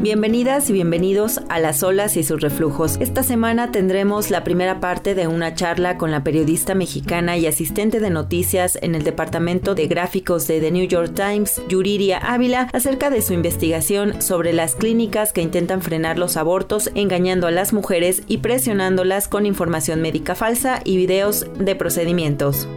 Bienvenidas 0.05 0.69
y 0.69 0.75
bienvenidos 0.75 1.41
a 1.49 1.59
Las 1.59 1.83
olas 1.83 2.19
y 2.19 2.25
sus 2.25 2.43
reflujos. 2.43 2.99
Esta 3.01 3.23
semana 3.23 3.73
tendremos 3.73 4.31
la 4.31 4.45
primera 4.45 4.79
parte 4.79 5.15
de 5.15 5.29
una 5.29 5.55
charla 5.55 5.97
con 5.97 6.11
la 6.11 6.23
periodista 6.23 6.75
mexicana 6.75 7.39
y 7.39 7.47
asistente 7.47 8.01
de 8.01 8.11
noticias 8.11 8.79
en 8.83 8.95
el 8.95 9.03
departamento 9.03 9.75
de 9.75 9.87
gráficos 9.87 10.47
de 10.47 10.61
The 10.61 10.73
New 10.73 10.87
York 10.87 11.15
Times, 11.15 11.59
Yuriria 11.71 12.19
Ávila, 12.19 12.69
acerca 12.75 13.09
de 13.09 13.23
su 13.23 13.33
investigación 13.33 14.21
sobre 14.21 14.53
las 14.53 14.75
clínicas 14.75 15.33
que 15.33 15.41
intentan 15.41 15.81
frenar 15.81 16.19
los 16.19 16.37
abortos 16.37 16.91
engañando 16.95 17.47
a 17.47 17.51
las 17.51 17.73
mujeres 17.73 18.25
y 18.27 18.39
presionándolas 18.39 19.27
con 19.27 19.47
información 19.47 20.03
médica 20.03 20.35
falsa 20.35 20.83
y 20.85 20.99
videos 20.99 21.47
de 21.59 21.77
procedimientos. 21.77 22.69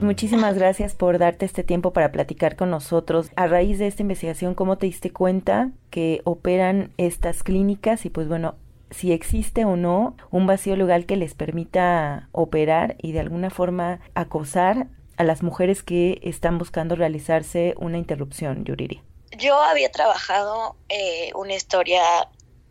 Muchísimas 0.00 0.54
gracias 0.54 0.94
por 0.94 1.18
darte 1.18 1.44
este 1.44 1.64
tiempo 1.64 1.92
para 1.92 2.12
platicar 2.12 2.54
con 2.54 2.70
nosotros. 2.70 3.30
A 3.34 3.48
raíz 3.48 3.80
de 3.80 3.88
esta 3.88 4.02
investigación, 4.02 4.54
¿cómo 4.54 4.78
te 4.78 4.86
diste 4.86 5.10
cuenta 5.12 5.70
que 5.90 6.20
operan 6.24 6.92
estas 6.98 7.42
clínicas? 7.42 8.06
Y 8.06 8.10
pues 8.10 8.28
bueno, 8.28 8.54
si 8.90 9.12
existe 9.12 9.64
o 9.64 9.76
no 9.76 10.16
un 10.30 10.46
vacío 10.46 10.76
legal 10.76 11.04
que 11.04 11.16
les 11.16 11.34
permita 11.34 12.28
operar 12.30 12.96
y 13.02 13.10
de 13.10 13.20
alguna 13.20 13.50
forma 13.50 14.00
acosar 14.14 14.86
a 15.16 15.24
las 15.24 15.42
mujeres 15.42 15.82
que 15.82 16.20
están 16.22 16.58
buscando 16.58 16.94
realizarse 16.94 17.74
una 17.78 17.98
interrupción, 17.98 18.64
Yuriri. 18.64 19.02
Yo 19.36 19.60
había 19.60 19.90
trabajado 19.90 20.76
eh, 20.88 21.32
una 21.34 21.54
historia 21.54 22.02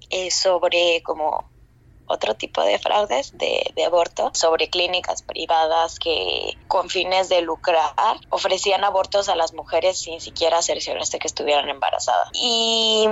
eh, 0.09 0.31
sobre 0.31 1.01
como 1.03 1.49
otro 2.07 2.35
tipo 2.35 2.63
de 2.63 2.79
fraudes 2.79 3.37
de, 3.37 3.71
de, 3.75 3.85
aborto 3.85 4.31
sobre 4.33 4.69
clínicas 4.69 5.21
privadas 5.21 5.99
que 5.99 6.57
con 6.67 6.89
fines 6.89 7.29
de 7.29 7.41
lucrar 7.41 7.93
ofrecían 8.29 8.83
abortos 8.83 9.29
a 9.29 9.35
las 9.35 9.53
mujeres 9.53 9.97
sin 9.97 10.21
siquiera 10.21 10.61
cerciorarse 10.61 11.19
que 11.19 11.27
estuvieran 11.27 11.69
embarazadas. 11.69 12.29
Y 12.33 13.07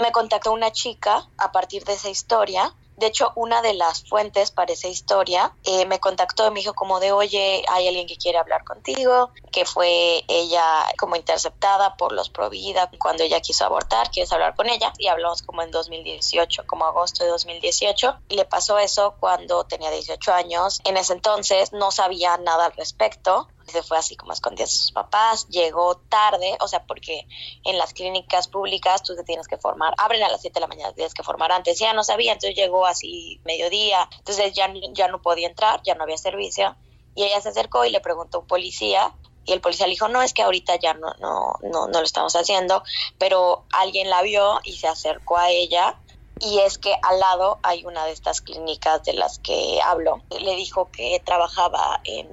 me 0.00 0.12
contactó 0.12 0.52
una 0.52 0.72
chica 0.72 1.28
a 1.38 1.52
partir 1.52 1.84
de 1.84 1.94
esa 1.94 2.10
historia 2.10 2.74
de 2.96 3.06
hecho, 3.08 3.32
una 3.34 3.60
de 3.60 3.74
las 3.74 4.08
fuentes 4.08 4.50
para 4.50 4.72
esa 4.72 4.88
historia 4.88 5.54
eh, 5.64 5.84
me 5.86 6.00
contactó 6.00 6.46
y 6.46 6.50
me 6.50 6.60
dijo 6.60 6.74
como 6.74 6.98
de, 6.98 7.12
oye, 7.12 7.62
hay 7.68 7.88
alguien 7.88 8.06
que 8.06 8.16
quiere 8.16 8.38
hablar 8.38 8.64
contigo, 8.64 9.30
que 9.52 9.64
fue 9.66 10.24
ella 10.28 10.62
como 10.98 11.16
interceptada 11.16 11.96
por 11.96 12.12
los 12.12 12.30
Provida 12.30 12.90
cuando 12.98 13.22
ella 13.22 13.40
quiso 13.40 13.64
abortar, 13.64 14.10
quieres 14.10 14.32
hablar 14.32 14.54
con 14.54 14.68
ella. 14.68 14.92
Y 14.98 15.08
hablamos 15.08 15.42
como 15.42 15.62
en 15.62 15.70
2018, 15.70 16.64
como 16.66 16.86
agosto 16.86 17.24
de 17.24 17.30
2018. 17.30 18.16
Y 18.28 18.36
le 18.36 18.44
pasó 18.44 18.78
eso 18.78 19.14
cuando 19.20 19.64
tenía 19.64 19.90
18 19.90 20.32
años. 20.32 20.80
En 20.84 20.96
ese 20.96 21.12
entonces 21.12 21.72
no 21.72 21.90
sabía 21.90 22.36
nada 22.38 22.66
al 22.66 22.72
respecto 22.72 23.48
se 23.66 23.82
fue 23.82 23.98
así 23.98 24.16
como 24.16 24.32
escondida 24.32 24.64
de 24.64 24.70
sus 24.70 24.92
papás, 24.92 25.48
llegó 25.48 25.96
tarde, 25.96 26.56
o 26.60 26.68
sea, 26.68 26.84
porque 26.84 27.26
en 27.64 27.78
las 27.78 27.92
clínicas 27.92 28.48
públicas 28.48 29.02
tú 29.02 29.14
te 29.16 29.24
tienes 29.24 29.48
que 29.48 29.56
formar, 29.56 29.94
abren 29.98 30.22
a 30.22 30.28
las 30.28 30.40
7 30.40 30.54
de 30.54 30.60
la 30.60 30.66
mañana, 30.66 30.92
tienes 30.92 31.14
que 31.14 31.22
formar 31.22 31.52
antes, 31.52 31.78
ya 31.78 31.92
no 31.92 32.04
sabía, 32.04 32.32
entonces 32.32 32.56
llegó 32.56 32.86
así 32.86 33.40
mediodía, 33.44 34.08
entonces 34.18 34.52
ya, 34.52 34.72
ya 34.92 35.08
no 35.08 35.20
podía 35.20 35.48
entrar, 35.48 35.80
ya 35.82 35.94
no 35.94 36.04
había 36.04 36.18
servicio, 36.18 36.76
y 37.14 37.24
ella 37.24 37.40
se 37.40 37.48
acercó 37.48 37.84
y 37.84 37.90
le 37.90 38.00
preguntó 38.00 38.38
a 38.38 38.40
un 38.42 38.46
policía, 38.46 39.14
y 39.44 39.52
el 39.52 39.60
policía 39.60 39.86
le 39.86 39.92
dijo, 39.92 40.08
no, 40.08 40.22
es 40.22 40.32
que 40.32 40.42
ahorita 40.42 40.76
ya 40.76 40.94
no, 40.94 41.14
no, 41.20 41.54
no, 41.62 41.86
no 41.86 41.98
lo 42.00 42.04
estamos 42.04 42.34
haciendo, 42.34 42.82
pero 43.18 43.64
alguien 43.72 44.10
la 44.10 44.22
vio 44.22 44.60
y 44.64 44.72
se 44.72 44.88
acercó 44.88 45.36
a 45.36 45.50
ella 45.50 45.98
y 46.38 46.58
es 46.58 46.78
que 46.78 46.94
al 47.02 47.20
lado 47.20 47.58
hay 47.62 47.84
una 47.84 48.04
de 48.04 48.12
estas 48.12 48.40
clínicas 48.40 49.02
de 49.04 49.14
las 49.14 49.38
que 49.38 49.80
hablo. 49.82 50.22
Le 50.30 50.54
dijo 50.56 50.90
que 50.90 51.20
trabajaba 51.24 52.00
en 52.04 52.28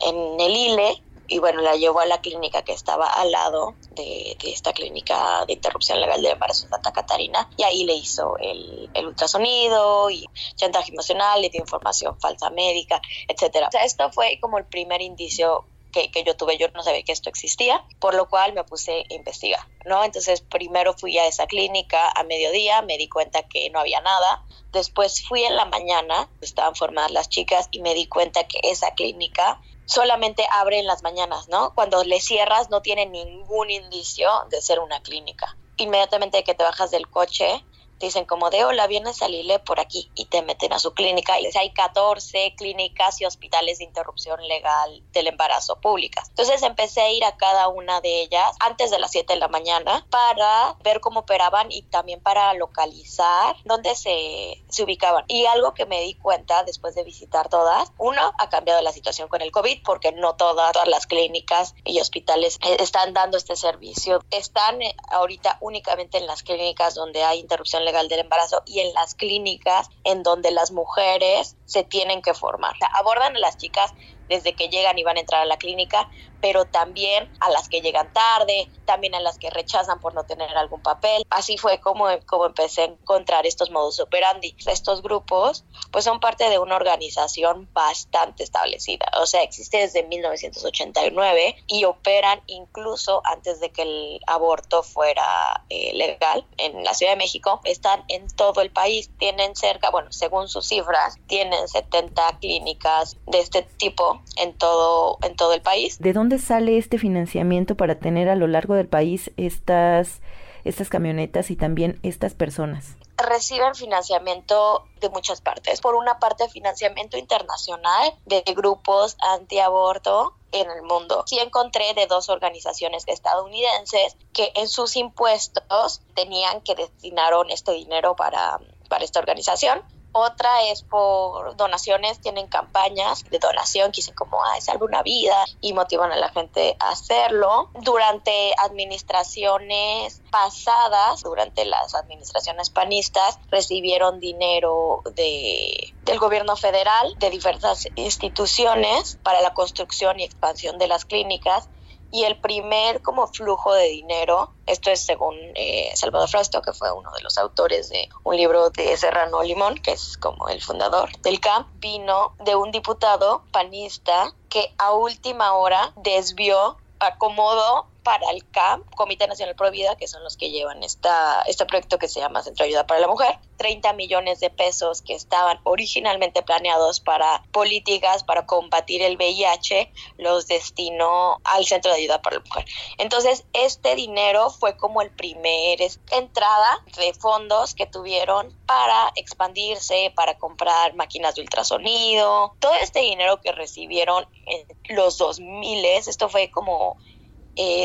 en 0.00 0.40
el 0.40 0.56
ILE 0.56 1.02
y 1.30 1.38
bueno, 1.38 1.62
la 1.62 1.76
llevó 1.76 2.00
a 2.00 2.06
la 2.06 2.20
clínica 2.20 2.62
que 2.62 2.72
estaba 2.72 3.06
al 3.06 3.30
lado 3.30 3.76
de, 3.92 4.36
esta 4.42 4.72
clínica 4.72 5.44
de 5.46 5.52
interrupción 5.52 6.00
legal 6.00 6.20
del 6.20 6.32
embarazo 6.32 6.64
de 6.64 6.70
Santa 6.70 6.92
Catarina 6.92 7.48
y 7.56 7.62
ahí 7.62 7.84
le 7.84 7.94
hizo 7.94 8.36
el, 8.38 8.90
ultrasonido 9.06 10.10
y 10.10 10.26
chantaje 10.56 10.90
emocional, 10.90 11.40
le 11.40 11.48
dio 11.48 11.60
información 11.60 12.18
falsa 12.20 12.50
médica, 12.50 13.00
etcétera. 13.28 13.68
O 13.68 13.70
sea, 13.70 13.84
esto 13.84 14.10
fue 14.10 14.38
como 14.40 14.58
el 14.58 14.64
primer 14.66 15.00
indicio 15.02 15.64
que, 15.92 16.10
que, 16.10 16.24
yo 16.24 16.36
tuve, 16.36 16.58
yo 16.58 16.68
no 16.74 16.82
sabía 16.82 17.02
que 17.04 17.12
esto 17.12 17.28
existía, 17.28 17.84
por 18.00 18.14
lo 18.14 18.28
cual 18.28 18.52
me 18.52 18.64
puse 18.64 19.06
a 19.08 19.14
investigar, 19.14 19.60
¿no? 19.84 20.02
Entonces 20.02 20.40
primero 20.40 20.94
fui 20.94 21.16
a 21.18 21.26
esa 21.26 21.46
clínica 21.46 22.10
a 22.10 22.24
mediodía, 22.24 22.82
me 22.82 22.98
di 22.98 23.08
cuenta 23.08 23.44
que 23.44 23.70
no 23.70 23.78
había 23.78 24.00
nada, 24.00 24.44
después 24.72 25.24
fui 25.26 25.44
en 25.44 25.54
la 25.54 25.64
mañana, 25.64 26.28
estaban 26.40 26.74
formadas 26.74 27.12
las 27.12 27.28
chicas 27.28 27.68
y 27.70 27.80
me 27.80 27.94
di 27.94 28.06
cuenta 28.06 28.48
que 28.48 28.58
esa 28.64 28.94
clínica 28.94 29.60
solamente 29.84 30.46
abre 30.52 30.78
en 30.78 30.86
las 30.86 31.02
mañanas, 31.02 31.48
¿no? 31.48 31.74
Cuando 31.74 32.04
le 32.04 32.20
cierras 32.20 32.70
no 32.70 32.82
tiene 32.82 33.06
ningún 33.06 33.70
indicio 33.70 34.28
de 34.50 34.60
ser 34.60 34.80
una 34.80 35.00
clínica. 35.02 35.56
Inmediatamente 35.76 36.44
que 36.44 36.54
te 36.54 36.62
bajas 36.62 36.90
del 36.90 37.08
coche, 37.08 37.64
te 38.00 38.06
dicen 38.06 38.24
como 38.24 38.48
de 38.48 38.64
hola, 38.64 38.86
vienes 38.86 39.20
a 39.20 39.28
Lile 39.28 39.58
por 39.58 39.78
aquí 39.78 40.10
y 40.14 40.24
te 40.24 40.40
meten 40.40 40.72
a 40.72 40.78
su 40.78 40.94
clínica. 40.94 41.38
Y 41.38 41.46
hay 41.54 41.70
14 41.70 42.54
clínicas 42.56 43.20
y 43.20 43.26
hospitales 43.26 43.78
de 43.78 43.84
interrupción 43.84 44.40
legal 44.48 45.02
del 45.12 45.26
embarazo 45.26 45.76
públicas. 45.80 46.30
Entonces 46.30 46.62
empecé 46.62 47.02
a 47.02 47.10
ir 47.10 47.22
a 47.24 47.36
cada 47.36 47.68
una 47.68 48.00
de 48.00 48.22
ellas 48.22 48.56
antes 48.58 48.90
de 48.90 48.98
las 48.98 49.10
7 49.10 49.34
de 49.34 49.38
la 49.38 49.48
mañana 49.48 50.06
para 50.08 50.76
ver 50.82 51.00
cómo 51.00 51.20
operaban 51.20 51.70
y 51.70 51.82
también 51.82 52.22
para 52.22 52.54
localizar 52.54 53.56
dónde 53.66 53.94
se, 53.94 54.64
se 54.70 54.82
ubicaban. 54.82 55.26
Y 55.28 55.44
algo 55.44 55.74
que 55.74 55.84
me 55.84 56.00
di 56.00 56.14
cuenta 56.14 56.64
después 56.64 56.94
de 56.94 57.04
visitar 57.04 57.50
todas, 57.50 57.92
uno, 57.98 58.32
ha 58.38 58.48
cambiado 58.48 58.80
la 58.80 58.92
situación 58.92 59.28
con 59.28 59.42
el 59.42 59.52
COVID 59.52 59.82
porque 59.84 60.12
no 60.12 60.36
todas, 60.36 60.72
todas 60.72 60.88
las 60.88 61.06
clínicas 61.06 61.74
y 61.84 62.00
hospitales 62.00 62.58
eh, 62.66 62.78
están 62.80 63.12
dando 63.12 63.36
este 63.36 63.56
servicio. 63.56 64.24
Están 64.30 64.80
eh, 64.80 64.96
ahorita 65.10 65.58
únicamente 65.60 66.16
en 66.16 66.26
las 66.26 66.42
clínicas 66.42 66.94
donde 66.94 67.24
hay 67.24 67.40
interrupción 67.40 67.84
legal 67.84 67.89
legal 67.90 68.08
del 68.08 68.20
embarazo 68.20 68.62
y 68.66 68.80
en 68.80 68.94
las 68.94 69.14
clínicas 69.16 69.88
en 70.04 70.22
donde 70.22 70.52
las 70.52 70.70
mujeres 70.70 71.56
se 71.64 71.82
tienen 71.82 72.22
que 72.22 72.34
formar. 72.34 72.74
abordan 72.94 73.34
a 73.34 73.38
las 73.40 73.56
chicas 73.56 73.92
desde 74.28 74.54
que 74.54 74.68
llegan 74.68 74.96
y 74.96 75.02
van 75.02 75.16
a 75.16 75.20
entrar 75.20 75.42
a 75.42 75.44
la 75.44 75.56
clínica, 75.56 76.08
pero 76.40 76.64
también 76.64 77.30
a 77.40 77.50
las 77.50 77.68
que 77.68 77.80
llegan 77.80 78.12
tarde, 78.12 78.68
también 78.84 79.14
a 79.14 79.20
las 79.20 79.38
que 79.38 79.50
rechazan 79.50 80.00
por 80.00 80.14
no 80.14 80.24
tener 80.24 80.56
algún 80.56 80.82
papel. 80.82 81.24
Así 81.30 81.56
fue 81.58 81.80
como, 81.80 82.06
como 82.26 82.46
empecé 82.46 82.82
a 82.82 82.84
encontrar 82.86 83.46
estos 83.46 83.70
modus 83.70 84.00
operandi. 84.00 84.54
Estos 84.66 85.02
grupos 85.02 85.64
pues 85.90 86.04
son 86.04 86.20
parte 86.20 86.48
de 86.48 86.58
una 86.58 86.76
organización 86.76 87.68
bastante 87.72 88.42
establecida, 88.42 89.10
o 89.20 89.26
sea, 89.26 89.42
existe 89.42 89.78
desde 89.78 90.02
1989 90.04 91.56
y 91.66 91.84
operan 91.84 92.40
incluso 92.46 93.22
antes 93.24 93.60
de 93.60 93.70
que 93.70 93.82
el 93.82 94.20
aborto 94.26 94.82
fuera 94.82 95.64
eh, 95.68 95.92
legal 95.94 96.46
en 96.58 96.84
la 96.84 96.94
Ciudad 96.94 97.12
de 97.12 97.16
México. 97.16 97.60
Están 97.64 98.04
en 98.08 98.28
todo 98.28 98.60
el 98.60 98.70
país, 98.70 99.10
tienen 99.18 99.56
cerca, 99.56 99.90
bueno, 99.90 100.12
según 100.12 100.48
sus 100.48 100.66
cifras, 100.66 101.16
tienen 101.26 101.68
70 101.68 102.38
clínicas 102.40 103.16
de 103.26 103.40
este 103.40 103.62
tipo 103.62 104.22
en 104.36 104.56
todo, 104.56 105.18
en 105.22 105.36
todo 105.36 105.52
el 105.52 105.62
país. 105.62 105.98
¿De 105.98 106.12
dónde 106.12 106.29
sale 106.38 106.78
este 106.78 106.98
financiamiento 106.98 107.76
para 107.76 107.96
tener 107.96 108.28
a 108.28 108.36
lo 108.36 108.46
largo 108.46 108.74
del 108.74 108.88
país 108.88 109.30
estas, 109.36 110.20
estas 110.64 110.88
camionetas 110.88 111.50
y 111.50 111.56
también 111.56 111.98
estas 112.02 112.34
personas? 112.34 112.96
reciben 113.22 113.74
financiamiento 113.74 114.86
de 115.00 115.10
muchas 115.10 115.40
partes. 115.40 115.80
Por 115.80 115.94
una 115.94 116.18
parte, 116.18 116.48
financiamiento 116.48 117.16
internacional 117.16 118.14
de 118.26 118.42
grupos 118.54 119.16
antiaborto 119.20 120.34
en 120.52 120.70
el 120.70 120.82
mundo. 120.82 121.24
Sí 121.26 121.38
encontré 121.38 121.94
de 121.94 122.06
dos 122.06 122.28
organizaciones 122.28 123.04
estadounidenses 123.06 124.16
que 124.32 124.52
en 124.54 124.68
sus 124.68 124.96
impuestos 124.96 126.02
tenían 126.14 126.60
que 126.62 126.74
destinaron 126.74 127.50
este 127.50 127.72
dinero 127.72 128.16
para, 128.16 128.58
para 128.88 129.04
esta 129.04 129.20
organización. 129.20 129.82
Otra 130.12 130.64
es 130.64 130.82
por 130.82 131.56
donaciones, 131.56 132.20
tienen 132.20 132.48
campañas 132.48 133.24
de 133.30 133.38
donación 133.38 133.92
que 133.92 133.96
dicen 133.96 134.14
como, 134.14 134.42
ay, 134.44 134.60
salva 134.60 134.86
una 134.86 135.02
vida 135.02 135.44
y 135.60 135.72
motivan 135.72 136.10
a 136.10 136.16
la 136.16 136.30
gente 136.30 136.76
a 136.80 136.90
hacerlo. 136.90 137.70
Durante 137.74 138.52
administraciones 138.58 140.22
pasadas, 140.30 141.22
durante 141.22 141.64
las 141.64 141.94
administraciones 141.94 142.70
panistas, 142.70 143.38
recibieron 143.50 144.18
dinero 144.20 145.02
de, 145.14 145.94
del 146.02 146.18
gobierno 146.18 146.56
federal, 146.56 147.14
de 147.18 147.30
diversas 147.30 147.86
instituciones 147.94 149.18
para 149.22 149.40
la 149.42 149.54
construcción 149.54 150.18
y 150.18 150.24
expansión 150.24 150.78
de 150.78 150.88
las 150.88 151.04
clínicas 151.04 151.68
y 152.10 152.24
el 152.24 152.40
primer 152.40 153.02
como 153.02 153.26
flujo 153.26 153.72
de 153.72 153.84
dinero, 153.84 154.52
esto 154.66 154.90
es 154.90 155.04
según 155.04 155.36
eh, 155.54 155.90
Salvador 155.94 156.28
Frausto, 156.28 156.62
que 156.62 156.72
fue 156.72 156.90
uno 156.92 157.10
de 157.12 157.22
los 157.22 157.38
autores 157.38 157.88
de 157.88 158.08
un 158.24 158.36
libro 158.36 158.70
de 158.70 158.96
Serrano 158.96 159.42
Limón, 159.42 159.76
que 159.76 159.92
es 159.92 160.16
como 160.16 160.48
el 160.48 160.60
fundador 160.60 161.10
del 161.22 161.40
CAM, 161.40 161.66
vino 161.74 162.34
de 162.38 162.56
un 162.56 162.70
diputado 162.70 163.44
panista 163.52 164.32
que 164.48 164.74
a 164.78 164.92
última 164.92 165.52
hora 165.54 165.92
desvió, 165.96 166.76
acomodó 166.98 167.89
para 168.10 168.32
el 168.32 168.44
CAM, 168.50 168.82
Comité 168.96 169.28
Nacional 169.28 169.54
Pro 169.54 169.70
Vida, 169.70 169.94
que 169.94 170.08
son 170.08 170.24
los 170.24 170.36
que 170.36 170.50
llevan 170.50 170.82
esta, 170.82 171.42
este 171.42 171.64
proyecto 171.64 171.96
que 171.96 172.08
se 172.08 172.18
llama 172.18 172.42
Centro 172.42 172.64
de 172.64 172.70
Ayuda 172.70 172.84
para 172.84 172.98
la 172.98 173.06
Mujer, 173.06 173.38
30 173.56 173.92
millones 173.92 174.40
de 174.40 174.50
pesos 174.50 175.00
que 175.00 175.14
estaban 175.14 175.60
originalmente 175.62 176.42
planeados 176.42 176.98
para 176.98 177.44
políticas 177.52 178.24
para 178.24 178.46
combatir 178.46 179.00
el 179.02 179.16
VIH, 179.16 179.92
los 180.18 180.48
destinó 180.48 181.36
al 181.44 181.64
Centro 181.66 181.92
de 181.92 181.98
Ayuda 181.98 182.20
para 182.20 182.38
la 182.38 182.42
Mujer. 182.42 182.64
Entonces, 182.98 183.44
este 183.52 183.94
dinero 183.94 184.50
fue 184.50 184.76
como 184.76 185.02
el 185.02 185.10
primer 185.10 185.78
entrada 186.10 186.84
de 186.96 187.14
fondos 187.14 187.76
que 187.76 187.86
tuvieron 187.86 188.52
para 188.66 189.12
expandirse, 189.14 190.12
para 190.16 190.36
comprar 190.36 190.96
máquinas 190.96 191.36
de 191.36 191.42
ultrasonido, 191.42 192.56
todo 192.58 192.72
este 192.82 193.02
dinero 193.02 193.40
que 193.40 193.52
recibieron 193.52 194.26
en 194.46 194.96
los 194.96 195.16
2000, 195.18 195.84
esto 195.84 196.28
fue 196.28 196.50
como 196.50 196.96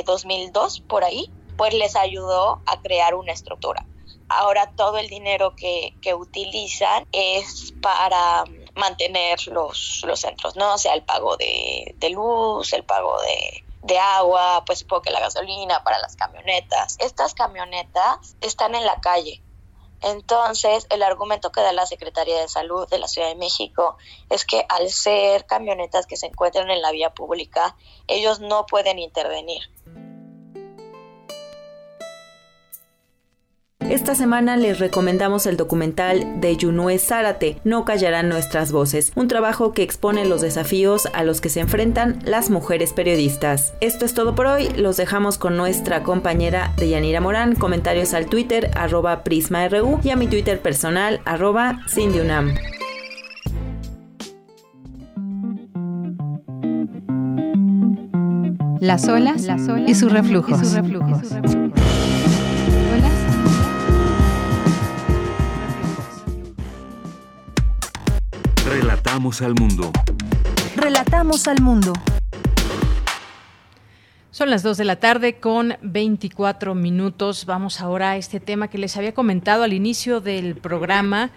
2002 0.06 0.80
eh, 0.80 0.84
por 0.88 1.04
ahí, 1.04 1.32
pues 1.58 1.74
les 1.74 1.96
ayudó 1.96 2.62
a 2.66 2.82
crear 2.82 3.16
una 3.16 3.32
estructura. 3.32 3.86
Ahora 4.28 4.72
todo 4.76 4.98
el 4.98 5.08
dinero 5.08 5.56
que, 5.56 5.94
que 6.02 6.14
utilizan 6.14 7.06
es 7.12 7.74
para 7.82 8.44
mantener 8.76 9.48
los, 9.48 10.04
los 10.06 10.20
centros, 10.20 10.56
¿no? 10.56 10.74
O 10.74 10.78
sea, 10.78 10.94
el 10.94 11.04
pago 11.04 11.38
de, 11.38 11.96
de 11.98 12.10
luz, 12.10 12.74
el 12.74 12.84
pago 12.84 13.22
de, 13.22 13.64
de 13.84 14.00
agua, 14.00 14.64
pues 14.66 14.80
supongo 14.80 15.04
que 15.04 15.12
la 15.12 15.20
gasolina 15.20 15.84
para 15.84 16.00
las 16.00 16.16
camionetas. 16.16 16.98
Estas 17.00 17.34
camionetas 17.34 18.36
están 18.42 18.74
en 18.76 18.86
la 18.86 19.00
calle, 19.00 19.42
entonces, 20.02 20.88
el 20.90 21.04
argumento 21.04 21.52
que 21.52 21.62
da 21.62 21.74
la 21.74 21.86
Secretaría 21.86 22.40
de 22.42 22.48
Salud 22.48 22.88
de 22.90 23.00
la 23.00 23.08
Ciudad 23.08 23.30
de 23.30 23.36
México 23.36 23.98
es 24.30 24.46
que 24.46 24.66
al 24.70 24.90
ser 24.90 25.46
camionetas 25.46 26.06
que 26.06 26.18
se 26.18 26.28
encuentran 26.28 26.70
en 26.70 26.82
la 26.82 26.92
vía 26.92 27.12
pública, 27.12 27.76
ellos 28.08 28.40
no 28.40 28.66
pueden 28.66 29.00
intervenir. 29.00 29.70
Esta 33.90 34.16
semana 34.16 34.58
les 34.58 34.80
recomendamos 34.80 35.46
el 35.46 35.58
documental 35.58 36.42
de 36.42 36.58
Yunue 36.58 36.98
Zárate, 36.98 37.60
No 37.64 37.86
callarán 37.86 38.30
nuestras 38.30 38.72
voces, 38.72 39.12
un 39.16 39.28
trabajo 39.28 39.74
que 39.74 39.84
expone 39.84 40.26
los 40.26 40.42
desafíos 40.42 41.08
a 41.14 41.24
los 41.24 41.40
que 41.40 41.50
se 41.50 41.60
enfrentan 41.60 42.20
las 42.26 42.50
mujeres 42.50 42.94
periodistas. 42.94 43.74
Esto 43.82 44.06
es 44.06 44.16
todo 44.16 44.34
por 44.34 44.48
hoy, 44.48 44.70
los 44.76 44.98
dejamos 44.98 45.38
con 45.38 45.56
nuestra 45.56 46.02
compañera 46.02 46.74
Deyanira 46.78 47.22
Morán, 47.22 47.54
comentarios 47.54 48.16
al 48.16 48.26
Twitter 48.26 48.72
arroba 48.76 49.24
PrismaRU 49.24 50.00
y 50.04 50.10
a 50.10 50.16
mi 50.16 50.28
Twitter 50.28 50.60
personal 50.60 51.22
arroba 51.24 51.80
Cindyunam. 51.88 52.56
Las 58.80 59.08
olas, 59.08 59.48
y 59.88 59.96
sus 59.96 60.12
reflujos. 60.12 60.62
Y 60.62 60.66
sus 60.66 60.74
reflujos. 60.74 61.65
Relatamos 69.16 69.42
al 69.42 69.56
mundo. 69.56 69.92
Relatamos 70.76 71.48
al 71.48 71.62
mundo. 71.62 71.94
Son 74.30 74.50
las 74.50 74.62
2 74.62 74.76
de 74.76 74.84
la 74.84 74.98
tarde 74.98 75.40
con 75.40 75.78
24 75.82 76.76
minutos. 76.76 77.46
Vamos 77.46 77.80
ahora 77.80 78.12
a 78.12 78.18
este 78.18 78.42
tema 78.42 78.68
que 78.68 78.78
les 78.78 78.98
había 78.98 79.14
comentado 79.14 79.64
al 79.64 79.72
inicio 79.72 80.20
del 80.20 80.58
programa. 80.58 81.32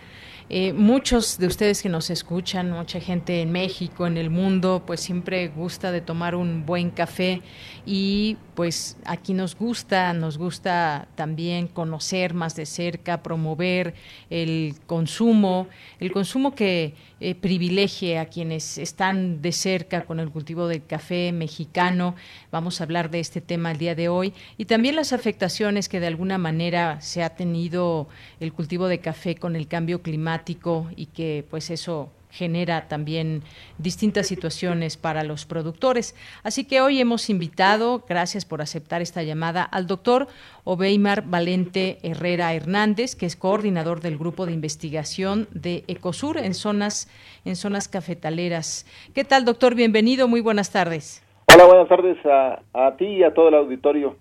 Eh, 0.51 0.73
muchos 0.73 1.37
de 1.37 1.47
ustedes 1.47 1.83
que 1.83 1.91
nos 1.91 2.09
escuchan, 2.09 2.71
mucha 2.71 3.01
gente 3.01 3.43
en 3.43 3.53
México, 3.53 4.07
en 4.07 4.17
el 4.17 4.31
mundo, 4.31 4.83
pues 4.87 5.01
siempre 5.01 5.49
gusta 5.49 5.93
de 5.93 6.01
tomar 6.01 6.35
un 6.35 6.65
buen 6.65 6.91
café 6.91 7.43
y 7.85 8.39
pues 8.55 8.97
aquí 9.05 9.35
nos 9.35 9.55
gusta, 9.55 10.15
nos 10.15 10.39
gusta 10.39 11.07
también 11.17 11.69
conocer 11.69 12.33
más 12.33 12.57
de 12.57 12.65
cerca, 12.65 13.23
promover 13.23 13.93
el 14.31 14.77
consumo, 14.87 15.69
el 16.01 16.13
consumo 16.13 16.55
que 16.55 16.95
eh, 17.21 18.19
a 18.19 18.27
quienes 18.27 18.79
están 18.79 19.43
de 19.43 19.53
cerca 19.53 20.05
con 20.05 20.21
el 20.21 20.31
cultivo 20.31 20.69
del 20.69 20.85
café 20.85 21.33
mexicano. 21.33 22.15
Vamos 22.51 22.81
a 22.81 22.85
hablar 22.85 23.11
de 23.11 23.21
este 23.21 23.41
tema 23.41 23.71
el 23.73 23.79
día 23.79 23.95
de 23.95 24.09
hoy 24.09 24.33
y 24.57 24.67
también 24.67 24.97
las 24.97 25.13
afectaciones 25.13 25.89
que 25.89 26.01
de 26.01 26.07
alguna 26.07 26.39
manera 26.39 27.01
se 27.01 27.23
ha 27.23 27.31
tenido 27.31 28.09
el 28.41 28.53
cultivo 28.53 28.89
de 28.89 29.01
café 29.01 29.35
con 29.35 29.57
el 29.57 29.69
cambio 29.69 30.03
climático 30.03 30.91
y 30.97 31.07
que 31.07 31.45
pues 31.49 31.71
eso 31.71 32.11
genera 32.31 32.89
también 32.89 33.43
distintas 33.79 34.27
situaciones 34.27 34.97
para 34.97 35.25
los 35.25 35.47
productores. 35.47 36.15
Así 36.43 36.65
que 36.65 36.81
hoy 36.81 37.01
hemos 37.01 37.31
invitado, 37.31 38.05
gracias 38.09 38.45
por 38.45 38.63
aceptar 38.63 39.03
esta 39.03 39.23
llamada, 39.23 39.63
al 39.63 39.87
doctor 39.87 40.29
Obeimar 40.65 41.23
Valente 41.23 41.99
Herrera 42.03 42.53
Hernández, 42.55 43.15
que 43.17 43.27
es 43.27 43.37
coordinador 43.37 44.01
del 44.01 44.19
grupo 44.19 44.47
de 44.47 44.53
investigación 44.53 45.49
de 45.53 45.85
Ecosur 45.89 46.39
en 46.39 46.55
zonas, 46.55 47.09
en 47.45 47.57
zonas 47.57 47.89
cafetaleras. 47.89 48.87
¿Qué 49.15 49.25
tal, 49.25 49.45
doctor? 49.45 49.75
Bienvenido, 49.75 50.29
muy 50.29 50.41
buenas 50.41 50.71
tardes. 50.71 51.23
Hola, 51.47 51.65
buenas 51.65 51.89
tardes 51.89 52.19
a, 52.27 52.61
a 52.75 52.97
ti 52.97 53.07
y 53.07 53.23
a 53.25 53.33
todo 53.33 53.49
el 53.49 53.55
auditorio. 53.55 54.17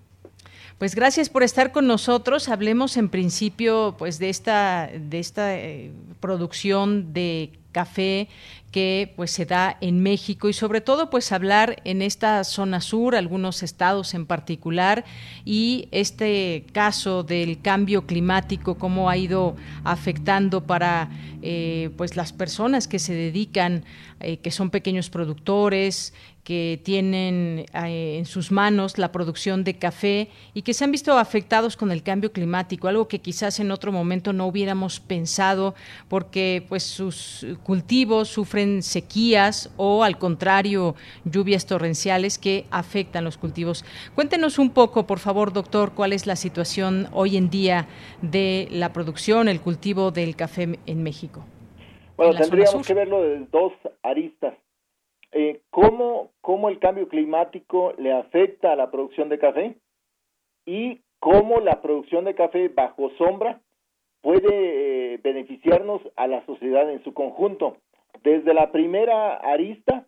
Pues 0.78 0.94
gracias 0.94 1.30
por 1.30 1.42
estar 1.42 1.72
con 1.72 1.88
nosotros. 1.88 2.50
Hablemos 2.50 2.98
en 2.98 3.10
principio 3.10 3.96
pues 3.98 4.20
de 4.20 4.30
esta 4.30 4.88
de 4.94 5.18
esta 5.18 5.58
eh, 5.58 5.92
producción 6.20 7.14
de 7.14 7.52
café 7.72 8.27
que 8.72 9.14
pues 9.15 9.31
se 9.31 9.45
da 9.45 9.77
en 9.80 10.03
México 10.03 10.49
y 10.49 10.53
sobre 10.53 10.81
todo 10.81 11.10
pues 11.10 11.31
hablar 11.31 11.81
en 11.85 12.02
esta 12.02 12.44
zona 12.44 12.81
sur, 12.81 13.15
algunos 13.15 13.64
estados 13.64 14.14
en 14.14 14.26
particular 14.26 15.06
y 15.45 15.88
este 15.91 16.65
caso 16.73 17.23
del 17.23 17.61
cambio 17.61 18.06
climático 18.06 18.76
cómo 18.76 19.10
ha 19.10 19.18
ido 19.18 19.56
afectando 19.84 20.65
para 20.65 21.10
eh, 21.41 21.91
pues 21.98 22.15
las 22.15 22.34
personas 22.34 22.88
que 22.88 22.99
se 22.99 23.14
dedican 23.14 23.85
eh, 24.19 24.38
que 24.38 24.52
son 24.52 24.69
pequeños 24.69 25.10
productores 25.10 26.14
que 26.48 26.80
tienen 26.81 27.65
eh, 27.73 28.19
en 28.19 28.26
sus 28.26 28.53
manos 28.53 28.98
la 28.98 29.11
producción 29.11 29.65
de 29.65 29.77
café 29.77 30.30
y 30.53 30.61
que 30.61 30.73
se 30.73 30.85
han 30.85 30.91
visto 30.91 31.18
afectados 31.18 31.76
con 31.76 31.91
el 31.91 32.03
cambio 32.03 32.31
climático, 32.31 32.88
algo 32.88 33.10
que 33.10 33.19
quizás 33.19 33.60
en 33.60 33.69
otro 33.69 33.91
momento 33.91 34.31
no 34.31 34.48
hubiéramos 34.48 35.02
pensado 35.02 35.76
porque 36.07 36.65
pues 36.69 36.84
sus 36.84 37.45
cultivos 37.64 38.28
sufren 38.28 38.82
sequías 38.82 39.74
o 39.78 40.04
al 40.04 40.18
contrario 40.18 40.96
lluvias 41.26 41.66
torrenciales 41.66 42.38
que 42.38 42.66
afectan 42.72 43.24
los 43.24 43.38
cultivos. 43.38 43.86
Cuéntenos 44.16 44.60
un 44.60 44.72
poco, 44.72 45.06
por 45.06 45.20
favor, 45.20 45.54
doctor, 45.54 45.94
cuál 45.94 46.14
es 46.14 46.28
la 46.28 46.36
situación 46.36 47.08
hoy 47.14 47.38
en 47.38 47.50
día 47.50 47.88
de 48.22 48.68
la 48.72 48.94
producción, 48.94 49.48
el 49.48 49.62
cultivo 49.62 50.12
del 50.12 50.36
café 50.36 50.80
en 50.86 51.04
México. 51.04 51.44
Bueno, 52.16 52.34
tendríamos 52.34 52.86
que 52.88 52.94
verlo 52.94 53.22
de 53.22 53.46
dos 53.52 53.74
aristas. 54.02 54.56
Eh, 55.32 55.62
¿cómo, 55.70 56.32
¿Cómo 56.42 56.70
el 56.70 56.80
cambio 56.80 57.08
climático 57.08 57.94
le 57.98 58.14
afecta 58.14 58.74
a 58.74 58.76
la 58.76 58.90
producción 58.90 59.30
de 59.30 59.38
café? 59.38 59.78
Y 60.66 61.02
cómo 61.20 61.60
la 61.60 61.82
producción 61.82 62.26
de 62.26 62.36
café 62.36 62.70
bajo 62.70 63.12
sombra 63.18 63.62
puede 64.28 65.14
eh, 65.14 65.20
beneficiarnos 65.24 66.02
a 66.18 66.28
la 66.28 66.45
sociedad 66.45 66.91
en 66.91 67.02
su 67.06 67.14
conjunto. 67.14 67.78
Desde 68.24 68.54
la 68.54 68.74
primera 68.74 69.36
arista, 69.36 70.06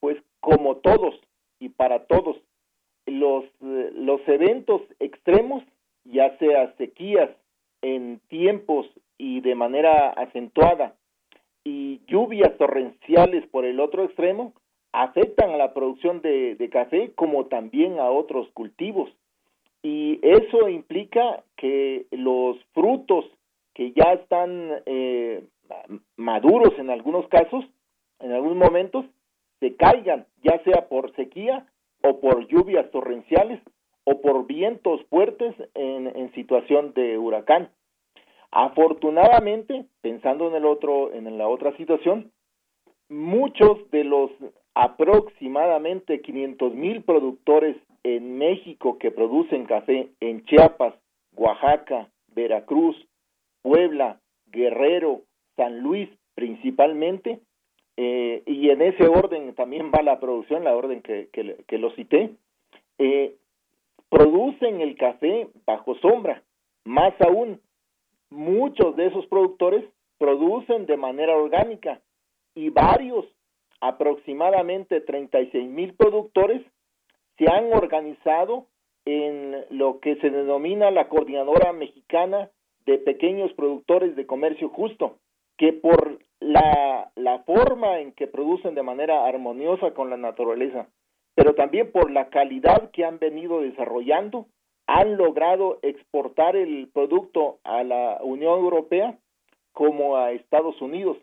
pues 0.00 0.16
como 0.40 0.76
todos 0.76 1.14
y 1.58 1.68
para 1.68 2.06
todos, 2.06 2.38
los, 3.04 3.44
eh, 3.44 3.90
los 3.92 4.26
eventos 4.28 4.80
extremos, 4.98 5.62
ya 6.04 6.38
sea 6.38 6.74
sequías 6.78 7.28
en 7.82 8.22
tiempos 8.28 8.86
y 9.18 9.42
de 9.42 9.54
manera 9.54 10.08
acentuada, 10.08 10.94
y 11.62 12.00
lluvias 12.06 12.56
torrenciales 12.56 13.46
por 13.48 13.66
el 13.66 13.78
otro 13.78 14.04
extremo, 14.04 14.54
afectan 14.92 15.50
a 15.50 15.58
la 15.58 15.74
producción 15.74 16.22
de 16.22 16.70
café 16.72 17.12
como 17.14 17.44
también 17.44 17.98
a 17.98 18.08
otros 18.08 18.48
cultivos. 18.54 19.10
Y 19.82 20.18
eso 20.22 20.70
implica 20.70 21.44
que 21.56 22.06
los 22.10 22.56
frutos 22.72 23.26
que 23.80 23.92
ya 23.92 24.12
están 24.12 24.82
eh, 24.84 25.42
maduros 26.18 26.78
en 26.78 26.90
algunos 26.90 27.26
casos, 27.28 27.64
en 28.18 28.30
algunos 28.30 28.58
momentos, 28.58 29.06
se 29.58 29.74
caigan, 29.74 30.26
ya 30.42 30.62
sea 30.64 30.86
por 30.90 31.16
sequía 31.16 31.66
o 32.02 32.20
por 32.20 32.46
lluvias 32.46 32.90
torrenciales 32.90 33.58
o 34.04 34.20
por 34.20 34.46
vientos 34.46 35.00
fuertes 35.06 35.54
en, 35.72 36.08
en 36.14 36.30
situación 36.34 36.92
de 36.92 37.16
huracán. 37.16 37.70
Afortunadamente, 38.50 39.86
pensando 40.02 40.48
en 40.48 40.56
el 40.56 40.66
otro, 40.66 41.14
en 41.14 41.38
la 41.38 41.48
otra 41.48 41.74
situación, 41.78 42.32
muchos 43.08 43.90
de 43.92 44.04
los 44.04 44.30
aproximadamente 44.74 46.20
500 46.20 46.74
mil 46.74 47.02
productores 47.02 47.78
en 48.02 48.36
México 48.36 48.98
que 48.98 49.10
producen 49.10 49.64
café 49.64 50.10
en 50.20 50.44
Chiapas, 50.44 50.92
Oaxaca, 51.34 52.10
Veracruz, 52.34 53.06
Puebla, 53.62 54.20
Guerrero, 54.46 55.22
San 55.56 55.80
Luis 55.80 56.08
principalmente, 56.34 57.40
eh, 57.96 58.42
y 58.46 58.70
en 58.70 58.80
ese 58.80 59.06
orden 59.06 59.54
también 59.54 59.90
va 59.94 60.02
la 60.02 60.20
producción, 60.20 60.64
la 60.64 60.74
orden 60.74 61.02
que, 61.02 61.28
que, 61.30 61.78
lo 61.78 61.90
cité, 61.90 62.30
eh, 62.98 63.36
producen 64.08 64.80
el 64.80 64.96
café 64.96 65.48
bajo 65.66 65.94
sombra. 65.96 66.42
Más 66.86 67.12
aún, 67.20 67.60
muchos 68.30 68.96
de 68.96 69.08
esos 69.08 69.26
productores 69.26 69.84
producen 70.16 70.86
de 70.86 70.96
manera 70.96 71.36
orgánica 71.36 72.00
y 72.54 72.70
varios, 72.70 73.26
aproximadamente 73.80 75.00
36 75.00 75.68
mil 75.68 75.94
productores, 75.94 76.62
se 77.36 77.50
han 77.50 77.72
organizado 77.72 78.66
en 79.04 79.64
lo 79.70 80.00
que 80.00 80.16
se 80.16 80.30
denomina 80.30 80.90
la 80.90 81.08
Coordinadora 81.08 81.72
Mexicana 81.72 82.50
de 82.86 82.98
pequeños 82.98 83.52
productores 83.54 84.16
de 84.16 84.26
comercio 84.26 84.68
justo, 84.68 85.16
que 85.56 85.72
por 85.72 86.18
la, 86.40 87.12
forma 87.46 88.00
en 88.00 88.12
que 88.12 88.26
producen 88.26 88.74
de 88.74 88.82
manera 88.82 89.26
armoniosa 89.26 89.92
con 89.92 90.10
la 90.10 90.16
naturaleza, 90.16 90.88
pero 91.34 91.54
también 91.54 91.90
por 91.90 92.10
la 92.10 92.28
calidad 92.28 92.90
que 92.90 93.04
han 93.04 93.18
venido 93.18 93.60
desarrollando, 93.60 94.46
han 94.86 95.16
logrado 95.16 95.78
exportar 95.82 96.56
el 96.56 96.88
producto 96.92 97.58
a 97.64 97.84
la 97.84 98.18
Unión 98.22 98.58
Europea 98.58 99.18
como 99.72 100.16
a 100.16 100.32
Estados 100.32 100.80
Unidos. 100.80 101.16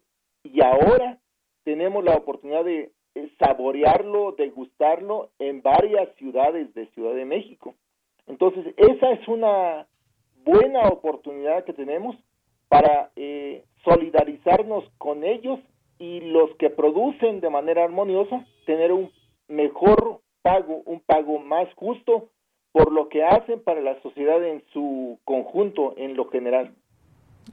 Y 0.44 0.62
ahora 0.64 1.18
tenemos 1.64 2.04
la 2.04 2.16
oportunidad 2.16 2.64
de 2.64 2.92
saborearlo, 3.40 4.34
degustarlo 4.34 5.30
en 5.40 5.62
varias 5.62 6.14
ciudades 6.16 6.74
de 6.74 6.88
Ciudad 6.88 7.14
de 7.16 7.26
México. 7.26 7.76
Entonces, 8.28 8.74
esa 8.78 9.12
es 9.12 9.28
una 9.28 9.88
buena 10.48 10.88
oportunidad 10.88 11.66
que 11.66 11.74
tenemos 11.74 12.16
para 12.70 13.12
eh, 13.18 13.66
solidarizarnos 13.84 14.86
con 14.98 15.26
ellos 15.26 15.60
y 16.00 16.22
los 16.22 16.56
que 16.56 16.70
producen 16.70 17.42
de 17.42 17.50
manera 17.50 17.84
armoniosa, 17.84 18.46
tener 18.66 18.94
un 18.94 19.12
mejor 19.50 20.22
pago, 20.42 20.84
un 20.86 21.02
pago 21.02 21.40
más 21.40 21.68
justo 21.76 22.30
por 22.72 22.94
lo 22.94 23.10
que 23.10 23.24
hacen 23.24 23.62
para 23.62 23.82
la 23.82 24.02
sociedad 24.02 24.42
en 24.46 24.64
su 24.72 25.20
conjunto, 25.26 25.96
en 25.98 26.16
lo 26.16 26.30
general. 26.30 26.74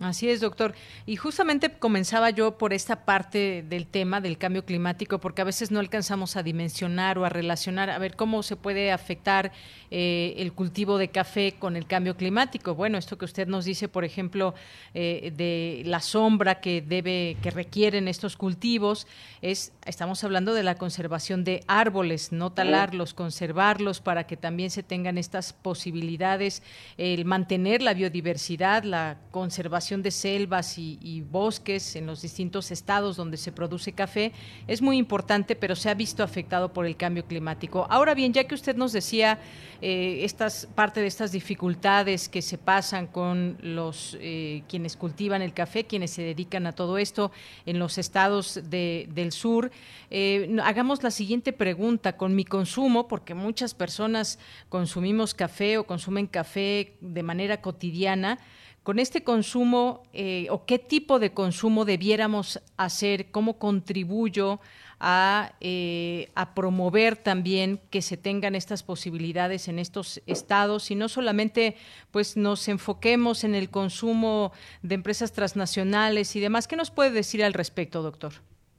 Así 0.01 0.29
es, 0.29 0.41
doctor. 0.41 0.75
Y 1.07 1.17
justamente 1.17 1.71
comenzaba 1.71 2.31
yo 2.31 2.59
por 2.59 2.73
esta 2.73 3.05
parte 3.05 3.65
del 3.69 3.87
tema 3.87 4.21
del 4.21 4.39
cambio 4.39 4.65
climático, 4.65 5.21
porque 5.21 5.43
a 5.43 5.45
veces 5.45 5.71
no 5.71 5.79
alcanzamos 5.79 6.37
a 6.37 6.43
dimensionar 6.43 7.17
o 7.17 7.25
a 7.25 7.29
relacionar, 7.29 7.91
a 7.91 7.99
ver 7.99 8.17
cómo 8.17 8.43
se 8.43 8.57
puede 8.57 8.91
afectar 8.91 9.53
eh, 9.93 10.35
el 10.39 10.53
cultivo 10.53 10.99
de 10.99 11.09
café 11.09 11.55
con 11.59 11.77
el 11.77 11.87
cambio 11.87 12.17
climático. 12.17 12.75
Bueno, 12.75 12.99
esto 12.99 13.17
que 13.19 13.25
usted 13.25 13.47
nos 13.47 13.65
dice, 13.65 13.89
por 13.89 14.05
ejemplo, 14.05 14.55
eh, 14.95 15.33
de 15.37 15.83
la 15.87 16.01
sombra 16.01 16.61
que 16.61 16.83
debe, 16.83 17.37
que 17.41 17.51
requieren 17.51 18.09
estos 18.09 18.37
cultivos, 18.37 19.07
es, 19.43 19.73
estamos 19.87 20.25
hablando 20.25 20.55
de 20.55 20.65
la 20.65 20.75
conservación 20.75 21.45
de 21.45 21.63
árboles, 21.69 22.33
no 22.33 22.51
talarlos, 22.51 23.15
conservarlos 23.15 24.01
para 24.01 24.27
que 24.27 24.37
también 24.37 24.71
se 24.71 24.83
tengan 24.83 25.19
estas 25.19 25.53
posibilidades, 25.53 26.63
el 26.97 27.25
mantener 27.25 27.81
la 27.81 27.95
biodiversidad, 27.95 28.83
la 28.83 29.19
conservación 29.31 29.84
de 29.91 30.11
selvas 30.11 30.79
y, 30.79 31.23
bosques 31.31 31.97
en 31.97 32.07
los 32.07 32.23
distintos 32.23 32.71
estados 32.71 33.17
donde 33.17 33.37
se 33.37 33.53
produce 33.53 33.93
café 33.93 34.33
es 34.67 34.81
muy 34.81 34.97
importante, 34.97 35.57
pero 35.57 35.77
se 35.77 35.91
ha 35.91 35.95
visto 35.95 36.23
afectado 36.23 36.73
por 36.73 36.87
el 36.87 36.97
cambio 36.97 37.27
climático. 37.27 37.87
Ahora 37.91 38.15
bien, 38.15 38.33
ya 38.33 38.45
que 38.45 38.55
usted 38.55 38.77
nos 38.77 38.93
decía 38.93 39.39
eh, 39.83 40.25
estas 40.25 40.67
parte 40.75 41.01
de 41.01 41.07
estas 41.07 41.33
dificultades 41.33 42.29
que 42.31 42.41
se 42.41 42.57
pasan 42.57 43.07
con 43.07 43.59
los 43.61 44.17
eh, 44.21 44.63
quienes 44.69 44.97
cultivan 44.97 45.43
el 45.43 45.53
café, 45.53 45.85
quienes 45.85 46.13
se 46.13 46.23
dedican 46.23 46.67
a 46.67 46.73
todo 46.73 46.97
esto 46.97 47.31
en 47.67 47.79
los 47.79 47.99
estados 47.99 48.61
del 48.65 49.33
sur, 49.33 49.71
eh, 50.11 50.57
hagamos 50.63 51.03
la 51.03 51.11
siguiente 51.11 51.53
pregunta 51.53 52.17
con 52.17 52.35
mi 52.35 52.45
consumo, 52.45 53.07
porque 53.07 53.35
muchas 53.35 53.75
personas 53.75 54.39
consumimos 54.71 55.35
café 55.35 55.77
o 55.77 55.85
consumen 55.85 56.27
café 56.27 56.97
de 57.01 57.23
manera 57.23 57.61
cotidiana 57.61 58.39
con 58.85 58.99
este 58.99 59.25
consumo 59.25 60.03
eh, 60.13 60.47
o 60.51 60.67
qué 60.67 60.79
tipo 60.79 61.19
de 61.19 61.33
consumo 61.33 61.87
debiéramos 61.87 62.63
hacer, 62.77 63.31
cómo 63.31 63.59
contribuyo 63.59 64.61
a, 65.01 65.53
eh, 65.61 66.29
a, 66.35 66.55
promover 66.55 67.17
también 67.17 67.81
que 67.91 68.03
se 68.03 68.19
tengan 68.19 68.55
estas 68.55 68.83
posibilidades 68.83 69.69
en 69.69 69.79
estos 69.79 70.23
estados 70.27 70.91
y 70.91 70.97
no 70.97 71.09
solamente 71.09 71.77
pues 72.13 72.37
nos 72.37 72.69
enfoquemos 72.69 73.43
en 73.43 73.55
el 73.55 73.71
consumo 73.71 74.53
de 74.83 74.95
empresas 74.95 75.33
transnacionales 75.33 76.37
y 76.37 76.41
demás. 76.41 76.69
¿Qué 76.69 76.77
nos 76.77 76.91
puede 76.91 77.11
decir 77.11 77.43
al 77.43 77.55
respecto, 77.55 78.03
doctor? 78.03 78.35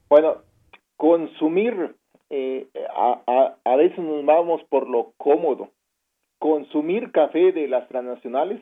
Bueno, 0.08 0.44
consumir, 0.98 1.96
eh, 2.30 2.70
a, 2.96 3.56
a 3.64 3.76
veces 3.76 3.98
nos 3.98 4.24
vamos 4.24 4.62
por 4.70 4.88
lo 4.88 5.14
cómodo. 5.18 5.72
Consumir 6.38 7.12
café 7.12 7.52
de 7.52 7.68
las 7.68 7.88
transnacionales 7.88 8.62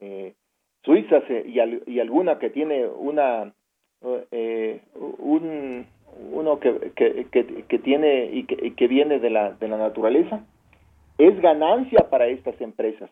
eh, 0.00 0.34
Suiza 0.82 1.22
y, 1.44 1.60
y, 1.90 2.00
alguna 2.00 2.38
que 2.38 2.50
tiene 2.50 2.86
una 2.86 3.52
eh, 4.30 4.80
un 4.94 5.86
uno 6.32 6.58
que, 6.58 6.92
que, 6.96 7.26
que, 7.68 7.78
tiene 7.78 8.30
y 8.32 8.44
que, 8.44 8.74
que, 8.74 8.88
viene 8.88 9.20
de 9.20 9.30
la, 9.30 9.52
de 9.52 9.68
la 9.68 9.76
naturaleza 9.76 10.44
es 11.18 11.40
ganancia 11.40 12.08
para 12.10 12.26
estas 12.26 12.60
empresas. 12.60 13.10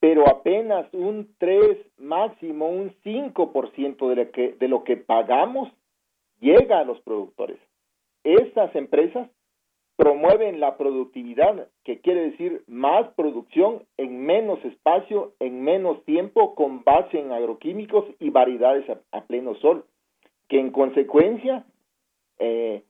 Pero 0.00 0.28
apenas 0.28 0.92
un 0.92 1.34
3 1.38 1.78
máximo 1.98 2.68
un 2.68 2.92
5% 3.04 4.08
de 4.08 4.16
lo 4.16 4.30
que 4.32 4.52
de 4.52 4.68
lo 4.68 4.84
que 4.84 4.96
pagamos 4.96 5.72
llega 6.40 6.80
a 6.80 6.84
los 6.84 7.00
productores. 7.00 7.58
Estas 8.24 8.74
empresas 8.74 9.28
promueven 9.96 10.60
la 10.60 10.76
productividad, 10.76 11.68
que 11.84 12.00
quiere 12.00 12.30
decir 12.30 12.62
más 12.66 13.08
producción 13.14 13.84
en 13.96 14.24
menos 14.24 14.64
espacio, 14.64 15.32
en 15.40 15.62
menos 15.62 16.04
tiempo, 16.04 16.54
con 16.54 16.82
base 16.82 17.18
en 17.18 17.32
agroquímicos 17.32 18.04
y 18.18 18.30
variedades 18.30 18.84
a, 19.12 19.20
pleno 19.22 19.54
sol, 19.56 19.84
que 20.48 20.58
en 20.58 20.70
consecuencia 20.70 21.64
eh, 22.38 22.82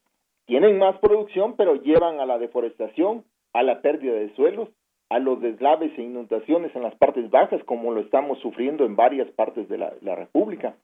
tienen 0.47 0.79
más 0.79 0.99
producción, 0.99 1.57
pero 1.57 1.77
llevan 1.77 2.21
a 2.21 2.27
la 2.27 2.39
deforestación, 2.39 3.25
a 3.53 3.63
la 3.63 3.83
pérdida 3.83 4.15
de 4.15 4.35
suelos, 4.35 4.69
a 5.11 5.19
los 5.19 5.41
deslaves 5.41 5.93
e 5.99 6.03
inundaciones 6.03 6.75
en 6.75 6.83
las 6.83 6.95
partes 6.97 7.31
bajas, 7.31 7.63
como 7.65 7.93
lo 7.93 8.01
estamos 8.01 8.39
sufriendo 8.41 8.85
en 8.85 8.97
varias 8.97 9.31
partes 9.33 9.69
de 9.69 9.79
la, 9.79 10.15
República. 10.15 10.75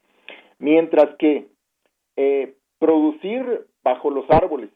Mientras 0.59 1.15
que 1.17 1.47
Eh, 2.17 2.55
producir 2.77 3.67
bajo 3.83 4.09
los 4.09 4.29
árboles, 4.29 4.69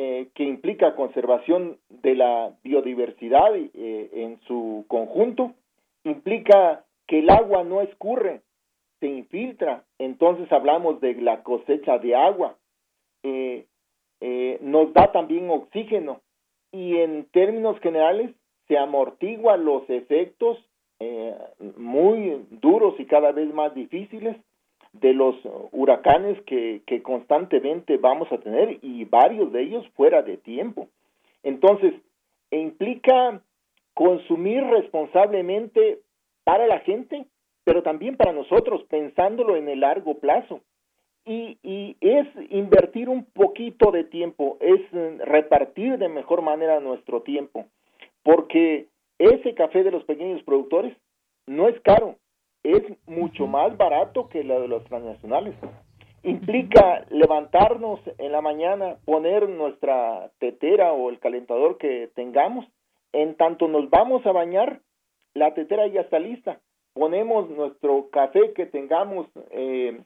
eh, 0.00 0.28
que 0.36 0.44
implica 0.44 0.94
conservación 0.94 1.76
de 1.88 2.14
la 2.14 2.54
biodiversidad 2.62 3.56
eh, 3.56 4.10
en 4.12 4.38
su 4.46 4.84
conjunto, 4.86 5.54
implica 6.04 6.84
que 7.08 7.18
el 7.18 7.28
agua 7.28 7.64
no 7.64 7.80
escurre, 7.80 8.42
se 9.00 9.08
infiltra, 9.08 9.82
entonces 9.98 10.52
hablamos 10.52 11.00
de 11.00 11.14
la 11.14 11.42
cosecha 11.42 11.98
de 11.98 12.14
agua, 12.14 12.56
nos 14.60 14.92
da 14.92 15.10
también 15.10 15.50
oxígeno. 15.50 16.20
Y 16.70 16.98
en 16.98 17.24
términos 17.32 17.80
generales 17.80 18.30
se 18.68 18.78
amortigua 18.78 19.56
los 19.56 19.90
efectos 19.90 20.58
muy 21.76 22.46
duros 22.50 22.94
y 23.00 23.06
cada 23.06 23.32
vez 23.32 23.52
más 23.52 23.74
difíciles 23.74 24.36
de 25.00 25.12
los 25.12 25.36
huracanes 25.72 26.40
que, 26.42 26.82
constantemente 27.02 27.96
vamos 27.96 28.30
a 28.32 28.38
tener 28.38 28.78
y 28.82 29.04
varios 29.04 29.52
de 29.52 29.62
ellos 29.62 29.86
fuera 29.94 30.22
de 30.22 30.36
tiempo. 30.36 30.88
Entonces, 31.42 31.94
implica 32.50 33.40
consumir 33.94 34.62
responsablemente 34.64 35.98
para 36.44 36.66
la 36.66 36.80
gente, 36.80 37.26
pero 37.64 37.82
también 37.82 38.16
para 38.16 38.32
nosotros, 38.32 38.82
pensándolo 38.88 39.56
en 39.56 39.68
el 39.68 39.80
largo 39.80 40.18
plazo. 40.18 40.60
Y, 41.24 41.58
y, 41.62 41.96
es 42.00 42.26
invertir 42.50 43.08
un 43.08 43.24
poquito 43.24 43.90
de 43.90 44.04
tiempo, 44.04 44.56
es 44.60 44.80
repartir 45.26 45.98
de 45.98 46.08
mejor 46.08 46.40
manera 46.40 46.80
nuestro 46.80 47.20
tiempo, 47.20 47.66
porque 48.22 48.86
ese 49.18 49.54
café 49.54 49.82
de 49.84 49.90
los 49.90 50.04
pequeños 50.04 50.42
productores 50.44 50.96
no 51.46 51.68
es 51.68 51.78
caro, 51.80 52.16
es 52.62 52.82
mucho 53.06 53.46
más 53.46 53.76
barato 53.76 54.28
que 54.28 54.44
la 54.44 54.58
de 54.58 54.68
los 54.68 54.84
transnacionales. 54.84 55.54
Implica 56.22 57.06
levantarnos 57.10 58.00
en 58.18 58.32
la 58.32 58.40
mañana, 58.40 58.96
poner 59.04 59.48
nuestra 59.48 60.30
tetera 60.38 60.92
o 60.92 61.10
el 61.10 61.18
calentador 61.18 61.78
que 61.78 62.10
tengamos, 62.14 62.66
en 63.12 63.36
tanto 63.36 63.68
nos 63.68 63.88
vamos 63.88 64.26
a 64.26 64.32
bañar, 64.32 64.80
la 65.34 65.54
tetera 65.54 65.86
ya 65.86 66.02
está 66.02 66.18
lista. 66.18 66.60
Ponemos 66.92 67.48
nuestro 67.50 68.10
café 68.10 68.52
que 68.54 68.66
tengamos, 68.66 69.26
eh, 69.50 70.00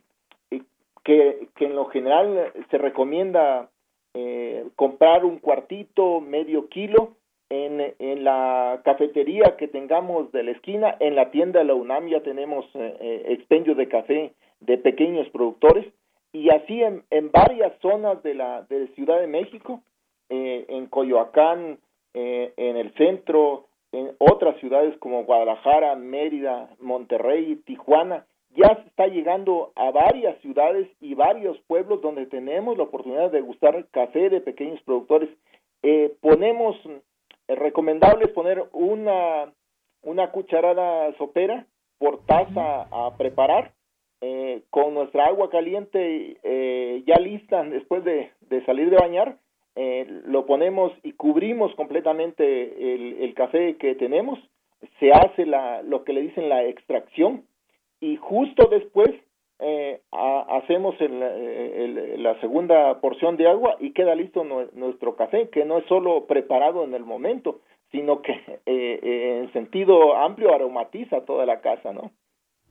que, 1.05 1.49
que 1.57 1.65
en 1.65 1.75
lo 1.75 1.87
general 1.87 2.53
se 2.71 2.79
recomienda 2.79 3.71
eh, 4.15 4.69
comprar 4.77 5.25
un 5.25 5.39
cuartito, 5.39 6.21
medio 6.21 6.69
kilo, 6.69 7.17
en, 7.53 8.25
la 8.25 8.81
cafetería 8.85 9.57
que 9.59 9.69
tengamos 9.69 10.33
de 10.33 10.43
la 10.43 10.53
esquina, 10.53 10.97
en 11.01 11.15
la 11.15 11.31
tienda 11.31 11.61
de 11.61 11.67
la 11.67 11.75
UNAM 11.75 12.09
ya 12.09 12.23
tenemos 12.23 12.65
eh, 12.75 12.97
eh, 13.01 13.23
expendio 13.29 13.75
de 13.75 13.89
café 13.89 14.33
de 14.61 14.79
pequeños 14.79 15.29
productores 15.31 15.87
y 16.33 16.49
así 16.49 16.83
en, 16.83 17.03
varias 17.31 17.73
zonas 17.83 18.23
de 18.23 18.35
la 18.35 18.63
de 18.63 18.89
Ciudad 18.95 19.21
de 19.21 19.27
México, 19.27 19.83
eh, 20.31 20.65
en 20.69 20.87
Coyoacán, 20.87 21.79
en 22.15 22.77
el 22.77 22.93
centro, 22.95 23.67
en 23.91 24.13
otras 24.19 24.59
ciudades 24.61 24.97
como 24.99 25.25
Guadalajara, 25.25 25.95
Mérida, 25.97 26.69
Monterrey, 26.79 27.57
Tijuana, 27.65 28.27
ya 28.55 28.75
se 28.77 28.89
está 28.89 29.07
llegando 29.07 29.73
a 29.77 29.91
varias 29.91 30.39
ciudades 30.41 30.89
y 31.01 31.15
varios 31.15 31.59
pueblos 31.67 32.03
donde 32.03 32.27
tenemos 32.27 32.77
la 32.77 32.85
oportunidad 32.85 33.31
de 33.31 33.41
gustar 33.41 33.87
café 33.91 34.29
de 34.29 34.41
pequeños 34.41 34.81
productores. 34.83 35.31
ponemos 36.21 36.77
recomendable 37.49 38.25
es 38.25 38.33
poner 38.33 38.65
una, 38.73 39.53
una 40.03 40.31
cucharada 40.31 41.13
sopera 41.17 41.67
por 41.99 42.25
taza 42.27 42.89
a 42.91 43.17
preparar 43.17 43.73
eh, 44.21 44.63
con 44.71 44.95
nuestra 44.95 45.27
agua 45.27 45.51
caliente 45.51 46.39
eh, 46.43 47.03
ya 47.07 47.17
lista 47.17 47.63
después 47.65 48.05
de, 48.05 48.31
de 48.41 48.65
salir 48.65 48.91
de 48.91 48.97
bañar 48.97 49.39
eh, 49.75 50.07
lo 50.27 50.45
ponemos 50.45 50.93
y 51.03 51.13
cubrimos 51.13 51.75
completamente 51.77 52.95
el, 52.95 53.23
el, 53.23 53.35
café 53.35 53.77
que 53.77 53.95
tenemos. 53.95 54.39
Se 55.01 55.13
hace 55.13 55.47
la, 55.47 55.83
lo 55.83 56.05
que 56.05 56.13
le 56.13 56.23
dicen 56.23 56.49
la 56.49 56.65
extracción. 56.65 57.47
Y 58.01 58.17
justo 58.17 58.69
después 58.71 59.11
eh, 59.63 60.01
hacemos 60.11 60.95
el, 61.01 62.23
la 62.23 62.41
segunda 62.41 63.01
porción 63.01 63.37
de 63.37 63.49
agua 63.49 63.77
y 63.79 63.93
queda 63.93 64.15
listo 64.15 64.45
nuestro 64.45 65.17
café, 65.17 65.49
que 65.51 65.65
no 65.65 65.79
es 65.79 65.87
solo 65.87 66.27
preparado 66.27 66.85
en 66.85 66.95
el 66.95 67.05
momento, 67.05 67.61
sino 67.93 68.23
que 68.23 68.33
eh, 68.67 69.01
eh, 69.03 69.39
en 69.43 69.53
sentido 69.53 70.17
amplio 70.17 70.55
aromatiza 70.55 71.25
toda 71.25 71.47
la 71.47 71.61
casa, 71.61 71.93
¿no? 71.93 72.11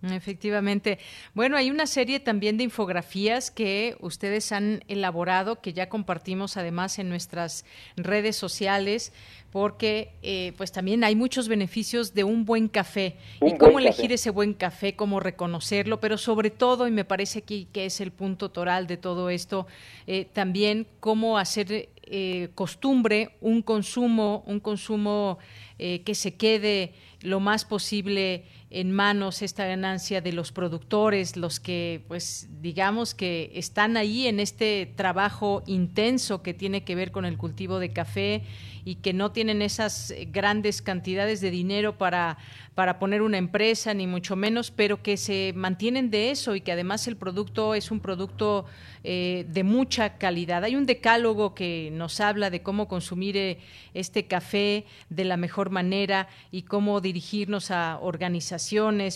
Efectivamente. 0.03 0.97
Bueno, 1.35 1.57
hay 1.57 1.69
una 1.69 1.85
serie 1.85 2.19
también 2.19 2.57
de 2.57 2.63
infografías 2.63 3.51
que 3.51 3.95
ustedes 3.99 4.51
han 4.51 4.83
elaborado, 4.87 5.61
que 5.61 5.73
ya 5.73 5.89
compartimos 5.89 6.57
además 6.57 6.97
en 6.97 7.07
nuestras 7.07 7.65
redes 7.97 8.35
sociales, 8.35 9.13
porque 9.51 10.13
eh, 10.23 10.53
pues 10.57 10.71
también 10.71 11.03
hay 11.03 11.15
muchos 11.15 11.47
beneficios 11.47 12.15
de 12.15 12.23
un 12.23 12.45
buen 12.45 12.67
café 12.67 13.17
y 13.41 13.57
cómo 13.57 13.77
elegir 13.77 14.11
ese 14.11 14.31
buen 14.31 14.53
café, 14.53 14.95
cómo 14.95 15.19
reconocerlo, 15.19 15.99
pero 15.99 16.17
sobre 16.17 16.49
todo, 16.49 16.87
y 16.87 16.91
me 16.91 17.05
parece 17.05 17.39
aquí 17.39 17.67
que 17.71 17.85
es 17.85 18.01
el 18.01 18.11
punto 18.11 18.49
toral 18.49 18.87
de 18.87 18.97
todo 18.97 19.29
esto, 19.29 19.67
eh, 20.07 20.25
también 20.33 20.87
cómo 20.99 21.37
hacer 21.37 21.89
eh, 22.03 22.49
costumbre 22.55 23.35
un 23.39 23.61
consumo, 23.61 24.43
un 24.47 24.59
consumo 24.59 25.37
que 25.77 26.13
se 26.13 26.35
quede 26.35 26.93
lo 27.21 27.39
más 27.39 27.65
posible 27.65 28.43
en 28.71 28.93
manos 28.93 29.41
esta 29.41 29.65
ganancia 29.65 30.21
de 30.21 30.31
los 30.31 30.53
productores, 30.53 31.35
los 31.35 31.59
que, 31.59 32.05
pues, 32.07 32.47
digamos 32.61 33.13
que 33.13 33.51
están 33.53 33.97
ahí 33.97 34.27
en 34.27 34.39
este 34.39 34.91
trabajo 34.95 35.61
intenso 35.67 36.41
que 36.41 36.53
tiene 36.53 36.85
que 36.85 36.95
ver 36.95 37.11
con 37.11 37.25
el 37.25 37.37
cultivo 37.37 37.79
de 37.79 37.91
café 37.91 38.43
y 38.85 38.95
que 38.95 39.13
no 39.13 39.31
tienen 39.31 39.61
esas 39.61 40.13
grandes 40.31 40.81
cantidades 40.81 41.41
de 41.41 41.51
dinero 41.51 41.97
para, 41.97 42.37
para 42.73 42.97
poner 42.97 43.21
una 43.21 43.37
empresa, 43.37 43.93
ni 43.93 44.07
mucho 44.07 44.35
menos, 44.35 44.71
pero 44.71 45.03
que 45.03 45.17
se 45.17 45.53
mantienen 45.55 46.09
de 46.09 46.31
eso 46.31 46.55
y 46.55 46.61
que 46.61 46.71
además 46.71 47.07
el 47.07 47.17
producto 47.17 47.75
es 47.75 47.91
un 47.91 47.99
producto 47.99 48.65
eh, 49.03 49.45
de 49.49 49.63
mucha 49.63 50.17
calidad. 50.17 50.63
Hay 50.63 50.75
un 50.75 50.85
decálogo 50.85 51.53
que 51.53 51.89
nos 51.91 52.19
habla 52.19 52.49
de 52.49 52.61
cómo 52.61 52.87
consumir 52.87 53.35
eh, 53.35 53.59
este 53.93 54.25
café 54.25 54.85
de 55.09 55.25
la 55.25 55.37
mejor 55.37 55.69
manera 55.69 56.27
y 56.51 56.63
cómo 56.63 57.01
dirigirnos 57.01 57.71
a 57.71 57.99
organizaciones, 58.01 58.60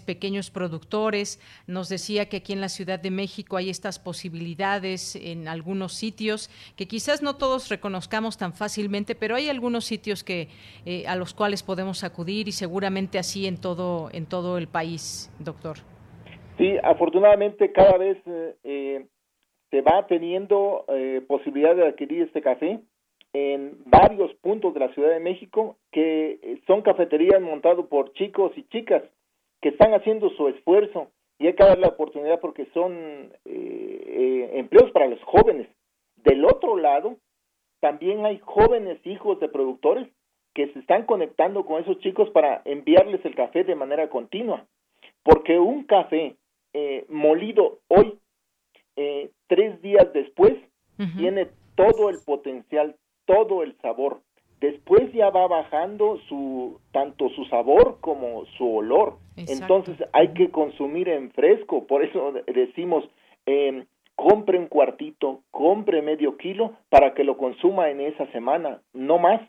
pequeños 0.05 0.51
productores. 0.51 1.39
Nos 1.67 1.89
decía 1.89 2.27
que 2.27 2.38
aquí 2.38 2.53
en 2.53 2.61
la 2.61 2.69
Ciudad 2.69 2.99
de 2.99 3.11
México 3.11 3.57
hay 3.57 3.69
estas 3.69 3.99
posibilidades 3.99 5.15
en 5.15 5.47
algunos 5.47 5.93
sitios 5.93 6.49
que 6.76 6.88
quizás 6.88 7.22
no 7.22 7.35
todos 7.35 7.69
reconozcamos 7.69 8.38
tan 8.38 8.53
fácilmente, 8.53 9.15
pero 9.15 9.35
hay 9.35 9.49
algunos 9.49 9.85
sitios 9.85 10.23
que 10.23 10.47
eh, 10.85 11.05
a 11.07 11.15
los 11.15 11.34
cuales 11.34 11.63
podemos 11.63 12.03
acudir 12.03 12.47
y 12.47 12.51
seguramente 12.51 13.17
así 13.17 13.45
en 13.47 13.57
todo 13.59 14.09
en 14.13 14.26
todo 14.26 14.57
el 14.57 14.67
país, 14.67 15.31
doctor. 15.39 15.77
Sí, 16.57 16.77
afortunadamente 16.84 17.72
cada 17.72 17.97
vez 17.97 18.17
eh, 18.63 19.05
se 19.69 19.81
va 19.81 20.07
teniendo 20.07 20.85
eh, 20.88 21.22
posibilidad 21.27 21.76
de 21.76 21.88
adquirir 21.88 22.23
este 22.23 22.41
café 22.41 22.80
en 23.34 23.77
varios 23.85 24.34
puntos 24.35 24.73
de 24.73 24.80
la 24.80 24.93
Ciudad 24.93 25.11
de 25.11 25.19
México 25.19 25.77
que 25.91 26.61
son 26.67 26.81
cafeterías 26.81 27.41
montadas 27.41 27.85
por 27.88 28.13
chicos 28.13 28.51
y 28.55 28.63
chicas 28.69 29.03
que 29.61 29.69
están 29.69 29.94
haciendo 29.94 30.30
su 30.32 30.48
esfuerzo 30.48 31.11
y 31.40 31.48
hay 31.48 31.53
que 31.53 31.64
darle 31.64 31.82
la 31.82 31.90
oportunidad 31.90 32.40
porque 32.40 32.68
son 32.73 33.32
empleos 33.45 34.91
para 34.91 35.07
los 35.07 35.22
jóvenes. 35.23 35.68
Del 36.18 36.45
otro 36.45 36.77
lado, 36.77 37.18
también 37.82 38.26
hay 38.26 38.40
jóvenes 38.40 38.99
hijos 39.06 39.40
de 39.40 39.49
productores 39.49 40.07
que 40.56 40.72
se 40.72 40.80
están 40.80 41.06
conectando 41.06 41.65
con 41.65 41.82
esos 41.82 41.99
chicos 41.99 42.30
para 42.32 42.61
enviarles 42.65 43.23
el 43.26 43.36
café 43.36 43.64
de 43.64 43.76
manera 43.76 44.10
continua. 44.10 44.65
Porque 45.22 45.60
un 45.60 45.84
café 45.84 46.38
eh, 46.73 47.06
molido 47.10 47.80
hoy, 47.90 48.18
eh, 48.95 49.30
tres 49.48 49.82
días 49.82 50.11
después, 50.14 50.53
tiene 51.18 51.49
todo 51.76 52.10
el 52.10 52.19
potencial, 52.26 52.95
todo 53.26 53.64
el 53.64 53.77
sabor. 53.82 54.22
Después 54.60 55.11
ya 55.14 55.30
va 55.30 55.48
bajando 55.48 56.19
su 56.30 56.80
tanto 56.91 57.30
su 57.30 57.45
sabor 57.45 57.98
como 58.02 58.45
su 58.57 58.77
olor. 58.77 59.18
Entonces 59.36 59.98
hay 60.14 60.30
que 60.30 60.49
consumir 60.49 61.10
en 61.10 61.32
fresco. 61.32 61.86
Por 61.86 62.03
eso 62.03 62.34
decimos, 62.48 63.03
eh, 63.45 63.86
compre 64.15 64.57
un 64.57 64.68
cuartito, 64.68 65.41
compre 65.52 66.02
medio 66.02 66.38
kilo 66.38 66.73
para 66.90 67.14
que 67.14 67.23
lo 67.23 67.38
consuma 67.38 67.90
en 67.90 68.02
esa 68.02 68.26
semana, 68.32 68.82
no 68.94 69.18
más. 69.18 69.41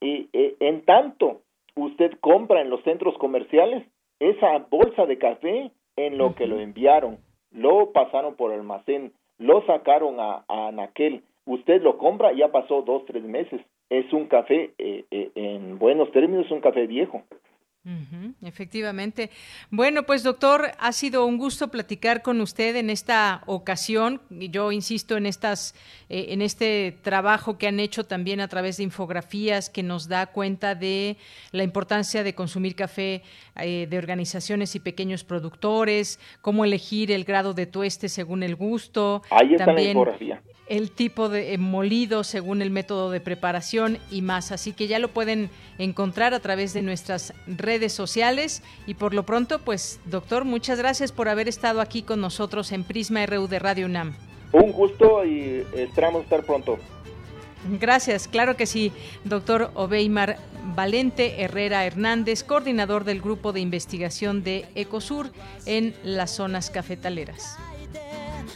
Y 0.00 0.28
eh, 0.32 0.56
en 0.60 0.84
tanto 0.84 1.42
usted 1.74 2.12
compra 2.20 2.62
en 2.62 2.70
los 2.70 2.82
centros 2.82 3.16
comerciales 3.18 3.86
esa 4.18 4.58
bolsa 4.70 5.06
de 5.06 5.18
café 5.18 5.70
en 5.96 6.18
lo 6.18 6.34
que 6.34 6.46
lo 6.46 6.58
enviaron, 6.58 7.18
lo 7.50 7.92
pasaron 7.92 8.34
por 8.34 8.52
almacén, 8.52 9.12
lo 9.38 9.64
sacaron 9.66 10.20
a, 10.20 10.44
a 10.48 10.68
Anaquel, 10.68 11.22
usted 11.44 11.82
lo 11.82 11.98
compra, 11.98 12.32
ya 12.32 12.48
pasó 12.48 12.82
dos, 12.82 13.04
tres 13.06 13.22
meses, 13.24 13.60
es 13.90 14.12
un 14.12 14.26
café, 14.26 14.72
eh, 14.78 15.04
eh, 15.10 15.30
en 15.34 15.78
buenos 15.78 16.10
términos, 16.12 16.50
un 16.50 16.60
café 16.60 16.86
viejo. 16.86 17.22
Efectivamente. 18.42 19.30
Bueno, 19.70 20.04
pues 20.04 20.22
doctor, 20.22 20.72
ha 20.78 20.92
sido 20.92 21.24
un 21.24 21.38
gusto 21.38 21.68
platicar 21.68 22.22
con 22.22 22.40
usted 22.40 22.74
en 22.76 22.90
esta 22.90 23.42
ocasión. 23.46 24.20
Yo 24.30 24.72
insisto 24.72 25.16
en 25.16 25.26
estas, 25.26 25.74
eh, 26.08 26.26
en 26.30 26.42
este 26.42 26.96
trabajo 27.02 27.58
que 27.58 27.68
han 27.68 27.78
hecho 27.78 28.04
también 28.04 28.40
a 28.40 28.48
través 28.48 28.78
de 28.78 28.82
infografías 28.82 29.70
que 29.70 29.82
nos 29.82 30.08
da 30.08 30.26
cuenta 30.26 30.74
de 30.74 31.16
la 31.52 31.62
importancia 31.62 32.24
de 32.24 32.34
consumir 32.34 32.74
café 32.74 33.22
eh, 33.56 33.86
de 33.88 33.98
organizaciones 33.98 34.74
y 34.74 34.80
pequeños 34.80 35.22
productores, 35.22 36.18
cómo 36.40 36.64
elegir 36.64 37.12
el 37.12 37.24
grado 37.24 37.54
de 37.54 37.66
tueste 37.66 38.08
según 38.08 38.42
el 38.42 38.56
gusto. 38.56 39.22
Ahí 39.30 39.54
está 39.54 39.72
la 39.72 39.82
infografía 39.82 40.42
el 40.66 40.90
tipo 40.90 41.28
de 41.28 41.54
eh, 41.54 41.58
molido 41.58 42.24
según 42.24 42.60
el 42.60 42.70
método 42.70 43.10
de 43.10 43.20
preparación 43.20 43.98
y 44.10 44.22
más. 44.22 44.52
Así 44.52 44.72
que 44.72 44.86
ya 44.86 44.98
lo 44.98 45.08
pueden 45.08 45.50
encontrar 45.78 46.34
a 46.34 46.40
través 46.40 46.72
de 46.72 46.82
nuestras 46.82 47.32
redes 47.46 47.75
sociales. 47.92 48.62
Y 48.86 48.94
por 48.94 49.14
lo 49.14 49.24
pronto, 49.24 49.58
pues, 49.60 50.00
doctor, 50.04 50.44
muchas 50.44 50.78
gracias 50.78 51.12
por 51.12 51.28
haber 51.28 51.48
estado 51.48 51.80
aquí 51.80 52.02
con 52.02 52.20
nosotros 52.20 52.72
en 52.72 52.84
Prisma 52.84 53.24
RU 53.26 53.48
de 53.48 53.58
Radio 53.58 53.86
UNAM. 53.86 54.16
Un 54.52 54.72
gusto 54.72 55.24
y 55.24 55.66
esperamos 55.74 56.24
estar 56.24 56.42
pronto. 56.44 56.78
Gracias, 57.80 58.28
claro 58.28 58.56
que 58.56 58.66
sí, 58.66 58.92
doctor 59.24 59.70
Obeimar 59.74 60.38
Valente 60.74 61.42
Herrera 61.42 61.84
Hernández, 61.84 62.44
coordinador 62.44 63.04
del 63.04 63.20
Grupo 63.20 63.52
de 63.52 63.60
Investigación 63.60 64.44
de 64.44 64.66
Ecosur 64.74 65.30
en 65.64 65.94
las 66.04 66.30
zonas 66.30 66.70
cafetaleras. 66.70 67.56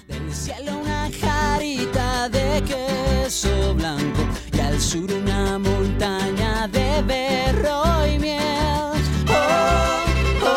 Del 0.06 0.32
cielo 0.32 0.78
una 0.78 1.10
jarita 1.20 2.28
de 2.28 2.62
queso 2.62 3.74
blanco 3.74 4.22
y 4.52 4.60
al 4.60 4.80
sur 4.80 5.12
una 5.12 5.58
montaña 5.58 6.68
de 6.68 7.02
berro 7.02 8.06
y 8.06 8.18
miel. 8.18 8.99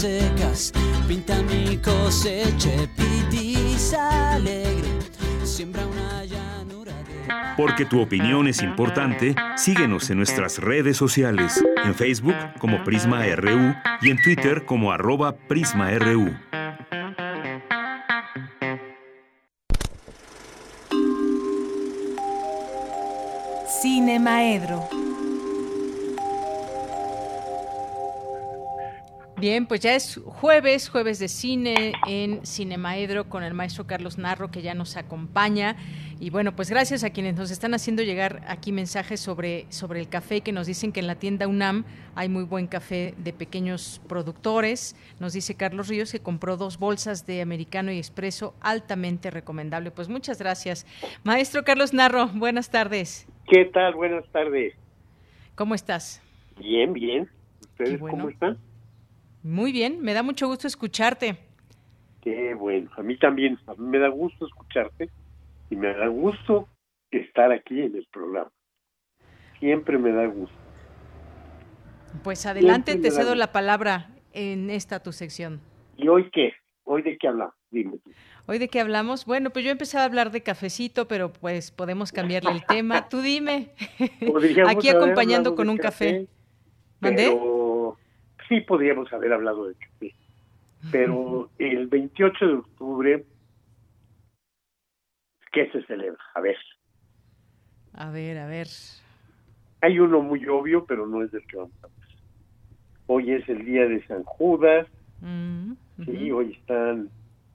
Secas, 0.00 0.72
pinta 1.06 1.42
mi 1.42 1.76
cosecha, 1.76 2.70
alegre, 4.32 4.88
siembra 5.44 5.82
una 5.86 6.24
llanura 6.24 6.92
Porque 7.54 7.84
tu 7.84 8.00
opinión 8.00 8.48
es 8.48 8.62
importante, 8.62 9.34
síguenos 9.56 10.08
en 10.08 10.16
nuestras 10.16 10.56
redes 10.56 10.96
sociales, 10.96 11.62
en 11.84 11.94
Facebook 11.94 12.34
como 12.58 12.82
Prisma 12.82 13.26
RU 13.36 13.74
y 14.00 14.10
en 14.10 14.22
Twitter 14.22 14.64
como 14.64 14.90
arroba 14.90 15.36
PrismaRU. 15.36 16.34
Cine 23.82 24.18
Maedro. 24.18 25.09
Bien, 29.40 29.64
pues 29.64 29.80
ya 29.80 29.94
es 29.94 30.20
jueves, 30.22 30.90
jueves 30.90 31.18
de 31.18 31.26
cine 31.26 31.94
en 32.06 32.44
Cinemaedro 32.44 33.30
con 33.30 33.42
el 33.42 33.54
maestro 33.54 33.86
Carlos 33.86 34.18
Narro 34.18 34.50
que 34.50 34.60
ya 34.60 34.74
nos 34.74 34.98
acompaña. 34.98 35.76
Y 36.20 36.28
bueno, 36.28 36.54
pues 36.54 36.68
gracias 36.68 37.04
a 37.04 37.10
quienes 37.10 37.36
nos 37.36 37.50
están 37.50 37.72
haciendo 37.72 38.02
llegar 38.02 38.42
aquí 38.46 38.70
mensajes 38.70 39.18
sobre, 39.18 39.64
sobre 39.70 40.00
el 40.00 40.10
café 40.10 40.42
que 40.42 40.52
nos 40.52 40.66
dicen 40.66 40.92
que 40.92 41.00
en 41.00 41.06
la 41.06 41.14
tienda 41.14 41.48
UNAM 41.48 41.86
hay 42.14 42.28
muy 42.28 42.44
buen 42.44 42.66
café 42.66 43.14
de 43.16 43.32
pequeños 43.32 44.02
productores. 44.06 44.94
Nos 45.20 45.32
dice 45.32 45.54
Carlos 45.54 45.88
Ríos 45.88 46.12
que 46.12 46.20
compró 46.20 46.58
dos 46.58 46.78
bolsas 46.78 47.24
de 47.24 47.40
americano 47.40 47.90
y 47.90 47.96
expreso 47.96 48.54
altamente 48.60 49.30
recomendable. 49.30 49.90
Pues 49.90 50.10
muchas 50.10 50.38
gracias. 50.38 50.86
Maestro 51.24 51.64
Carlos 51.64 51.94
Narro, 51.94 52.28
buenas 52.34 52.70
tardes. 52.70 53.26
¿Qué 53.48 53.64
tal? 53.64 53.94
Buenas 53.94 54.28
tardes. 54.32 54.74
¿Cómo 55.54 55.74
estás? 55.74 56.22
Bien, 56.58 56.92
bien. 56.92 57.26
¿Ustedes 57.62 57.98
cómo 58.00 58.28
están? 58.28 58.58
Muy 59.42 59.72
bien, 59.72 60.00
me 60.00 60.12
da 60.12 60.22
mucho 60.22 60.46
gusto 60.46 60.66
escucharte. 60.66 61.38
Qué 62.20 62.54
bueno, 62.54 62.90
a 62.96 63.02
mí 63.02 63.16
también, 63.18 63.58
a 63.66 63.74
mí 63.74 63.86
me 63.86 63.98
da 63.98 64.08
gusto 64.08 64.46
escucharte 64.46 65.08
y 65.70 65.76
me 65.76 65.94
da 65.94 66.08
gusto 66.08 66.68
estar 67.10 67.50
aquí 67.50 67.80
en 67.80 67.96
el 67.96 68.06
programa. 68.12 68.50
Siempre 69.58 69.98
me 69.98 70.12
da 70.12 70.26
gusto. 70.26 70.54
Pues 72.22 72.44
adelante, 72.44 72.96
te 72.96 73.10
cedo 73.10 73.34
la 73.34 73.52
palabra 73.52 74.10
en 74.32 74.68
esta 74.68 75.02
tu 75.02 75.12
sección. 75.12 75.60
¿Y 75.96 76.08
hoy 76.08 76.28
qué? 76.30 76.52
¿Hoy 76.84 77.02
de 77.02 77.16
qué 77.16 77.28
hablamos? 77.28 77.54
Dime. 77.70 77.98
¿Hoy 78.46 78.58
de 78.58 78.68
qué 78.68 78.80
hablamos? 78.80 79.24
Bueno, 79.24 79.50
pues 79.50 79.64
yo 79.64 79.70
empecé 79.70 79.96
a 79.96 80.04
hablar 80.04 80.32
de 80.32 80.42
cafecito, 80.42 81.06
pero 81.08 81.32
pues 81.32 81.70
podemos 81.70 82.10
cambiarle 82.10 82.50
el 82.50 82.66
tema. 82.66 83.08
Tú 83.08 83.22
dime. 83.22 83.70
Aquí 84.66 84.88
acompañando 84.88 85.54
con 85.54 85.70
un 85.70 85.78
café. 85.78 86.26
café 87.00 87.32
sí 88.50 88.60
podríamos 88.60 89.10
haber 89.12 89.32
hablado 89.32 89.68
de 89.68 89.74
café. 89.76 90.14
Pero 90.90 91.50
el 91.58 91.86
28 91.86 92.46
de 92.46 92.54
octubre, 92.54 93.24
¿qué 95.52 95.70
se 95.70 95.82
celebra? 95.84 96.18
A 96.34 96.40
ver. 96.40 96.56
A 97.94 98.10
ver, 98.10 98.38
a 98.38 98.46
ver. 98.46 98.66
Hay 99.82 99.98
uno 99.98 100.20
muy 100.20 100.46
obvio, 100.48 100.84
pero 100.84 101.06
no 101.06 101.22
es 101.22 101.30
del 101.30 101.46
que 101.46 101.58
vamos 101.58 101.72
a 101.82 101.86
hablar. 101.86 102.08
Hoy 103.06 103.30
es 103.32 103.48
el 103.48 103.64
día 103.64 103.86
de 103.86 104.04
San 104.06 104.24
Judas. 104.24 104.86
Mm, 105.20 105.72
sí, 106.04 106.32
hoy 106.32 106.52
están 106.52 107.08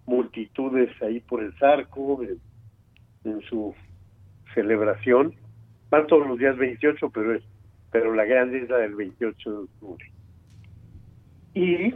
multitudes 0.06 0.90
ahí 1.02 1.20
por 1.20 1.44
el 1.44 1.54
Zarco 1.58 2.22
en, 2.24 3.42
su 3.50 3.76
celebración. 4.54 5.34
Van 5.90 6.08
todos 6.08 6.28
los 6.28 6.38
días 6.38 6.58
28, 6.58 7.10
pero 7.10 7.34
es 7.34 7.44
pero 7.92 8.14
la 8.14 8.26
grande 8.26 8.62
es 8.62 8.70
la 8.70 8.80
del 8.80 8.94
28 8.94 9.50
de 9.50 9.58
octubre. 9.58 10.12
Y 11.56 11.94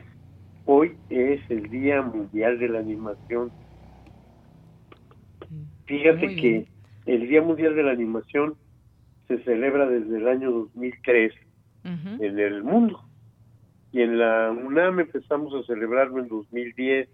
hoy 0.66 0.96
es 1.10 1.42
el 1.50 1.70
Día 1.70 2.02
Mundial 2.02 2.60
de 2.60 2.70
la 2.70 2.80
Animación. 2.80 3.52
Fíjate 5.86 6.36
que 6.38 6.66
el 7.06 7.28
Día 7.28 7.42
Mundial 7.42 7.76
de 7.76 7.84
la 7.84 7.92
Animación 7.92 8.56
se 9.28 9.44
celebra 9.44 9.86
desde 9.90 10.18
el 10.18 10.30
año 10.30 10.50
2003 10.50 11.34
en 11.84 12.40
el 12.40 12.64
mundo. 12.64 13.04
Y 13.92 14.02
en 14.02 14.18
la 14.18 14.50
UNAM 14.52 15.02
empezamos 15.02 15.54
a 15.54 15.68
celebrarlo 15.68 16.20
en 16.20 16.30
2010. 16.30 17.10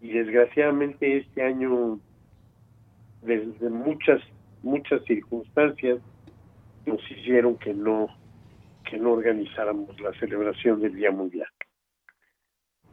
Y 0.00 0.08
desgraciadamente 0.10 1.16
este 1.16 1.42
año, 1.42 1.98
desde 3.22 3.68
muchas, 3.68 4.20
muchas 4.62 5.02
circunstancias, 5.06 5.98
nos 6.86 7.00
hicieron 7.10 7.56
que 7.56 7.74
no 7.74 8.21
que 8.92 8.98
no 8.98 9.12
organizáramos 9.12 9.98
la 10.02 10.12
celebración 10.18 10.78
del 10.82 10.94
Día 10.94 11.10
Mundial. 11.10 11.48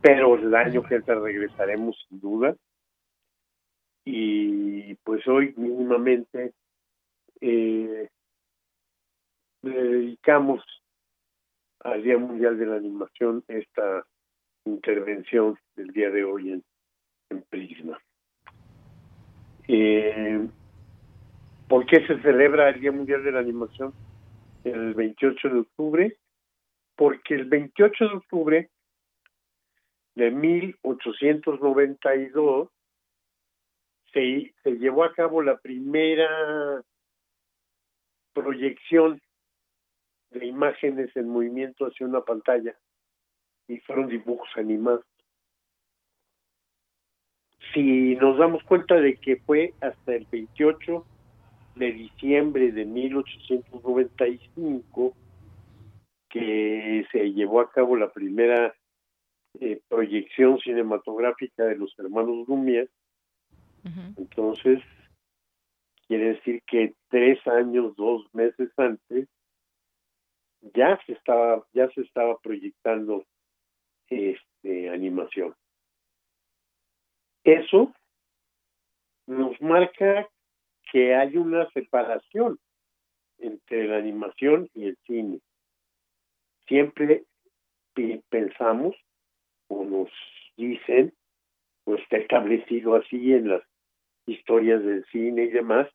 Pero 0.01 0.35
el 0.35 0.55
año 0.55 0.81
que 0.81 0.95
entra 0.95 1.19
regresaremos 1.19 1.97
sin 2.07 2.21
duda. 2.21 2.55
Y 4.05 4.95
pues 5.03 5.27
hoy 5.27 5.53
mínimamente 5.57 6.53
eh, 7.41 8.07
dedicamos 9.61 10.63
al 11.81 12.01
Día 12.01 12.17
Mundial 12.17 12.57
de 12.57 12.65
la 12.65 12.77
Animación 12.77 13.43
esta 13.49 14.05
intervención 14.63 15.59
del 15.75 15.87
día 15.87 16.09
de 16.11 16.23
hoy 16.23 16.53
en, 16.53 16.63
Prisma. 17.49 17.99
Eh, 19.67 20.47
¿Por 21.67 21.85
qué 21.85 22.07
se 22.07 22.21
celebra 22.21 22.69
el 22.69 22.79
Día 22.79 22.93
Mundial 22.93 23.21
de 23.21 23.33
la 23.33 23.39
Animación? 23.39 23.93
El 24.63 24.93
28 24.93 25.49
de 25.49 25.59
octubre, 25.59 26.17
porque 26.95 27.35
el 27.35 27.45
28 27.45 28.07
de 28.07 28.15
octubre 28.15 28.69
de 30.15 30.31
1892 30.31 32.69
se, 34.11 34.53
se 34.63 34.71
llevó 34.71 35.03
a 35.03 35.13
cabo 35.13 35.41
la 35.41 35.57
primera 35.57 36.81
proyección 38.33 39.21
de 40.31 40.45
imágenes 40.45 41.15
en 41.15 41.29
movimiento 41.29 41.85
hacia 41.85 42.05
una 42.05 42.21
pantalla 42.21 42.75
y 43.67 43.77
fueron 43.79 44.07
dibujos 44.07 44.49
animados. 44.55 45.05
Si 47.73 48.15
nos 48.15 48.37
damos 48.37 48.63
cuenta 48.63 48.95
de 48.95 49.15
que 49.15 49.37
fue 49.37 49.73
hasta 49.81 50.15
el 50.15 50.25
28 50.31 51.05
de 51.75 51.91
diciembre 51.91 52.71
de 52.71 52.85
1895 52.85 55.13
que 56.29 57.05
se 57.11 57.33
llevó 57.33 57.59
a 57.61 57.71
cabo 57.71 57.95
la 57.95 58.11
primera 58.11 58.75
eh, 59.59 59.81
proyección 59.87 60.59
cinematográfica 60.59 61.65
de 61.65 61.75
los 61.75 61.97
hermanos 61.97 62.47
Lumière, 62.47 62.89
entonces 64.17 64.81
quiere 66.07 66.33
decir 66.33 66.61
que 66.67 66.93
tres 67.07 67.39
años, 67.47 67.95
dos 67.95 68.27
meses 68.33 68.69
antes, 68.77 69.27
ya 70.75 70.99
se 71.05 71.13
estaba, 71.13 71.65
ya 71.73 71.89
se 71.91 72.01
estaba 72.01 72.37
proyectando 72.39 73.25
este 74.07 74.89
animación. 74.89 75.55
Eso 77.43 77.93
nos 79.27 79.59
marca 79.61 80.27
que 80.91 81.15
hay 81.15 81.37
una 81.37 81.69
separación 81.71 82.59
entre 83.37 83.87
la 83.87 83.97
animación 83.97 84.69
y 84.73 84.87
el 84.87 84.97
cine. 85.05 85.39
Siempre 86.67 87.23
pensamos 88.29 88.95
o 89.67 89.83
nos 89.83 90.09
dicen, 90.57 91.13
o 91.85 91.95
está 91.95 92.17
establecido 92.17 92.95
así 92.95 93.33
en 93.33 93.49
las 93.49 93.63
historias 94.25 94.83
del 94.83 95.05
cine 95.05 95.43
y 95.43 95.49
demás, 95.49 95.87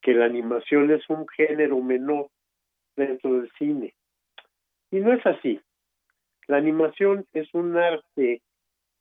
que 0.00 0.14
la 0.14 0.26
animación 0.26 0.90
es 0.90 1.08
un 1.08 1.26
género 1.28 1.80
menor 1.80 2.28
dentro 2.96 3.40
del 3.40 3.50
cine. 3.58 3.94
Y 4.90 5.00
no 5.00 5.12
es 5.12 5.24
así. 5.26 5.60
La 6.46 6.56
animación 6.56 7.26
es 7.32 7.52
un 7.54 7.76
arte 7.76 8.40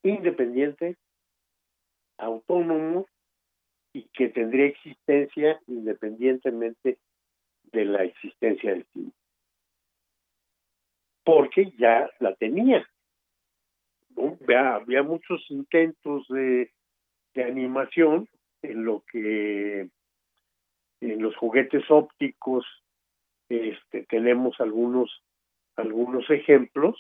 independiente, 0.03 0.97
autónomo 2.18 3.07
y 3.98 4.03
que 4.14 4.30
tendría 4.30 4.68
existencia 4.68 5.60
independientemente 5.65 6.99
de 7.72 7.86
la 7.86 8.03
existencia 8.03 8.72
del 8.72 8.86
cine. 8.94 9.11
Porque 11.24 11.72
ya 11.80 12.07
la 12.19 12.36
tenía. 12.36 12.88
Había, 14.15 15.02
muchos 15.02 15.44
intentos 15.49 16.28
de, 16.30 16.72
de 17.34 17.44
animación 17.44 18.30
en 18.61 18.86
lo 18.86 19.03
que 19.11 19.90
en 21.02 21.22
los 21.22 21.36
juguetes 21.36 21.84
ópticos 21.90 22.65
este, 23.49 24.03
tenemos 24.03 24.60
algunos 24.60 25.24
algunos 25.76 26.28
ejemplos, 26.30 26.95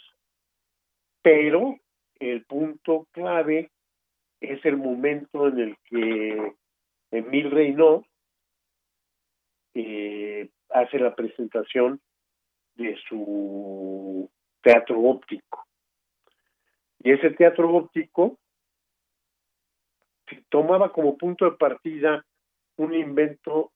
pero 1.21 1.79
el 2.19 2.43
punto 2.45 3.07
clave 3.11 3.71
es 4.39 4.63
el 4.65 4.77
momento 4.77 5.47
en 5.47 5.59
el 5.59 5.77
que 5.89 6.53
Emil 7.11 7.51
Reynaud 7.51 8.03
hace 10.69 10.99
la 10.99 11.15
presentación 11.15 12.01
de 12.75 12.97
su 13.07 14.29
teatro 14.61 14.99
óptico. 15.01 15.65
Y 16.99 17.11
ese 17.11 17.31
teatro 17.31 17.73
óptico 17.73 18.37
tomaba 20.49 20.91
como 20.91 21.17
punto 21.17 21.45
de 21.45 21.57
partida 21.57 22.25
un 22.77 22.93
invento 22.93 23.71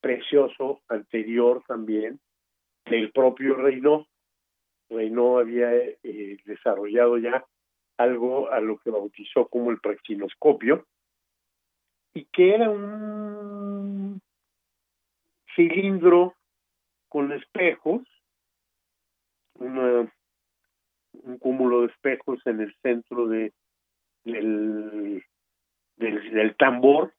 precioso 0.00 0.80
anterior 0.88 1.62
también 1.66 2.20
del 2.84 3.10
propio 3.12 3.54
Reynaud. 3.56 4.06
Reynaud 4.88 5.40
había 5.40 5.74
eh, 5.74 6.38
desarrollado 6.44 7.18
ya 7.18 7.44
algo 7.98 8.50
a 8.50 8.60
lo 8.60 8.78
que 8.78 8.90
bautizó 8.90 9.48
como 9.48 9.70
el 9.70 9.80
praxinoscopio 9.80 10.86
y 12.16 12.24
que 12.32 12.54
era 12.54 12.70
un 12.70 14.22
cilindro 15.54 16.34
con 17.10 17.30
espejos, 17.30 18.00
un 19.56 20.10
cúmulo 21.38 21.82
de 21.82 21.88
espejos 21.88 22.40
en 22.46 22.62
el 22.62 22.74
centro 22.80 23.28
de, 23.28 23.52
del, 24.24 25.22
del 25.98 26.56
tambor 26.56 27.12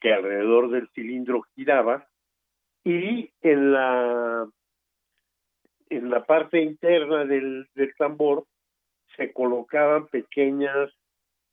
que 0.00 0.12
alrededor 0.12 0.68
del 0.68 0.90
cilindro 0.90 1.40
giraba 1.54 2.06
y 2.84 3.32
en 3.40 3.72
la 3.72 4.46
en 5.88 6.10
la 6.10 6.24
parte 6.26 6.60
interna 6.60 7.24
del, 7.24 7.68
del 7.74 7.94
tambor 7.96 8.44
se 9.16 9.32
colocaban 9.32 10.08
pequeñas 10.08 10.90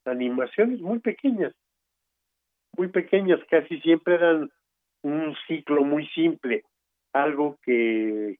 animaciones 0.04 0.80
muy 0.80 0.98
pequeñas 0.98 1.54
muy 2.78 2.88
pequeñas 2.88 3.40
casi 3.50 3.80
siempre 3.80 4.14
eran 4.14 4.50
un 5.02 5.36
ciclo 5.46 5.84
muy 5.84 6.06
simple 6.08 6.64
algo 7.12 7.58
que 7.62 8.38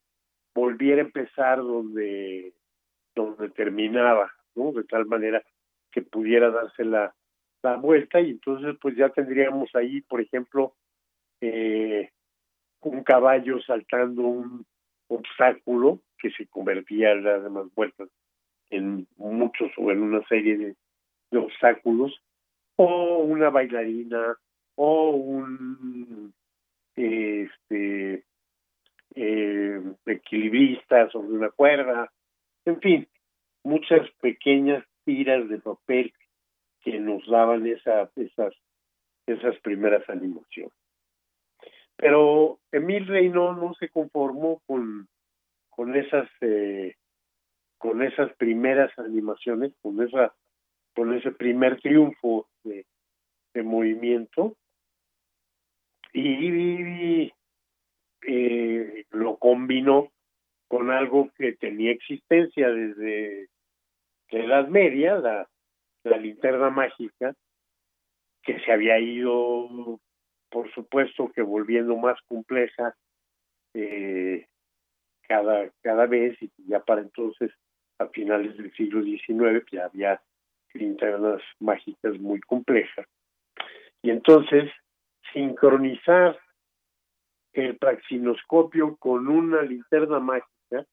volviera 0.55 1.03
a 1.03 1.05
empezar 1.05 1.59
donde 1.59 2.55
donde 3.15 3.51
terminaba 3.51 4.33
no 4.55 4.73
de 4.73 4.85
tal 4.85 5.07
manera 5.07 5.43
que 5.91 6.03
pudiera 6.03 6.51
darse 6.51 6.85
la 6.85 7.15
la 7.63 7.77
vuelta 7.77 8.21
y 8.21 8.31
entonces 8.31 8.77
pues 8.81 8.97
ya 8.97 9.09
tendríamos 9.11 9.75
ahí, 9.75 10.01
por 10.03 10.21
ejemplo, 10.21 10.75
eh, 11.41 12.11
un 12.81 13.03
caballo 13.03 13.61
saltando 13.63 14.23
un 14.23 14.67
obstáculo 15.09 16.01
que 16.19 16.31
se 16.31 16.47
convertía 16.47 17.13
en 17.13 17.25
las 17.25 17.43
demás 17.43 17.67
vueltas 17.75 18.09
en 18.71 19.07
muchos 19.17 19.71
o 19.79 19.91
en 19.91 20.03
una 20.03 20.23
serie 20.27 20.57
de, 20.59 21.39
obstáculos 21.39 22.23
o 22.79 23.19
una 23.19 23.51
bailarina 23.51 24.37
o 24.77 25.11
un 25.11 26.33
este 26.95 28.25
eh, 29.15 29.83
equilibrista 30.07 31.11
sobre 31.11 31.29
una 31.29 31.51
cuerda 31.51 32.11
en 32.65 32.81
fin 32.81 33.09
muchas 33.65 34.09
pequeñas 34.21 34.85
tiras 35.05 35.49
de 35.49 35.59
papel 35.59 36.13
que 36.83 36.99
nos 36.99 37.27
daban 37.27 37.67
esa, 37.67 38.11
esas, 38.17 38.55
esas 39.27 39.59
primeras 39.61 40.09
animaciones. 40.09 40.73
Pero 41.97 42.61
Emil 42.71 43.07
Reino 43.07 43.55
no 43.55 43.75
se 43.75 43.89
conformó 43.89 44.63
con, 44.67 45.09
con 45.71 45.97
esas 45.97 46.29
eh, 46.41 46.95
con 47.77 48.03
esas 48.03 48.33
primeras 48.37 48.97
animaciones, 48.99 49.73
con 49.83 50.03
esa 50.03 50.35
con 50.95 51.15
ese 51.15 51.31
primer 51.31 51.81
triunfo 51.81 52.48
de, 52.69 52.85
movimiento. 53.63 54.57
Y 56.13 57.33
eh, 58.23 59.05
lo 59.11 59.37
combinó 59.37 60.13
con 60.69 60.91
algo 60.91 61.31
que 61.37 61.55
tenía 61.55 61.91
existencia 61.91 62.69
desde 62.69 63.49
la 64.31 64.45
Edad 64.45 64.69
Media, 64.69 65.17
la, 65.17 65.49
la 66.05 66.17
linterna 66.19 66.71
mágica, 66.71 67.35
que 68.43 68.61
se 68.61 68.73
había 68.73 68.99
ido, 68.99 70.01
por 70.51 70.73
supuesto, 70.73 71.31
que 71.35 71.43
volviendo 71.43 71.97
más 71.97 72.21
compleja 72.27 72.95
eh, 73.75 74.47
cada, 75.23 75.71
cada 75.83 76.07
vez, 76.07 76.41
y 76.41 76.51
ya 76.67 76.81
para 76.81 77.03
entonces, 77.03 77.51
a 77.99 78.07
finales 78.09 78.57
del 78.57 78.73
siglo 78.75 79.03
XIX, 79.03 79.65
ya 79.71 79.87
había 79.87 80.23
linternas 80.75 81.43
mágicas 81.61 82.19
muy 82.19 82.41
complejas. 82.41 83.07
Y 84.03 84.11
entonces, 84.11 84.71
sincronizar 85.33 86.39
el 87.53 87.77
praxinoscopio 87.77 88.97
con 88.97 89.29
una 89.29 89.63
linterna 89.63 90.21
mágica 90.21 90.87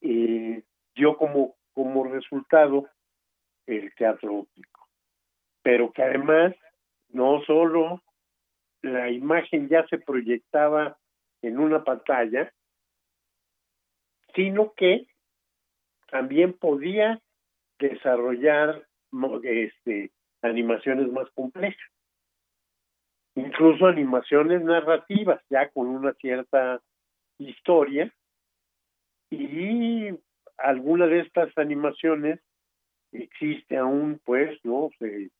eh, 0.00 0.62
dio 0.94 1.16
como, 1.16 1.56
como 1.72 2.04
resultado 2.04 2.88
el 3.66 3.94
teatro 3.94 4.34
óptico. 4.34 4.88
Pero 5.62 5.92
que 5.92 6.02
además 6.02 6.54
no 7.08 7.42
solo 7.44 8.02
la 8.82 9.10
imagen 9.10 9.68
ya 9.68 9.86
se 9.88 9.98
proyectaba 9.98 10.98
en 11.42 11.58
una 11.58 11.84
pantalla, 11.84 12.52
sino 14.34 14.72
que 14.74 15.06
también 16.10 16.52
podía 16.52 17.20
desarrollar 17.78 18.86
este, 19.42 20.10
animaciones 20.42 21.10
más 21.12 21.30
complejas, 21.30 21.90
incluso 23.34 23.86
animaciones 23.86 24.62
narrativas 24.62 25.40
ya 25.48 25.68
con 25.70 25.86
una 25.88 26.12
cierta 26.14 26.80
historia 27.38 28.12
y 29.30 30.08
alguna 30.56 31.06
de 31.06 31.20
estas 31.20 31.56
animaciones 31.56 32.40
existe 33.12 33.76
aún, 33.76 34.20
pues, 34.24 34.58
¿no? 34.64 34.90
Se, 34.98 35.30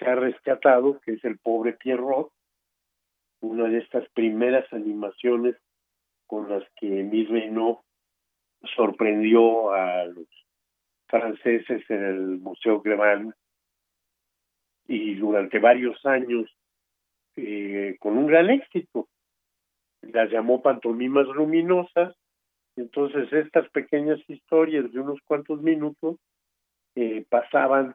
ha 0.00 0.14
rescatado, 0.16 1.00
que 1.00 1.12
es 1.12 1.24
el 1.24 1.38
pobre 1.38 1.74
Pierrot, 1.74 2.30
una 3.40 3.68
de 3.68 3.78
estas 3.78 4.08
primeras 4.10 4.70
animaciones 4.72 5.56
con 6.26 6.48
las 6.48 6.64
que 6.76 7.00
Emile 7.00 7.28
Reynaud 7.30 7.78
sorprendió 8.74 9.72
a 9.72 10.06
los 10.06 10.26
franceses 11.06 11.88
en 11.88 12.04
el 12.04 12.20
Museo 12.38 12.80
Grévin 12.80 13.32
y 14.86 15.14
durante 15.14 15.58
varios 15.58 16.04
años 16.04 16.50
eh, 17.36 17.96
con 18.00 18.16
un 18.16 18.26
gran 18.26 18.50
éxito. 18.50 19.08
Las 20.02 20.30
llamó 20.30 20.62
pantomimas 20.62 21.26
luminosas. 21.28 22.14
Entonces 22.76 23.32
estas 23.32 23.68
pequeñas 23.70 24.18
historias 24.28 24.92
de 24.92 25.00
unos 25.00 25.20
cuantos 25.24 25.62
minutos 25.62 26.16
eh, 26.96 27.24
pasaban 27.28 27.94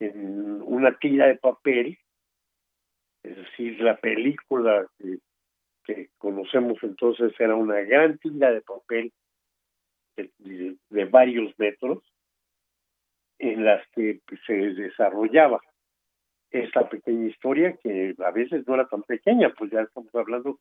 en 0.00 0.62
una 0.62 0.96
tira 0.98 1.26
de 1.26 1.36
papel, 1.36 1.98
es 3.22 3.36
decir, 3.36 3.80
la 3.80 3.96
película 3.96 4.86
que, 4.98 6.08
conocemos 6.16 6.78
entonces 6.82 7.32
era 7.38 7.54
una 7.54 7.80
gran 7.82 8.16
tira 8.18 8.50
de 8.50 8.62
papel 8.62 9.12
de 10.16 11.04
varios 11.04 11.52
metros 11.58 12.02
en 13.38 13.64
las 13.64 13.86
que 13.90 14.20
se 14.46 14.52
desarrollaba 14.52 15.60
esta 16.50 16.88
pequeña 16.88 17.26
historia 17.26 17.76
que 17.82 18.14
a 18.24 18.30
veces 18.30 18.66
no 18.66 18.74
era 18.74 18.86
tan 18.86 19.02
pequeña, 19.02 19.52
pues 19.58 19.70
ya 19.70 19.80
estamos 19.80 20.14
hablando 20.14 20.60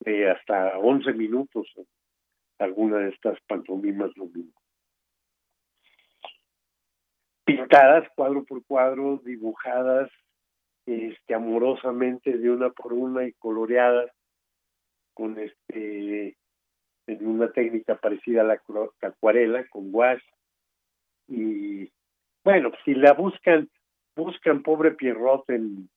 de 0.00 0.30
hasta 0.30 0.78
11 0.78 1.12
minutos 1.12 1.72
alguna 2.58 2.98
de 2.98 3.10
estas 3.10 3.38
pantomimas 3.46 4.16
luminosas. 4.16 4.62
Pintadas 7.44 8.08
cuadro 8.16 8.44
por 8.44 8.64
cuadro, 8.64 9.20
dibujadas 9.24 10.10
este 10.86 11.34
amorosamente 11.34 12.38
de 12.38 12.50
una 12.50 12.70
por 12.70 12.92
una 12.92 13.24
y 13.24 13.32
coloreadas 13.34 14.10
con 15.14 15.38
este 15.38 16.36
en 17.08 17.26
una 17.26 17.52
técnica 17.52 17.96
parecida 17.96 18.42
a 18.42 18.44
la 18.44 18.60
acuarela 19.02 19.66
con 19.68 19.94
wash 19.94 20.22
y 21.28 21.90
bueno, 22.46 22.70
si 22.84 22.94
la 22.94 23.12
buscan 23.12 23.68
buscan 24.14 24.62
pobre 24.62 24.92
Pierrot 24.92 25.50
en, 25.50 25.90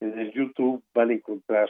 el 0.00 0.32
YouTube, 0.32 0.82
van 0.94 1.10
a 1.10 1.12
encontrar 1.12 1.68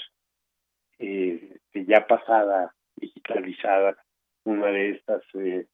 eh, 1.01 1.59
ya 1.74 2.07
pasada, 2.07 2.73
digitalizada, 2.94 3.97
una 4.44 4.66
de 4.66 4.90
estas 4.90 5.24
eh, 5.35 5.66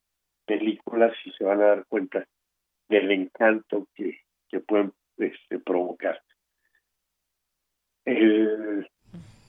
películas 0.47 1.13
y 1.27 1.33
se 1.33 1.45
van 1.45 1.61
a 1.61 1.67
dar 1.67 1.85
cuenta 1.87 2.27
del 2.89 3.11
encanto 3.11 3.89
que, 3.95 4.21
que 4.49 4.61
pueden 4.61 4.95
este, 5.19 5.59
provocar. 5.59 6.19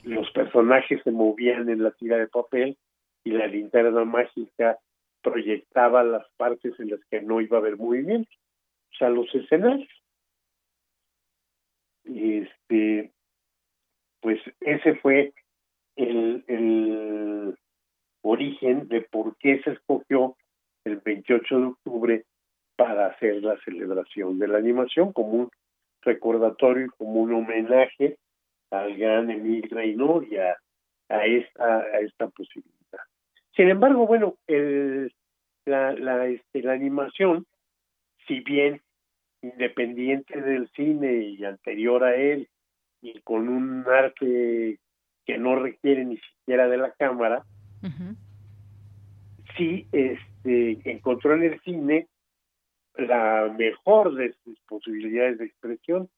los 0.04 0.30
personajes 0.32 1.00
se 1.02 1.10
movían 1.12 1.70
en 1.70 1.82
la 1.82 1.92
tira 1.92 2.18
de 2.18 2.26
papel 2.26 2.76
y 3.24 3.30
la 3.30 3.46
linterna 3.46 4.04
mágica 4.04 4.78
proyectaba 5.22 6.02
las 6.04 6.26
partes 6.36 6.78
en 6.78 6.90
las 6.90 7.00
que 7.10 7.22
no 7.22 7.40
iba 7.40 7.56
a 7.56 7.60
haber 7.60 7.78
movimiento, 7.78 8.30
o 8.92 8.96
sea, 8.98 9.08
los 9.10 9.32
escenarios 9.34 9.88
este 12.04 13.12
pues 14.20 14.40
ese 14.60 14.96
fue 14.96 15.32
el, 15.96 16.44
el 16.48 17.56
origen 18.22 18.88
de 18.88 19.02
por 19.02 19.36
qué 19.38 19.60
se 19.62 19.72
escogió 19.72 20.36
el 20.84 20.96
28 20.98 21.58
de 21.58 21.66
octubre 21.66 22.24
para 22.76 23.06
hacer 23.06 23.42
la 23.42 23.56
celebración 23.64 24.38
de 24.38 24.48
la 24.48 24.58
animación 24.58 25.12
como 25.12 25.30
un 25.30 25.50
recordatorio 26.02 26.86
y 26.86 26.90
como 26.90 27.22
un 27.22 27.34
homenaje 27.34 28.18
al 28.70 28.96
gran 28.96 29.30
Emil 29.30 29.68
Reynaud 29.70 30.24
y 30.24 30.36
a, 30.36 30.56
esta 31.08 31.78
a 31.80 32.00
esta 32.00 32.28
posibilidad. 32.28 33.00
Sin 33.56 33.68
embargo, 33.68 34.06
bueno, 34.06 34.36
el, 34.46 35.12
la, 35.64 35.92
la, 35.92 36.26
este, 36.26 36.62
la 36.62 36.72
animación, 36.72 37.46
si 38.28 38.40
bien 38.40 38.80
independiente 39.42 40.40
del 40.40 40.68
cine 40.70 41.22
y 41.22 41.44
anterior 41.44 42.04
a 42.04 42.14
él 42.14 42.48
y 43.00 43.20
con 43.20 43.48
un 43.48 43.84
arte 43.88 44.78
que 45.24 45.38
no 45.38 45.56
requiere 45.56 46.04
ni 46.04 46.18
siquiera 46.18 46.68
de 46.68 46.76
la 46.76 46.92
cámara, 46.92 47.44
sí 49.56 49.86
este, 49.92 50.78
encontró 50.90 51.34
en 51.34 51.44
el 51.44 51.60
cine 51.60 52.08
la 52.96 53.54
mejor 53.56 54.14
de 54.14 54.34
sus 54.44 54.58
posibilidades 54.60 55.38
de 55.38 55.46
expresión. 55.46 56.08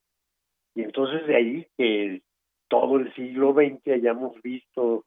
Y 0.75 0.83
entonces 0.83 1.27
de 1.27 1.37
ahí 1.37 1.67
que 1.77 2.23
todo 2.69 2.99
el 2.99 3.13
siglo 3.15 3.53
XX 3.53 3.89
hayamos 3.89 4.41
visto 4.43 5.05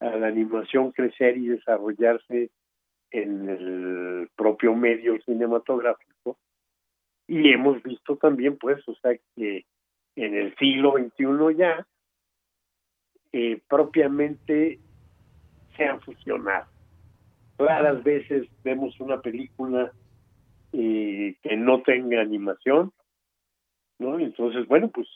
a 0.00 0.16
la 0.16 0.26
animación 0.26 0.90
crecer 0.90 1.36
y 1.36 1.48
desarrollarse 1.48 2.50
en 3.12 3.48
el 3.48 4.28
propio 4.34 4.74
medio 4.74 5.20
cinematográfico 5.22 6.11
y 7.32 7.50
hemos 7.50 7.82
visto 7.82 8.18
también, 8.18 8.58
pues, 8.58 8.86
o 8.86 8.94
sea, 8.96 9.12
que 9.34 9.64
en 10.16 10.34
el 10.34 10.54
siglo 10.56 10.92
XXI 10.98 11.56
ya 11.56 11.86
eh, 13.32 13.58
propiamente 13.66 14.78
se 15.74 15.84
han 15.86 16.02
fusionado. 16.02 16.66
Raras 17.56 18.04
veces 18.04 18.46
vemos 18.62 19.00
una 19.00 19.22
película 19.22 19.90
eh, 20.74 21.36
que 21.42 21.56
no 21.56 21.80
tenga 21.80 22.20
animación, 22.20 22.92
¿no? 23.98 24.18
Entonces, 24.18 24.68
bueno, 24.68 24.90
pues 24.90 25.08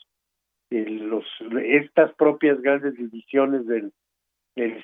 eh, 0.71 0.89
los 0.89 1.23
estas 1.65 2.15
propias 2.15 2.59
grandes 2.63 2.95
divisiones 2.95 3.67
del, 3.67 3.93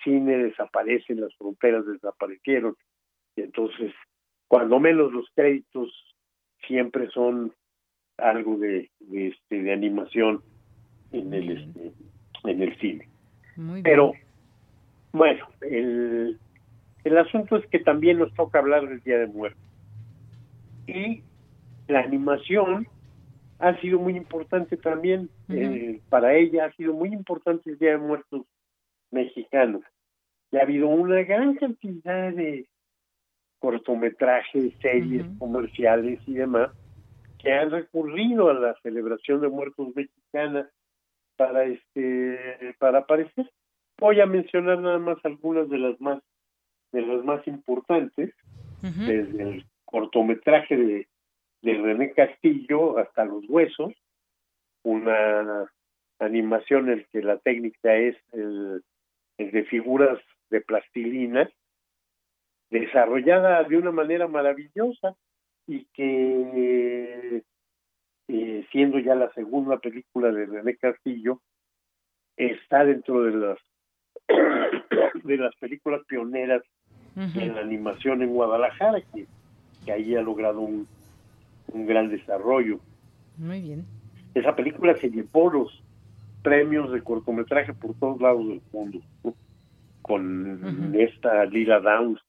cine 0.04 0.38
desaparecen, 0.38 1.20
las 1.20 1.36
fronteras 1.36 1.84
desaparecieron, 1.88 2.76
y 3.36 3.42
entonces, 3.42 3.92
cuando 4.48 4.80
menos 4.80 5.12
los 5.12 5.28
créditos 5.34 6.13
siempre 6.68 7.10
son 7.10 7.54
algo 8.18 8.58
de, 8.58 8.90
este 9.12 9.62
de 9.62 9.74
animación 9.74 10.42
en 11.12 11.34
el 11.34 11.52
este, 11.58 11.92
en 12.46 12.62
el 12.62 12.78
cine. 12.80 13.08
Pero 13.84 14.14
bueno 15.12 15.48
el 15.62 16.40
el 17.04 17.18
asunto 17.18 17.58
es 17.58 17.66
que 17.68 17.80
también 17.80 18.20
nos 18.20 18.34
toca 18.34 18.60
hablar 18.60 18.88
del 18.88 19.02
Día 19.02 19.20
de 19.20 19.28
Muertos. 19.28 19.62
Y 20.88 21.22
la 21.88 22.00
animación 22.00 22.88
ha 23.60 23.80
sido 23.82 24.00
muy 24.00 24.16
importante 24.16 24.78
también 24.78 25.30
eh, 25.50 26.02
para 26.10 26.34
ella 26.36 26.66
ha 26.66 26.72
sido 26.74 26.94
muy 26.94 27.10
importante 27.10 27.70
el 27.70 27.78
Día 27.78 27.92
de 27.92 27.98
Muertos 27.98 28.46
mexicano 29.12 29.82
y 30.52 30.58
ha 30.58 30.64
habido 30.64 30.88
una 30.88 31.22
gran 31.24 31.56
cantidad 31.56 32.34
de 32.34 32.68
cortometrajes, 33.64 34.74
series 34.82 35.26
comerciales 35.40 36.20
y 36.28 36.34
demás, 36.34 36.70
que 37.40 37.54
han 37.54 37.72
recurrido 37.72 38.50
a 38.50 38.54
la 38.54 38.76
celebración 38.84 39.40
de 39.40 39.48
muertos 39.48 39.96
mexicana 39.96 40.70
para 41.38 41.64
este 41.64 42.76
para 42.78 43.00
aparecer. 43.00 43.50
Voy 44.00 44.20
a 44.20 44.26
mencionar 44.26 44.80
nada 44.80 45.00
más 45.00 45.18
algunas 45.24 45.70
de 45.70 45.78
las 45.78 46.02
más 46.02 46.22
de 46.92 47.04
las 47.04 47.24
más 47.24 47.48
importantes, 47.48 48.36
desde 48.82 49.44
el 49.44 49.66
cortometraje 49.86 50.76
de, 50.76 51.08
de 51.62 51.74
René 51.76 52.12
Castillo 52.12 52.98
hasta 52.98 53.24
Los 53.24 53.46
Huesos, 53.48 53.94
una 54.84 55.72
animación 56.20 56.90
en 56.90 57.06
que 57.14 57.22
la 57.22 57.38
técnica 57.38 57.96
es 57.96 58.18
el, 58.34 58.84
el 59.38 59.52
de 59.52 59.64
figuras 59.64 60.20
de 60.50 60.60
plastilina 60.60 61.50
desarrollada 62.74 63.64
de 63.64 63.78
una 63.78 63.92
manera 63.92 64.28
maravillosa 64.28 65.16
y 65.68 65.86
que 65.94 67.44
eh, 68.28 68.66
siendo 68.72 68.98
ya 68.98 69.14
la 69.14 69.32
segunda 69.34 69.78
película 69.78 70.32
de 70.32 70.48
René 70.48 70.76
Castillo 70.78 71.40
está 72.36 72.84
dentro 72.84 73.24
de 73.24 73.32
las 73.32 73.60
de 75.24 75.38
las 75.38 75.56
películas 75.58 76.02
pioneras 76.08 76.64
en 77.16 77.54
la 77.54 77.62
animación 77.62 78.24
en 78.24 78.34
Guadalajara 78.34 79.02
que, 79.14 79.28
que 79.86 79.92
ahí 79.92 80.16
ha 80.16 80.24
logrado 80.24 80.62
un, 80.62 80.88
un 81.68 81.86
gran 81.86 82.10
desarrollo. 82.10 82.80
Muy 83.38 83.62
bien. 83.62 83.86
Esa 84.34 84.56
película 84.56 84.96
se 84.96 85.12
llevó 85.12 85.52
los 85.52 85.84
premios 86.42 86.92
de 86.92 87.04
cortometraje 87.04 87.74
por 87.74 87.94
todos 88.00 88.20
lados 88.20 88.48
del 88.48 88.62
mundo 88.72 89.00
con 90.02 90.96
esta 90.96 91.46
Lila 91.46 91.80
Downs 91.80 92.20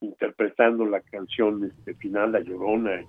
interpretando 0.00 0.86
la 0.86 1.00
canción 1.00 1.64
este 1.64 1.94
final 1.94 2.32
La 2.32 2.40
Llorona 2.40 3.04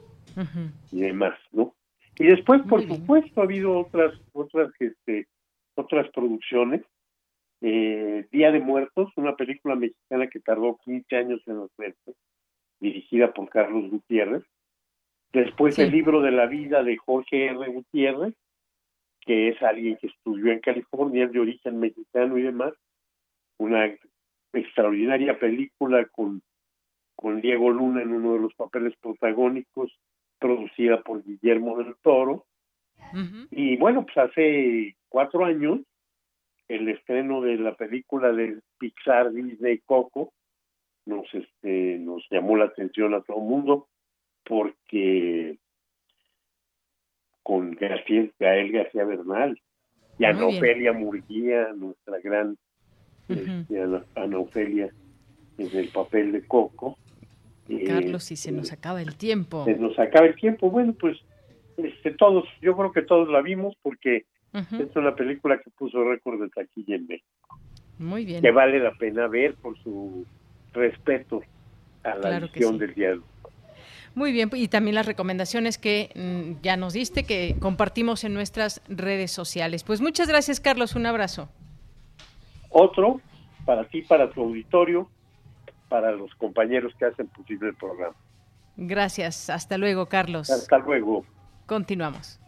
y 0.92 1.02
demás, 1.02 1.38
¿no? 1.52 1.76
Y 2.18 2.26
después, 2.26 2.62
por 2.64 2.86
supuesto, 2.86 3.42
ha 3.42 3.46
habido 3.46 3.80
otras 3.80 4.14
otras 4.34 4.72
este 4.80 5.28
otras 5.76 6.10
producciones. 6.12 6.82
Eh, 7.62 8.28
Día 8.32 8.52
de 8.52 8.60
Muertos, 8.60 9.12
una 9.16 9.36
película 9.36 9.76
mexicana 9.76 10.28
que 10.28 10.40
tardó 10.40 10.78
15 10.84 11.16
años 11.16 11.42
en 11.46 11.60
hacerse, 11.60 12.16
dirigida 12.80 13.34
por 13.34 13.50
Carlos 13.50 13.90
Gutiérrez. 13.90 14.44
Después 15.32 15.78
el 15.78 15.92
libro 15.92 16.22
de 16.22 16.32
la 16.32 16.48
vida 16.48 16.84
de 16.84 16.98
Jorge 16.98 17.48
R. 17.48 17.72
Gutiérrez, 17.72 18.34
que 19.22 19.50
es 19.50 19.62
alguien 19.62 19.98
que 19.98 20.08
estudió 20.08 20.52
en 20.52 20.60
California, 20.60 21.28
de 21.28 21.40
origen 21.40 21.80
mexicano 21.80 22.38
y 22.38 22.42
demás, 22.42 22.74
una 23.58 23.94
extraordinaria 24.54 25.38
película 25.38 26.06
con, 26.06 26.42
con 27.20 27.42
Diego 27.42 27.70
Luna 27.70 28.02
en 28.02 28.14
uno 28.14 28.32
de 28.32 28.40
los 28.40 28.54
papeles 28.54 28.94
protagónicos, 29.02 29.92
producida 30.40 31.02
por 31.02 31.22
Guillermo 31.22 31.78
del 31.78 31.94
Toro. 32.02 32.46
Y 33.52 33.76
bueno, 33.76 34.06
pues 34.06 34.18
hace 34.18 34.96
cuatro 35.10 35.44
años, 35.44 35.82
el 36.70 36.88
estreno 36.88 37.42
de 37.42 37.58
la 37.58 37.76
película 37.76 38.32
de 38.32 38.62
Pixar 38.78 39.34
Disney 39.34 39.80
Coco 39.80 40.32
nos, 41.06 41.28
este, 41.34 41.98
nos 42.00 42.26
llamó 42.32 42.56
la 42.56 42.66
atención 42.66 43.14
a 43.14 43.22
todo 43.22 43.40
el 43.40 43.44
mundo 43.44 43.90
porque 44.46 45.58
con 47.44 47.72
García, 47.72 48.30
Gael 48.40 48.72
García 48.72 49.04
Bernal 49.04 49.60
y 50.18 50.24
Ana 50.24 50.46
Ofelia 50.46 50.94
Murguía, 50.94 51.74
nuestra 51.74 52.20
gran 52.20 52.58
este, 53.28 53.82
Ana, 54.16 54.40
Ofelia 54.40 54.90
en 55.58 55.78
el 55.78 55.90
papel 55.90 56.32
de 56.32 56.48
Coco. 56.48 56.98
Eh, 57.70 57.84
Carlos, 57.86 58.24
si 58.24 58.36
se 58.36 58.52
nos 58.52 58.72
acaba 58.72 59.02
el 59.02 59.16
tiempo. 59.16 59.64
Se 59.66 59.76
nos 59.76 59.98
acaba 60.00 60.26
el 60.26 60.36
tiempo. 60.36 60.72
Bueno, 60.72 60.94
pues 60.94 61.18
este, 61.78 62.12
todos, 62.12 62.46
yo 62.62 62.76
creo 62.76 62.92
que 62.92 63.04
todos 63.04 63.30
la 63.30 63.42
vimos 63.42 63.76
porque 63.82 64.26
es 64.54 64.96
una 64.96 65.16
película 65.16 65.60
que 65.60 65.70
puso 65.70 66.04
récord 66.04 66.42
de 66.42 66.50
taquilla 66.50 66.96
en 66.96 67.06
México. 67.08 67.60
Muy 68.00 68.26
bien. 68.26 68.42
Que 68.42 68.52
vale 68.52 68.80
la 68.80 68.94
pena 68.94 69.28
ver 69.28 69.54
por 69.56 69.78
su 69.84 70.26
respeto 70.74 71.42
a 72.04 72.16
la 72.16 72.40
visión 72.40 72.78
del 72.78 72.94
diálogo. 72.94 73.28
Muy 74.16 74.32
bien, 74.32 74.50
y 74.54 74.68
también 74.68 74.96
las 74.96 75.06
recomendaciones 75.06 75.78
que 75.78 76.10
mm, 76.16 76.62
ya 76.64 76.78
nos 76.78 76.94
diste, 76.94 77.24
que 77.24 77.56
compartimos 77.60 78.24
en 78.24 78.34
nuestras 78.34 78.82
redes 78.90 79.32
sociales. 79.32 79.84
Pues 79.84 80.02
muchas 80.02 80.28
gracias, 80.28 80.60
Carlos, 80.60 80.96
un 80.96 81.06
abrazo. 81.06 81.50
Otro, 82.70 83.22
para 83.66 83.84
ti, 83.86 84.02
para 84.02 84.30
tu 84.32 84.42
auditorio, 84.42 85.08
para 85.90 86.12
los 86.12 86.34
compañeros 86.36 86.94
que 86.98 87.06
hacen 87.06 87.28
posible 87.28 87.70
el 87.70 87.76
programa. 87.76 88.16
Gracias, 88.78 89.50
hasta 89.50 89.78
luego, 89.78 90.06
Carlos. 90.06 90.50
Hasta 90.50 90.78
luego. 90.78 91.26
Continuamos. 91.66 92.40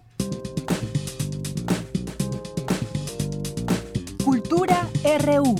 Cultura 4.23 4.87
RU. 5.25 5.55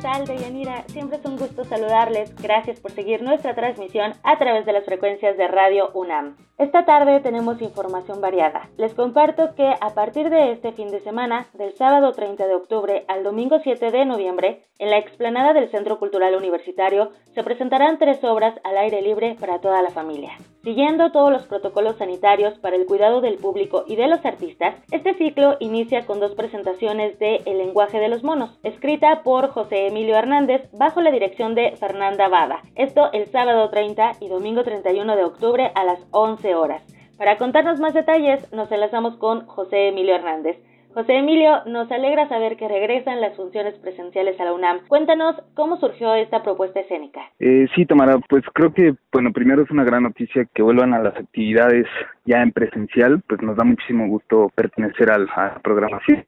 tal, 0.00 0.26
Deyanira? 0.26 0.84
Siempre 0.88 1.18
es 1.18 1.24
un 1.24 1.36
gusto 1.36 1.64
saludarles. 1.64 2.34
Gracias 2.36 2.80
por 2.80 2.90
seguir 2.92 3.22
nuestra 3.22 3.54
transmisión 3.54 4.14
a 4.22 4.38
través 4.38 4.66
de 4.66 4.72
las 4.72 4.84
frecuencias 4.84 5.36
de 5.36 5.48
Radio 5.48 5.90
UNAM. 5.94 6.36
Esta 6.60 6.84
tarde 6.84 7.20
tenemos 7.20 7.62
información 7.62 8.20
variada. 8.20 8.68
Les 8.76 8.92
comparto 8.92 9.54
que 9.54 9.76
a 9.80 9.94
partir 9.94 10.28
de 10.28 10.52
este 10.52 10.72
fin 10.72 10.90
de 10.90 11.00
semana, 11.00 11.46
del 11.54 11.72
sábado 11.72 12.12
30 12.12 12.46
de 12.46 12.54
octubre 12.54 13.06
al 13.08 13.24
domingo 13.24 13.60
7 13.60 13.90
de 13.90 14.04
noviembre, 14.04 14.66
en 14.78 14.90
la 14.90 14.98
explanada 14.98 15.54
del 15.54 15.70
Centro 15.70 15.98
Cultural 15.98 16.34
Universitario 16.34 17.12
se 17.34 17.42
presentarán 17.42 17.98
tres 17.98 18.22
obras 18.24 18.60
al 18.62 18.76
aire 18.76 19.00
libre 19.00 19.36
para 19.40 19.62
toda 19.62 19.80
la 19.80 19.88
familia. 19.88 20.32
Siguiendo 20.62 21.10
todos 21.12 21.32
los 21.32 21.46
protocolos 21.46 21.96
sanitarios 21.96 22.58
para 22.58 22.76
el 22.76 22.84
cuidado 22.84 23.22
del 23.22 23.36
público 23.36 23.84
y 23.86 23.96
de 23.96 24.08
los 24.08 24.22
artistas, 24.26 24.74
este 24.90 25.14
ciclo 25.14 25.56
inicia 25.60 26.04
con 26.04 26.20
dos 26.20 26.34
presentaciones 26.34 27.18
de 27.18 27.40
El 27.46 27.56
lenguaje 27.56 27.98
de 27.98 28.08
los 28.08 28.22
monos, 28.22 28.58
escrita 28.62 29.22
por 29.22 29.48
José 29.48 29.86
Emilio 29.86 30.16
Hernández 30.16 30.68
bajo 30.72 31.00
la 31.00 31.10
dirección 31.10 31.54
de 31.54 31.74
Fernanda 31.76 32.28
Bada. 32.28 32.60
Esto 32.74 33.10
el 33.12 33.26
sábado 33.28 33.70
30 33.70 34.12
y 34.20 34.28
domingo 34.28 34.62
31 34.62 35.16
de 35.16 35.24
octubre 35.24 35.72
a 35.74 35.84
las 35.84 36.06
11 36.10 36.49
horas. 36.54 36.82
Para 37.18 37.36
contarnos 37.36 37.80
más 37.80 37.92
detalles, 37.92 38.50
nos 38.52 38.72
enlazamos 38.72 39.16
con 39.16 39.46
José 39.46 39.88
Emilio 39.88 40.14
Hernández. 40.14 40.56
José 40.94 41.18
Emilio, 41.18 41.62
nos 41.66 41.90
alegra 41.92 42.28
saber 42.28 42.56
que 42.56 42.66
regresan 42.66 43.20
las 43.20 43.36
funciones 43.36 43.74
presenciales 43.78 44.40
a 44.40 44.44
la 44.44 44.52
UNAM. 44.52 44.80
Cuéntanos 44.88 45.36
cómo 45.54 45.76
surgió 45.76 46.14
esta 46.14 46.42
propuesta 46.42 46.80
escénica. 46.80 47.20
Eh, 47.38 47.68
sí, 47.74 47.86
Tamara, 47.86 48.18
pues 48.28 48.42
creo 48.54 48.72
que, 48.72 48.94
bueno, 49.12 49.32
primero 49.32 49.62
es 49.62 49.70
una 49.70 49.84
gran 49.84 50.02
noticia 50.02 50.46
que 50.52 50.62
vuelvan 50.62 50.92
a 50.94 50.98
las 50.98 51.14
actividades 51.14 51.86
ya 52.24 52.42
en 52.42 52.50
presencial, 52.50 53.22
pues 53.28 53.40
nos 53.42 53.56
da 53.56 53.62
muchísimo 53.64 54.08
gusto 54.08 54.50
pertenecer 54.56 55.12
al, 55.12 55.28
a 55.36 55.54
la 55.54 55.58
programación. 55.60 56.24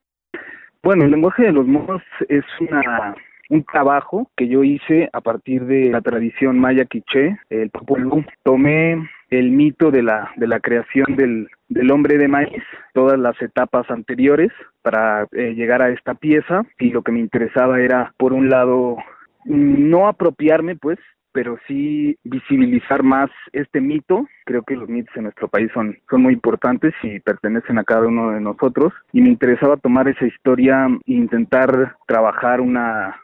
Bueno, 0.83 1.05
el 1.05 1.11
lenguaje 1.11 1.45
de 1.45 1.53
los 1.53 1.67
monos 1.67 2.03
es 2.29 2.45
una 2.61 3.17
un 3.53 3.65
trabajo 3.65 4.31
que 4.35 4.49
yo 4.49 4.65
hice 4.65 5.11
a 5.13 5.21
partir 5.21 5.67
de 5.67 5.91
la 5.91 6.01
tradición 6.01 6.59
maya 6.59 6.87
quiché, 6.87 7.39
el 7.51 7.69
Popolú. 7.69 8.25
Tomé 8.45 8.97
el 9.33 9.51
mito 9.51 9.91
de 9.91 10.03
la, 10.03 10.31
de 10.37 10.47
la 10.47 10.61
creación 10.61 11.17
del, 11.17 11.49
del 11.69 11.91
hombre 11.91 12.19
de 12.19 12.29
maíz, 12.29 12.63
todas 12.93 13.19
las 13.19 13.41
etapas 13.41 13.91
anteriores 13.91 14.51
para 14.83 15.27
eh, 15.33 15.55
llegar 15.55 15.81
a 15.81 15.89
esta 15.89 16.15
pieza 16.15 16.65
y 16.79 16.91
lo 16.91 17.03
que 17.03 17.13
me 17.13 17.21
interesaba 17.21 17.81
era, 17.81 18.13
por 18.19 18.35
un 18.35 18.51
lado, 18.51 18.99
no 19.47 20.07
apropiarme, 20.07 20.77
pues, 20.77 20.99
pero 21.33 21.57
sí 21.67 22.19
visibilizar 22.25 23.03
más 23.03 23.31
este 23.55 23.81
mito. 23.81 24.29
Creo 24.45 24.65
que 24.65 24.77
los 24.77 24.91
mitos 24.91 25.17
en 25.17 25.23
nuestro 25.23 25.49
país 25.49 25.71
son, 25.73 25.97
son 26.11 26.21
muy 26.21 26.35
importantes 26.35 26.93
y 27.03 27.19
pertenecen 27.21 27.79
a 27.79 27.85
cada 27.85 28.07
uno 28.07 28.33
de 28.33 28.41
nosotros. 28.41 28.93
Y 29.13 29.23
me 29.23 29.31
interesaba 29.31 29.79
tomar 29.79 30.09
esa 30.09 30.27
historia 30.27 30.89
e 31.07 31.13
intentar 31.13 31.97
trabajar 32.07 32.61
una, 32.61 33.17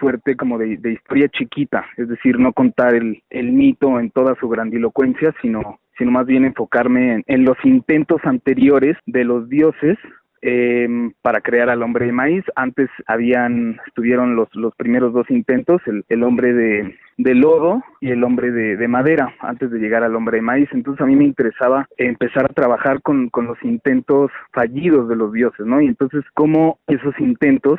fuerte 0.00 0.34
como 0.34 0.58
de, 0.58 0.78
historia 0.92 1.28
chiquita, 1.28 1.84
es 1.96 2.08
decir, 2.08 2.38
no 2.38 2.52
contar 2.52 2.94
el, 2.94 3.22
el, 3.30 3.52
mito 3.52 4.00
en 4.00 4.10
toda 4.10 4.34
su 4.40 4.48
grandilocuencia, 4.48 5.32
sino, 5.40 5.78
más 6.06 6.26
bien 6.26 6.46
enfocarme 6.46 7.22
en, 7.26 7.44
los 7.44 7.58
intentos 7.62 8.20
anteriores 8.24 8.96
de 9.04 9.24
los 9.24 9.50
dioses 9.50 9.98
em, 10.40 11.12
para 11.20 11.42
crear 11.42 11.68
al 11.68 11.82
hombre 11.82 12.06
de 12.06 12.12
maíz. 12.12 12.42
Antes 12.56 12.88
habían, 13.06 13.78
estuvieron 13.86 14.34
los, 14.34 14.48
los 14.54 14.74
primeros 14.76 15.12
dos 15.12 15.28
intentos, 15.28 15.82
el, 15.86 16.02
el 16.08 16.22
hombre 16.22 16.54
de, 16.54 17.34
lodo 17.34 17.82
y 18.00 18.10
el 18.10 18.24
hombre 18.24 18.50
de, 18.50 18.78
de, 18.78 18.88
madera, 18.88 19.34
antes 19.40 19.70
de 19.70 19.78
llegar 19.78 20.02
al 20.02 20.16
hombre 20.16 20.38
de 20.38 20.42
maíz. 20.42 20.68
Entonces 20.72 21.02
a 21.02 21.06
mí 21.06 21.16
me 21.16 21.26
interesaba 21.26 21.86
empezar 21.98 22.46
a 22.46 22.54
trabajar 22.54 23.02
con, 23.02 23.28
con 23.28 23.44
los 23.44 23.62
intentos 23.62 24.30
fallidos 24.52 25.06
de 25.10 25.16
los 25.16 25.32
dioses, 25.34 25.66
¿no? 25.66 25.82
Y 25.82 25.86
entonces 25.86 26.24
cómo 26.32 26.78
esos 26.86 27.14
intentos 27.20 27.78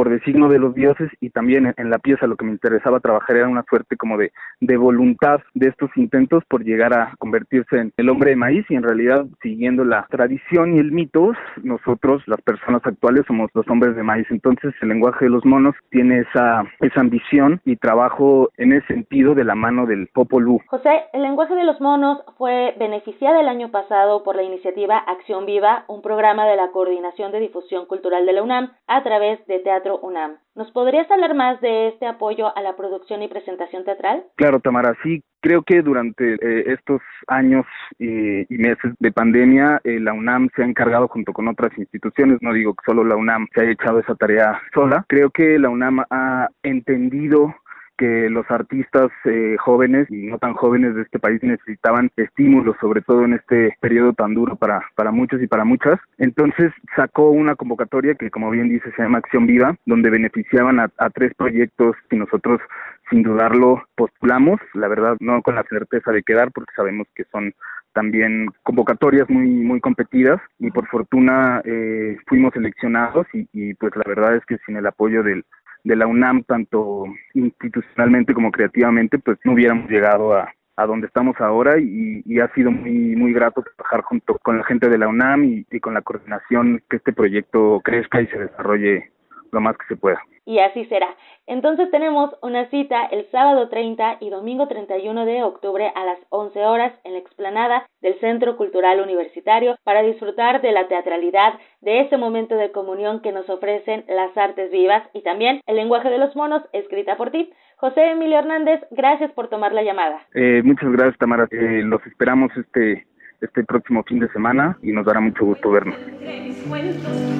por 0.00 0.08
designo 0.08 0.48
de 0.48 0.58
los 0.58 0.74
dioses 0.74 1.10
y 1.20 1.28
también 1.28 1.74
en, 1.76 1.90
la 1.90 1.98
pieza 1.98 2.26
lo 2.26 2.36
que 2.36 2.46
me 2.46 2.52
interesaba 2.52 3.00
trabajar 3.00 3.36
era 3.36 3.48
una 3.48 3.66
suerte 3.68 3.98
como 3.98 4.16
de, 4.16 4.32
de 4.58 4.78
voluntad 4.78 5.40
de 5.52 5.68
estos 5.68 5.90
intentos 5.94 6.42
por 6.48 6.64
llegar 6.64 6.94
a 6.94 7.14
convertirse 7.18 7.76
en 7.76 7.92
el 7.98 8.08
hombre 8.08 8.30
de 8.30 8.36
maíz 8.36 8.64
y 8.70 8.76
en 8.76 8.82
realidad 8.82 9.26
siguiendo 9.42 9.84
la 9.84 10.06
tradición 10.08 10.74
y 10.74 10.78
el 10.78 10.90
mito, 10.90 11.32
nosotros 11.62 12.22
las 12.26 12.40
personas 12.40 12.80
actuales 12.86 13.26
somos 13.26 13.50
los 13.52 13.68
hombres 13.68 13.94
de 13.94 14.02
maíz. 14.02 14.26
Entonces 14.30 14.72
el 14.80 14.88
lenguaje 14.88 15.26
de 15.26 15.32
los 15.32 15.44
monos 15.44 15.74
tiene 15.90 16.20
esa, 16.20 16.64
esa 16.80 17.00
ambición 17.02 17.60
y 17.66 17.76
trabajo 17.76 18.48
en 18.56 18.72
ese 18.72 18.86
sentido 18.86 19.34
de 19.34 19.44
la 19.44 19.54
mano 19.54 19.84
del 19.84 20.06
Popol 20.06 20.46
Vuh. 20.46 20.62
José, 20.68 21.02
el 21.12 21.20
lenguaje 21.20 21.54
de 21.54 21.64
los 21.64 21.78
monos 21.82 22.22
fue 22.38 22.74
beneficiada 22.78 23.38
el 23.38 23.48
año 23.48 23.70
pasado 23.70 24.22
por 24.22 24.34
la 24.34 24.44
iniciativa 24.44 24.96
Acción 24.96 25.44
Viva, 25.44 25.84
un 25.88 26.00
programa 26.00 26.46
de 26.46 26.56
la 26.56 26.70
Coordinación 26.70 27.32
de 27.32 27.40
Difusión 27.40 27.84
Cultural 27.84 28.24
de 28.24 28.32
la 28.32 28.42
UNAM 28.42 28.70
a 28.86 29.02
través 29.02 29.46
de 29.46 29.58
Teatro 29.58 29.89
UNAM. 29.98 30.36
¿Nos 30.54 30.70
podrías 30.72 31.10
hablar 31.10 31.34
más 31.34 31.60
de 31.60 31.88
este 31.88 32.06
apoyo 32.06 32.56
a 32.56 32.60
la 32.62 32.76
producción 32.76 33.22
y 33.22 33.28
presentación 33.28 33.84
teatral? 33.84 34.24
Claro, 34.36 34.60
Tamara, 34.60 34.94
sí. 35.02 35.22
Creo 35.42 35.62
que 35.62 35.80
durante 35.80 36.34
eh, 36.34 36.64
estos 36.66 37.00
años 37.26 37.64
y 37.98 38.44
meses 38.58 38.92
de 38.98 39.10
pandemia, 39.10 39.80
eh, 39.84 39.98
la 39.98 40.12
UNAM 40.12 40.50
se 40.54 40.62
ha 40.62 40.66
encargado 40.66 41.08
junto 41.08 41.32
con 41.32 41.48
otras 41.48 41.70
instituciones, 41.78 42.38
no 42.42 42.52
digo 42.52 42.74
que 42.74 42.84
solo 42.84 43.04
la 43.04 43.16
UNAM 43.16 43.46
se 43.54 43.62
haya 43.62 43.70
echado 43.70 44.00
esa 44.00 44.14
tarea 44.16 44.60
sola, 44.74 45.06
creo 45.08 45.30
que 45.30 45.58
la 45.58 45.70
UNAM 45.70 46.04
ha 46.10 46.48
entendido 46.62 47.54
que 48.00 48.30
los 48.30 48.50
artistas 48.50 49.10
eh, 49.26 49.56
jóvenes 49.58 50.10
y 50.10 50.28
no 50.28 50.38
tan 50.38 50.54
jóvenes 50.54 50.94
de 50.94 51.02
este 51.02 51.18
país 51.18 51.42
necesitaban 51.42 52.10
estímulos, 52.16 52.74
sobre 52.80 53.02
todo 53.02 53.26
en 53.26 53.34
este 53.34 53.76
periodo 53.78 54.14
tan 54.14 54.32
duro 54.32 54.56
para, 54.56 54.80
para 54.94 55.10
muchos 55.10 55.42
y 55.42 55.46
para 55.46 55.66
muchas. 55.66 56.00
Entonces 56.16 56.72
sacó 56.96 57.28
una 57.28 57.56
convocatoria 57.56 58.14
que, 58.14 58.30
como 58.30 58.48
bien 58.48 58.70
dice, 58.70 58.90
se 58.96 59.02
llama 59.02 59.18
Acción 59.18 59.46
Viva, 59.46 59.76
donde 59.84 60.08
beneficiaban 60.08 60.80
a, 60.80 60.88
tres 61.10 61.34
proyectos 61.36 61.94
y 62.10 62.16
nosotros, 62.16 62.62
sin 63.10 63.22
dudarlo, 63.22 63.82
postulamos, 63.96 64.58
la 64.72 64.88
verdad, 64.88 65.18
no 65.20 65.42
con 65.42 65.56
la 65.56 65.64
certeza 65.64 66.10
de 66.10 66.22
quedar, 66.22 66.52
porque 66.52 66.72
sabemos 66.74 67.06
que 67.14 67.24
son 67.30 67.52
también 67.92 68.46
convocatorias 68.62 69.28
muy 69.28 69.46
muy 69.46 69.80
competidas 69.80 70.40
y 70.60 70.70
por 70.70 70.86
fortuna 70.86 71.60
eh, 71.64 72.16
fuimos 72.28 72.54
seleccionados 72.54 73.26
y, 73.34 73.48
y, 73.52 73.74
pues 73.74 73.94
la 73.96 74.04
verdad 74.06 74.36
es 74.36 74.46
que 74.46 74.58
sin 74.64 74.76
el 74.76 74.86
apoyo 74.86 75.24
del 75.24 75.44
de 75.84 75.96
la 75.96 76.06
UNAM, 76.06 76.44
tanto 76.44 77.04
institucionalmente 77.34 78.34
como 78.34 78.50
creativamente, 78.50 79.18
pues 79.18 79.38
no 79.44 79.52
hubiéramos 79.52 79.88
llegado 79.90 80.34
a, 80.34 80.52
a 80.76 80.86
donde 80.86 81.06
estamos 81.06 81.36
ahora 81.40 81.78
y, 81.78 82.22
y, 82.24 82.40
ha 82.40 82.52
sido 82.54 82.70
muy 82.70 83.16
muy 83.16 83.32
grato 83.32 83.62
trabajar 83.76 84.02
junto 84.02 84.38
con 84.38 84.58
la 84.58 84.64
gente 84.64 84.88
de 84.88 84.98
la 84.98 85.08
UNAM 85.08 85.44
y, 85.44 85.66
y, 85.70 85.80
con 85.80 85.94
la 85.94 86.02
coordinación 86.02 86.82
que 86.88 86.96
este 86.96 87.12
proyecto 87.12 87.80
crezca 87.84 88.22
y 88.22 88.26
se 88.28 88.38
desarrolle 88.38 89.10
lo 89.52 89.60
más 89.60 89.76
que 89.76 89.86
se 89.88 89.96
pueda. 89.96 90.22
Y 90.50 90.58
así 90.58 90.84
será. 90.86 91.14
Entonces 91.46 91.92
tenemos 91.92 92.34
una 92.42 92.68
cita 92.70 93.04
el 93.04 93.24
sábado 93.30 93.68
30 93.68 94.16
y 94.18 94.30
domingo 94.30 94.66
31 94.66 95.24
de 95.24 95.44
octubre 95.44 95.92
a 95.94 96.04
las 96.04 96.18
11 96.30 96.58
horas 96.64 96.92
en 97.04 97.12
la 97.12 97.20
explanada 97.20 97.86
del 98.00 98.18
Centro 98.18 98.56
Cultural 98.56 99.00
Universitario 99.00 99.76
para 99.84 100.02
disfrutar 100.02 100.60
de 100.60 100.72
la 100.72 100.88
teatralidad, 100.88 101.54
de 101.82 102.00
ese 102.00 102.16
momento 102.16 102.56
de 102.56 102.72
comunión 102.72 103.22
que 103.22 103.30
nos 103.30 103.48
ofrecen 103.48 104.04
las 104.08 104.36
artes 104.36 104.72
vivas 104.72 105.04
y 105.12 105.22
también 105.22 105.60
el 105.66 105.76
lenguaje 105.76 106.10
de 106.10 106.18
los 106.18 106.34
monos 106.34 106.64
escrita 106.72 107.16
por 107.16 107.30
ti. 107.30 107.52
José 107.76 108.10
Emilio 108.10 108.40
Hernández, 108.40 108.80
gracias 108.90 109.30
por 109.30 109.48
tomar 109.48 109.72
la 109.72 109.84
llamada. 109.84 110.26
Eh, 110.34 110.62
muchas 110.64 110.90
gracias, 110.90 111.16
Tamara. 111.18 111.46
Eh, 111.52 111.82
los 111.84 112.04
esperamos 112.08 112.50
este 112.56 113.06
este 113.40 113.64
próximo 113.64 114.02
fin 114.02 114.18
de 114.18 114.28
semana 114.32 114.76
y 114.82 114.92
nos 114.92 115.06
dará 115.06 115.20
mucho 115.20 115.46
gusto 115.46 115.70
vernos. 115.70 115.96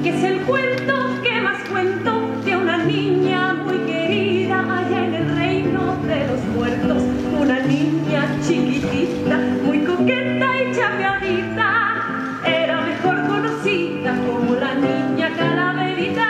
que 0.02 0.08
es 0.08 0.24
el 0.24 0.40
cuento 0.46 0.94
que 1.22 1.40
más 1.42 1.68
cuento 1.68 2.19
niña 2.84 3.54
muy 3.64 3.78
querida 3.78 4.60
allá 4.60 5.04
en 5.04 5.14
el 5.14 5.36
reino 5.36 5.96
de 6.06 6.26
los 6.26 6.44
muertos. 6.56 7.02
Una 7.40 7.60
niña 7.60 8.26
chiquitita, 8.42 9.36
muy 9.64 9.84
coqueta 9.84 10.62
y 10.62 10.72
chapeadita, 10.72 12.40
era 12.44 12.80
mejor 12.80 13.26
conocida 13.28 14.14
como 14.26 14.54
la 14.54 14.74
niña 14.74 15.30
calaverita. 15.36 16.26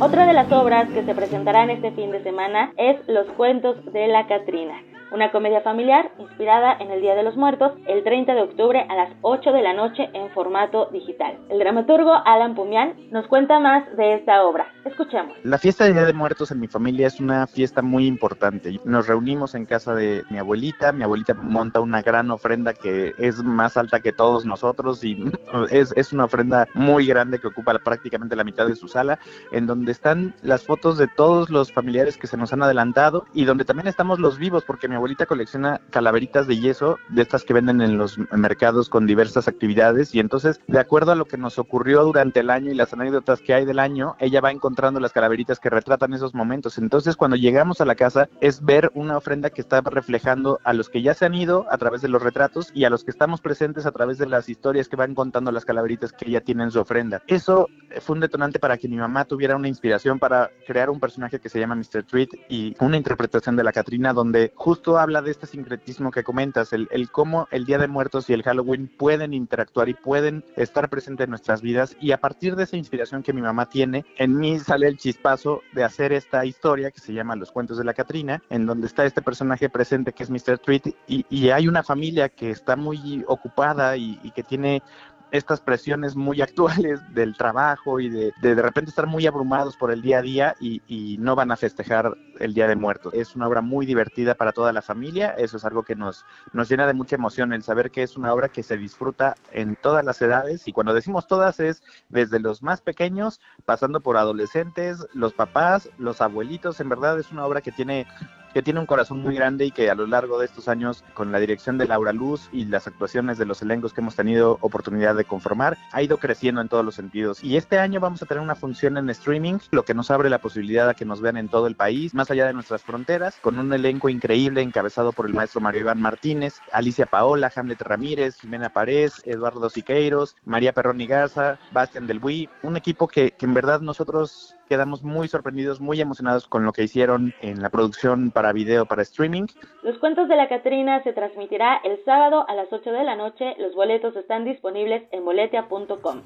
Otra 0.00 0.26
de 0.26 0.32
las 0.32 0.50
obras 0.52 0.88
que 0.90 1.04
se 1.04 1.14
presentarán 1.14 1.70
este 1.70 1.92
fin 1.92 2.10
de 2.10 2.22
semana 2.22 2.72
es 2.76 2.96
Los 3.08 3.26
cuentos 3.36 3.76
de 3.92 4.08
la 4.08 4.26
Catrina 4.26 4.74
una 5.10 5.30
comedia 5.30 5.60
familiar 5.60 6.10
inspirada 6.18 6.76
en 6.80 6.90
el 6.90 7.00
Día 7.00 7.14
de 7.14 7.22
los 7.22 7.36
Muertos, 7.36 7.72
el 7.86 8.02
30 8.02 8.34
de 8.34 8.42
octubre 8.42 8.86
a 8.88 8.94
las 8.94 9.10
8 9.22 9.52
de 9.52 9.62
la 9.62 9.72
noche 9.72 10.10
en 10.12 10.30
formato 10.30 10.88
digital. 10.92 11.38
El 11.48 11.58
dramaturgo 11.58 12.12
Alan 12.24 12.54
Pumian 12.54 12.94
nos 13.10 13.26
cuenta 13.26 13.58
más 13.60 13.84
de 13.96 14.14
esta 14.14 14.44
obra. 14.44 14.66
Escuchemos. 14.84 15.36
La 15.44 15.58
fiesta 15.58 15.84
de 15.84 15.92
Día 15.92 16.04
de 16.04 16.12
Muertos 16.12 16.50
en 16.50 16.60
mi 16.60 16.68
familia 16.68 17.06
es 17.06 17.20
una 17.20 17.46
fiesta 17.46 17.82
muy 17.82 18.06
importante. 18.06 18.78
Nos 18.84 19.06
reunimos 19.06 19.54
en 19.54 19.66
casa 19.66 19.94
de 19.94 20.24
mi 20.30 20.38
abuelita, 20.38 20.92
mi 20.92 21.04
abuelita 21.04 21.34
monta 21.34 21.80
una 21.80 22.02
gran 22.02 22.30
ofrenda 22.30 22.74
que 22.74 23.12
es 23.18 23.42
más 23.42 23.76
alta 23.76 24.00
que 24.00 24.12
todos 24.12 24.44
nosotros 24.44 25.02
y 25.04 25.24
es, 25.70 25.92
es 25.96 26.12
una 26.12 26.24
ofrenda 26.24 26.66
muy 26.74 27.06
grande 27.06 27.38
que 27.38 27.48
ocupa 27.48 27.78
prácticamente 27.78 28.36
la 28.36 28.44
mitad 28.44 28.66
de 28.66 28.76
su 28.76 28.88
sala, 28.88 29.18
en 29.52 29.66
donde 29.66 29.92
están 29.92 30.34
las 30.42 30.64
fotos 30.64 30.98
de 30.98 31.08
todos 31.08 31.50
los 31.50 31.72
familiares 31.72 32.16
que 32.16 32.26
se 32.26 32.36
nos 32.36 32.52
han 32.52 32.62
adelantado 32.62 33.24
y 33.32 33.44
donde 33.44 33.64
también 33.64 33.88
estamos 33.88 34.18
los 34.18 34.38
vivos 34.38 34.64
porque 34.64 34.88
mi 34.88 34.95
abuelita 34.96 35.26
colecciona 35.26 35.80
calaveritas 35.90 36.46
de 36.46 36.58
yeso, 36.58 36.98
de 37.08 37.22
estas 37.22 37.44
que 37.44 37.54
venden 37.54 37.80
en 37.80 37.98
los 37.98 38.18
mercados 38.32 38.88
con 38.88 39.06
diversas 39.06 39.48
actividades, 39.48 40.14
y 40.14 40.20
entonces, 40.20 40.60
de 40.66 40.78
acuerdo 40.78 41.12
a 41.12 41.16
lo 41.16 41.24
que 41.24 41.36
nos 41.36 41.58
ocurrió 41.58 42.04
durante 42.04 42.40
el 42.40 42.50
año 42.50 42.70
y 42.70 42.74
las 42.74 42.92
anécdotas 42.92 43.40
que 43.40 43.54
hay 43.54 43.64
del 43.64 43.78
año, 43.78 44.16
ella 44.18 44.40
va 44.40 44.50
encontrando 44.50 45.00
las 45.00 45.12
calaveritas 45.12 45.60
que 45.60 45.70
retratan 45.70 46.14
esos 46.14 46.34
momentos. 46.34 46.78
Entonces, 46.78 47.16
cuando 47.16 47.36
llegamos 47.36 47.80
a 47.80 47.84
la 47.84 47.94
casa, 47.94 48.28
es 48.40 48.64
ver 48.64 48.90
una 48.94 49.16
ofrenda 49.16 49.50
que 49.50 49.60
está 49.60 49.80
reflejando 49.80 50.60
a 50.64 50.72
los 50.72 50.88
que 50.88 51.02
ya 51.02 51.14
se 51.14 51.26
han 51.26 51.34
ido 51.34 51.66
a 51.70 51.78
través 51.78 52.02
de 52.02 52.08
los 52.08 52.22
retratos 52.22 52.70
y 52.74 52.84
a 52.84 52.90
los 52.90 53.04
que 53.04 53.10
estamos 53.10 53.40
presentes 53.40 53.86
a 53.86 53.92
través 53.92 54.18
de 54.18 54.26
las 54.26 54.48
historias 54.48 54.88
que 54.88 54.96
van 54.96 55.14
contando 55.14 55.52
las 55.52 55.64
calaveritas 55.64 56.12
que 56.12 56.28
ella 56.28 56.40
tiene 56.40 56.64
en 56.64 56.70
su 56.70 56.80
ofrenda. 56.80 57.22
Eso 57.26 57.68
fue 58.00 58.14
un 58.14 58.20
detonante 58.20 58.58
para 58.58 58.76
que 58.78 58.88
mi 58.88 58.96
mamá 58.96 59.24
tuviera 59.24 59.56
una 59.56 59.68
inspiración 59.68 60.18
para 60.18 60.50
crear 60.66 60.90
un 60.90 61.00
personaje 61.00 61.40
que 61.40 61.48
se 61.48 61.58
llama 61.58 61.74
Mr. 61.74 62.04
Treat 62.04 62.30
y 62.48 62.74
una 62.80 62.96
interpretación 62.96 63.56
de 63.56 63.64
la 63.64 63.72
Catrina 63.72 64.12
donde 64.12 64.52
justo 64.54 64.85
habla 64.94 65.22
de 65.22 65.32
este 65.32 65.46
sincretismo 65.46 66.12
que 66.12 66.22
comentas, 66.22 66.72
el, 66.72 66.88
cómo 67.10 67.48
el 67.50 67.64
Día 67.64 67.78
de 67.78 67.88
Muertos 67.88 68.30
y 68.30 68.32
el 68.32 68.42
Halloween 68.42 68.88
pueden 68.88 69.34
interactuar 69.34 69.88
y 69.88 69.94
pueden 69.94 70.44
estar 70.54 70.88
presentes 70.88 71.24
en 71.24 71.30
nuestras 71.30 71.60
vidas. 71.60 71.96
Y 72.00 72.12
a 72.12 72.20
partir 72.20 72.54
de 72.54 72.64
esa 72.64 72.76
inspiración 72.76 73.22
que 73.22 73.32
mi 73.32 73.42
mamá 73.42 73.68
tiene, 73.68 74.04
en 74.16 74.38
mí 74.38 74.58
sale 74.60 74.86
el 74.86 74.96
chispazo 74.96 75.62
de 75.72 75.82
hacer 75.82 76.12
esta 76.12 76.44
historia 76.44 76.90
que 76.92 77.00
se 77.00 77.12
llama 77.12 77.34
Los 77.34 77.50
Cuentos 77.50 77.78
de 77.78 77.84
la 77.84 77.94
Catrina, 77.94 78.42
en 78.48 78.66
donde 78.66 78.86
está 78.86 79.04
este 79.04 79.22
personaje 79.22 79.68
presente 79.68 80.12
que 80.12 80.22
es 80.22 80.30
Mr. 80.30 80.58
Treat 80.58 80.86
y, 81.08 81.24
hay 81.56 81.68
una 81.68 81.82
familia 81.82 82.28
que 82.28 82.50
está 82.50 82.76
muy 82.76 83.24
ocupada 83.28 83.96
y 83.96 84.30
que 84.34 84.42
tiene 84.42 84.82
estas 85.30 85.60
presiones 85.60 86.16
muy 86.16 86.40
actuales 86.42 87.00
del 87.14 87.36
trabajo 87.36 88.00
y 88.00 88.08
de, 88.08 88.32
de, 88.40 88.54
repente 88.54 88.90
estar 88.90 89.06
muy 89.06 89.26
abrumados 89.26 89.76
por 89.76 89.90
el 89.90 90.02
día 90.02 90.18
a 90.18 90.22
día 90.22 90.54
y, 90.60 90.82
y, 90.86 91.18
no 91.18 91.34
van 91.34 91.50
a 91.50 91.56
festejar 91.56 92.16
el 92.38 92.54
Día 92.54 92.68
de 92.68 92.76
Muertos. 92.76 93.14
Es 93.14 93.34
una 93.34 93.48
obra 93.48 93.60
muy 93.60 93.86
divertida 93.86 94.34
para 94.34 94.52
toda 94.52 94.72
la 94.72 94.82
familia, 94.82 95.30
eso 95.30 95.56
es 95.56 95.64
algo 95.64 95.82
que 95.82 95.96
nos, 95.96 96.24
nos 96.52 96.68
llena 96.68 96.86
de 96.86 96.94
mucha 96.94 97.16
emoción, 97.16 97.52
el 97.52 97.62
saber 97.62 97.90
que 97.90 98.02
es 98.02 98.16
una 98.16 98.32
obra 98.32 98.48
que 98.48 98.62
se 98.62 98.76
disfruta 98.76 99.34
en 99.52 99.76
todas 99.76 100.04
las 100.04 100.20
edades. 100.22 100.68
Y 100.68 100.72
cuando 100.72 100.94
decimos 100.94 101.26
todas 101.26 101.60
es 101.60 101.82
desde 102.08 102.38
los 102.38 102.62
más 102.62 102.80
pequeños, 102.80 103.40
pasando 103.64 104.00
por 104.00 104.16
adolescentes, 104.16 105.06
los 105.14 105.32
papás, 105.32 105.88
los 105.98 106.20
abuelitos, 106.20 106.80
en 106.80 106.88
verdad 106.88 107.18
es 107.18 107.32
una 107.32 107.46
obra 107.46 107.60
que 107.60 107.72
tiene 107.72 108.06
que 108.52 108.62
tiene 108.62 108.80
un 108.80 108.86
corazón 108.86 109.20
muy 109.20 109.34
grande 109.34 109.66
y 109.66 109.70
que 109.70 109.90
a 109.90 109.94
lo 109.94 110.06
largo 110.06 110.38
de 110.38 110.46
estos 110.46 110.68
años, 110.68 111.04
con 111.14 111.32
la 111.32 111.38
dirección 111.38 111.78
de 111.78 111.86
Laura 111.86 112.12
Luz 112.12 112.48
y 112.52 112.64
las 112.64 112.86
actuaciones 112.86 113.38
de 113.38 113.46
los 113.46 113.62
elencos 113.62 113.92
que 113.92 114.00
hemos 114.00 114.16
tenido 114.16 114.58
oportunidad 114.60 115.14
de 115.14 115.24
conformar, 115.24 115.76
ha 115.92 116.02
ido 116.02 116.18
creciendo 116.18 116.60
en 116.60 116.68
todos 116.68 116.84
los 116.84 116.94
sentidos. 116.94 117.42
Y 117.42 117.56
este 117.56 117.78
año 117.78 118.00
vamos 118.00 118.22
a 118.22 118.26
tener 118.26 118.42
una 118.42 118.54
función 118.54 118.96
en 118.96 119.10
streaming, 119.10 119.58
lo 119.70 119.84
que 119.84 119.94
nos 119.94 120.10
abre 120.10 120.30
la 120.30 120.38
posibilidad 120.38 120.88
a 120.88 120.94
que 120.94 121.04
nos 121.04 121.20
vean 121.20 121.36
en 121.36 121.48
todo 121.48 121.66
el 121.66 121.76
país, 121.76 122.14
más 122.14 122.30
allá 122.30 122.46
de 122.46 122.54
nuestras 122.54 122.82
fronteras, 122.82 123.36
con 123.40 123.58
un 123.58 123.72
elenco 123.72 124.08
increíble 124.08 124.62
encabezado 124.62 125.12
por 125.12 125.26
el 125.26 125.34
maestro 125.34 125.60
Mario 125.60 125.82
Iván 125.82 126.00
Martínez, 126.00 126.60
Alicia 126.72 127.06
Paola, 127.06 127.52
Hamlet 127.54 127.82
Ramírez, 127.82 128.40
Jimena 128.40 128.70
Párez, 128.70 129.22
Eduardo 129.24 129.70
Siqueiros, 129.70 130.36
María 130.44 130.72
Perroni 130.72 131.06
Garza, 131.06 131.58
Bastian 131.72 132.06
Del 132.06 132.20
Buy, 132.20 132.48
un 132.62 132.76
equipo 132.76 133.08
que, 133.08 133.32
que 133.32 133.46
en 133.46 133.54
verdad 133.54 133.80
nosotros 133.80 134.56
quedamos 134.68 135.02
muy 135.02 135.28
sorprendidos, 135.28 135.80
muy 135.80 136.00
emocionados 136.00 136.46
con 136.46 136.64
lo 136.64 136.72
que 136.72 136.84
hicieron 136.84 137.34
en 137.40 137.62
la 137.62 137.70
producción 137.70 138.30
para 138.30 138.52
video, 138.52 138.86
para 138.86 139.02
streaming. 139.02 139.46
Los 139.82 139.98
cuentos 139.98 140.28
de 140.28 140.36
la 140.36 140.48
Catrina 140.48 141.02
se 141.02 141.12
transmitirá 141.12 141.76
el 141.84 142.02
sábado 142.04 142.44
a 142.48 142.54
las 142.54 142.72
8 142.72 142.90
de 142.90 143.04
la 143.04 143.16
noche. 143.16 143.54
Los 143.58 143.74
boletos 143.74 144.16
están 144.16 144.44
disponibles 144.44 145.04
en 145.12 145.24
boletia.com. 145.24 146.22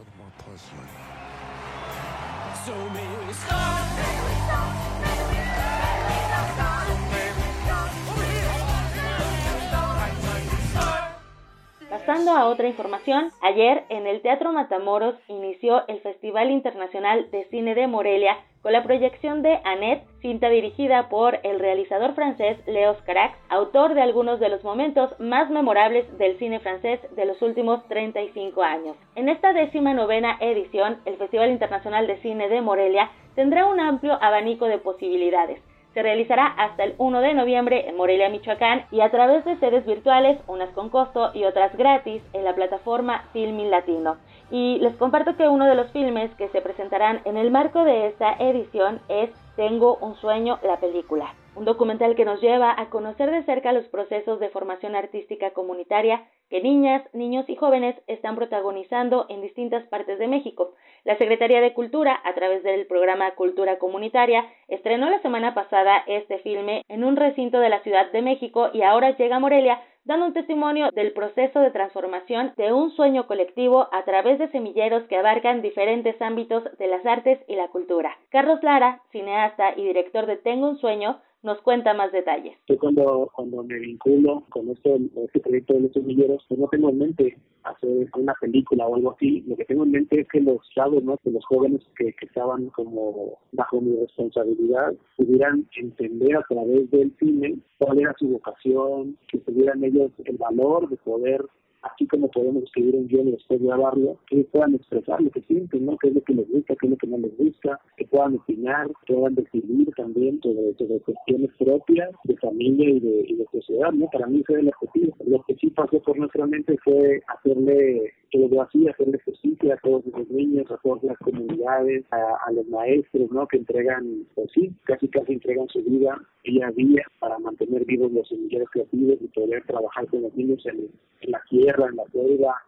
Pasando 11.91 12.31
a 12.31 12.47
otra 12.47 12.69
información, 12.69 13.31
ayer 13.43 13.83
en 13.89 14.07
el 14.07 14.23
Teatro 14.23 14.53
Matamoros 14.53 15.17
inició 15.27 15.83
el 15.89 16.01
Festival 16.03 16.53
Internacional 16.53 17.29
de 17.33 17.47
Cine 17.47 17.75
de 17.75 17.89
Morelia 17.89 18.39
con 18.63 18.73
la 18.73 18.85
proyección 18.85 19.43
de 19.43 19.59
Annette, 19.65 20.07
cinta 20.21 20.49
dirigida 20.51 21.09
por 21.09 21.41
el 21.43 21.59
realizador 21.59 22.15
francés 22.15 22.59
Leos 22.69 22.97
Carax, 23.03 23.37
autor 23.49 23.95
de 23.95 24.03
algunos 24.03 24.39
de 24.39 24.51
los 24.51 24.63
momentos 24.63 25.19
más 25.19 25.51
memorables 25.51 26.07
del 26.17 26.39
cine 26.39 26.61
francés 26.61 27.01
de 27.17 27.25
los 27.25 27.43
últimos 27.43 27.85
35 27.89 28.63
años. 28.63 28.97
En 29.17 29.29
esta 29.29 29.53
décima 29.53 29.93
novena 29.93 30.37
edición, 30.39 30.99
el 31.07 31.17
Festival 31.17 31.51
Internacional 31.51 32.07
de 32.07 32.19
Cine 32.19 32.49
de 32.49 32.61
Morelia 32.61 33.11
tendrá 33.35 33.67
un 33.67 33.81
amplio 33.81 34.17
abanico 34.23 34.67
de 34.67 34.79
posibilidades 34.79 35.61
se 35.95 36.03
realizará 36.03 36.47
hasta 36.47 36.85
el 36.85 36.95
1 36.99 37.21
de 37.21 37.35
noviembre 37.35 37.89
en 37.89 37.97
Morelia, 37.97 38.29
Michoacán, 38.29 38.85
y 38.91 39.01
a 39.01 39.11
través 39.11 39.45
de 39.45 39.57
sedes 39.57 39.85
virtuales, 39.87 40.39
unas 40.47 40.71
con 40.71 40.89
costo 40.89 41.31
y 41.35 41.45
otras 41.45 41.77
gratis, 41.77 42.23
en 42.33 42.45
la 42.45 42.55
plataforma 42.55 43.25
Filmin 43.33 43.71
Latino. 43.71 44.17
Y 44.51 44.79
les 44.81 44.97
comparto 44.97 45.37
que 45.37 45.49
uno 45.49 45.67
de 45.67 45.75
los 45.75 45.91
filmes 45.93 46.31
que 46.35 46.49
se 46.49 46.61
presentarán 46.61 47.21
en 47.25 47.37
el 47.37 47.51
marco 47.51 47.85
de 47.85 48.09
esta 48.09 48.35
edición 48.39 49.01
es 49.09 49.31
Tengo 49.57 49.97
un 49.97 50.15
sueño, 50.17 50.59
la 50.63 50.79
película 50.79 51.35
un 51.57 51.65
documental 51.65 52.15
que 52.15 52.25
nos 52.25 52.41
lleva 52.41 52.75
a 52.79 52.91
conocer 52.91 53.31
de 53.31 53.45
cerca 53.45 53.73
los 53.73 53.87
procesos 53.89 54.41
de 54.41 54.51
formación 54.51 54.95
artística 54.95 55.51
comunitaria 55.51 56.25
que 56.49 56.61
niñas, 56.61 57.03
niños 57.13 57.49
y 57.49 57.57
jóvenes 57.57 57.97
están 58.07 58.37
protagonizando 58.37 59.27
en 59.29 59.41
distintas 59.41 59.87
partes 59.89 60.19
de 60.19 60.29
México. 60.29 60.75
La 61.05 61.17
Secretaría 61.17 61.61
de 61.61 61.73
Cultura, 61.73 62.21
a 62.25 62.35
través 62.35 62.63
del 62.63 62.87
programa 62.87 63.31
Cultura 63.35 63.79
Comunitaria, 63.79 64.45
estrenó 64.69 65.11
la 65.11 65.23
semana 65.23 65.55
pasada 65.55 66.03
este 66.07 66.39
filme 66.39 66.83
en 66.89 67.05
un 67.05 67.17
recinto 67.17 67.61
de 67.61 67.69
la 67.69 67.83
Ciudad 67.83 68.11
de 68.11 68.23
México 68.23 68.71
y 68.73 68.83
ahora 68.83 69.17
llega 69.17 69.37
a 69.37 69.41
Morelia 69.41 69.81
dando 70.11 70.27
un 70.27 70.33
testimonio 70.33 70.91
del 70.93 71.13
proceso 71.13 71.61
de 71.61 71.71
transformación 71.71 72.53
de 72.57 72.73
un 72.73 72.91
sueño 72.91 73.29
colectivo 73.29 73.87
a 73.93 74.05
través 74.05 74.41
de 74.41 74.51
semilleros 74.51 75.05
que 75.05 75.17
abarcan 75.17 75.63
diferentes 75.63 76.21
ámbitos 76.21 76.65
de 76.81 76.89
las 76.89 77.07
artes 77.07 77.39
y 77.47 77.55
la 77.55 77.69
cultura. 77.69 78.11
Carlos 78.31 78.61
Lara, 78.65 79.03
cineasta 79.13 79.79
y 79.79 79.85
director 79.85 80.27
de 80.27 80.37
Tengo 80.37 80.69
un 80.69 80.79
sueño, 80.79 81.21
nos 81.45 81.61
cuenta 81.63 81.95
más 81.95 82.11
detalles. 82.11 82.59
Yo 82.67 82.77
cuando, 82.77 83.31
cuando 83.33 83.63
me 83.63 83.79
vinculo 83.79 84.43
con 84.49 84.69
este, 84.71 84.97
este 85.33 85.75
de 85.75 85.81
los 85.81 85.93
semilleros, 85.93 86.45
pues 86.49 86.59
no 86.59 86.67
tengo 86.67 86.91
en 86.91 86.99
mente 86.99 87.39
hacer 87.65 88.09
una 88.17 88.35
película 88.41 88.87
o 88.87 88.97
algo 88.97 89.13
así. 89.13 89.43
Lo 89.47 89.57
que 89.57 89.65
tengo 89.65 89.85
en 89.85 89.93
mente 89.93 90.21
es 90.21 90.29
que 90.29 90.41
los 90.41 90.59
chavos, 90.75 91.03
¿no? 91.03 91.17
que 91.19 91.31
los 91.31 91.45
jóvenes 91.45 91.83
que, 91.97 92.13
que 92.13 92.27
estaban 92.27 92.69
como 92.71 93.39
bajo 93.53 93.81
mi 93.81 93.97
responsabilidad 93.97 94.95
pudieran 95.17 95.67
entender 95.77 96.37
a 96.37 96.43
través 96.49 96.91
del 96.91 97.15
cine 97.19 97.59
cuál 97.79 98.01
era 98.01 98.15
su 98.19 98.29
vocación, 98.29 99.17
que 99.29 99.39
tuvieran 99.39 99.85
ellos 99.85 100.11
el 100.25 100.37
valor 100.37 100.89
de 100.89 100.97
poder 100.99 101.45
así 101.83 102.07
como 102.07 102.29
podemos 102.31 102.65
escribir 102.65 102.97
un 102.97 103.09
guion 103.09 103.29
y 103.29 103.33
después 103.33 103.63
grabarlo, 103.63 104.19
que 104.27 104.45
puedan 104.45 104.75
expresar 104.75 105.21
lo 105.21 105.31
que 105.31 105.43
sienten, 105.43 105.87
¿no? 105.87 105.97
qué 105.99 106.09
es 106.09 106.15
lo 106.15 106.23
que 106.23 106.35
les 106.35 106.49
gusta, 106.49 106.75
qué 106.77 106.87
es 106.87 106.91
lo 106.91 106.97
que 106.97 107.07
no 107.07 107.19
les 107.19 107.37
gusta, 107.37 107.81
que 107.97 108.07
puedan 108.07 108.37
opinar, 108.37 108.89
que 109.07 109.15
puedan 109.15 109.35
decidir 109.35 109.89
también 109.97 110.41
sobre, 110.43 110.75
sobre 110.75 111.01
cuestiones 111.01 111.51
propias 111.59 112.11
de 112.25 112.37
familia 112.37 112.91
y 112.91 113.01
de, 113.01 113.47
sociedad, 113.53 113.91
¿no? 113.93 114.09
Para 114.13 114.27
mí 114.27 114.45
fue 114.47 114.61
el 114.61 114.69
objetivo. 114.69 115.17
Lo 115.27 115.43
que 115.43 115.57
sí 115.57 115.71
pasó 115.71 116.01
por 116.01 116.17
nuestra 116.17 116.47
mente 116.47 116.77
fue 116.85 117.21
hacerle 117.27 118.13
todo 118.31 118.63
así, 118.63 118.87
hacerle 118.89 119.19
justicia 119.25 119.75
a 119.75 119.79
todos 119.79 120.05
los 120.07 120.31
niños, 120.31 120.71
a 120.71 120.79
todas 120.79 121.03
las 121.03 121.19
comunidades, 121.19 122.05
a, 122.13 122.53
los 122.53 122.67
maestros, 122.69 123.31
¿no? 123.31 123.47
Que 123.49 123.59
entregan, 123.59 124.25
pues 124.35 124.51
sí, 124.55 124.73
casi 124.85 125.09
casi 125.09 125.33
entregan 125.33 125.69
su 125.69 125.83
vida 125.83 126.17
día 126.45 126.69
a 126.69 126.73
día 126.73 127.03
para 127.19 127.39
mantener 127.39 127.85
vivos 127.85 128.13
los 128.13 128.29
semilleros 128.29 128.71
creativos 128.71 129.19
y 129.21 129.29
poder 129.29 129.65
trabajar 129.67 130.07
con 130.09 130.23
los 130.23 130.35
niños 130.35 130.65
en, 130.67 130.89
la 131.23 131.41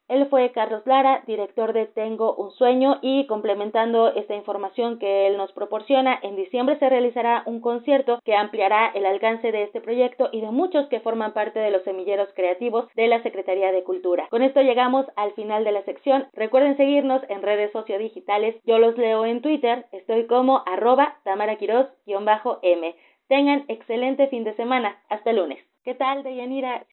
Él 0.08 0.26
fue 0.28 0.52
Carlos 0.52 0.82
Lara, 0.86 1.22
director 1.26 1.72
de 1.72 1.86
Tengo 1.86 2.34
un 2.34 2.50
sueño 2.52 2.98
y 3.02 3.26
complementando 3.26 4.08
esta 4.14 4.34
información 4.34 4.98
que 4.98 5.26
él 5.26 5.36
nos 5.36 5.52
proporciona, 5.52 6.18
en 6.22 6.36
diciembre 6.36 6.78
se 6.78 6.88
realizará 6.88 7.42
un 7.46 7.60
concierto 7.60 8.20
que 8.24 8.36
ampliará 8.36 8.88
el 8.94 9.06
alcance 9.06 9.52
de 9.52 9.64
este 9.64 9.80
proyecto 9.80 10.28
y 10.32 10.40
de 10.40 10.50
muchos 10.50 10.86
que 10.88 11.00
forman 11.00 11.32
parte 11.32 11.58
de 11.58 11.70
los 11.70 11.82
semilleros 11.82 12.28
creativos 12.34 12.88
de 12.94 13.08
la 13.08 13.22
Secretaría 13.22 13.72
de 13.72 13.84
Cultura. 13.84 14.28
Con 14.30 14.42
esto 14.42 14.60
llegamos 14.60 15.06
al 15.16 15.32
final 15.32 15.64
de 15.64 15.72
la 15.72 15.82
sección. 15.84 16.26
Recuerden 16.32 16.76
seguirnos 16.76 17.22
en 17.28 17.42
redes 17.42 17.72
sociodigitales. 17.72 18.56
Yo 18.64 18.78
los 18.78 18.96
leo 18.98 19.24
en 19.24 19.42
Twitter. 19.42 19.86
Estoy 19.92 20.26
como 20.26 20.62
arroba 20.66 21.16
tamaraquiros-m. 21.24 22.96
Tengan 23.28 23.64
excelente 23.68 24.26
fin 24.28 24.44
de 24.44 24.54
semana. 24.54 25.00
Hasta 25.08 25.32
lunes. 25.32 25.58
¿Qué 25.84 25.94
tal, 25.94 26.22
Deyanira? 26.22 26.84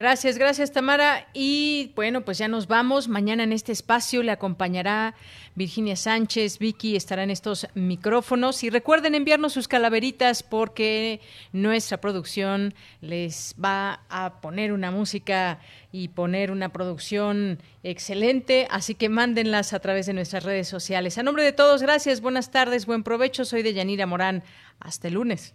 Gracias, 0.00 0.38
gracias 0.38 0.72
Tamara. 0.72 1.28
Y 1.34 1.92
bueno, 1.94 2.24
pues 2.24 2.36
ya 2.38 2.48
nos 2.48 2.66
vamos. 2.66 3.06
Mañana 3.06 3.44
en 3.44 3.52
este 3.52 3.70
espacio 3.70 4.24
le 4.24 4.32
acompañará 4.32 5.14
Virginia 5.54 5.94
Sánchez. 5.94 6.58
Vicky 6.58 6.96
estará 6.96 7.22
en 7.22 7.30
estos 7.30 7.68
micrófonos. 7.74 8.64
Y 8.64 8.70
recuerden 8.70 9.14
enviarnos 9.14 9.52
sus 9.52 9.68
calaveritas 9.68 10.42
porque 10.42 11.20
nuestra 11.52 12.00
producción 12.00 12.74
les 13.00 13.54
va 13.64 14.00
a 14.08 14.40
poner 14.40 14.72
una 14.72 14.90
música 14.90 15.60
y 15.92 16.08
poner 16.08 16.50
una 16.50 16.70
producción 16.70 17.60
excelente. 17.84 18.66
Así 18.70 18.96
que 18.96 19.08
mándenlas 19.08 19.72
a 19.72 19.78
través 19.78 20.06
de 20.06 20.12
nuestras 20.12 20.42
redes 20.42 20.66
sociales. 20.66 21.18
A 21.18 21.22
nombre 21.22 21.44
de 21.44 21.52
todos, 21.52 21.82
gracias, 21.82 22.20
buenas 22.20 22.50
tardes, 22.50 22.86
buen 22.86 23.04
provecho. 23.04 23.44
Soy 23.44 23.62
de 23.62 23.74
Yanira 23.74 24.06
Morán. 24.06 24.42
Hasta 24.80 25.06
el 25.06 25.14
lunes. 25.14 25.54